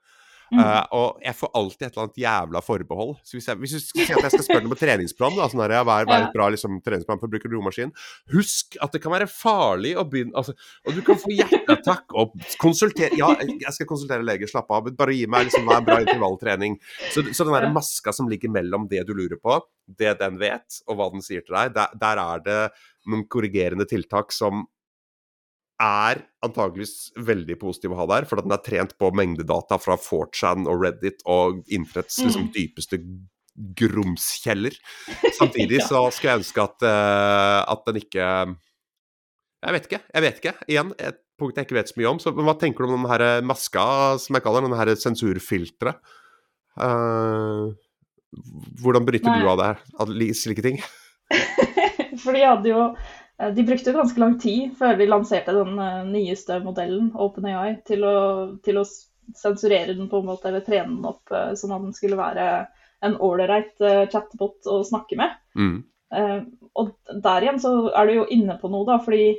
Mm. 0.50 0.58
Uh, 0.58 0.84
og 0.98 1.20
jeg 1.22 1.36
får 1.38 1.50
alltid 1.60 1.84
et 1.86 1.92
eller 1.92 2.04
annet 2.06 2.20
jævla 2.24 2.62
forbehold. 2.66 3.12
Så 3.22 3.36
hvis, 3.36 3.48
jeg, 3.50 3.60
hvis 3.62 3.74
du 3.76 3.80
skal 3.84 4.06
si 4.08 4.14
at 4.16 4.24
jeg 4.26 4.34
skal 4.34 4.46
spørre 4.48 4.64
noe 4.64 4.74
på 4.74 4.80
treningsplan, 4.80 5.36
da, 5.38 5.46
sånn 5.52 5.62
her, 5.62 5.74
er, 5.78 5.84
hva 5.86 5.98
er 6.02 6.26
et 6.26 6.34
bra 6.34 6.48
liksom, 6.50 6.80
treningsplan 6.86 7.20
for 7.20 7.30
å 7.30 7.34
bruke 7.34 7.50
romaskin, 7.52 7.92
husk 8.34 8.78
at 8.82 8.96
det 8.96 9.02
kan 9.04 9.14
være 9.14 9.28
farlig 9.30 9.94
å 10.00 10.06
begynne 10.10 10.34
altså, 10.38 10.56
Og 10.88 10.96
du 10.96 11.02
kan 11.06 11.20
få 11.20 11.30
hjerteattakk 11.34 12.16
og 12.18 12.34
konsultere 12.62 13.14
Ja, 13.18 13.30
jeg 13.38 13.76
skal 13.76 13.88
konsultere 13.90 14.26
lege, 14.26 14.48
slapp 14.50 14.70
av. 14.74 14.90
Bare 14.98 15.14
gi 15.14 15.28
meg 15.30 15.46
liksom, 15.48 15.68
hva 15.68 15.78
er 15.78 15.86
bra 15.86 16.00
intervalltrening. 16.02 16.80
Så, 17.12 17.24
så 17.30 17.46
den 17.46 17.54
der 17.54 17.70
maska 17.74 18.14
som 18.16 18.30
ligger 18.30 18.50
mellom 18.52 18.88
det 18.90 19.04
du 19.06 19.14
lurer 19.14 19.38
på, 19.38 19.60
det 20.00 20.16
den 20.20 20.38
vet, 20.40 20.82
og 20.88 20.98
hva 20.98 21.10
den 21.14 21.24
sier 21.24 21.46
til 21.46 21.56
deg, 21.56 21.74
der, 21.78 21.94
der 22.00 22.22
er 22.22 22.44
det 22.44 22.60
noen 23.10 23.26
korrigerende 23.30 23.86
tiltak 23.88 24.34
som 24.34 24.66
er 25.80 26.22
antageligvis 26.44 27.10
veldig 27.24 27.56
positiv 27.60 27.94
å 27.94 28.00
ha 28.02 28.06
der, 28.12 28.26
for 28.28 28.40
den 28.40 28.52
er 28.54 28.62
trent 28.64 28.94
på 29.00 29.10
mengdedata 29.16 29.78
fra 29.80 29.96
4chan 30.00 30.68
og 30.68 30.84
Reddit 30.84 31.24
og 31.28 31.62
internetts 31.72 32.20
mm. 32.20 32.26
liksom, 32.26 32.48
dypeste 32.54 33.00
grumskjeller. 33.80 34.76
Samtidig 35.40 35.82
så 35.86 36.06
skulle 36.12 36.34
jeg 36.34 36.42
ønske 36.42 36.64
at, 36.64 36.86
uh, 36.86 37.60
at 37.72 37.84
den 37.88 38.00
ikke 38.04 38.28
Jeg 39.60 39.76
vet 39.76 39.88
ikke. 39.88 40.00
Jeg 40.14 40.24
vet 40.24 40.40
ikke. 40.40 40.54
Igjen, 40.72 40.94
et 40.96 41.20
punkt 41.40 41.58
jeg 41.58 41.68
ikke 41.68 41.76
vet 41.76 41.90
så 41.90 42.00
mye 42.00 42.10
om. 42.14 42.20
Så, 42.22 42.32
men 42.36 42.48
hva 42.48 42.56
tenker 42.60 42.84
du 42.84 42.92
om 42.92 43.02
den 43.02 43.10
her 43.10 43.44
maska, 43.44 43.84
som 44.22 44.36
jeg 44.36 44.44
kaller 44.44 44.64
den 44.64 44.76
her 44.76 44.92
sensurfilteret? 44.96 46.00
Uh, 46.80 47.72
hvordan 48.80 49.04
Nei. 49.04 49.40
du 49.42 49.50
av 49.50 49.58
det 49.58 49.70
her, 49.72 49.80
av 50.00 50.12
slike 50.38 50.64
ting? 50.64 50.80
For 52.22 52.36
de 52.36 52.44
hadde 52.44 52.70
jo 52.70 52.84
Eh, 52.90 53.09
de 53.56 53.64
brukte 53.66 53.94
ganske 53.96 54.20
lang 54.20 54.38
tid 54.40 54.74
før 54.78 54.98
de 54.98 55.08
lanserte 55.08 55.54
den 55.56 55.78
eh, 55.80 56.02
nyeste 56.08 56.60
modellen, 56.64 57.10
OpenAI, 57.14 57.80
til 57.88 58.04
å, 58.06 58.16
til 58.64 58.80
å 58.80 58.86
sensurere 59.36 59.94
den 59.94 60.10
på 60.10 60.20
en 60.20 60.30
måte, 60.32 60.50
eller 60.50 60.64
trene 60.66 60.96
den 60.96 61.08
opp 61.08 61.32
eh, 61.32 61.52
sånn 61.58 61.74
at 61.76 61.86
den 61.86 61.96
skulle 61.96 62.20
være 62.20 62.48
en 63.00 63.14
ålreit 63.24 63.78
chatbot 64.12 64.66
å 64.68 64.82
snakke 64.84 65.16
med. 65.16 65.36
Mm. 65.56 65.78
Og 66.76 66.90
der 67.24 67.46
igjen 67.46 67.60
så 67.62 67.70
er 67.96 68.10
du 68.10 68.12
jo 68.12 68.26
inne 68.34 68.58
på 68.60 68.68
noe, 68.68 68.84
da, 68.84 68.98
fordi 69.00 69.38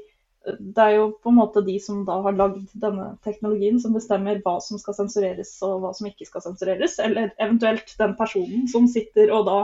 det 0.57 0.81
er 0.81 0.95
jo 0.95 1.03
på 1.21 1.29
en 1.29 1.37
måte 1.37 1.61
de 1.65 1.75
som 1.83 1.99
da 2.07 2.15
har 2.25 2.33
lagd 2.33 2.71
denne 2.81 3.11
teknologien 3.25 3.77
som 3.83 3.93
bestemmer 3.93 4.39
hva 4.41 4.55
som 4.65 4.81
skal 4.81 4.97
sensureres 4.97 5.53
og 5.67 5.83
hva 5.83 5.91
som 5.93 6.09
ikke 6.09 6.25
skal 6.25 6.41
sensureres. 6.47 6.97
Eller 7.03 7.35
eventuelt 7.37 7.93
den 7.99 8.15
personen 8.17 8.65
som 8.71 8.89
sitter 8.89 9.29
og 9.35 9.45
da 9.45 9.59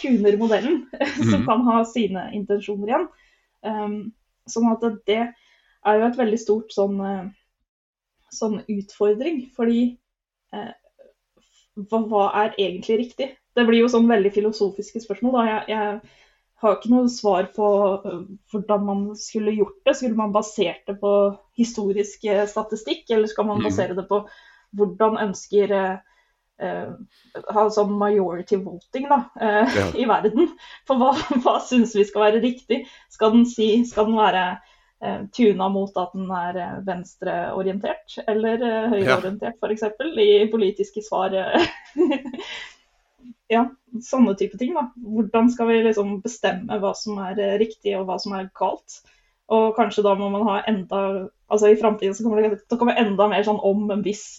tuner 0.00 0.38
modellen, 0.40 0.86
mm. 0.96 1.28
som 1.28 1.44
kan 1.44 1.68
ha 1.68 1.82
sine 1.88 2.30
intensjoner 2.40 2.90
igjen. 2.90 3.06
Um, 3.64 4.12
sånn 4.50 4.68
at 4.72 4.84
det 5.08 5.20
er 5.24 6.00
jo 6.00 6.08
et 6.08 6.18
veldig 6.18 6.40
stort 6.40 6.74
sånn, 6.74 6.98
uh, 7.00 7.28
sånn 8.34 8.60
utfordring, 8.70 9.46
fordi 9.56 9.84
uh, 10.54 10.72
hva, 11.88 12.02
hva, 12.10 12.26
er 12.42 12.58
egentlig 12.58 13.00
riktig? 13.06 13.32
Det 13.54 13.64
blir 13.68 13.84
jo 13.84 13.90
sånn 13.92 14.10
veldig 14.10 14.32
filosofiske 14.34 15.02
spørsmål. 15.04 15.36
da. 15.38 15.44
Jeg, 15.48 15.64
jeg 15.74 16.64
har 16.64 16.78
ikke 16.78 16.92
noe 16.92 17.12
svar 17.12 17.50
på 17.56 17.68
uh, 18.04 18.24
hvordan 18.52 18.88
man 18.88 19.04
skulle 19.18 19.56
gjort 19.56 19.80
det. 19.86 19.96
Skulle 19.98 20.18
man 20.18 20.34
basert 20.34 20.84
det 20.90 20.98
på 21.00 21.14
historisk 21.58 22.26
statistikk, 22.50 23.06
eller 23.10 23.30
skal 23.30 23.48
man 23.50 23.62
mm. 23.62 23.68
basere 23.70 23.96
det 23.98 24.08
på 24.10 24.24
hvordan 24.74 25.20
ønsker 25.28 25.78
Uh, 25.78 26.13
ha 26.62 27.64
sånn 27.72 27.96
majority 27.98 28.58
voting 28.62 29.08
da, 29.10 29.24
uh, 29.40 29.74
ja. 29.74 29.88
i 30.02 30.06
verden. 30.08 30.52
For 30.88 31.00
hva, 31.00 31.14
hva 31.44 31.58
syns 31.64 31.94
vi 31.96 32.06
skal 32.06 32.28
være 32.28 32.44
riktig? 32.44 32.84
Skal 33.12 33.34
den, 33.34 33.48
si, 33.48 33.68
skal 33.88 34.08
den 34.10 34.18
være 34.20 34.44
uh, 35.04 35.24
tuna 35.34 35.70
mot 35.72 35.98
at 36.00 36.14
den 36.14 36.30
er 36.30 36.60
venstreorientert 36.86 38.20
eller 38.28 38.62
høyreorientert, 38.92 39.58
ja. 39.58 39.72
f.eks. 39.74 39.88
I 40.22 40.46
politiske 40.52 41.02
svar. 41.06 41.34
ja, 43.54 43.66
sånne 44.10 44.36
type 44.38 44.60
ting. 44.60 44.76
da. 44.78 44.88
Hvordan 44.94 45.50
skal 45.54 45.72
vi 45.72 45.82
liksom 45.88 46.20
bestemme 46.24 46.78
hva 46.82 46.94
som 46.98 47.18
er 47.26 47.58
riktig 47.60 47.98
og 47.98 48.08
hva 48.08 48.20
som 48.22 48.38
er 48.38 48.50
galt? 48.56 49.02
Og 49.52 49.74
kanskje 49.76 50.06
da 50.06 50.14
må 50.16 50.30
man 50.32 50.46
ha 50.48 50.60
enda 50.70 51.00
Altså 51.52 51.68
i 51.68 51.76
framtiden 51.76 52.14
så 52.16 52.24
kommer 52.24 52.40
det 52.40 52.62
til 52.64 52.74
å 52.74 52.78
komme 52.80 52.94
enda 52.98 53.26
mer 53.28 53.42
sånn 53.44 53.58
om 53.62 53.82
en 53.92 54.00
viss 54.02 54.38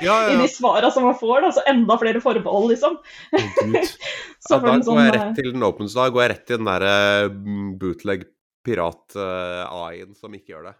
ja, 0.00 0.16
ja. 0.26 0.32
i 0.32 0.36
de 0.36 0.48
svara 0.50 0.90
som 0.90 1.06
man 1.06 1.16
får. 1.18 1.40
Da, 1.44 1.52
så 1.56 1.64
enda 1.70 1.96
flere 2.00 2.20
forbehold, 2.24 2.70
liksom. 2.72 2.98
så 4.48 4.58
da 4.58 4.76
går 4.76 4.86
sånn, 4.86 5.02
jeg 5.04 5.16
rett 5.16 5.34
til 5.38 5.50
den 5.54 5.66
opens, 5.66 5.96
da 5.98 6.08
går 6.12 6.24
jeg 6.24 6.32
rett 6.34 6.46
til 6.50 6.60
den 6.60 6.70
derre 6.70 6.94
uh, 7.28 7.74
bootleg 7.80 8.26
pirat-AI-en 8.62 10.12
uh, 10.12 10.18
som 10.18 10.34
ikke 10.38 10.54
gjør 10.54 10.68
det. 10.70 10.74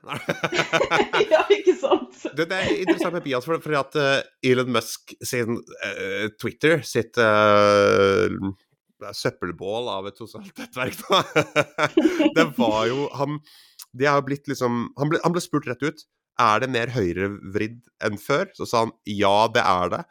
ja, 1.34 1.43
ikke 1.51 1.74
sant? 1.78 2.20
Det, 2.30 2.47
det 2.47 2.59
er 2.59 2.76
interessant 2.76 3.16
med 3.18 3.26
Pias, 3.26 3.49
for 3.49 3.80
at 3.80 3.99
uh, 3.99 4.20
Elon 4.47 4.70
Musk 4.76 5.16
sin 5.18 5.59
uh, 5.59 6.28
Twitter, 6.38 6.84
sitt 6.86 7.18
søppelbål 9.03 9.88
av 9.90 10.07
et 10.12 10.20
sosialt 10.20 10.55
nettverk, 10.61 11.01
da. 11.09 11.22
det 12.36 12.45
var 12.55 12.84
jo 12.86 13.09
Han 13.18 13.40
det 13.93 14.09
har 14.09 14.22
blitt 14.24 14.49
liksom 14.49 14.86
han 14.97 15.11
ble, 15.11 15.20
han 15.24 15.34
ble 15.34 15.43
spurt 15.45 15.68
rett 15.68 15.82
ut 15.84 16.05
er 16.43 16.62
det 16.62 16.72
mer 16.74 16.93
høyrevridd 16.95 17.80
enn 18.05 18.18
før? 18.20 18.51
Så 18.59 18.68
sa 18.68 18.84
han 18.86 18.95
ja, 19.09 19.49
det 19.55 19.64
er 19.64 19.95
det. 19.97 20.03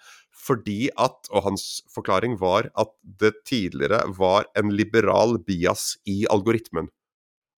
Fordi 0.42 0.90
at, 1.00 1.30
og 1.30 1.46
hans 1.50 1.66
forklaring 1.94 2.40
var 2.42 2.72
at 2.80 2.96
det 3.22 3.36
tidligere 3.50 4.02
var 4.18 4.48
en 4.58 4.74
liberal 4.74 5.38
bias 5.46 5.94
i 6.10 6.24
algoritmen. 6.34 6.90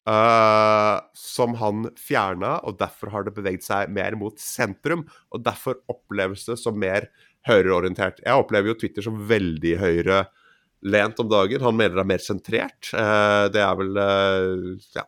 Uh, 0.03 0.99
som 1.15 1.55
han 1.61 1.85
fjerna, 1.95 2.57
og 2.67 2.81
derfor 2.81 3.13
har 3.13 3.23
det 3.23 3.37
beveget 3.37 3.63
seg 3.63 3.93
mer 3.95 4.17
mot 4.19 4.35
sentrum. 4.43 5.05
Og 5.31 5.45
derfor 5.47 5.79
oppleves 5.93 6.49
det 6.49 6.59
som 6.59 6.79
mer 6.79 7.07
høyreorientert. 7.47 8.19
Jeg 8.25 8.39
opplever 8.39 8.73
jo 8.73 8.81
Twitter 8.81 9.05
som 9.05 9.21
veldig 9.31 9.77
høyrelent 9.79 11.23
om 11.23 11.31
dagen. 11.31 11.63
Han 11.63 11.79
mener 11.79 12.01
det 12.01 12.03
er 12.03 12.13
mer 12.17 12.27
sentrert. 12.27 12.91
Uh, 12.91 13.47
det 13.55 13.63
er 13.63 13.79
vel 13.79 14.03
uh, 14.03 14.91
ja, 14.99 15.07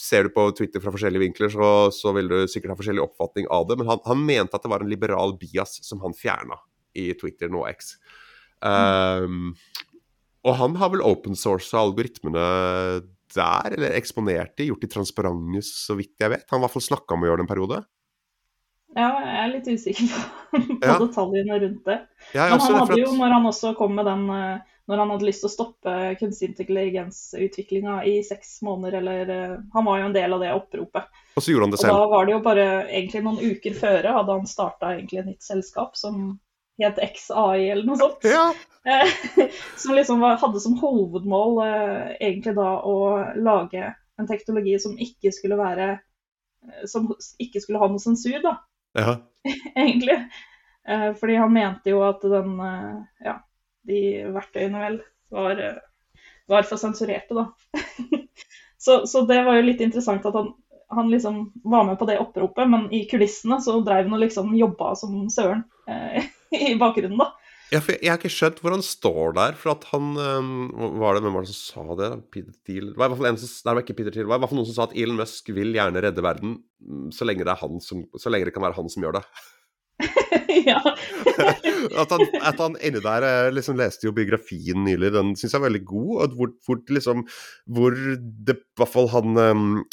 ser 0.00 0.26
du 0.26 0.32
på 0.34 0.46
Twitter 0.56 0.82
fra 0.82 0.92
forskjellige 0.94 1.22
vinkler, 1.26 1.50
så, 1.52 1.70
så 1.94 2.12
vil 2.16 2.30
du 2.30 2.36
sikkert 2.50 2.74
ha 2.74 2.78
forskjellig 2.78 3.04
oppfatning 3.04 3.48
av 3.52 3.66
det. 3.68 3.78
Men 3.80 3.90
han, 3.92 4.02
han, 4.06 4.22
mente 4.26 4.56
at 4.56 4.64
det 4.64 4.72
var 4.72 4.84
en 4.84 4.92
liberal 4.92 5.36
bias 5.40 5.78
som 5.86 6.02
han 6.04 6.16
fjerna 6.16 6.58
i 6.96 7.10
Twitter 7.18 7.52
nå 7.52 7.64
X. 7.72 7.96
Um, 8.64 9.52
og 10.44 10.56
han 10.60 10.76
har 10.80 10.92
vel 10.94 11.04
open 11.04 11.36
source 11.36 11.76
algoritmene 11.76 12.44
der, 13.34 13.74
eller 13.74 13.96
eksponert 13.98 14.54
de, 14.58 14.68
gjort 14.70 14.84
de 14.84 14.90
transparente, 14.92 15.64
så 15.66 15.96
vidt 15.98 16.14
jeg 16.20 16.32
vet. 16.32 16.46
Han 16.50 16.58
har 16.58 16.64
i 16.64 16.66
hvert 16.66 16.76
fall 16.76 16.88
snakka 16.90 17.16
om 17.16 17.24
å 17.24 17.30
gjøre 17.30 17.42
det 17.42 17.46
en 17.46 17.50
periode. 17.50 17.80
Ja, 18.94 19.08
jeg 19.18 19.38
er 19.40 19.50
litt 19.50 19.68
usikker 19.74 20.10
på, 20.12 20.20
på 20.84 20.86
ja. 20.86 20.98
detaljene 21.02 21.58
rundt 21.64 21.88
det. 21.88 21.98
Men 22.36 22.54
han 22.62 22.78
hadde 22.78 23.00
jo, 23.00 23.10
når 23.18 23.36
han 23.38 23.48
også 23.50 23.74
kom 23.78 23.96
med 23.98 24.06
den 24.06 24.28
uh, 24.30 24.73
når 24.86 25.00
han 25.00 25.10
hadde 25.14 25.24
lyst 25.24 25.40
til 25.40 25.48
å 25.48 25.52
stoppe 25.54 25.92
kunstig 26.20 26.50
intelligens-utviklinga 26.50 28.02
i 28.08 28.18
seks 28.26 28.58
måneder, 28.66 28.98
eller 29.00 29.30
uh, 29.32 29.60
Han 29.72 29.86
var 29.88 30.00
jo 30.00 30.08
en 30.10 30.16
del 30.16 30.36
av 30.36 30.42
det 30.44 30.52
oppropet. 30.52 31.20
Og 31.34 31.42
så 31.44 31.52
gjorde 31.52 31.68
han 31.68 31.74
det 31.74 31.80
selv. 31.80 31.94
Og 31.94 32.02
da 32.02 32.10
var 32.12 32.26
det 32.26 32.34
jo 32.34 32.40
bare 32.44 32.66
egentlig 32.84 33.22
noen 33.24 33.40
uker 33.40 33.78
føre 33.78 34.16
hadde 34.18 34.36
han 34.36 34.50
starta 34.50 34.92
egentlig 34.94 35.22
et 35.22 35.30
nytt 35.32 35.46
selskap 35.46 35.96
som 35.96 36.34
het 36.82 36.98
XAI 37.00 37.70
eller 37.70 37.86
noe 37.88 38.00
sånt. 38.00 38.26
Ja. 38.28 38.50
som 39.80 39.96
liksom 39.96 40.20
var, 40.20 40.36
hadde 40.42 40.60
som 40.60 40.76
hovedmål 40.82 41.60
uh, 41.62 42.12
egentlig 42.18 42.56
da 42.58 42.70
å 42.84 42.98
lage 43.40 43.94
en 44.20 44.28
teknologi 44.28 44.76
som 44.82 44.98
ikke 45.00 45.32
skulle 45.34 45.56
være 45.58 45.94
uh, 45.96 46.82
Som 46.90 47.08
ikke 47.40 47.64
skulle 47.64 47.80
ha 47.80 47.88
noe 47.88 48.02
sensur, 48.02 48.36
da. 48.44 48.58
Ja. 48.94 49.16
egentlig. 49.74 50.20
fordi 51.16 51.38
han 51.40 51.52
mente 51.52 51.88
jo 51.88 52.02
at 52.04 52.20
den 52.28 52.58
ja, 53.24 53.38
de 53.88 54.00
verktøyene 54.34 54.82
vel 54.82 54.98
var, 55.34 55.62
var 56.50 56.68
for 56.68 56.80
sensurerte, 56.80 57.36
da. 57.36 57.48
så, 58.84 59.04
så, 59.10 59.24
det 59.28 59.40
var 59.46 59.58
jo 59.58 59.68
litt 59.68 59.82
interessant 59.84 60.26
at 60.28 60.36
han, 60.36 60.52
han, 60.94 61.10
liksom 61.12 61.46
var 61.64 61.86
med 61.88 61.98
på 62.00 62.08
det 62.10 62.20
oppropet, 62.22 62.68
men 62.70 62.88
i 62.94 63.04
kulissene 63.10 63.60
så 63.64 63.80
drev 63.84 64.08
han 64.08 64.18
og 64.18 64.24
liksom 64.24 64.54
jobba 64.58 64.94
som 64.98 65.24
søren 65.32 65.64
eh, 65.90 66.30
i 66.72 66.76
bakgrunnen, 66.80 67.20
da. 67.20 67.32
Ja, 67.72 67.80
for 67.82 67.96
jeg 67.96 68.10
har 68.12 68.20
ikke 68.20 68.30
skjønt 68.30 68.60
hvor 68.62 68.74
han 68.74 68.84
står 68.84 69.34
der, 69.38 69.56
for 69.58 69.72
at 69.72 69.86
han 69.88 70.12
um, 70.20 70.50
Var 71.00 71.16
det 71.16 71.22
hvem 71.24 71.34
var 71.34 71.46
det 71.46 71.54
som 71.54 71.88
sa 71.88 71.96
det? 71.98 72.10
Peter 72.30 72.52
Thiel 72.66 72.90
Det 72.92 73.00
var 73.00 73.08
i 73.08 73.14
hvert 73.14 73.22
fall 73.22 73.30
en 73.30 73.40
som, 73.40 73.54
nei, 73.66 73.74
ikke 73.80 73.96
Peter 73.98 74.14
Thiel, 74.14 74.26
det 74.26 74.30
var 74.30 74.38
i 74.38 74.44
hvert 74.44 74.52
fall 74.52 74.60
noen 74.60 74.68
som 74.68 74.76
sa 74.76 74.86
at 74.86 74.94
Elon 75.00 75.18
Musk 75.18 75.48
vil 75.56 75.72
gjerne 75.74 76.02
redde 76.04 76.24
verden 76.24 76.58
mm, 76.60 77.08
så 77.16 77.26
lenge 77.26 77.46
det, 77.46 77.54
er 77.54 77.62
han 77.64 77.80
som, 77.82 78.04
så 78.20 78.30
lenge 78.30 78.50
det 78.50 78.54
kan 78.54 78.66
være 78.66 78.78
han 78.78 78.92
som 78.92 79.06
gjør 79.06 79.18
det. 79.18 79.24
ja. 80.66 80.80
at, 82.02 82.10
han, 82.10 82.24
at 82.42 82.58
han 82.58 82.74
inni 82.82 82.98
der 83.02 83.26
Jeg 83.28 83.52
liksom 83.54 83.76
leste 83.78 84.08
jo 84.08 84.14
biografien 84.16 84.82
nylig, 84.86 85.12
den 85.14 85.34
syns 85.38 85.54
jeg 85.54 85.60
er 85.60 85.66
veldig 85.68 85.82
god. 85.86 86.10
Og 86.24 86.38
hvor, 86.38 86.52
hvor, 86.66 86.80
liksom, 86.96 87.22
hvor 87.76 87.94
det 87.94 88.56
i 88.58 88.80
hvert 88.80 88.90
fall 88.90 89.10
han, 89.12 89.38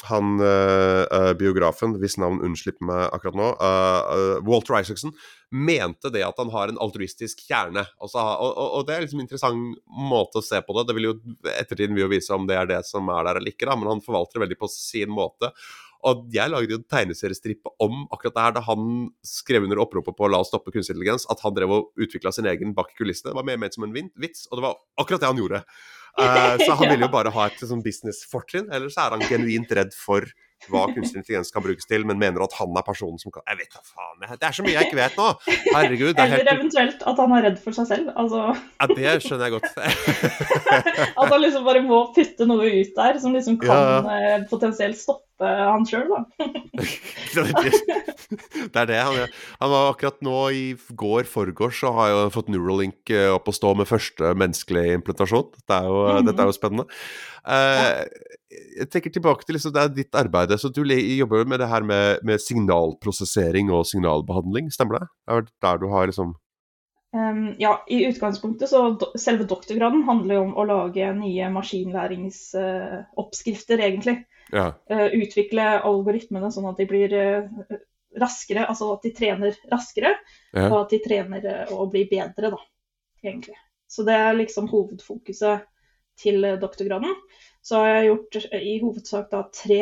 han 0.10 0.41
uh, 0.41 1.34
biografen, 1.38 1.93
hvis 2.02 2.18
navn 2.22 2.41
unnslipper 2.45 2.88
meg 2.89 3.04
akkurat 3.12 3.38
nå, 3.38 3.52
uh, 3.62 4.39
Walter 4.47 4.80
Isaacson, 4.80 5.14
mente 5.52 6.10
det 6.14 6.24
at 6.26 6.39
han 6.41 6.49
har 6.54 6.72
en 6.72 6.82
altruistisk 6.82 7.43
kjerne. 7.45 7.86
Altså, 8.02 8.24
og, 8.24 8.56
og, 8.56 8.68
og, 8.80 8.88
det 8.88 8.95
er 8.95 9.06
liksom 9.06 9.22
en 9.22 9.28
interessant 9.28 9.80
måte 10.12 10.41
å 10.41 10.45
se 10.45 10.64
på 10.66 10.78
det. 10.78 10.88
Det 10.89 10.97
vil 10.97 11.12
jo 11.12 11.16
Ettertiden 11.52 11.97
vil 11.97 12.08
jo 12.08 12.12
vise 12.16 12.34
om 12.36 12.49
det 12.49 12.58
er 12.58 12.70
det 12.70 12.82
som 12.89 13.10
er 13.14 13.28
der 13.28 13.41
eller 13.41 13.54
ikke, 13.54 13.70
da, 13.70 13.78
men 13.78 13.91
han 13.91 14.04
forvalter 14.06 14.39
det 14.39 14.47
veldig 14.47 14.62
på 14.64 14.72
sin 14.74 15.14
måte. 15.14 15.52
Og 16.08 16.28
jeg 16.34 16.49
lagde 16.49 16.78
en 16.80 16.86
tegneseriestripe 16.89 17.72
om 17.84 18.06
akkurat 18.14 18.36
det 18.36 18.45
her 18.45 18.56
da 18.58 18.64
han 18.66 19.10
skrev 19.26 19.68
under 19.68 19.82
oppropet 19.84 20.18
på 20.18 20.30
La 20.32 20.41
oss 20.41 20.49
stoppe 20.52 20.74
kunstig 20.74 20.95
intelligens, 20.95 21.28
at 21.30 21.43
han 21.45 21.56
drev 21.58 21.74
og 21.76 22.02
utvikla 22.02 22.34
sin 22.36 22.49
egen 22.49 22.76
bak 22.78 22.93
kulissene. 22.97 23.32
Det 23.32 23.39
var 23.39 23.47
mer 23.47 23.60
ment 23.62 23.78
som 23.78 23.86
en 23.88 23.93
vits, 23.95 24.47
og 24.49 24.58
det 24.58 24.66
var 24.66 24.80
akkurat 25.02 25.24
det 25.24 25.30
han 25.30 25.41
gjorde. 25.41 25.64
Uh, 26.20 26.56
så 26.66 26.76
han 26.80 26.89
ville 26.91 27.06
jo 27.06 27.14
bare 27.14 27.34
ha 27.36 27.47
et 27.47 27.62
sånn 27.62 27.84
businessfortrinn, 27.86 28.72
eller 28.74 28.91
så 28.93 29.06
er 29.06 29.18
han 29.18 29.28
genuint 29.30 29.78
redd 29.78 29.93
for 29.97 30.26
hva 30.70 30.86
kunstig 30.91 31.22
intelligens 31.22 31.51
kan 31.53 31.64
brukes 31.66 31.88
til, 31.89 32.05
men 32.07 32.20
mener 32.22 32.43
at 32.45 32.55
han 32.59 32.76
er 32.78 32.86
personen 32.86 33.20
som 33.22 33.34
kan 33.34 33.45
Jeg 33.49 33.62
vet 33.64 33.74
da 33.74 33.82
faen, 33.86 34.26
jeg, 34.26 34.39
det 34.41 34.47
er 34.49 34.57
så 34.57 34.66
mye 34.66 34.76
jeg 34.76 34.89
ikke 34.89 34.99
vet 34.99 35.18
nå! 35.20 35.28
Herregud. 35.72 36.14
Eller 36.14 36.38
helt... 36.38 36.53
eventuelt 36.53 37.03
at 37.12 37.24
han 37.24 37.36
er 37.38 37.45
redd 37.47 37.59
for 37.64 37.78
seg 37.78 37.89
selv. 37.89 38.14
Altså... 38.20 38.43
Ja, 38.78 38.89
det 38.91 39.16
skjønner 39.26 39.47
jeg 39.47 39.55
godt. 39.57 39.70
at 41.22 41.34
han 41.34 41.41
liksom 41.43 41.68
bare 41.68 41.84
må 41.86 42.03
putte 42.16 42.47
noe 42.49 42.70
ut 42.70 42.95
der 42.97 43.20
som 43.24 43.36
liksom 43.38 43.59
kan 43.62 43.82
ja. 43.82 44.18
Eh, 44.22 44.47
potensielt 44.51 44.99
stoppe 44.99 45.28
han 45.41 45.86
sjøl, 45.89 46.09
da. 46.12 46.47
det 48.74 48.84
er 48.84 48.89
det 48.89 48.99
han 48.99 49.16
gjør. 49.18 49.32
Han 49.64 49.74
var 49.74 49.89
akkurat 49.91 50.20
nå 50.26 50.41
i 50.53 50.66
går 50.97 51.30
forgårs 51.30 51.82
så 51.82 51.93
har 51.97 52.12
jo 52.12 52.20
fått 52.36 52.51
Neuralink 52.53 53.09
eh, 53.14 53.30
opp 53.34 53.49
å 53.49 53.55
stå 53.55 53.74
med 53.80 53.89
første 53.89 54.36
menneskelige 54.38 54.99
implantasjon. 54.99 55.49
Det 55.66 55.80
er 55.80 55.89
jo, 55.89 56.03
mm. 56.05 56.30
Dette 56.30 56.45
er 56.45 56.51
jo 56.51 56.57
spennende. 56.57 56.86
Uh, 57.41 58.05
jeg 58.52 58.89
tenker 58.91 59.14
tilbake 59.14 59.45
til 59.45 59.54
liksom, 59.56 59.72
det 59.76 59.82
er 59.82 59.89
ditt 59.95 60.16
arbeid. 60.18 60.60
så 60.60 60.70
Du 60.74 60.82
jobber 60.84 61.45
med 61.47 61.60
det 61.60 61.70
her 61.72 61.84
med, 61.84 62.18
med 62.24 62.41
signalprosessering 62.41 63.72
og 63.72 63.86
signalbehandling, 63.88 64.72
stemmer 64.74 64.99
det? 64.99 65.08
Det 65.28 65.34
er 65.36 65.41
der 65.68 65.78
du 65.82 65.88
har 65.91 66.06
liksom 66.10 66.30
um, 67.16 67.56
Ja, 67.60 67.84
i 67.88 68.08
utgangspunktet 68.10 68.70
så 68.70 68.89
do, 68.99 69.06
selve 69.20 69.43
doktorgraden 69.47 70.04
handler 70.08 70.36
jo 70.36 70.41
om 70.49 70.56
å 70.56 70.64
lage 70.68 71.14
nye 71.18 71.49
maskinlæringsoppskrifter, 71.56 73.78
uh, 73.80 73.86
egentlig. 73.88 74.18
Ja. 74.52 74.68
Uh, 74.91 75.10
utvikle 75.22 75.64
algoritmene 75.80 76.52
sånn 76.52 76.70
at 76.72 76.78
de 76.82 76.86
blir 76.89 77.10
uh, 77.16 77.43
raskere, 78.20 78.68
altså 78.68 78.86
at 78.97 79.02
de 79.08 79.12
trener 79.16 79.52
raskere, 79.72 80.12
ja. 80.52 80.68
og 80.68 80.78
at 80.84 80.89
de 80.91 80.99
trener 81.04 81.41
å 81.72 81.88
bli 81.91 82.04
bedre, 82.12 82.47
da, 82.52 82.60
egentlig. 83.24 83.58
Så 83.91 84.04
det 84.08 84.16
er 84.16 84.34
liksom 84.36 84.72
hovedfokuset 84.72 85.58
til 86.20 86.58
doktorgraden 86.60 87.14
så 87.62 87.78
har 87.78 87.88
jeg 87.88 88.07
gjort 88.09 88.38
i 88.57 88.78
hovedsak 88.82 89.30
da 89.32 89.41
tre, 89.53 89.82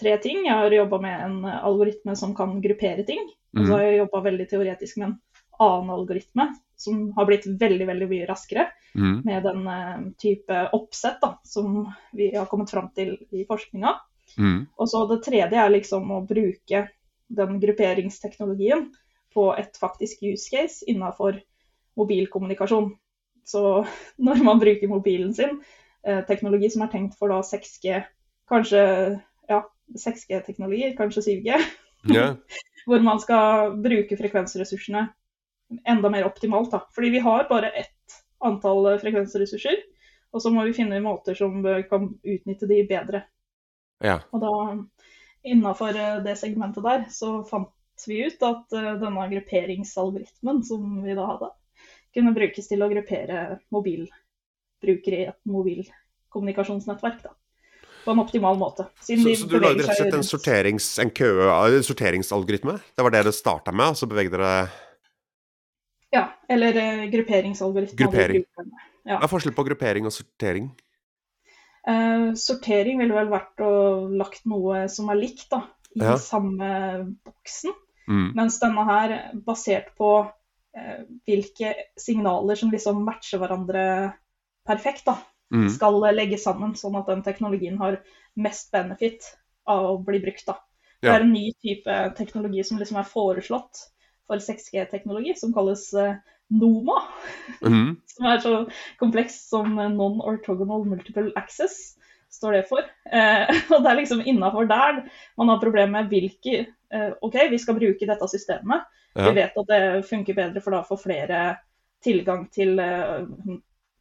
tre 0.00 0.16
ting. 0.22 0.44
Jeg 0.46 0.56
har 0.56 0.74
jobba 0.74 1.00
med 1.00 1.24
en 1.26 1.38
algoritme 1.50 2.16
som 2.16 2.34
kan 2.36 2.58
gruppere 2.60 3.06
ting. 3.08 3.22
Og 3.56 3.62
så 3.62 3.66
mhm. 3.66 3.72
har 3.72 3.86
jeg 3.86 4.00
jobba 4.02 4.20
veldig 4.28 4.48
teoretisk 4.50 5.00
med 5.00 5.08
en 5.08 5.16
annen 5.60 5.94
algoritme 5.94 6.50
som 6.80 7.10
har 7.16 7.26
blitt 7.28 7.48
veldig 7.60 7.86
veldig 7.88 8.06
mye 8.08 8.28
raskere. 8.28 8.68
Mm. 8.96 9.18
Med 9.24 9.44
den 9.44 9.66
uh, 9.68 10.06
type 10.18 10.60
oppsett 10.76 11.20
da, 11.22 11.34
som 11.44 11.82
vi 12.16 12.30
har 12.34 12.48
kommet 12.50 12.72
fram 12.72 12.88
til 12.96 13.14
i 13.36 13.44
forskninga. 13.48 13.92
Mm. 14.38 14.64
Og 14.76 14.88
så 14.88 15.04
det 15.10 15.20
tredje 15.26 15.60
er 15.60 15.72
liksom 15.72 16.08
å 16.14 16.22
bruke 16.26 16.86
den 17.30 17.60
grupperingsteknologien 17.62 18.88
på 19.34 19.50
et 19.60 19.76
faktisk 19.78 20.24
use 20.26 20.48
case 20.50 20.88
innenfor 20.90 21.38
mobilkommunikasjon. 22.00 22.94
Så 23.46 23.84
når 24.28 24.42
man 24.46 24.62
bruker 24.62 24.90
mobilen 24.90 25.36
sin 25.36 25.60
Eh, 25.60 25.79
teknologi 26.28 26.70
som 26.72 26.84
er 26.84 26.90
tenkt 26.92 27.18
for 27.18 27.32
da 27.32 27.42
6G, 27.44 27.98
kanskje 28.48 28.80
ja, 29.50 29.58
6G-teknologi, 30.00 30.94
kanskje 30.96 31.26
7G. 31.26 31.58
Yeah. 32.08 32.36
hvor 32.86 33.02
man 33.04 33.20
skal 33.20 33.74
bruke 33.82 34.16
frekvensressursene 34.16 35.08
enda 35.88 36.10
mer 36.10 36.24
optimalt. 36.24 36.70
Da. 36.72 36.86
Fordi 36.94 37.10
vi 37.10 37.18
har 37.18 37.46
bare 37.50 37.70
ett 37.70 38.22
antall 38.38 38.98
frekvensressurser, 38.98 39.82
og 40.32 40.42
så 40.42 40.52
må 40.54 40.64
vi 40.64 40.74
finne 40.74 41.02
måter 41.04 41.36
som 41.38 41.62
kan 41.90 42.08
utnytte 42.22 42.68
de 42.70 42.80
bedre. 42.88 43.24
Ja. 44.00 44.20
Og 44.32 44.40
da 44.42 44.54
innafor 45.44 45.96
eh, 45.96 46.20
det 46.24 46.38
segmentet 46.40 46.84
der, 46.84 47.04
så 47.12 47.40
fant 47.48 48.06
vi 48.08 48.22
ut 48.26 48.42
at 48.44 48.76
eh, 48.76 48.94
denne 49.00 49.26
grupperingsalgoritmen 49.34 50.62
som 50.64 51.02
vi 51.04 51.16
da 51.18 51.26
hadde, 51.34 51.50
kunne 52.16 52.34
brukes 52.34 52.68
til 52.68 52.82
å 52.82 52.88
gruppere 52.90 53.60
mobil 53.74 54.08
brukere 54.82 55.20
i 55.20 55.28
et 55.30 55.38
mobilkommunikasjonsnettverk. 55.48 57.22
da 57.26 57.36
på 58.04 58.14
en 58.14 58.20
optimal 58.22 58.58
måte. 58.58 58.86
Så, 59.00 59.16
så, 59.36 59.46
du 59.46 59.58
lagde 59.60 59.82
rett 59.82 59.90
og 59.92 59.98
slett 59.98 60.14
en, 60.16 60.26
sorterings, 60.26 60.86
en, 61.02 61.10
kø, 61.14 61.30
en 61.46 61.84
sorteringsalgoritme? 61.84 62.78
Det 62.96 63.04
var 63.04 63.14
det 63.14 63.24
det 63.28 63.34
starta 63.36 63.74
med, 63.74 63.92
og 63.92 64.00
så 64.00 64.08
bevegde 64.10 64.38
dere 64.38 64.54
Ja, 66.14 66.24
eller 66.50 66.78
uh, 66.80 67.04
grupperingsalgoritme. 67.12 67.98
Gruppering. 68.00 68.46
Ja. 69.04 69.18
Hva 69.18 69.26
er 69.26 69.32
forskjellen 69.32 69.58
på 69.58 69.66
gruppering 69.68 70.08
og 70.08 70.14
sortering? 70.14 70.72
Uh, 71.88 72.32
sortering 72.38 73.00
ville 73.00 73.16
vel 73.16 73.30
vært 73.32 73.62
å 73.64 73.72
lagt 74.12 74.48
noe 74.50 74.86
som 74.92 75.12
er 75.12 75.20
likt, 75.20 75.48
da, 75.52 75.64
i 75.96 76.04
ja. 76.04 76.16
samme 76.20 76.72
boksen. 77.26 77.76
Mm. 78.10 78.28
Mens 78.38 78.58
denne 78.62 78.84
her, 78.88 79.16
basert 79.46 79.92
på 80.00 80.10
uh, 80.24 80.98
hvilke 81.28 81.76
signaler 82.00 82.58
som 82.58 82.72
liksom 82.72 83.04
matcher 83.06 83.42
hverandre 83.42 83.84
perfekt, 84.68 85.04
da, 85.06 85.18
mm. 85.54 85.68
skal 85.74 86.00
legges 86.14 86.44
sammen, 86.46 86.74
sånn 86.78 86.98
at 87.00 87.08
den 87.10 87.22
teknologien 87.26 87.78
har 87.80 88.00
mest 88.40 88.70
benefit 88.74 89.26
av 89.70 89.86
å 89.92 89.94
bli 90.04 90.20
brukt. 90.22 90.46
da. 90.46 90.58
Ja. 91.00 91.12
Det 91.12 91.14
er 91.14 91.24
en 91.24 91.32
ny 91.32 91.46
type 91.64 92.00
teknologi 92.18 92.64
som 92.66 92.80
liksom 92.80 93.00
er 93.00 93.08
foreslått 93.08 93.86
for 94.30 94.42
6G-teknologi, 94.42 95.34
som 95.38 95.54
kalles 95.54 95.88
uh, 95.96 96.18
NOMA. 96.54 96.98
Mm. 97.64 97.96
som 98.14 98.28
er 98.28 98.44
så 98.44 98.52
kompleks 99.00 99.40
som 99.50 99.78
non-orthogonal 99.78 100.84
multiple 100.88 101.32
access, 101.40 101.96
står 102.30 102.58
det 102.58 102.66
for. 102.68 102.84
Uh, 103.10 103.48
og 103.72 103.80
det 103.80 103.90
er 103.90 104.00
liksom 104.02 104.22
innafor 104.22 104.68
der 104.70 105.02
man 105.40 105.50
har 105.50 105.62
problemer 105.62 105.96
med 105.96 106.12
hvilke 106.12 106.66
uh, 106.94 107.16
OK, 107.26 107.40
vi 107.50 107.58
skal 107.58 107.78
bruke 107.80 108.06
dette 108.12 108.30
systemet. 108.30 108.86
Ja. 109.16 109.26
Vi 109.26 109.40
vet 109.40 109.58
at 109.58 109.72
det 109.72 110.06
funker 110.06 110.36
bedre, 110.36 110.62
for 110.62 110.76
da 110.76 110.84
får 110.86 111.02
flere 111.02 111.40
tilgang 112.04 112.46
til 112.54 112.78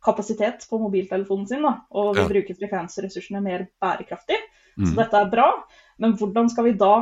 kapasitet 0.06 0.66
på 0.70 0.80
mobiltelefonen 0.80 1.47
sin, 1.47 1.64
da, 1.66 1.76
og 1.91 2.14
vi 2.16 2.24
ja. 2.24 2.28
bruker 2.32 2.58
frekvensressursene 2.60 3.41
mer 3.43 3.66
bærekraftig. 3.82 4.38
Mm. 4.80 4.86
Så 4.88 4.95
dette 4.95 5.20
er 5.20 5.32
bra. 5.32 5.47
Men 6.00 6.16
hvordan 6.20 6.50
skal 6.52 6.70
vi 6.70 6.78
da 6.80 6.93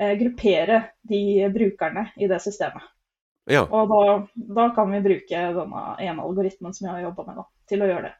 eh, 0.00 0.16
gruppere 0.18 0.80
de 1.06 1.50
brukerne 1.54 2.08
i 2.18 2.28
det 2.30 2.40
systemet? 2.42 2.88
Ja. 3.50 3.64
Og 3.64 3.90
da, 3.90 4.00
da, 4.34 4.70
kan 4.74 4.90
vi 4.92 5.02
bruke 5.04 5.44
denne 5.56 5.84
ene 5.98 6.24
algoritmen 6.24 6.74
som 6.74 6.86
jeg 6.86 6.96
har 6.96 7.06
jobba 7.08 7.26
med, 7.28 7.38
da, 7.40 7.46
til 7.70 7.84
å 7.84 7.90
gjøre 7.90 8.08
det. 8.08 8.16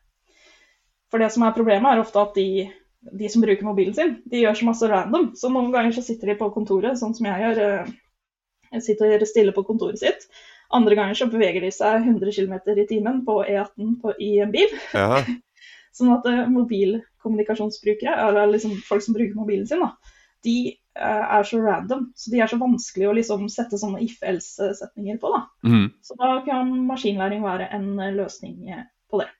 For 1.11 1.23
det 1.23 1.33
som 1.35 1.45
er 1.47 1.57
problemet, 1.57 1.91
er 1.91 2.03
ofte 2.03 2.23
at 2.23 2.39
de, 2.39 2.69
de, 3.11 3.31
som 3.31 3.43
bruker 3.43 3.67
mobilen 3.67 3.97
sin, 3.97 4.15
de 4.31 4.45
gjør 4.45 4.61
så 4.61 4.71
masse 4.71 4.91
random. 4.91 5.33
Så 5.39 5.51
noen 5.51 5.73
ganger 5.75 5.95
så 5.97 6.07
sitter 6.07 6.33
de 6.33 6.39
på 6.39 6.51
kontoret, 6.55 6.99
sånn 6.99 7.17
som 7.19 7.27
jeg 7.27 7.43
gjør. 7.47 7.63
Eh, 7.67 8.79
sitter 8.79 9.27
stille 9.27 9.55
på 9.55 9.65
kontoret 9.67 9.99
sitt, 9.99 10.29
andre 10.77 10.97
ganger 10.99 11.19
så 11.19 11.29
beveger 11.31 11.65
de 11.65 11.71
seg 11.75 12.05
100 12.05 12.35
km 12.37 12.55
i 12.77 12.87
timen 12.89 13.23
på 13.27 13.41
E18 13.45 13.97
på, 14.03 14.15
i 14.23 14.37
en 14.45 14.53
bil. 14.55 14.75
Ja. 14.95 15.23
sånn 15.97 16.13
at 16.15 16.27
uh, 16.31 16.45
mobilkommunikasjonsbrukere, 16.53 18.15
eller 18.29 18.53
liksom 18.53 18.77
folk 18.87 19.05
som 19.05 19.17
bruker 19.17 19.39
mobilen 19.39 19.67
sin, 19.67 19.83
da, 19.83 20.15
de 20.47 20.57
uh, 20.99 21.25
er 21.39 21.49
så 21.49 21.61
random. 21.65 22.07
Så 22.19 22.33
de 22.33 22.43
er 22.43 22.51
så 22.51 22.61
vanskelig 22.61 23.11
å 23.11 23.17
liksom 23.19 23.49
sette 23.53 23.81
sånne 23.81 24.03
if-else-setninger 24.07 25.21
på. 25.23 25.35
Da. 25.35 25.43
Mm. 25.67 25.89
Så 26.07 26.17
da 26.21 26.37
kan 26.47 26.73
maskinlæring 26.89 27.45
være 27.47 27.71
en 27.77 27.93
uh, 27.99 28.09
løsning 28.15 28.63
på 29.11 29.23
det. 29.25 29.31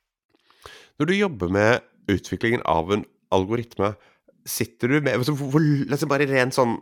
Når 1.01 1.09
du 1.09 1.17
jobber 1.17 1.53
med 1.55 1.87
utviklingen 2.11 2.63
av 2.69 2.91
en 2.93 3.07
algoritme, 3.33 3.95
sitter 4.49 4.91
du 4.91 5.05
med 5.05 5.21
altså 5.21 6.09
Bare 6.11 6.27
rent 6.29 6.57
sånn 6.57 6.79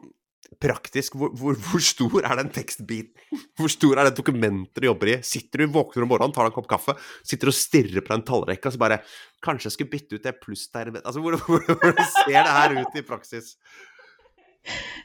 praktisk, 0.62 1.14
hvor, 1.18 1.30
hvor, 1.36 1.58
hvor, 1.68 1.82
stor 1.84 2.24
er 2.24 2.38
den 2.40 2.48
tekstbiten? 2.54 3.42
Hvor 3.58 3.70
stor 3.70 4.00
er 4.00 4.08
det 4.08 4.16
dokumentet 4.16 4.80
du 4.80 4.88
jobber 4.88 5.12
i? 5.12 5.18
Sitter 5.26 5.62
du, 5.62 5.72
våkner 5.74 6.06
om 6.06 6.12
morgenen, 6.12 6.34
tar 6.34 6.46
deg 6.46 6.54
en 6.54 6.56
kopp 6.56 6.70
kaffe, 6.70 6.94
sitter 7.26 7.52
og 7.52 7.56
stirrer 7.58 8.04
på 8.06 8.16
en 8.16 8.24
tallrekke, 8.26 8.70
og 8.70 8.74
så 8.74 8.80
bare 8.80 9.02
Kanskje 9.44 9.68
jeg 9.68 9.76
skulle 9.76 9.92
bytte 9.92 10.18
ut 10.18 10.24
det 10.24 10.34
pluss 10.42 10.64
der 10.74 10.88
Altså, 10.98 11.20
hvordan 11.22 12.00
ser 12.24 12.34
det 12.34 12.56
her 12.56 12.74
ut 12.80 12.96
i 12.98 13.04
praksis? 13.06 13.52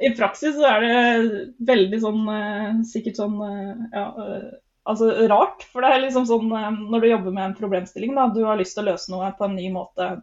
I 0.01 0.09
praksis 0.17 0.55
så 0.57 0.65
er 0.67 0.83
det 0.83 1.43
veldig 1.67 1.99
sånn 2.01 2.23
eh, 2.33 2.69
Sikkert 2.89 3.19
sånn 3.19 3.37
eh, 3.45 3.83
ja, 3.93 4.07
eh, 4.25 4.47
altså 4.89 5.11
rart. 5.31 5.67
For 5.71 5.85
det 5.85 5.93
er 5.93 6.05
liksom 6.07 6.27
sånn 6.29 6.49
når 6.49 7.03
du 7.03 7.09
jobber 7.11 7.35
med 7.35 7.49
en 7.49 7.57
problemstilling, 7.57 8.15
da, 8.17 8.29
du 8.33 8.41
har 8.47 8.59
lyst 8.59 8.75
til 8.77 8.87
å 8.87 8.93
løse 8.93 9.13
noe 9.13 9.31
på 9.37 9.47
en 9.47 9.57
ny 9.59 9.69
måte. 9.75 10.15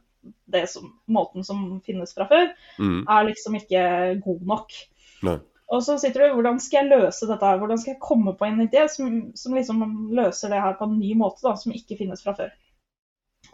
Det 0.50 0.66
som, 0.68 0.90
måten 1.08 1.46
som 1.46 1.78
finnes 1.86 2.10
fra 2.12 2.26
før, 2.28 2.50
mm. 2.76 3.04
er 3.08 3.28
liksom 3.30 3.54
ikke 3.56 3.84
god 4.26 4.42
nok. 4.50 4.74
Nei. 5.26 5.38
Og 5.70 5.84
så 5.86 5.94
sitter 6.02 6.24
du 6.24 6.34
hvordan 6.34 6.58
skal 6.62 6.82
jeg 6.82 6.90
løse 6.90 7.28
dette 7.30 7.46
her, 7.46 7.60
hvordan 7.60 7.78
skal 7.78 7.92
jeg 7.92 8.02
komme 8.02 8.34
på 8.38 8.46
en 8.48 8.58
idé 8.64 8.88
som, 8.90 9.20
som 9.38 9.54
liksom 9.54 9.84
løser 10.18 10.50
det 10.50 10.62
her 10.64 10.74
på 10.78 10.88
en 10.88 10.96
ny 10.98 11.12
måte, 11.18 11.44
da, 11.46 11.54
som 11.58 11.74
ikke 11.74 11.98
finnes 12.00 12.24
fra 12.24 12.34
før. 12.38 12.50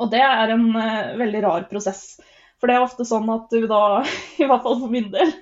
Og 0.00 0.08
det 0.12 0.22
er 0.24 0.52
en 0.54 0.70
uh, 0.72 1.16
veldig 1.20 1.42
rar 1.44 1.66
prosess. 1.70 2.16
For 2.56 2.68
det 2.68 2.78
er 2.78 2.86
ofte 2.86 3.04
sånn 3.04 3.28
at 3.34 3.52
du 3.52 3.66
da, 3.68 3.82
i 4.42 4.48
hvert 4.48 4.64
fall 4.64 4.80
for 4.80 4.92
min 4.92 5.10
del, 5.12 5.34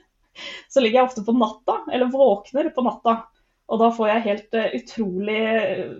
så 0.66 0.82
ligger 0.82 1.00
jeg 1.00 1.12
ofte 1.12 1.22
på 1.26 1.36
natta, 1.38 1.78
eller 1.94 2.10
våkner 2.10 2.72
på 2.74 2.84
natta. 2.86 3.20
Og 3.70 3.80
da 3.80 3.92
får 3.94 4.10
jeg 4.10 4.24
helt 4.26 4.58
uh, 4.58 4.66
utrolig 4.80 5.44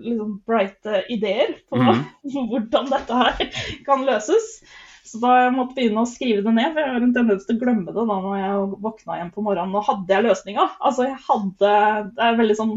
liksom, 0.03 0.35
brighte 0.49 1.05
ideer 1.14 1.55
på 1.70 1.79
mm. 1.79 2.03
hvordan 2.51 2.91
dette 2.91 3.22
her 3.22 3.62
kan 3.87 4.03
løses. 4.11 4.59
Så 5.05 5.18
da 5.20 5.34
jeg 5.36 5.52
måtte 5.52 5.76
begynne 5.76 6.00
å 6.00 6.09
skrive 6.09 6.40
det 6.46 6.52
ned, 6.57 6.70
for 6.72 6.80
jeg 6.80 6.92
har 6.94 7.05
en 7.05 7.12
tendens 7.12 7.44
til 7.44 7.59
å 7.59 7.61
glemme 7.61 7.92
det 7.92 8.05
da 8.09 8.16
når 8.24 8.38
jeg 8.38 8.61
våkna 8.86 9.18
igjen 9.18 9.32
på 9.34 9.42
morgenen. 9.44 9.76
Og 9.76 9.84
hadde 9.84 10.14
jeg 10.14 10.24
løsninga? 10.24 10.64
Altså, 10.80 11.05
jeg 11.11 11.18
hadde 11.26 11.72
Det 12.14 12.22
er 12.24 12.30
en 12.30 12.38
veldig 12.40 12.57
sånn 12.57 12.72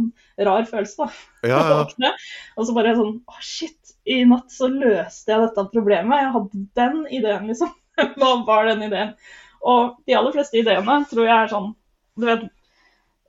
rar 0.50 0.68
følelse, 0.68 1.06
da. 1.08 1.48
Ja, 1.48 1.62
ja. 1.72 2.12
Og 2.58 2.68
så 2.68 2.76
bare 2.76 2.98
sånn 2.98 3.16
Å, 3.24 3.38
shit. 3.40 3.94
I 4.08 4.22
natt 4.28 4.52
så 4.52 4.68
løste 4.72 5.34
jeg 5.34 5.44
dette 5.46 5.66
problemet. 5.72 6.20
Jeg 6.20 6.34
hadde 6.36 6.66
den 6.80 7.00
ideen, 7.16 7.48
liksom. 7.48 7.72
Hva 8.20 8.34
var 8.48 8.68
den 8.74 8.84
ideen? 8.90 9.16
Og 9.64 9.96
de 10.08 10.16
aller 10.20 10.36
fleste 10.36 10.60
ideene 10.60 11.00
tror 11.10 11.26
jeg 11.26 11.36
er 11.38 11.52
sånn 11.52 11.72
Du 12.20 12.28
vet 12.28 12.46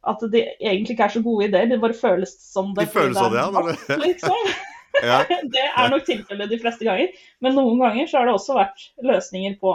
at 0.08 0.22
de 0.32 0.40
egentlig 0.40 0.94
ikke 0.94 1.06
er 1.08 1.12
så 1.12 1.20
gode 1.20 1.48
ideer, 1.48 1.66
de 1.68 1.78
bare 1.82 1.96
føles 1.96 2.30
som 2.40 2.70
det. 2.74 2.86
De 2.86 2.92
føles 2.94 3.18
sånn, 3.18 3.34
ja. 3.36 3.98
Liksom. 4.00 4.52
ja. 5.04 5.20
Det 5.54 5.66
er 5.68 5.92
nok 5.92 6.06
tilfellet 6.06 6.50
de 6.50 6.58
fleste 6.62 6.86
ganger. 6.88 7.12
Men 7.44 7.56
noen 7.58 7.82
ganger 7.82 8.08
så 8.10 8.20
har 8.20 8.28
det 8.28 8.34
også 8.38 8.56
vært 8.58 8.88
løsninger 9.04 9.58
på 9.60 9.74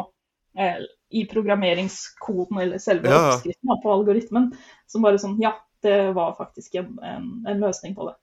eh, 0.60 0.82
i 1.14 1.24
programmeringskoden 1.30 2.60
eller 2.64 2.82
selve 2.82 3.12
ja. 3.12 3.22
oppskriften 3.30 3.80
på 3.84 3.94
algoritmen 3.94 4.52
som 4.90 5.06
bare 5.06 5.22
sånn 5.22 5.38
Ja, 5.44 5.56
det 5.86 6.14
var 6.18 6.36
faktisk 6.38 6.80
en, 6.80 6.96
en, 7.04 7.32
en 7.50 7.64
løsning 7.64 7.96
på 7.98 8.08
det. 8.10 8.18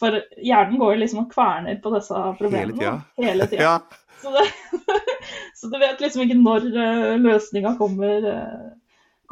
For 0.00 0.22
hjernen 0.40 0.80
går 0.80 0.94
jo 0.94 1.00
liksom 1.02 1.24
og 1.24 1.32
kverner 1.34 1.76
på 1.82 1.92
disse 1.94 2.20
problemene 2.38 2.94
hele 3.20 3.46
tida. 3.50 3.62
Ja. 3.62 3.74
så, 4.22 4.32
så, 5.58 5.68
du 5.68 5.76
vet 5.78 6.00
liksom 6.00 6.24
ikke 6.24 6.38
når 6.40 6.70
uh, 6.72 7.10
løsninga 7.20 7.74
kommer. 7.78 8.24
Uh, 8.24 8.70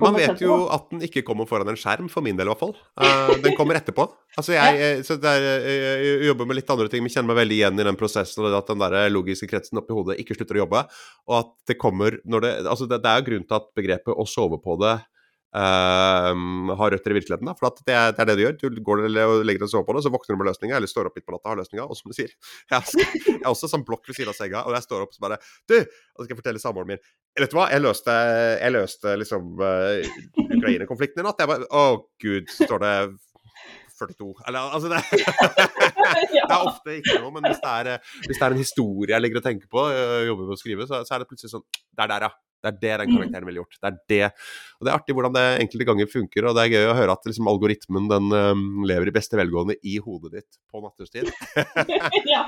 man 0.03 0.16
vet 0.18 0.42
jo 0.42 0.57
at 0.72 0.88
den 0.92 1.05
ikke 1.07 1.22
kommer 1.26 1.48
foran 1.48 1.68
en 1.70 1.78
skjerm, 1.78 2.09
for 2.12 2.24
min 2.24 2.38
del 2.38 2.48
i 2.48 2.53
hvert 2.53 2.62
fall. 2.62 2.74
Uh, 2.98 3.34
den 3.44 3.57
kommer 3.59 3.78
etterpå. 3.78 4.07
Altså 4.38 4.55
jeg, 4.55 4.80
eh, 4.80 5.03
så 5.07 5.16
der, 5.20 5.44
eh, 5.61 5.68
jeg, 6.01 6.18
jobber 6.30 6.48
med 6.48 6.61
litt 6.61 6.70
andre 6.70 6.88
ting, 6.90 7.03
men 7.05 7.12
kjenner 7.12 7.32
meg 7.32 7.40
veldig 7.42 7.57
igjen 7.59 7.82
i 7.82 7.86
den 7.90 7.98
prosessen. 8.01 8.44
og 8.46 8.59
At 8.61 8.70
den 8.70 8.82
der 8.82 9.12
logiske 9.12 9.48
kretsen 9.51 9.80
oppi 9.82 9.96
hodet 9.96 10.20
ikke 10.22 10.36
slutter 10.38 10.61
å 10.61 10.64
jobbe. 10.64 10.84
Og 11.30 11.38
at 11.40 11.55
det 11.70 11.78
kommer 11.80 12.20
når 12.24 12.46
det 12.46 12.53
Altså 12.70 12.86
det, 12.90 13.01
det 13.05 13.11
er 13.11 13.26
grunn 13.26 13.46
til 13.46 13.59
at 13.59 13.70
begrepet 13.76 14.14
'å 14.14 14.26
sove 14.28 14.61
på 14.62 14.78
det' 14.80 15.01
Uh, 15.51 16.70
har 16.78 16.92
røtter 16.94 17.11
i 17.11 17.16
virkeligheten. 17.16 17.48
Da. 17.48 17.57
For 17.59 17.80
det 17.82 17.94
er, 17.94 18.12
det, 18.14 18.22
er, 18.22 18.28
det 18.28 18.36
du 18.38 18.42
gjør. 18.44 18.59
Du 18.76 18.82
går 18.86 19.05
og 19.07 19.14
legger 19.16 19.62
deg 19.62 19.66
og 19.66 19.72
sover 19.72 19.86
på 19.88 19.96
det, 19.96 20.05
så 20.07 20.12
våkner 20.14 20.36
du 20.36 20.42
med 20.42 20.51
løsninga, 20.51 20.76
eller 20.78 20.90
står 20.90 21.11
opp 21.11 21.16
midt 21.18 21.26
på 21.26 21.34
natta 21.34 21.48
og 21.48 21.55
har 21.55 21.62
løsninga. 21.62 21.86
Og 21.86 21.98
som 21.98 22.12
du 22.12 22.16
sier, 22.16 22.34
jeg, 22.70 23.07
jeg 23.26 23.40
er 23.40 23.48
også 23.51 23.70
sånn 23.72 23.86
blokk 23.86 24.07
ved 24.07 24.18
siden 24.18 24.30
av 24.30 24.38
senga, 24.38 24.62
og 24.62 24.76
jeg 24.78 24.86
står 24.86 25.07
opp 25.07 25.14
og 25.14 25.18
så 25.18 25.24
bare 25.26 25.40
Du! 25.66 25.78
Og 25.80 26.22
så 26.22 26.26
skal 26.26 26.34
jeg 26.34 26.42
fortelle 26.42 26.62
samboeren 26.62 26.94
min 26.94 27.03
Vet 27.38 27.53
du 27.53 27.57
hva, 27.57 27.68
jeg 27.70 27.80
løste, 27.80 28.14
jeg 28.59 28.74
løste 28.74 29.12
liksom 29.20 29.61
uh, 29.62 30.46
Ukraina-konflikten 30.59 31.22
i 31.22 31.26
natt. 31.26 31.40
Jeg 31.40 31.51
bare 31.51 31.68
Å, 31.70 31.84
gud, 32.20 32.51
så 32.51 32.66
står 32.66 32.82
det 32.82 32.94
42 34.01 34.30
Eller 34.48 34.74
altså 34.74 34.90
det, 34.90 35.01
det 36.34 36.42
er 36.42 36.59
ofte 36.59 36.96
ikke 36.98 37.18
noe, 37.20 37.32
men 37.36 37.48
hvis 37.48 37.62
det, 37.62 37.72
er, 37.82 38.12
hvis 38.26 38.38
det 38.38 38.46
er 38.46 38.55
en 38.55 38.62
historie 38.62 39.14
jeg 39.14 39.24
ligger 39.24 39.40
og 39.40 39.46
tenker 39.46 39.70
på, 39.70 39.86
øh, 39.94 40.20
jobber 40.30 40.48
med 40.48 40.57
å 40.57 40.61
skrive, 40.61 40.86
så, 40.88 41.03
så 41.07 41.16
er 41.16 41.22
det 41.22 41.28
plutselig 41.30 41.53
sånn 41.55 41.66
Det 41.70 42.07
er 42.07 42.12
der, 42.14 42.28
ja. 42.28 42.32
Det 42.61 42.70
er 42.70 42.78
det 42.80 42.94
den 43.02 43.11
mm. 43.11 43.16
karakteren 43.16 43.48
ville 43.48 43.62
gjort. 43.62 43.76
Det 43.78 43.90
er 43.90 43.98
det. 44.12 44.46
Og 44.78 44.86
det 44.86 44.92
er 44.92 44.98
artig 44.98 45.16
hvordan 45.16 45.36
det 45.36 45.44
enkelte 45.64 45.88
ganger 45.88 46.11
funker, 46.12 46.48
og 46.48 46.56
det 46.56 46.64
er 46.64 46.74
gøy 46.76 46.88
å 46.90 46.96
høre 46.98 47.16
at 47.16 47.28
liksom, 47.28 47.50
algoritmen 47.50 48.08
den 48.11 48.32
um, 48.34 48.64
lever 48.88 49.11
i 49.11 49.14
beste 49.16 49.38
velgående 49.40 49.78
i 49.80 49.96
hodet 50.02 50.34
ditt 50.38 50.61
på 50.70 50.82
nattestid. 50.84 51.30
ja. 52.34 52.44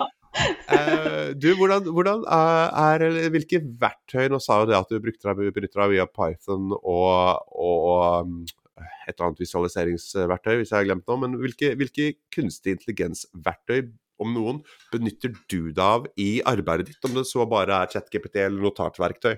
uh, 0.73 1.29
du, 1.37 1.53
hvordan, 1.59 1.89
hvordan 1.93 2.25
er, 2.29 3.05
Hvilke 3.35 3.59
verktøy 3.81 4.31
Nå 4.33 4.39
sa 4.41 4.63
jo 4.63 4.71
det 4.71 4.79
at 4.79 4.89
du 4.89 5.01
brukte 5.03 5.29
deg, 5.29 5.53
benytter 5.53 5.83
deg 5.83 5.93
via 5.93 6.07
Python 6.09 6.73
og, 6.73 7.51
og 7.53 8.29
um, 8.29 8.43
et 9.07 9.15
eller 9.15 9.29
annet 9.29 9.43
visualiseringsverktøy, 9.43 10.55
hvis 10.61 10.73
jeg 10.73 10.79
har 10.79 10.87
glemt 10.89 11.09
noe. 11.09 11.21
Men 11.25 11.37
hvilke, 11.41 11.73
hvilke 11.79 12.13
kunstig 12.35 12.77
intelligens-verktøy, 12.77 13.91
om 14.23 14.31
noen, 14.37 14.61
benytter 14.93 15.33
du 15.51 15.73
deg 15.73 15.83
av 15.83 16.07
i 16.21 16.31
arbeidet 16.47 16.93
ditt? 16.93 17.03
Om 17.09 17.17
det 17.19 17.27
så 17.29 17.47
bare 17.49 17.83
er 17.83 17.91
ChatGPT 17.93 18.45
eller 18.45 18.69
notatverktøy? 18.69 19.35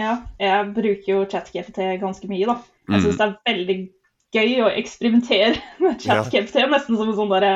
Ja, 0.00 0.16
jeg 0.40 0.68
bruker 0.76 1.10
jo 1.12 1.22
ChatGPT 1.28 1.80
ganske 2.00 2.28
mye, 2.30 2.46
da. 2.48 2.56
Jeg 2.90 3.04
syns 3.04 3.16
mm. 3.16 3.20
det 3.20 3.26
er 3.26 3.48
veldig 3.50 3.78
gøy 4.34 4.52
å 4.64 4.68
eksperimentere 4.80 5.56
med 5.84 6.02
ChatGPT. 6.02 6.60
Ja. 6.62 6.68
Nesten 6.72 6.98
som 6.98 7.10
en 7.10 7.18
sånn 7.18 7.32
derre 7.34 7.54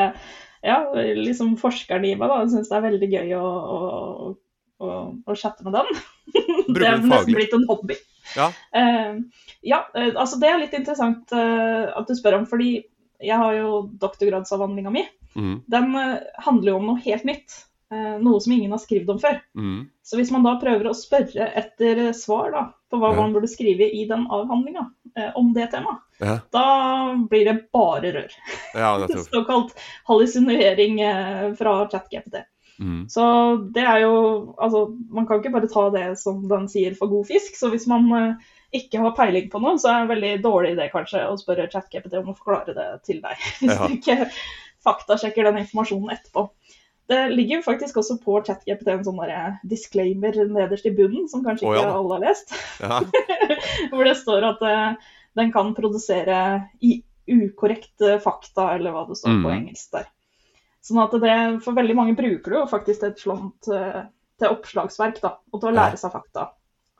Ja, 0.64 0.78
liksom 0.94 1.58
forskeren 1.60 2.06
i 2.08 2.14
meg, 2.16 2.30
da. 2.30 2.42
Jeg 2.44 2.54
syns 2.54 2.72
det 2.72 2.78
er 2.78 2.86
veldig 2.86 3.10
gøy 3.12 3.36
å, 3.38 3.44
å, 3.44 3.78
å, 4.80 4.96
å 5.28 5.36
chatte 5.38 5.66
med 5.66 5.76
den. 5.76 6.02
det 6.74 6.88
er 6.88 7.02
nesten 7.04 7.36
blitt 7.36 7.56
en 7.56 7.66
hobby. 7.68 7.98
Ja. 8.34 8.48
Uh, 8.72 9.20
ja, 9.64 9.84
uh, 9.92 10.10
altså 10.12 10.40
det 10.40 10.48
er 10.48 10.62
litt 10.62 10.76
interessant 10.76 11.32
uh, 11.36 11.92
at 11.92 12.08
du 12.08 12.16
spør 12.16 12.40
om, 12.40 12.48
fordi 12.48 12.78
jeg 13.24 13.36
har 13.40 13.52
jo 13.56 13.84
doktorgradsavhandlinga 14.00 14.92
mi. 14.92 15.04
Mm. 15.34 15.54
Den 15.70 15.94
handler 16.44 16.70
jo 16.70 16.80
om 16.80 16.90
noe 16.90 17.04
helt 17.04 17.24
nytt. 17.28 17.54
Noe 17.92 18.40
som 18.40 18.52
ingen 18.54 18.72
har 18.72 18.80
skrevet 18.82 19.10
om 19.12 19.18
før. 19.22 19.36
Mm. 19.54 19.84
Så 20.02 20.16
hvis 20.18 20.32
man 20.34 20.42
da 20.46 20.54
prøver 20.58 20.88
å 20.88 20.94
spørre 20.96 21.50
etter 21.60 22.00
svar 22.16 22.48
da, 22.54 22.62
på 22.90 22.98
hva 22.98 23.12
ja. 23.12 23.18
man 23.20 23.34
burde 23.36 23.50
skrive 23.50 23.86
i 23.86 24.06
den 24.08 24.24
avhandlinga 24.32 24.86
om 25.38 25.52
det 25.54 25.68
temaet, 25.70 26.00
ja. 26.18 26.38
da 26.50 26.64
blir 27.30 27.46
det 27.46 27.54
bare 27.76 28.10
rør. 28.16 28.34
Ja, 28.74 28.96
Såkalt 29.28 29.76
hallusinering 30.08 30.98
fra 31.60 31.76
ChatGPT. 31.92 32.42
Mm. 32.78 33.08
Så 33.08 33.56
det 33.74 33.84
er 33.86 34.00
jo 34.02 34.14
Altså, 34.58 34.86
man 35.10 35.26
kan 35.26 35.38
ikke 35.38 35.52
bare 35.54 35.70
ta 35.70 35.86
det 35.94 36.08
som 36.18 36.42
den 36.50 36.66
sier 36.70 36.96
for 36.98 37.12
god 37.12 37.28
fisk. 37.30 37.56
Så 37.58 37.70
hvis 37.74 37.86
man 37.90 38.10
eh, 38.18 38.50
ikke 38.74 39.02
har 39.02 39.16
peiling 39.16 39.50
på 39.52 39.60
noe, 39.62 39.78
så 39.78 39.90
er 39.90 39.94
det 39.94 40.04
en 40.04 40.12
veldig 40.14 40.34
dårlig 40.44 40.74
idé 40.74 40.90
kanskje 40.92 41.24
å 41.28 41.38
spørre 41.40 41.70
ChatGPT 41.70 42.18
om 42.20 42.32
å 42.32 42.38
forklare 42.38 42.76
det 42.76 42.88
til 43.06 43.22
deg. 43.24 43.48
Hvis 43.60 43.78
du 43.78 43.98
ikke 43.98 44.18
faktasjekker 44.84 45.46
den 45.48 45.62
informasjonen 45.62 46.12
etterpå. 46.12 46.48
Det 47.10 47.18
ligger 47.36 47.62
faktisk 47.62 47.98
også 48.00 48.16
på 48.22 48.38
ChatGPT 48.46 48.88
en 48.88 49.04
sånn 49.04 49.18
disclaimer 49.68 50.38
nederst 50.48 50.86
i 50.88 50.94
bunnen, 50.96 51.26
som 51.28 51.42
kanskje 51.44 51.66
ikke 51.66 51.76
oh, 51.76 51.82
ja. 51.82 51.98
alle 51.98 52.16
har 52.16 52.24
lest. 52.24 52.54
Ja. 52.80 53.00
Hvor 53.92 54.08
det 54.08 54.16
står 54.22 54.46
at 54.48 54.64
uh, 54.64 55.12
den 55.36 55.52
kan 55.52 55.74
produsere 55.76 56.38
i 56.80 56.96
ukorrekt 57.28 58.04
fakta, 58.24 58.70
eller 58.76 58.92
hva 58.92 59.06
det 59.08 59.16
står 59.16 59.36
mm. 59.36 59.44
på 59.44 59.52
engelsk 59.52 59.94
der. 59.96 60.08
Sånn 60.84 61.00
at 61.00 61.14
det, 61.16 61.36
For 61.64 61.76
veldig 61.76 61.96
mange 61.96 62.16
bruker 62.16 62.52
det 62.52 62.58
jo 62.58 62.66
faktisk 62.72 63.06
et 63.08 63.20
slånt 63.20 63.68
uh, 63.72 64.04
til 64.40 64.52
oppslagsverk 64.52 65.20
da, 65.22 65.36
og 65.52 65.60
til 65.60 65.70
å 65.70 65.76
lære 65.76 66.00
seg 66.00 66.12
fakta, 66.12 66.50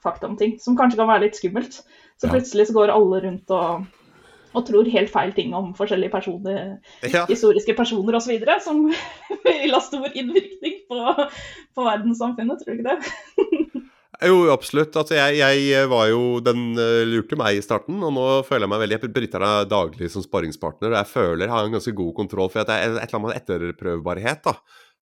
fakta, 0.04 0.30
om 0.30 0.38
ting, 0.40 0.56
som 0.62 0.76
kanskje 0.78 1.00
kan 1.00 1.10
være 1.10 1.26
litt 1.26 1.40
skummelt. 1.40 1.80
Så 2.20 2.30
plutselig 2.30 2.68
så 2.68 2.76
går 2.76 2.92
alle 2.94 3.20
rundt 3.24 3.52
og, 3.56 3.88
og 4.54 4.66
tror 4.68 4.90
helt 4.90 5.12
feil 5.12 5.34
ting 5.36 5.54
om 5.56 5.72
forskjellige 5.76 6.12
personer, 6.14 6.76
ja. 7.02 7.24
historiske 7.30 7.74
personer 7.76 8.18
osv. 8.18 8.38
Som 8.64 8.86
vil 9.46 9.74
ha 9.74 9.82
stor 9.82 10.08
innvirkning 10.12 10.84
på, 10.90 11.00
på 11.74 11.88
verdenssamfunnet, 11.88 12.62
tror 12.62 12.74
du 12.74 12.82
ikke 12.82 12.94
det? 12.94 13.82
Jo, 14.22 14.36
absolutt. 14.52 14.94
Altså, 14.96 15.16
jeg, 15.18 15.40
jeg, 15.42 15.88
var 15.90 16.06
jo 16.06 16.38
Den 16.44 16.78
uh, 16.78 17.02
lurte 17.08 17.36
meg 17.38 17.58
i 17.58 17.64
starten, 17.64 17.98
og 17.98 18.14
nå 18.14 18.26
føler 18.46 18.64
jeg 18.64 18.72
meg 18.72 18.82
veldig 18.84 18.98
Jeg 18.98 19.12
bryter 19.16 19.42
deg 19.44 19.70
daglig 19.72 20.10
som 20.12 20.24
sparringspartner, 20.24 20.92
og 20.92 20.98
jeg 21.00 21.10
føler 21.10 21.46
jeg 21.46 21.54
har 21.54 21.68
en 21.68 21.74
ganske 21.74 21.94
god 21.98 22.12
kontroll, 22.16 22.50
for 22.52 22.62
det 22.62 22.76
er 22.76 22.98
et 23.00 23.08
eller 23.08 23.20
annet 23.20 23.40
etterprøvbarhet. 23.42 24.44
da. 24.46 24.54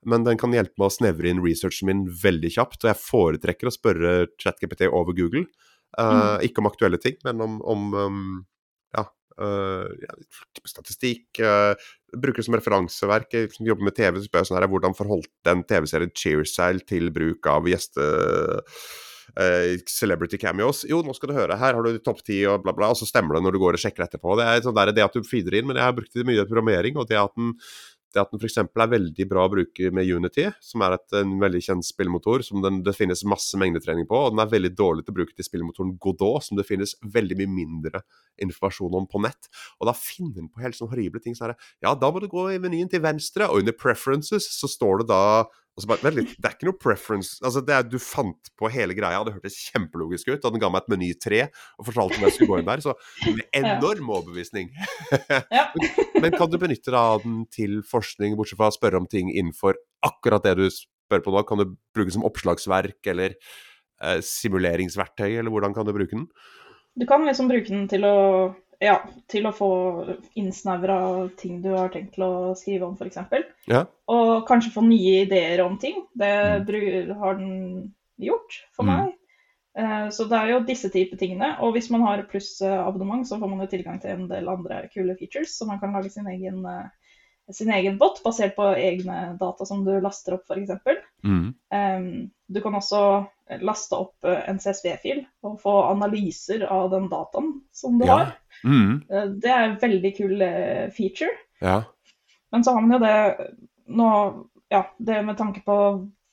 Men 0.09 0.25
den 0.27 0.41
kan 0.41 0.55
hjelpe 0.55 0.75
meg 0.81 0.89
å 0.89 0.95
snevre 0.97 1.31
inn 1.31 1.43
researchen 1.45 1.91
min 1.91 2.07
veldig 2.23 2.51
kjapt, 2.57 2.81
og 2.83 2.91
jeg 2.91 3.03
foretrekker 3.05 3.71
å 3.71 3.75
spørre 3.75 4.15
ChatGPT 4.43 4.89
over 4.89 5.15
Google. 5.19 5.45
Uh, 5.93 6.41
mm. 6.41 6.49
Ikke 6.49 6.63
om 6.63 6.71
aktuelle 6.71 6.99
ting, 6.99 7.19
men 7.27 7.43
om, 7.45 7.61
om 7.69 7.93
um, 7.95 8.25
ja, 8.97 9.07
uh, 9.41 10.17
statistikk. 10.69 11.27
Uh, 11.41 11.73
bruker 12.13 12.43
det 12.43 12.49
som 12.49 12.59
referanseverk. 12.59 13.33
Jeg 13.33 13.53
jobber 13.69 13.89
med 13.89 13.97
TV, 13.97 14.19
så 14.19 14.29
spør 14.29 14.43
jeg 14.43 14.51
sånn 14.51 14.61
her, 14.61 14.69
hvordan 14.73 14.99
forholdt 14.99 15.33
den 15.49 15.65
TV-serien 15.69 16.13
Cheersail 16.17 16.83
til 16.89 17.13
bruk 17.15 17.49
av 17.51 17.71
gjeste 17.71 18.11
celebrity 19.89 20.37
cameos. 20.37 20.83
Jo, 20.85 20.99
nå 21.01 21.15
skal 21.17 21.31
du 21.31 21.37
høre, 21.39 21.57
her 21.57 21.77
har 21.79 21.87
du 21.87 21.95
topp 22.05 22.19
ti 22.27 22.43
og 22.45 22.67
bla, 22.67 22.75
bla, 22.77 22.91
og 22.93 22.99
så 22.99 23.07
stemmer 23.09 23.39
det 23.39 23.47
når 23.47 23.55
du 23.55 23.61
går 23.63 23.79
og 23.79 23.81
sjekker 23.81 24.05
etterpå. 24.05 24.35
Det 24.37 24.45
er 24.45 24.65
sånn 24.67 24.77
der, 24.77 24.93
det 24.93 25.07
at 25.07 25.17
du 25.17 25.25
feeder 25.25 25.57
inn, 25.57 25.71
men 25.71 25.79
jeg 25.79 25.87
har 25.87 25.95
brukt 25.97 26.13
det 26.13 26.27
mye 26.29 26.43
i 26.43 26.49
programmering, 26.51 26.99
og 27.01 27.09
det 27.09 27.17
at 27.17 27.33
den 27.39 27.55
det 28.15 28.23
at 28.23 28.33
den 28.33 28.41
f.eks. 28.41 28.59
er 28.61 28.93
veldig 28.93 29.27
bra 29.31 29.47
å 29.47 29.53
bruke 29.53 29.91
med 29.95 30.09
Unity, 30.09 30.49
som 30.65 30.85
er 30.85 30.97
et, 30.97 31.07
en 31.19 31.37
veldig 31.43 31.63
kjent 31.65 31.87
spillmotor 31.87 32.45
som 32.47 32.63
den, 32.65 32.83
det 32.87 32.95
finnes 32.97 33.25
masse 33.29 33.59
mengdetrening 33.61 34.09
på. 34.11 34.19
Og 34.19 34.35
den 34.35 34.43
er 34.45 34.53
veldig 34.53 34.73
dårlig 34.79 35.07
til 35.07 35.15
å 35.15 35.19
bruke 35.21 35.37
til 35.37 35.49
spillmotoren 35.49 35.95
Godot, 36.03 36.47
som 36.47 36.59
det 36.59 36.67
finnes 36.69 36.95
veldig 37.03 37.39
mye 37.41 37.53
mindre 37.53 38.05
informasjon 38.43 38.99
om 39.01 39.09
på 39.11 39.23
nett. 39.25 39.51
Og 39.81 39.89
da 39.91 39.97
finner 39.97 40.41
den 40.41 40.51
på 40.53 40.63
helt 40.65 40.79
sånne 40.79 40.95
horrible 40.95 41.23
ting. 41.25 41.37
Så 41.39 41.47
er 41.47 41.55
det, 41.55 41.73
ja, 41.85 41.95
da 41.99 42.13
må 42.13 42.23
du 42.23 42.29
gå 42.33 42.49
i 42.53 42.61
menyen 42.63 42.91
til 42.93 43.05
venstre, 43.05 43.49
og 43.49 43.63
under 43.63 43.77
preferences 43.77 44.49
så 44.57 44.71
står 44.71 45.03
det 45.03 45.11
da 45.13 45.23
og 45.73 45.81
så 45.81 45.89
bare, 45.89 46.05
Vent 46.05 46.19
litt, 46.19 46.33
det 46.37 46.49
er 46.49 46.55
ikke 46.57 46.69
noe 46.69 46.77
preference 46.77 47.39
altså 47.41 47.63
det 47.65 47.73
er, 47.73 47.87
Du 47.89 47.97
fant 48.03 48.51
på 48.61 48.69
hele 48.73 48.93
greia, 48.97 49.23
det 49.25 49.33
hørtes 49.33 49.57
kjempelogisk 49.71 50.29
ut. 50.29 50.45
Og 50.45 50.53
den 50.53 50.61
ga 50.61 50.69
meg 50.73 50.85
et 50.85 50.93
meny 50.93 51.09
tre 51.17 51.47
og 51.79 51.87
fortalte 51.89 52.19
om 52.19 52.27
jeg 52.27 52.37
skulle 52.37 52.51
gå 52.51 52.61
inn 52.61 52.69
der. 52.69 52.83
Så 52.85 52.95
med 53.25 53.47
enorm 53.57 54.13
overbevisning. 54.13 54.69
Ja. 55.53 55.71
Men 56.23 56.37
kan 56.37 56.53
du 56.53 56.59
benytte 56.61 56.93
av 56.97 57.25
den 57.25 57.43
til 57.53 57.81
forskning, 57.89 58.37
bortsett 58.37 58.61
fra 58.61 58.69
å 58.69 58.77
spørre 58.77 59.01
om 59.01 59.09
ting 59.11 59.33
innenfor 59.33 59.81
akkurat 60.05 60.45
det 60.45 60.59
du 60.61 60.67
spør 60.69 61.25
på 61.25 61.33
nå? 61.33 61.45
Kan 61.49 61.63
du 61.63 61.71
bruke 61.97 62.11
den 62.11 62.19
som 62.19 62.29
oppslagsverk 62.29 63.09
eller 63.15 63.33
eh, 63.33 64.21
simuleringsverktøy, 64.29 65.31
eller 65.39 65.53
hvordan 65.55 65.77
kan 65.77 65.89
du 65.89 65.95
bruke 65.97 66.19
den? 66.19 66.29
Du 67.01 67.09
kan 67.09 67.25
liksom 67.25 67.49
bruke 67.49 67.73
den 67.73 67.89
til 67.89 68.05
å 68.05 68.17
ja, 68.83 68.97
til 69.31 69.47
å 69.47 69.55
få 69.55 69.71
innsnevra 70.39 70.99
ting 71.39 71.61
du 71.63 71.71
har 71.77 71.93
tenkt 71.95 72.17
til 72.17 72.27
å 72.27 72.53
skrive 72.59 72.89
om, 72.89 72.97
f.eks. 72.99 73.47
Ja. 73.71 73.85
Og 74.11 74.47
kanskje 74.49 74.75
få 74.75 74.85
nye 74.87 75.23
ideer 75.25 75.63
om 75.65 75.79
ting. 75.83 76.03
Det 76.19 76.33
mm. 76.67 77.13
har 77.21 77.39
den 77.39 77.93
gjort 78.21 78.59
for 78.77 78.85
Mm. 78.85 78.93
meg. 78.93 79.13
Eh, 79.79 80.09
Så 80.11 80.27
det 80.29 80.39
er 80.39 80.51
jo 80.51 80.65
disse 80.67 80.91
type 80.93 81.17
tingene. 81.17 81.57
Og 81.61 81.73
hvis 81.77 81.91
man 81.91 82.03
har 82.03 82.27
plussabonnement, 82.29 83.27
så 83.29 83.39
får 83.41 83.49
man 83.49 83.61
jo 83.65 83.71
tilgang 83.71 84.01
til 84.01 84.11
en 84.11 84.27
del 84.29 84.49
andre 84.49 84.89
kule 84.93 85.17
features. 85.17 85.57
Så 85.59 85.67
man 85.67 85.81
kan 85.81 85.93
lage 85.93 86.11
sin 86.11 86.27
egen, 86.27 86.65
eh, 86.67 86.91
sin 87.53 87.71
egen 87.73 87.99
bot 87.99 88.23
basert 88.25 88.55
på 88.57 88.75
egne 88.77 89.39
data 89.41 89.65
som 89.65 89.85
du 89.85 90.01
laster 90.01 90.35
opp, 90.35 90.45
f.eks. 90.51 90.71
Mm. 91.25 91.55
Um, 91.73 92.31
du 92.49 92.61
kan 92.61 92.75
også 92.75 93.27
laste 93.61 93.97
opp 93.99 94.25
eh, 94.25 94.41
en 94.49 94.59
CSV-fil 94.63 95.25
og 95.45 95.59
få 95.61 95.75
analyser 95.91 96.65
av 96.71 96.91
den 96.95 97.09
dataen 97.13 97.53
som 97.73 97.99
du 97.99 98.07
Ja. 98.07 98.17
har. 98.17 98.33
Mm. 98.65 99.03
Eh, 99.11 99.27
Det 99.43 99.51
er 99.51 99.63
en 99.69 99.77
veldig 99.83 100.13
kul 100.17 100.43
eh, 100.43 100.89
feature. 100.97 101.35
Ja. 101.61 101.83
Men 102.53 102.65
så 102.65 102.75
har 102.75 102.81
man 102.83 102.93
jo 102.99 103.05
det 103.05 103.53
nå 103.89 104.09
Ja, 104.73 104.87
det 104.99 105.19
med 105.27 105.37
tanke 105.37 105.61
på 105.67 105.75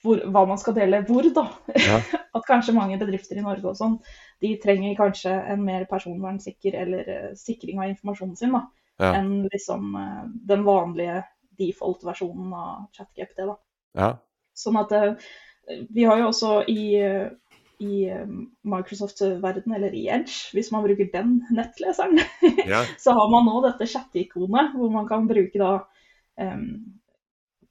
hvor, 0.03 0.19
hva 0.31 0.45
man 0.47 0.57
skal 0.57 0.73
dele 0.77 1.01
hvor, 1.03 1.23
da. 1.35 1.47
Ja. 1.75 1.97
At 2.35 2.45
kanskje 2.47 2.71
mange 2.73 2.95
bedrifter 3.01 3.35
i 3.35 3.41
Norge 3.43 3.67
og 3.67 3.75
sånn, 3.75 3.97
de 4.39 4.53
trenger 4.63 4.95
kanskje 4.95 5.33
en 5.51 5.65
mer 5.65 5.83
personvernsikker 5.89 6.77
eller 6.85 7.33
sikring 7.35 7.81
av 7.83 7.89
informasjonen 7.89 8.37
sin, 8.39 8.53
da. 8.55 8.61
Enn 8.99 9.49
liksom 9.51 9.91
den 10.47 10.63
vanlige 10.63 11.23
default-versjonen 11.59 12.53
av 12.55 12.87
ChatGPT, 12.95 13.43
da. 13.49 13.57
ja. 13.99 14.09
Sånn 14.55 14.75
at 14.79 14.91
eh, 14.95 15.13
vi 15.89 16.03
har 16.03 16.17
jo 16.17 16.27
også 16.31 16.63
i, 16.67 16.95
eh, 17.01 17.29
i 17.79 18.03
eh, 18.09 18.27
Microsoft-verden, 18.67 19.73
eller 19.75 19.93
i 19.95 20.07
Edge, 20.09 20.49
hvis 20.53 20.71
man 20.71 20.83
bruker 20.83 21.09
den 21.13 21.35
nettleseren, 21.55 22.19
ja. 22.73 22.83
så 22.99 23.13
har 23.17 23.29
man 23.31 23.45
nå 23.47 23.61
dette 23.67 23.87
chat-ikonet, 23.87 24.73
hvor 24.75 24.89
man 24.93 25.07
kan 25.07 25.27
bruke 25.29 25.59
da 25.61 25.71
um, 26.41 26.65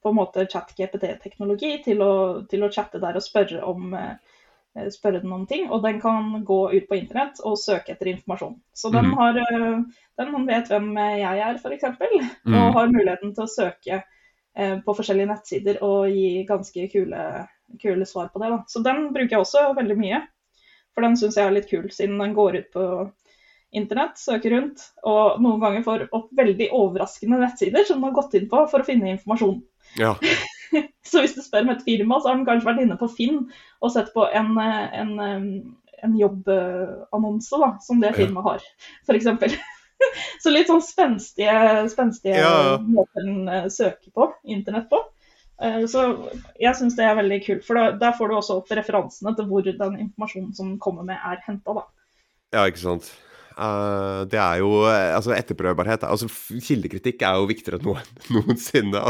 på 0.01 0.09
en 0.09 0.15
måte 0.15 0.45
chat-GPT-teknologi 0.47 1.73
til, 1.83 2.03
til 2.49 2.63
å 2.63 2.71
chatte 2.71 3.01
der 3.03 3.17
og 3.19 3.23
spørre, 3.25 3.59
om, 3.67 3.93
eh, 3.93 4.85
spørre 4.93 5.19
den 5.19 5.33
om 5.35 5.43
ting. 5.49 5.67
Og 5.69 5.83
den 5.83 5.99
kan 5.99 6.43
gå 6.47 6.59
ut 6.71 6.87
på 6.87 6.95
internett 7.01 7.41
og 7.43 7.57
søke 7.59 7.91
etter 7.97 8.13
informasjon. 8.13 8.55
Så 8.73 8.93
den, 8.95 9.09
Mhm. 9.11 9.17
har, 9.19 9.33
den 10.21 10.47
vet 10.47 10.71
hvem 10.71 10.93
jeg 10.95 11.43
er, 11.49 11.59
f.eks., 11.59 11.83
Mm. 12.45 12.53
og 12.55 12.73
har 12.77 12.87
muligheten 12.87 13.35
til 13.35 13.43
å 13.43 13.51
søke 13.51 14.03
eh, 14.55 14.77
på 14.85 14.95
forskjellige 14.95 15.27
nettsider 15.27 15.83
og 15.83 16.07
gi 16.09 16.45
ganske 16.47 16.87
kule, 16.91 17.47
kule 17.81 18.05
svar 18.09 18.29
på 18.33 18.41
det. 18.41 18.49
Da. 18.53 18.59
Så 18.67 18.81
den 18.85 19.09
bruker 19.13 19.37
jeg 19.37 19.45
også 19.45 19.69
veldig 19.77 19.97
mye. 19.99 20.21
For 20.95 21.05
den 21.05 21.17
syns 21.19 21.37
jeg 21.37 21.47
er 21.47 21.55
litt 21.55 21.69
kul, 21.69 21.87
siden 21.93 22.17
den 22.19 22.33
går 22.37 22.59
ut 22.59 22.71
på 22.73 22.85
internett, 23.77 24.17
søker 24.17 24.49
rundt, 24.55 24.81
og 25.05 25.37
noen 25.43 25.59
ganger 25.61 25.83
får 25.85 26.07
opp 26.17 26.31
veldig 26.35 26.71
overraskende 26.73 27.37
nettsider 27.43 27.85
som 27.85 27.99
den 27.99 28.07
har 28.09 28.15
gått 28.17 28.33
inn 28.39 28.47
på 28.49 28.63
for 28.71 28.81
å 28.81 28.87
finne 28.87 29.13
informasjon. 29.15 29.59
ja. 29.99 30.15
Så 31.09 31.23
hvis 31.23 31.31
du 31.33 31.39
spør 31.41 31.63
om 31.65 31.71
et 31.73 31.81
firma, 31.81 32.19
så 32.21 32.29
har 32.29 32.35
den 32.37 32.45
kanskje 32.45 32.67
vært 32.67 32.81
inne 32.83 32.95
på 32.99 33.07
Finn 33.09 33.39
og 33.81 33.89
sett 33.89 34.11
på 34.13 34.27
en, 34.37 34.51
en, 34.61 35.13
en 36.05 36.17
jobbannonse 36.19 37.57
da, 37.57 37.69
som 37.81 38.03
det 38.03 38.11
firmaet 38.13 38.45
har, 38.45 38.67
f.eks. 39.09 39.55
Så 40.43 40.53
litt 40.53 40.69
sånn 40.69 40.83
spenstige, 40.85 41.55
spenstige 41.89 42.37
Ja. 42.37 42.77
måter 42.85 43.25
den 43.25 43.49
eh, 43.49 43.65
søker 43.73 44.13
på, 44.13 44.29
internett 44.45 44.85
på. 44.93 45.01
Eh, 45.61 45.85
Så 45.91 46.03
jeg 46.59 46.75
syns 46.79 46.97
det 46.97 47.07
er 47.07 47.17
veldig 47.19 47.39
kult, 47.45 47.63
for 47.67 47.79
da, 47.79 47.87
der 47.99 48.17
får 48.17 48.29
du 48.29 48.37
også 48.39 48.59
opp 48.61 48.75
referansene 48.81 49.35
til 49.37 49.49
hvor 49.49 49.65
den 49.65 49.97
informasjonen 50.07 50.53
som 50.55 50.77
kommer 50.81 51.07
med, 51.07 51.19
er 51.19 51.41
henta, 51.47 51.81
da. 51.81 51.87
Ja, 52.55 52.67
ikke 52.69 52.85
sant. 52.85 53.11
Uh, 53.59 54.23
det 54.31 54.37
er 54.39 54.61
jo 54.61 54.69
eh, 54.87 55.09
Altså, 55.11 55.33
etterprøvbarhet 55.35 56.05
altså 56.07 56.29
Kildekritikk 56.63 57.25
er 57.27 57.41
jo 57.41 57.47
viktigere 57.49 57.75
enn 57.75 57.89
noen, 57.89 58.05
noensinne. 58.37 59.01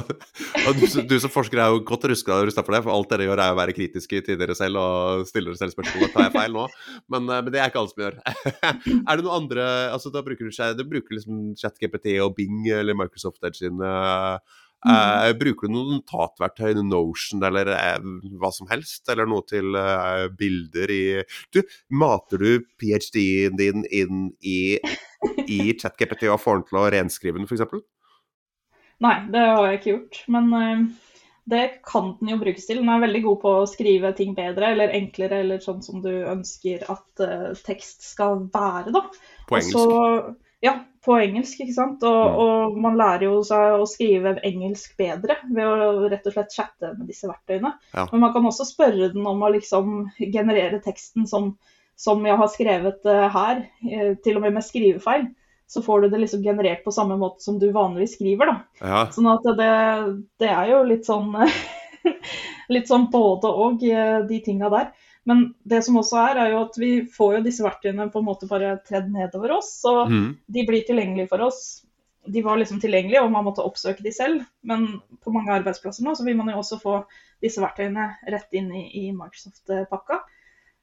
Du, 0.79 0.85
du 1.05 1.13
som 1.21 1.29
forsker 1.29 1.61
er 1.61 1.69
jo 1.69 1.83
godt 1.85 2.07
rusta 2.09 2.63
for 2.63 2.73
det, 2.73 2.79
for 2.81 2.95
alt 2.95 3.11
dere 3.13 3.27
gjør 3.27 3.43
er 3.43 3.53
å 3.53 3.59
være 3.59 3.75
kritiske 3.77 4.23
til 4.25 4.39
dere 4.41 4.55
selv 4.57 4.81
og 4.81 5.27
stille 5.29 5.51
dere 5.51 5.59
selv 5.59 5.75
spørsmål. 5.75 6.09
tar 6.15 6.25
jeg 6.25 6.33
feil 6.33 6.57
nå. 6.57 6.65
Men, 7.13 7.29
men 7.29 7.51
det 7.53 7.61
er 7.61 7.69
ikke 7.69 7.83
alle 7.83 7.93
som 7.93 8.03
gjør. 8.07 8.17
er 9.11 9.21
det 9.21 9.27
noen 9.27 9.35
andre 9.35 9.67
altså 9.93 10.09
Da 10.17 10.25
bruker 10.25 10.49
du, 10.49 10.57
du 10.81 10.83
bruker 10.95 11.19
liksom 11.19 11.53
ChatGPT 11.59 12.15
og 12.25 12.33
Bing 12.39 12.65
eller 12.73 12.97
Microsoft 12.97 13.45
Edge 13.45 13.61
sine 13.61 13.93
eh, 13.93 14.57
eh, 14.87 15.31
Bruker 15.39 15.67
du 15.67 15.73
noen 15.73 15.97
notatverktøy, 15.97 16.77
Notion 16.87 17.43
eller 17.43 17.71
uh, 17.73 18.07
hva 18.39 18.51
som 18.55 18.69
helst? 18.71 19.03
Eller 19.11 19.27
noe 19.29 19.43
til 19.49 19.75
uh, 19.75 20.29
bilder 20.39 20.93
i 20.93 21.03
Du, 21.55 21.61
mater 21.91 22.43
du 22.43 22.65
ph.d.-en 22.79 23.59
din 23.59 23.85
inn 23.91 24.25
i, 24.39 24.79
i 25.47 25.59
ChatGPT 25.79 26.29
og 26.31 26.41
får 26.43 26.59
den 26.59 26.67
til 26.71 26.81
å 26.81 26.89
renskrive 26.95 27.39
den, 27.41 27.49
f.eks.? 27.49 27.85
Nei, 29.03 29.15
det 29.31 29.45
har 29.45 29.67
jeg 29.67 29.79
ikke 29.79 29.93
gjort. 29.93 30.23
Men 30.35 30.49
det 31.49 31.63
kan 31.87 32.13
den 32.19 32.33
jo 32.33 32.41
brukes 32.41 32.67
til. 32.67 32.81
Den 32.81 32.91
er 32.91 33.03
veldig 33.05 33.21
god 33.23 33.37
på 33.43 33.53
å 33.61 33.69
skrive 33.71 34.11
ting 34.17 34.33
bedre 34.35 34.73
eller 34.73 34.91
enklere, 34.97 35.39
eller 35.45 35.63
sånn 35.63 35.79
som 35.85 36.03
du 36.03 36.11
ønsker 36.11 36.83
at 36.91 37.23
tekst 37.63 38.03
skal 38.09 38.43
være, 38.51 38.91
da. 38.91 39.05
På 39.47 39.61
engelsk? 39.61 39.79
Så, 39.79 40.35
ja, 40.59 40.73
på 41.05 41.15
engelsk, 41.19 41.61
ikke 41.63 41.75
sant. 41.75 42.03
Og, 42.07 42.39
og 42.43 42.77
man 42.81 42.97
lærer 42.99 43.27
jo 43.29 43.39
seg 43.47 43.79
å 43.79 43.87
skrive 43.89 44.35
engelsk 44.45 44.97
bedre 44.99 45.39
ved 45.47 45.65
å 45.65 46.07
rett 46.11 46.27
og 46.27 46.35
slett 46.35 46.55
chatte 46.55 46.93
med 46.97 47.07
disse 47.09 47.29
verktøyene. 47.29 47.73
Ja. 47.95 48.05
Men 48.11 48.25
man 48.25 48.33
kan 48.35 48.47
også 48.49 48.67
spørre 48.67 49.11
den 49.13 49.27
om 49.27 49.43
å 49.43 49.51
liksom 49.55 50.09
generere 50.19 50.81
teksten 50.83 51.27
som, 51.29 51.53
som 51.99 52.25
jeg 52.27 52.39
har 52.39 52.51
skrevet 52.51 53.07
eh, 53.07 53.27
her, 53.35 53.63
eh, 53.87 54.13
til 54.23 54.39
og 54.39 54.47
med 54.47 54.57
med 54.59 54.67
skrivefeil. 54.67 55.29
Så 55.69 55.83
får 55.85 56.01
du 56.01 56.09
det 56.09 56.23
liksom 56.23 56.43
generert 56.43 56.81
på 56.83 56.91
samme 56.91 57.15
måte 57.21 57.45
som 57.45 57.59
du 57.61 57.67
vanligvis 57.71 58.17
skriver, 58.17 58.49
da. 58.49 58.55
Ja. 58.81 59.03
Sånn 59.13 59.29
at 59.29 59.45
det, 59.59 59.73
det 60.41 60.49
er 60.49 60.71
jo 60.73 60.79
litt 60.87 61.05
sånn 61.07 61.35
Litt 62.73 62.85
sånn 62.89 63.07
både 63.09 63.49
og, 63.49 63.83
eh, 63.85 64.19
de 64.29 64.37
tinga 64.45 64.69
der. 64.73 64.91
Men 65.29 65.43
det 65.69 65.83
som 65.85 65.99
også 65.99 66.17
er, 66.23 66.39
er 66.41 66.53
jo 66.55 66.63
at 66.63 66.79
vi 66.81 66.93
får 67.13 67.35
jo 67.37 67.43
disse 67.45 67.65
verktøyene 67.65 68.09
på 68.09 68.21
en 68.21 68.25
måte 68.25 68.49
bare 68.49 68.79
tredd 68.87 69.11
nedover 69.13 69.59
oss. 69.59 69.75
Så 69.83 69.93
mm. 70.09 70.25
de 70.55 70.65
blir 70.65 70.87
tilgjengelige 70.87 71.29
for 71.29 71.45
oss. 71.45 71.61
De 72.29 72.41
var 72.45 72.57
liksom 72.59 72.81
tilgjengelige, 72.81 73.21
og 73.21 73.31
man 73.33 73.45
måtte 73.45 73.65
oppsøke 73.65 74.05
de 74.05 74.13
selv. 74.15 74.41
Men 74.65 74.87
på 75.21 75.33
mange 75.35 75.53
arbeidsplasser 75.59 76.05
nå 76.05 76.15
så 76.17 76.25
vil 76.25 76.39
man 76.39 76.49
jo 76.49 76.57
også 76.63 76.81
få 76.81 76.97
disse 77.43 77.61
verktøyene 77.61 78.09
rett 78.33 78.57
inn 78.57 78.73
i, 78.73 78.87
i 79.03 79.05
Microsoft-pakka. 79.15 80.19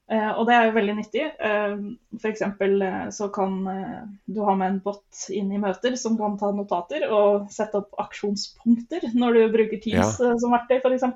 Eh, 0.07 0.31
og 0.39 0.47
det 0.47 0.55
er 0.55 0.69
jo 0.69 0.77
veldig 0.77 0.95
nyttig. 1.01 1.27
Eh, 1.49 1.77
F.eks. 2.21 2.47
Eh, 2.47 2.97
så 3.19 3.29
kan 3.35 3.59
eh, 3.73 4.01
du 4.31 4.41
ha 4.47 4.55
med 4.55 4.77
en 4.77 4.81
bot 4.85 5.27
inn 5.35 5.51
i 5.51 5.61
møter 5.61 5.99
som 5.99 6.15
kan 6.21 6.39
ta 6.39 6.53
notater 6.55 7.09
og 7.11 7.51
sette 7.51 7.83
opp 7.83 7.99
aksjonspunkter 8.07 9.11
når 9.19 9.41
du 9.41 9.45
bruker 9.59 9.83
Teams 9.83 10.21
ja. 10.23 10.35
som 10.39 10.55
verktøy, 10.55 10.79
f.eks. 10.79 11.09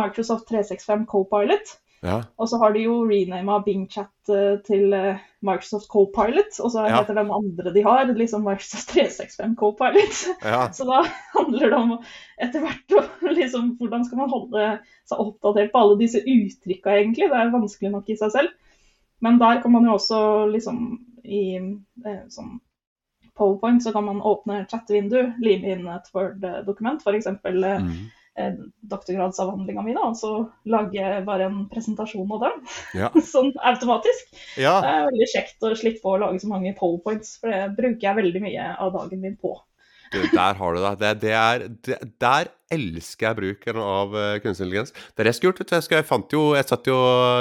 Microsoft 0.00 0.48
365 0.48 1.04
Copilot. 1.12 1.76
Ja. 2.04 2.18
Og 2.36 2.48
så 2.50 2.58
har 2.60 2.74
de 2.74 2.82
jo 2.84 2.98
renama 3.08 3.56
BingChat 3.64 4.30
eh, 4.32 4.58
til 4.66 4.92
eh, 4.96 5.22
Microsoft 5.44 5.88
Copilot, 5.92 6.58
og 6.60 6.70
så 6.72 6.84
Ja. 6.88 6.98
heter 7.00 7.16
den 7.18 7.30
andre 7.32 7.72
de 7.74 7.82
har, 7.86 8.04
liksom 8.12 8.44
Microsoft 8.44 8.92
365 8.92 9.54
Copilot. 9.60 10.20
ja. 10.44 10.66
Så 10.76 10.84
da 10.88 11.02
handler 11.34 11.70
det 11.72 11.78
om 11.78 11.94
etter 12.38 12.60
hvert 12.64 12.96
å 12.98 13.04
liksom, 13.32 13.72
hvordan 13.80 14.04
skal 14.04 14.20
man 14.20 14.32
holde 14.32 14.66
seg 15.08 15.24
oppdatert 15.24 15.72
på 15.72 15.80
alle 15.82 15.98
disse 16.00 16.20
uttrykka, 16.20 16.94
egentlig. 17.00 17.30
Det 17.32 17.40
er 17.40 17.52
vanskelig 17.54 17.90
nok 17.96 18.08
i 18.12 18.16
seg 18.20 18.32
selv. 18.36 18.52
Men 19.24 19.38
der 19.40 19.62
kan 19.64 19.72
man 19.72 19.86
jo 19.88 19.94
også 19.96 20.20
liksom 20.52 20.84
i 21.24 21.56
eh, 22.04 22.22
sånn 22.28 22.58
PowerPoint 23.34 23.82
så 23.82 23.90
kan 23.92 24.04
man 24.06 24.20
åpne 24.22 24.60
chattevindu, 24.70 25.32
lime 25.42 25.72
inn 25.72 25.88
et 25.90 26.10
Word-dokument, 26.14 27.00
f.eks. 27.02 27.26
Eh, 27.26 27.88
doktorgradsavhandlinga 28.34 29.84
mi, 29.86 29.94
og 30.00 30.16
så 30.18 30.32
lage 30.70 31.20
bare 31.26 31.46
en 31.50 31.60
presentasjon 31.70 32.32
av 32.34 32.48
den, 32.48 32.64
ja. 32.98 33.12
sånn 33.34 33.52
automatisk. 33.62 34.34
ja. 34.58 34.80
Det 34.82 34.90
er 34.90 35.06
veldig 35.10 35.30
kjekt 35.36 35.68
å 35.68 35.74
slippe 35.78 36.10
å 36.10 36.18
lage 36.24 36.42
så 36.42 36.50
mange 36.50 36.74
powerpoints, 36.78 37.38
for 37.42 37.54
det 37.54 37.76
bruker 37.78 38.08
jeg 38.08 38.20
veldig 38.22 38.42
mye 38.42 38.72
av 38.74 38.92
dagen 38.96 39.22
min 39.22 39.38
på. 39.38 39.54
Du, 40.14 40.20
der 40.30 40.54
har 40.54 40.74
du 40.74 40.80
det. 40.82 40.92
det, 41.00 41.12
det, 41.22 41.32
er, 41.34 41.64
det 41.86 41.96
der 42.22 42.50
elsker 42.74 43.26
jeg 43.28 43.38
bruken 43.38 43.80
av 43.82 44.14
uh, 44.14 44.36
kunstig 44.42 44.66
intelligens. 44.66 44.92
Det 44.94 45.22
er 45.22 45.26
det 45.26 45.32
jeg 45.32 45.38
skulle 45.40 45.54
gjort. 45.54 45.72
Jeg, 45.74 45.88
jeg 45.96 46.06
fant 46.06 46.36
jo 46.36 46.42
Jeg 46.54 46.68
satt 46.68 46.86
jo 46.90 46.98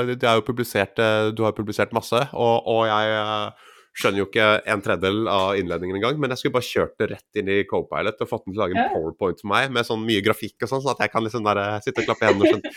Det 0.09 0.29
er 0.29 0.39
jo 0.39 0.45
publisert 0.47 0.99
eh, 1.01 1.29
Du 1.35 1.43
har 1.43 1.53
jo 1.53 1.59
publisert 1.59 1.93
masse, 1.95 2.17
og, 2.33 2.55
og 2.69 2.87
jeg 2.89 3.13
eh, 3.19 3.69
skjønner 3.93 4.23
jo 4.23 4.25
ikke 4.25 4.45
en 4.73 4.81
tredjedel 4.83 5.27
av 5.29 5.57
innledningen 5.59 5.99
engang, 5.99 6.17
men 6.21 6.33
jeg 6.33 6.41
skulle 6.41 6.55
bare 6.55 6.65
kjørt 6.65 6.95
det 7.01 7.07
rett 7.11 7.39
inn 7.39 7.49
i 7.53 7.59
Copilot 7.69 8.23
og 8.25 8.29
fått 8.29 8.45
den 8.47 8.55
til 8.55 8.61
å 8.61 8.63
lage 8.63 8.77
en 8.77 8.93
powerpoint 8.93 9.43
for 9.43 9.51
meg 9.51 9.73
med 9.73 9.85
sånn 9.87 10.05
mye 10.05 10.23
grafikk 10.25 10.65
og 10.65 10.71
sånn, 10.71 10.81
sånn 10.85 10.95
at 10.95 11.03
jeg 11.05 11.13
kan 11.13 11.25
liksom 11.25 11.45
der, 11.45 11.61
sitte 11.85 12.01
og 12.01 12.07
klappe 12.09 12.25
i 12.25 12.29
hendene 12.31 12.47
og 12.47 12.55
skjønne. 12.55 12.71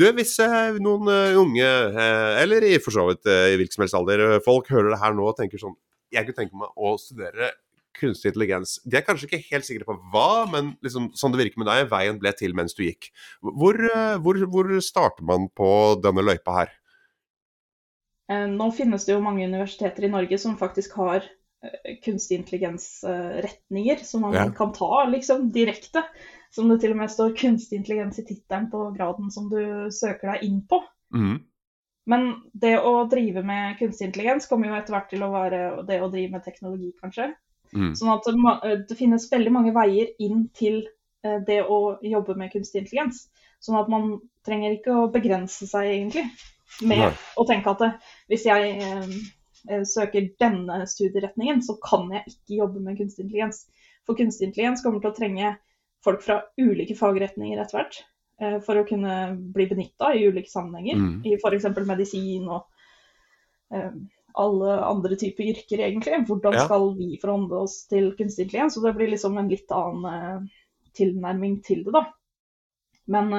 Du, 0.00 0.06
hvis 0.16 0.32
eh, 0.42 0.78
noen 0.84 1.10
eh, 1.12 1.40
unge, 1.40 1.68
eh, 1.90 2.30
eller 2.40 2.64
i 2.70 2.78
for 2.82 2.96
så 2.96 3.04
vidt 3.10 3.28
eh, 3.28 3.50
i 3.52 3.58
hvilken 3.60 3.76
som 3.76 3.84
helst 3.84 3.98
alder, 3.98 4.24
folk 4.46 4.70
hører 4.72 4.94
det 4.94 5.02
her 5.02 5.16
nå 5.16 5.28
og 5.28 5.36
tenker 5.40 5.60
sånn 5.60 5.76
Jeg 6.14 6.28
kunne 6.28 6.40
tenke 6.40 6.58
meg 6.62 6.72
å 6.80 6.94
studere 7.00 7.52
kunstig 7.94 8.32
intelligens. 8.32 8.78
De 8.88 8.98
er 8.98 9.04
kanskje 9.06 9.28
ikke 9.28 9.44
helt 9.52 9.66
sikre 9.68 9.86
på 9.86 9.94
hva, 10.10 10.46
men 10.50 10.72
liksom, 10.82 11.12
sånn 11.18 11.34
det 11.34 11.44
virker 11.44 11.60
med 11.62 11.68
deg, 11.70 11.90
veien 11.92 12.16
ble 12.18 12.32
til 12.34 12.56
mens 12.56 12.74
du 12.74 12.82
gikk. 12.86 13.12
Hvor, 13.44 13.78
hvor, 14.24 14.40
hvor 14.50 14.72
starter 14.82 15.26
man 15.28 15.46
på 15.54 15.68
denne 16.02 16.24
løypa 16.26 16.56
her? 16.56 16.72
Eh, 18.30 18.46
Nå 18.48 18.70
finnes 18.72 19.06
det 19.06 19.14
jo 19.14 19.24
mange 19.24 19.46
universiteter 19.46 20.06
i 20.06 20.12
Norge 20.12 20.38
som 20.40 20.56
faktisk 20.60 20.96
har 21.00 21.24
eh, 21.64 21.96
kunstig 22.04 22.40
intelligens-retninger 22.40 24.04
som 24.04 24.24
man 24.26 24.34
Ja. 24.34 24.50
kan 24.50 24.72
ta 24.72 25.04
liksom 25.08 25.50
direkte. 25.52 26.04
Som 26.50 26.68
det 26.68 26.80
til 26.80 26.92
og 26.94 26.96
med 26.96 27.10
står 27.10 27.34
kunstig 27.36 27.80
intelligens 27.80 28.18
i 28.18 28.24
tittelen 28.24 28.70
på 28.70 28.94
graden 28.94 29.30
som 29.30 29.48
du 29.50 29.90
søker 29.90 30.32
deg 30.32 30.44
inn 30.46 30.60
på. 30.70 30.78
Mm. 31.14 31.40
Men 32.06 32.34
det 32.52 32.76
å 32.78 33.08
drive 33.10 33.42
med 33.42 33.78
kunstig 33.78 34.06
intelligens 34.06 34.46
kommer 34.46 34.68
jo 34.68 34.76
etter 34.76 34.94
hvert 34.94 35.08
til 35.10 35.24
å 35.24 35.32
være 35.32 35.62
det 35.88 36.00
å 36.04 36.10
drive 36.12 36.36
med 36.36 36.44
teknologi, 36.44 36.92
kanskje. 37.00 37.32
Mm. 37.74 37.94
Sånn 37.98 38.12
at 38.12 38.28
det, 38.28 38.74
det, 38.88 38.96
finnes 38.98 39.26
veldig 39.32 39.52
mange 39.54 39.72
veier 39.74 40.12
inn 40.22 40.46
til 40.54 40.84
eh, 41.24 41.40
det 41.46 41.64
å 41.64 41.96
jobbe 42.04 42.36
med 42.38 42.52
kunstig 42.52 42.84
intelligens. 42.84 43.24
Sånn 43.58 43.80
at 43.80 43.90
man 43.90 44.18
trenger 44.46 44.76
ikke 44.76 44.94
å 44.94 45.10
begrense 45.10 45.66
seg, 45.66 45.90
egentlig, 45.90 46.26
med 46.82 47.04
Nei. 47.04 47.12
å 47.38 47.46
tenke 47.48 47.74
at 47.74 47.84
hvis 48.30 48.46
jeg 48.48 48.72
eh, 48.82 49.12
eh, 49.70 49.84
søker 49.88 50.30
denne 50.40 50.82
studieretningen, 50.90 51.62
så 51.62 51.76
kan 51.82 52.10
jeg 52.14 52.24
ikke 52.32 52.60
jobbe 52.62 52.82
med 52.82 52.98
kunstig 52.98 53.26
intelligens. 53.26 53.64
For 54.06 54.18
kunstig 54.18 54.50
intelligens 54.50 54.82
kommer 54.84 55.02
til 55.02 55.12
å 55.12 55.16
trenge 55.16 55.54
folk 56.04 56.24
fra 56.24 56.42
ulike 56.60 56.96
fagretninger 56.98 57.60
etter 57.60 57.80
hvert. 57.80 58.00
Eh, 58.42 58.58
for 58.66 58.80
å 58.80 58.86
kunne 58.88 59.36
bli 59.54 59.68
benytta 59.70 60.10
i 60.14 60.26
ulike 60.26 60.50
sammenhenger. 60.50 60.98
Mm. 60.98 61.14
I 61.28 61.36
f.eks. 61.38 61.68
medisin 61.86 62.48
og 62.48 62.66
eh, 63.74 63.92
alle 64.40 64.74
andre 64.88 65.18
typer 65.20 65.52
yrker, 65.52 65.84
egentlig. 65.86 66.24
Hvordan 66.26 66.58
ja. 66.58 66.66
skal 66.66 66.90
vi 66.98 67.12
forholde 67.22 67.62
oss 67.66 67.84
til 67.90 68.10
kunstig 68.18 68.48
intelligens? 68.48 68.74
Så 68.74 68.82
det 68.82 68.96
blir 68.98 69.12
liksom 69.12 69.38
en 69.38 69.50
litt 69.52 69.70
annen 69.70 70.08
uh, 70.10 70.64
tilnærming 70.98 71.60
til 71.62 71.84
det, 71.86 71.94
da. 71.94 72.02
Men 73.14 73.30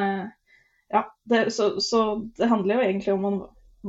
ja, 0.95 1.03
det, 1.29 1.45
så, 1.53 1.75
så, 1.83 2.05
det 2.39 2.49
handler 2.51 2.79
jo 2.79 2.87
egentlig 2.87 3.13
om 3.13 3.27
man, 3.27 3.37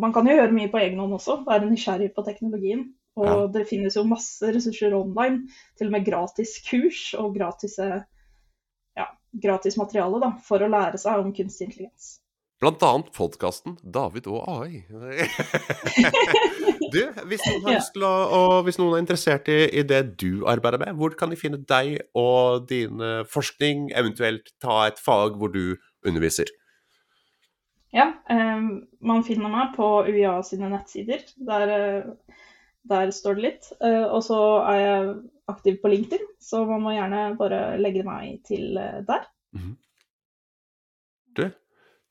man 0.07 0.17
kan 0.17 0.29
jo 0.29 0.37
gjøre 0.37 0.57
mye 0.57 0.73
på 0.73 0.83
egen 0.83 1.01
hånd 1.03 1.17
også, 1.17 1.41
være 1.47 1.71
nysgjerrig 1.71 2.13
på 2.17 2.27
teknologien. 2.27 2.89
Og 3.17 3.31
ja. 3.31 3.37
det 3.55 3.63
finnes 3.71 3.95
jo 3.97 4.03
masse 4.05 4.51
ressurser 4.53 4.93
online, 4.93 5.47
til 5.79 5.89
og 5.89 5.95
med 5.95 6.05
gratis 6.05 6.59
kurs 6.67 7.15
og 7.17 7.31
gratis 7.39 7.79
gratis 9.43 9.77
materiale 9.77 10.21
da, 10.23 10.31
for 10.45 10.63
å 10.63 10.71
lære 10.71 11.01
seg 11.01 11.21
om 11.21 11.35
kunstig 11.35 11.71
intelligens. 11.71 12.17
Blant 12.57 12.81
annet 12.89 13.11
podkasten 13.13 13.75
'David 13.83 14.29
og 14.33 14.47
AI'. 14.49 14.87
du, 16.95 17.03
hvis 17.29 17.43
noen, 17.51 17.83
til 17.93 18.07
å, 18.09 18.13
og 18.39 18.55
hvis 18.65 18.79
noen 18.81 18.97
er 18.97 19.03
interessert 19.05 19.51
i, 19.53 19.59
i, 19.69 19.85
det 19.85 20.17
du 20.23 20.47
arbeider 20.49 20.81
med, 20.81 20.97
hvor 20.97 21.13
kan 21.21 21.33
de 21.33 21.37
finne 21.37 21.61
deg 21.69 21.99
og 22.17 22.65
din 22.71 23.03
forskning, 23.29 23.91
eventuelt 23.93 24.55
ta 24.63 24.87
et 24.89 25.03
fag 25.03 25.37
hvor 25.37 25.53
du 25.53 25.77
underviser? 26.07 26.49
Ja, 27.97 28.11
eh, 28.29 28.67
man 29.01 29.25
finner 29.25 29.53
meg 29.53 29.73
på 29.77 29.87
UiA 30.05 30.35
sine 30.45 30.69
nettsider. 30.73 31.23
Der, 31.49 31.73
uh, 31.73 32.43
der 32.91 33.13
står 33.15 33.39
det 33.39 33.45
litt. 33.47 33.71
Eh, 33.81 34.05
og 34.05 34.21
så 34.27 34.41
er 34.69 34.81
jeg 34.81 35.15
aktiv 35.49 35.79
på 35.81 35.93
LinkedIn, 35.93 36.27
så 36.43 36.65
man 36.69 36.83
må 36.85 36.93
gjerne 36.97 37.23
bare 37.39 37.61
legge 37.81 38.03
meg 38.07 38.43
til 38.45 38.75
der. 38.77 39.03
der. 39.09 39.27
-hmm. 39.55 39.75
Du, 41.37 41.51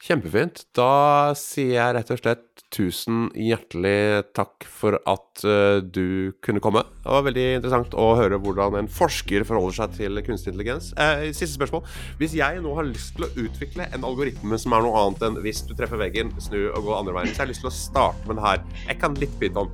kjempefint. 0.04 0.66
Da 0.76 1.34
sier 1.40 1.78
jeg 1.78 1.96
rett 1.98 2.12
og 2.14 2.20
slett 2.22 2.64
tusen 2.74 3.30
hjertelig 3.38 4.26
takk 4.36 4.66
for 4.68 4.98
at 5.08 5.44
uh, 5.48 5.80
du 5.80 6.34
kunne 6.44 6.62
komme. 6.64 6.84
Det 7.04 7.14
var 7.14 7.26
veldig 7.28 7.46
interessant 7.60 7.96
å 7.98 8.10
høre 8.20 8.40
hvordan 8.42 8.80
en 8.82 8.92
forsker 8.92 9.46
forholder 9.48 9.80
seg 9.80 9.98
til 10.00 10.22
kunstig 10.26 10.52
intelligens. 10.52 10.92
Eh, 11.00 11.30
siste 11.32 11.56
spørsmål. 11.56 11.86
Hvis 12.20 12.36
jeg 12.38 12.62
nå 12.64 12.76
har 12.78 12.90
lyst 12.90 13.16
til 13.16 13.28
å 13.28 13.32
utvikle 13.46 13.88
en 13.96 14.08
algoritme 14.08 14.60
som 14.62 14.76
er 14.76 14.86
noe 14.86 15.04
annet 15.06 15.28
enn 15.30 15.42
hvis 15.46 15.64
du 15.68 15.76
treffer 15.78 16.02
veggen, 16.02 16.34
snu 16.44 16.60
og 16.68 16.88
gå 16.88 16.96
andre 16.98 17.16
veien, 17.20 17.32
så 17.32 17.40
jeg 17.40 17.46
har 17.46 17.54
lyst 17.54 17.66
til 17.66 17.72
å 17.72 17.78
starte 17.78 18.26
med 18.26 18.38
den 18.38 18.48
her. 18.48 18.64
Jeg 18.90 19.02
kan 19.04 19.20
litt 19.22 19.38
pyton. 19.42 19.72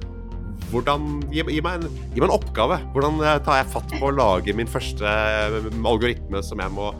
Hvordan, 0.72 1.08
gi, 1.34 1.42
gi, 1.52 1.64
meg 1.64 1.82
en, 1.82 1.96
gi 2.14 2.22
meg 2.22 2.30
en 2.30 2.36
oppgave. 2.38 2.78
Hvordan 2.94 3.24
eh, 3.24 3.40
tar 3.48 3.62
jeg 3.62 3.72
fatt 3.74 3.98
på 3.98 4.12
å 4.12 4.14
lage 4.16 4.56
min 4.56 4.70
første 4.70 5.08
eh, 5.08 5.72
algoritme 5.82 6.44
som 6.46 6.62
jeg 6.64 6.76
må 6.76 6.92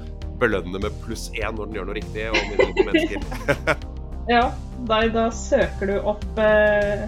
belønne 0.42 0.82
med 0.82 1.02
pluss 1.06 1.30
én 1.38 1.56
når 1.58 1.70
den 1.70 1.78
gjør 1.78 1.90
noe 1.90 1.98
riktig, 1.98 2.28
og 2.30 2.38
mindre 2.52 2.86
mennesker. 2.90 3.76
ja, 4.36 4.46
da, 4.90 5.02
da, 5.14 5.26
søker 5.36 5.92
du 5.92 5.98
opp 6.14 6.42
eh, 6.42 7.06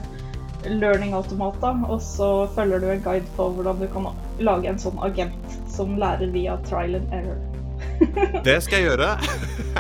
Learning 0.70 1.16
Automata, 1.18 1.74
og 1.90 2.00
så 2.04 2.30
følger 2.56 2.84
du 2.84 2.92
en 2.94 3.04
guide 3.04 3.36
på 3.38 3.50
hvordan 3.56 3.82
du 3.82 3.90
kan 3.94 4.12
lage 4.44 4.70
en 4.72 4.80
sånn 4.82 5.02
agent 5.06 5.58
som 5.74 5.98
lærer 6.00 6.32
via 6.34 6.60
trial 6.70 7.00
and 7.02 7.16
error. 7.16 7.42
Det 8.48 8.58
skal 8.64 8.82
jeg 8.82 8.92
gjøre. 8.92 9.10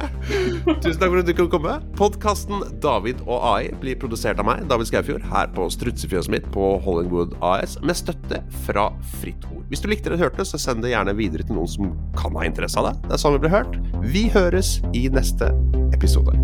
Tusen 0.83 0.99
takk 0.99 1.09
for 1.09 1.19
at 1.21 1.27
du 1.27 1.33
kunne 1.35 1.51
komme. 1.51 1.75
Podkasten 1.99 2.63
David 2.83 3.21
og 3.25 3.43
AI 3.53 3.71
blir 3.81 3.99
produsert 3.99 4.41
av 4.41 4.47
meg, 4.47 4.65
David 4.71 4.89
Skaufjord, 4.89 5.25
her 5.33 5.51
på 5.55 5.67
strutsefjøset 5.73 6.33
mitt 6.33 6.49
på 6.55 6.73
Hollingwood 6.85 7.35
AS, 7.43 7.77
med 7.83 7.99
støtte 7.99 8.41
fra 8.67 8.89
Fritt 9.19 9.47
Ord. 9.51 9.63
Hvis 9.71 9.83
du 9.83 9.89
likte 9.91 10.11
det 10.11 10.19
du 10.19 10.25
hørte, 10.25 10.45
så 10.47 10.59
send 10.61 10.83
det 10.85 10.93
gjerne 10.93 11.15
videre 11.17 11.47
til 11.47 11.57
noen 11.57 11.69
som 11.69 11.95
kan 12.19 12.35
ha 12.39 12.47
interesse 12.47 12.79
av 12.79 12.91
det. 12.91 12.95
Det 13.07 13.17
er 13.17 13.23
sånn 13.25 13.37
vi 13.37 13.45
blir 13.45 13.57
hørt. 13.57 13.79
Vi 14.13 14.27
høres 14.33 14.77
i 14.93 15.07
neste 15.13 15.51
episode. 15.95 16.37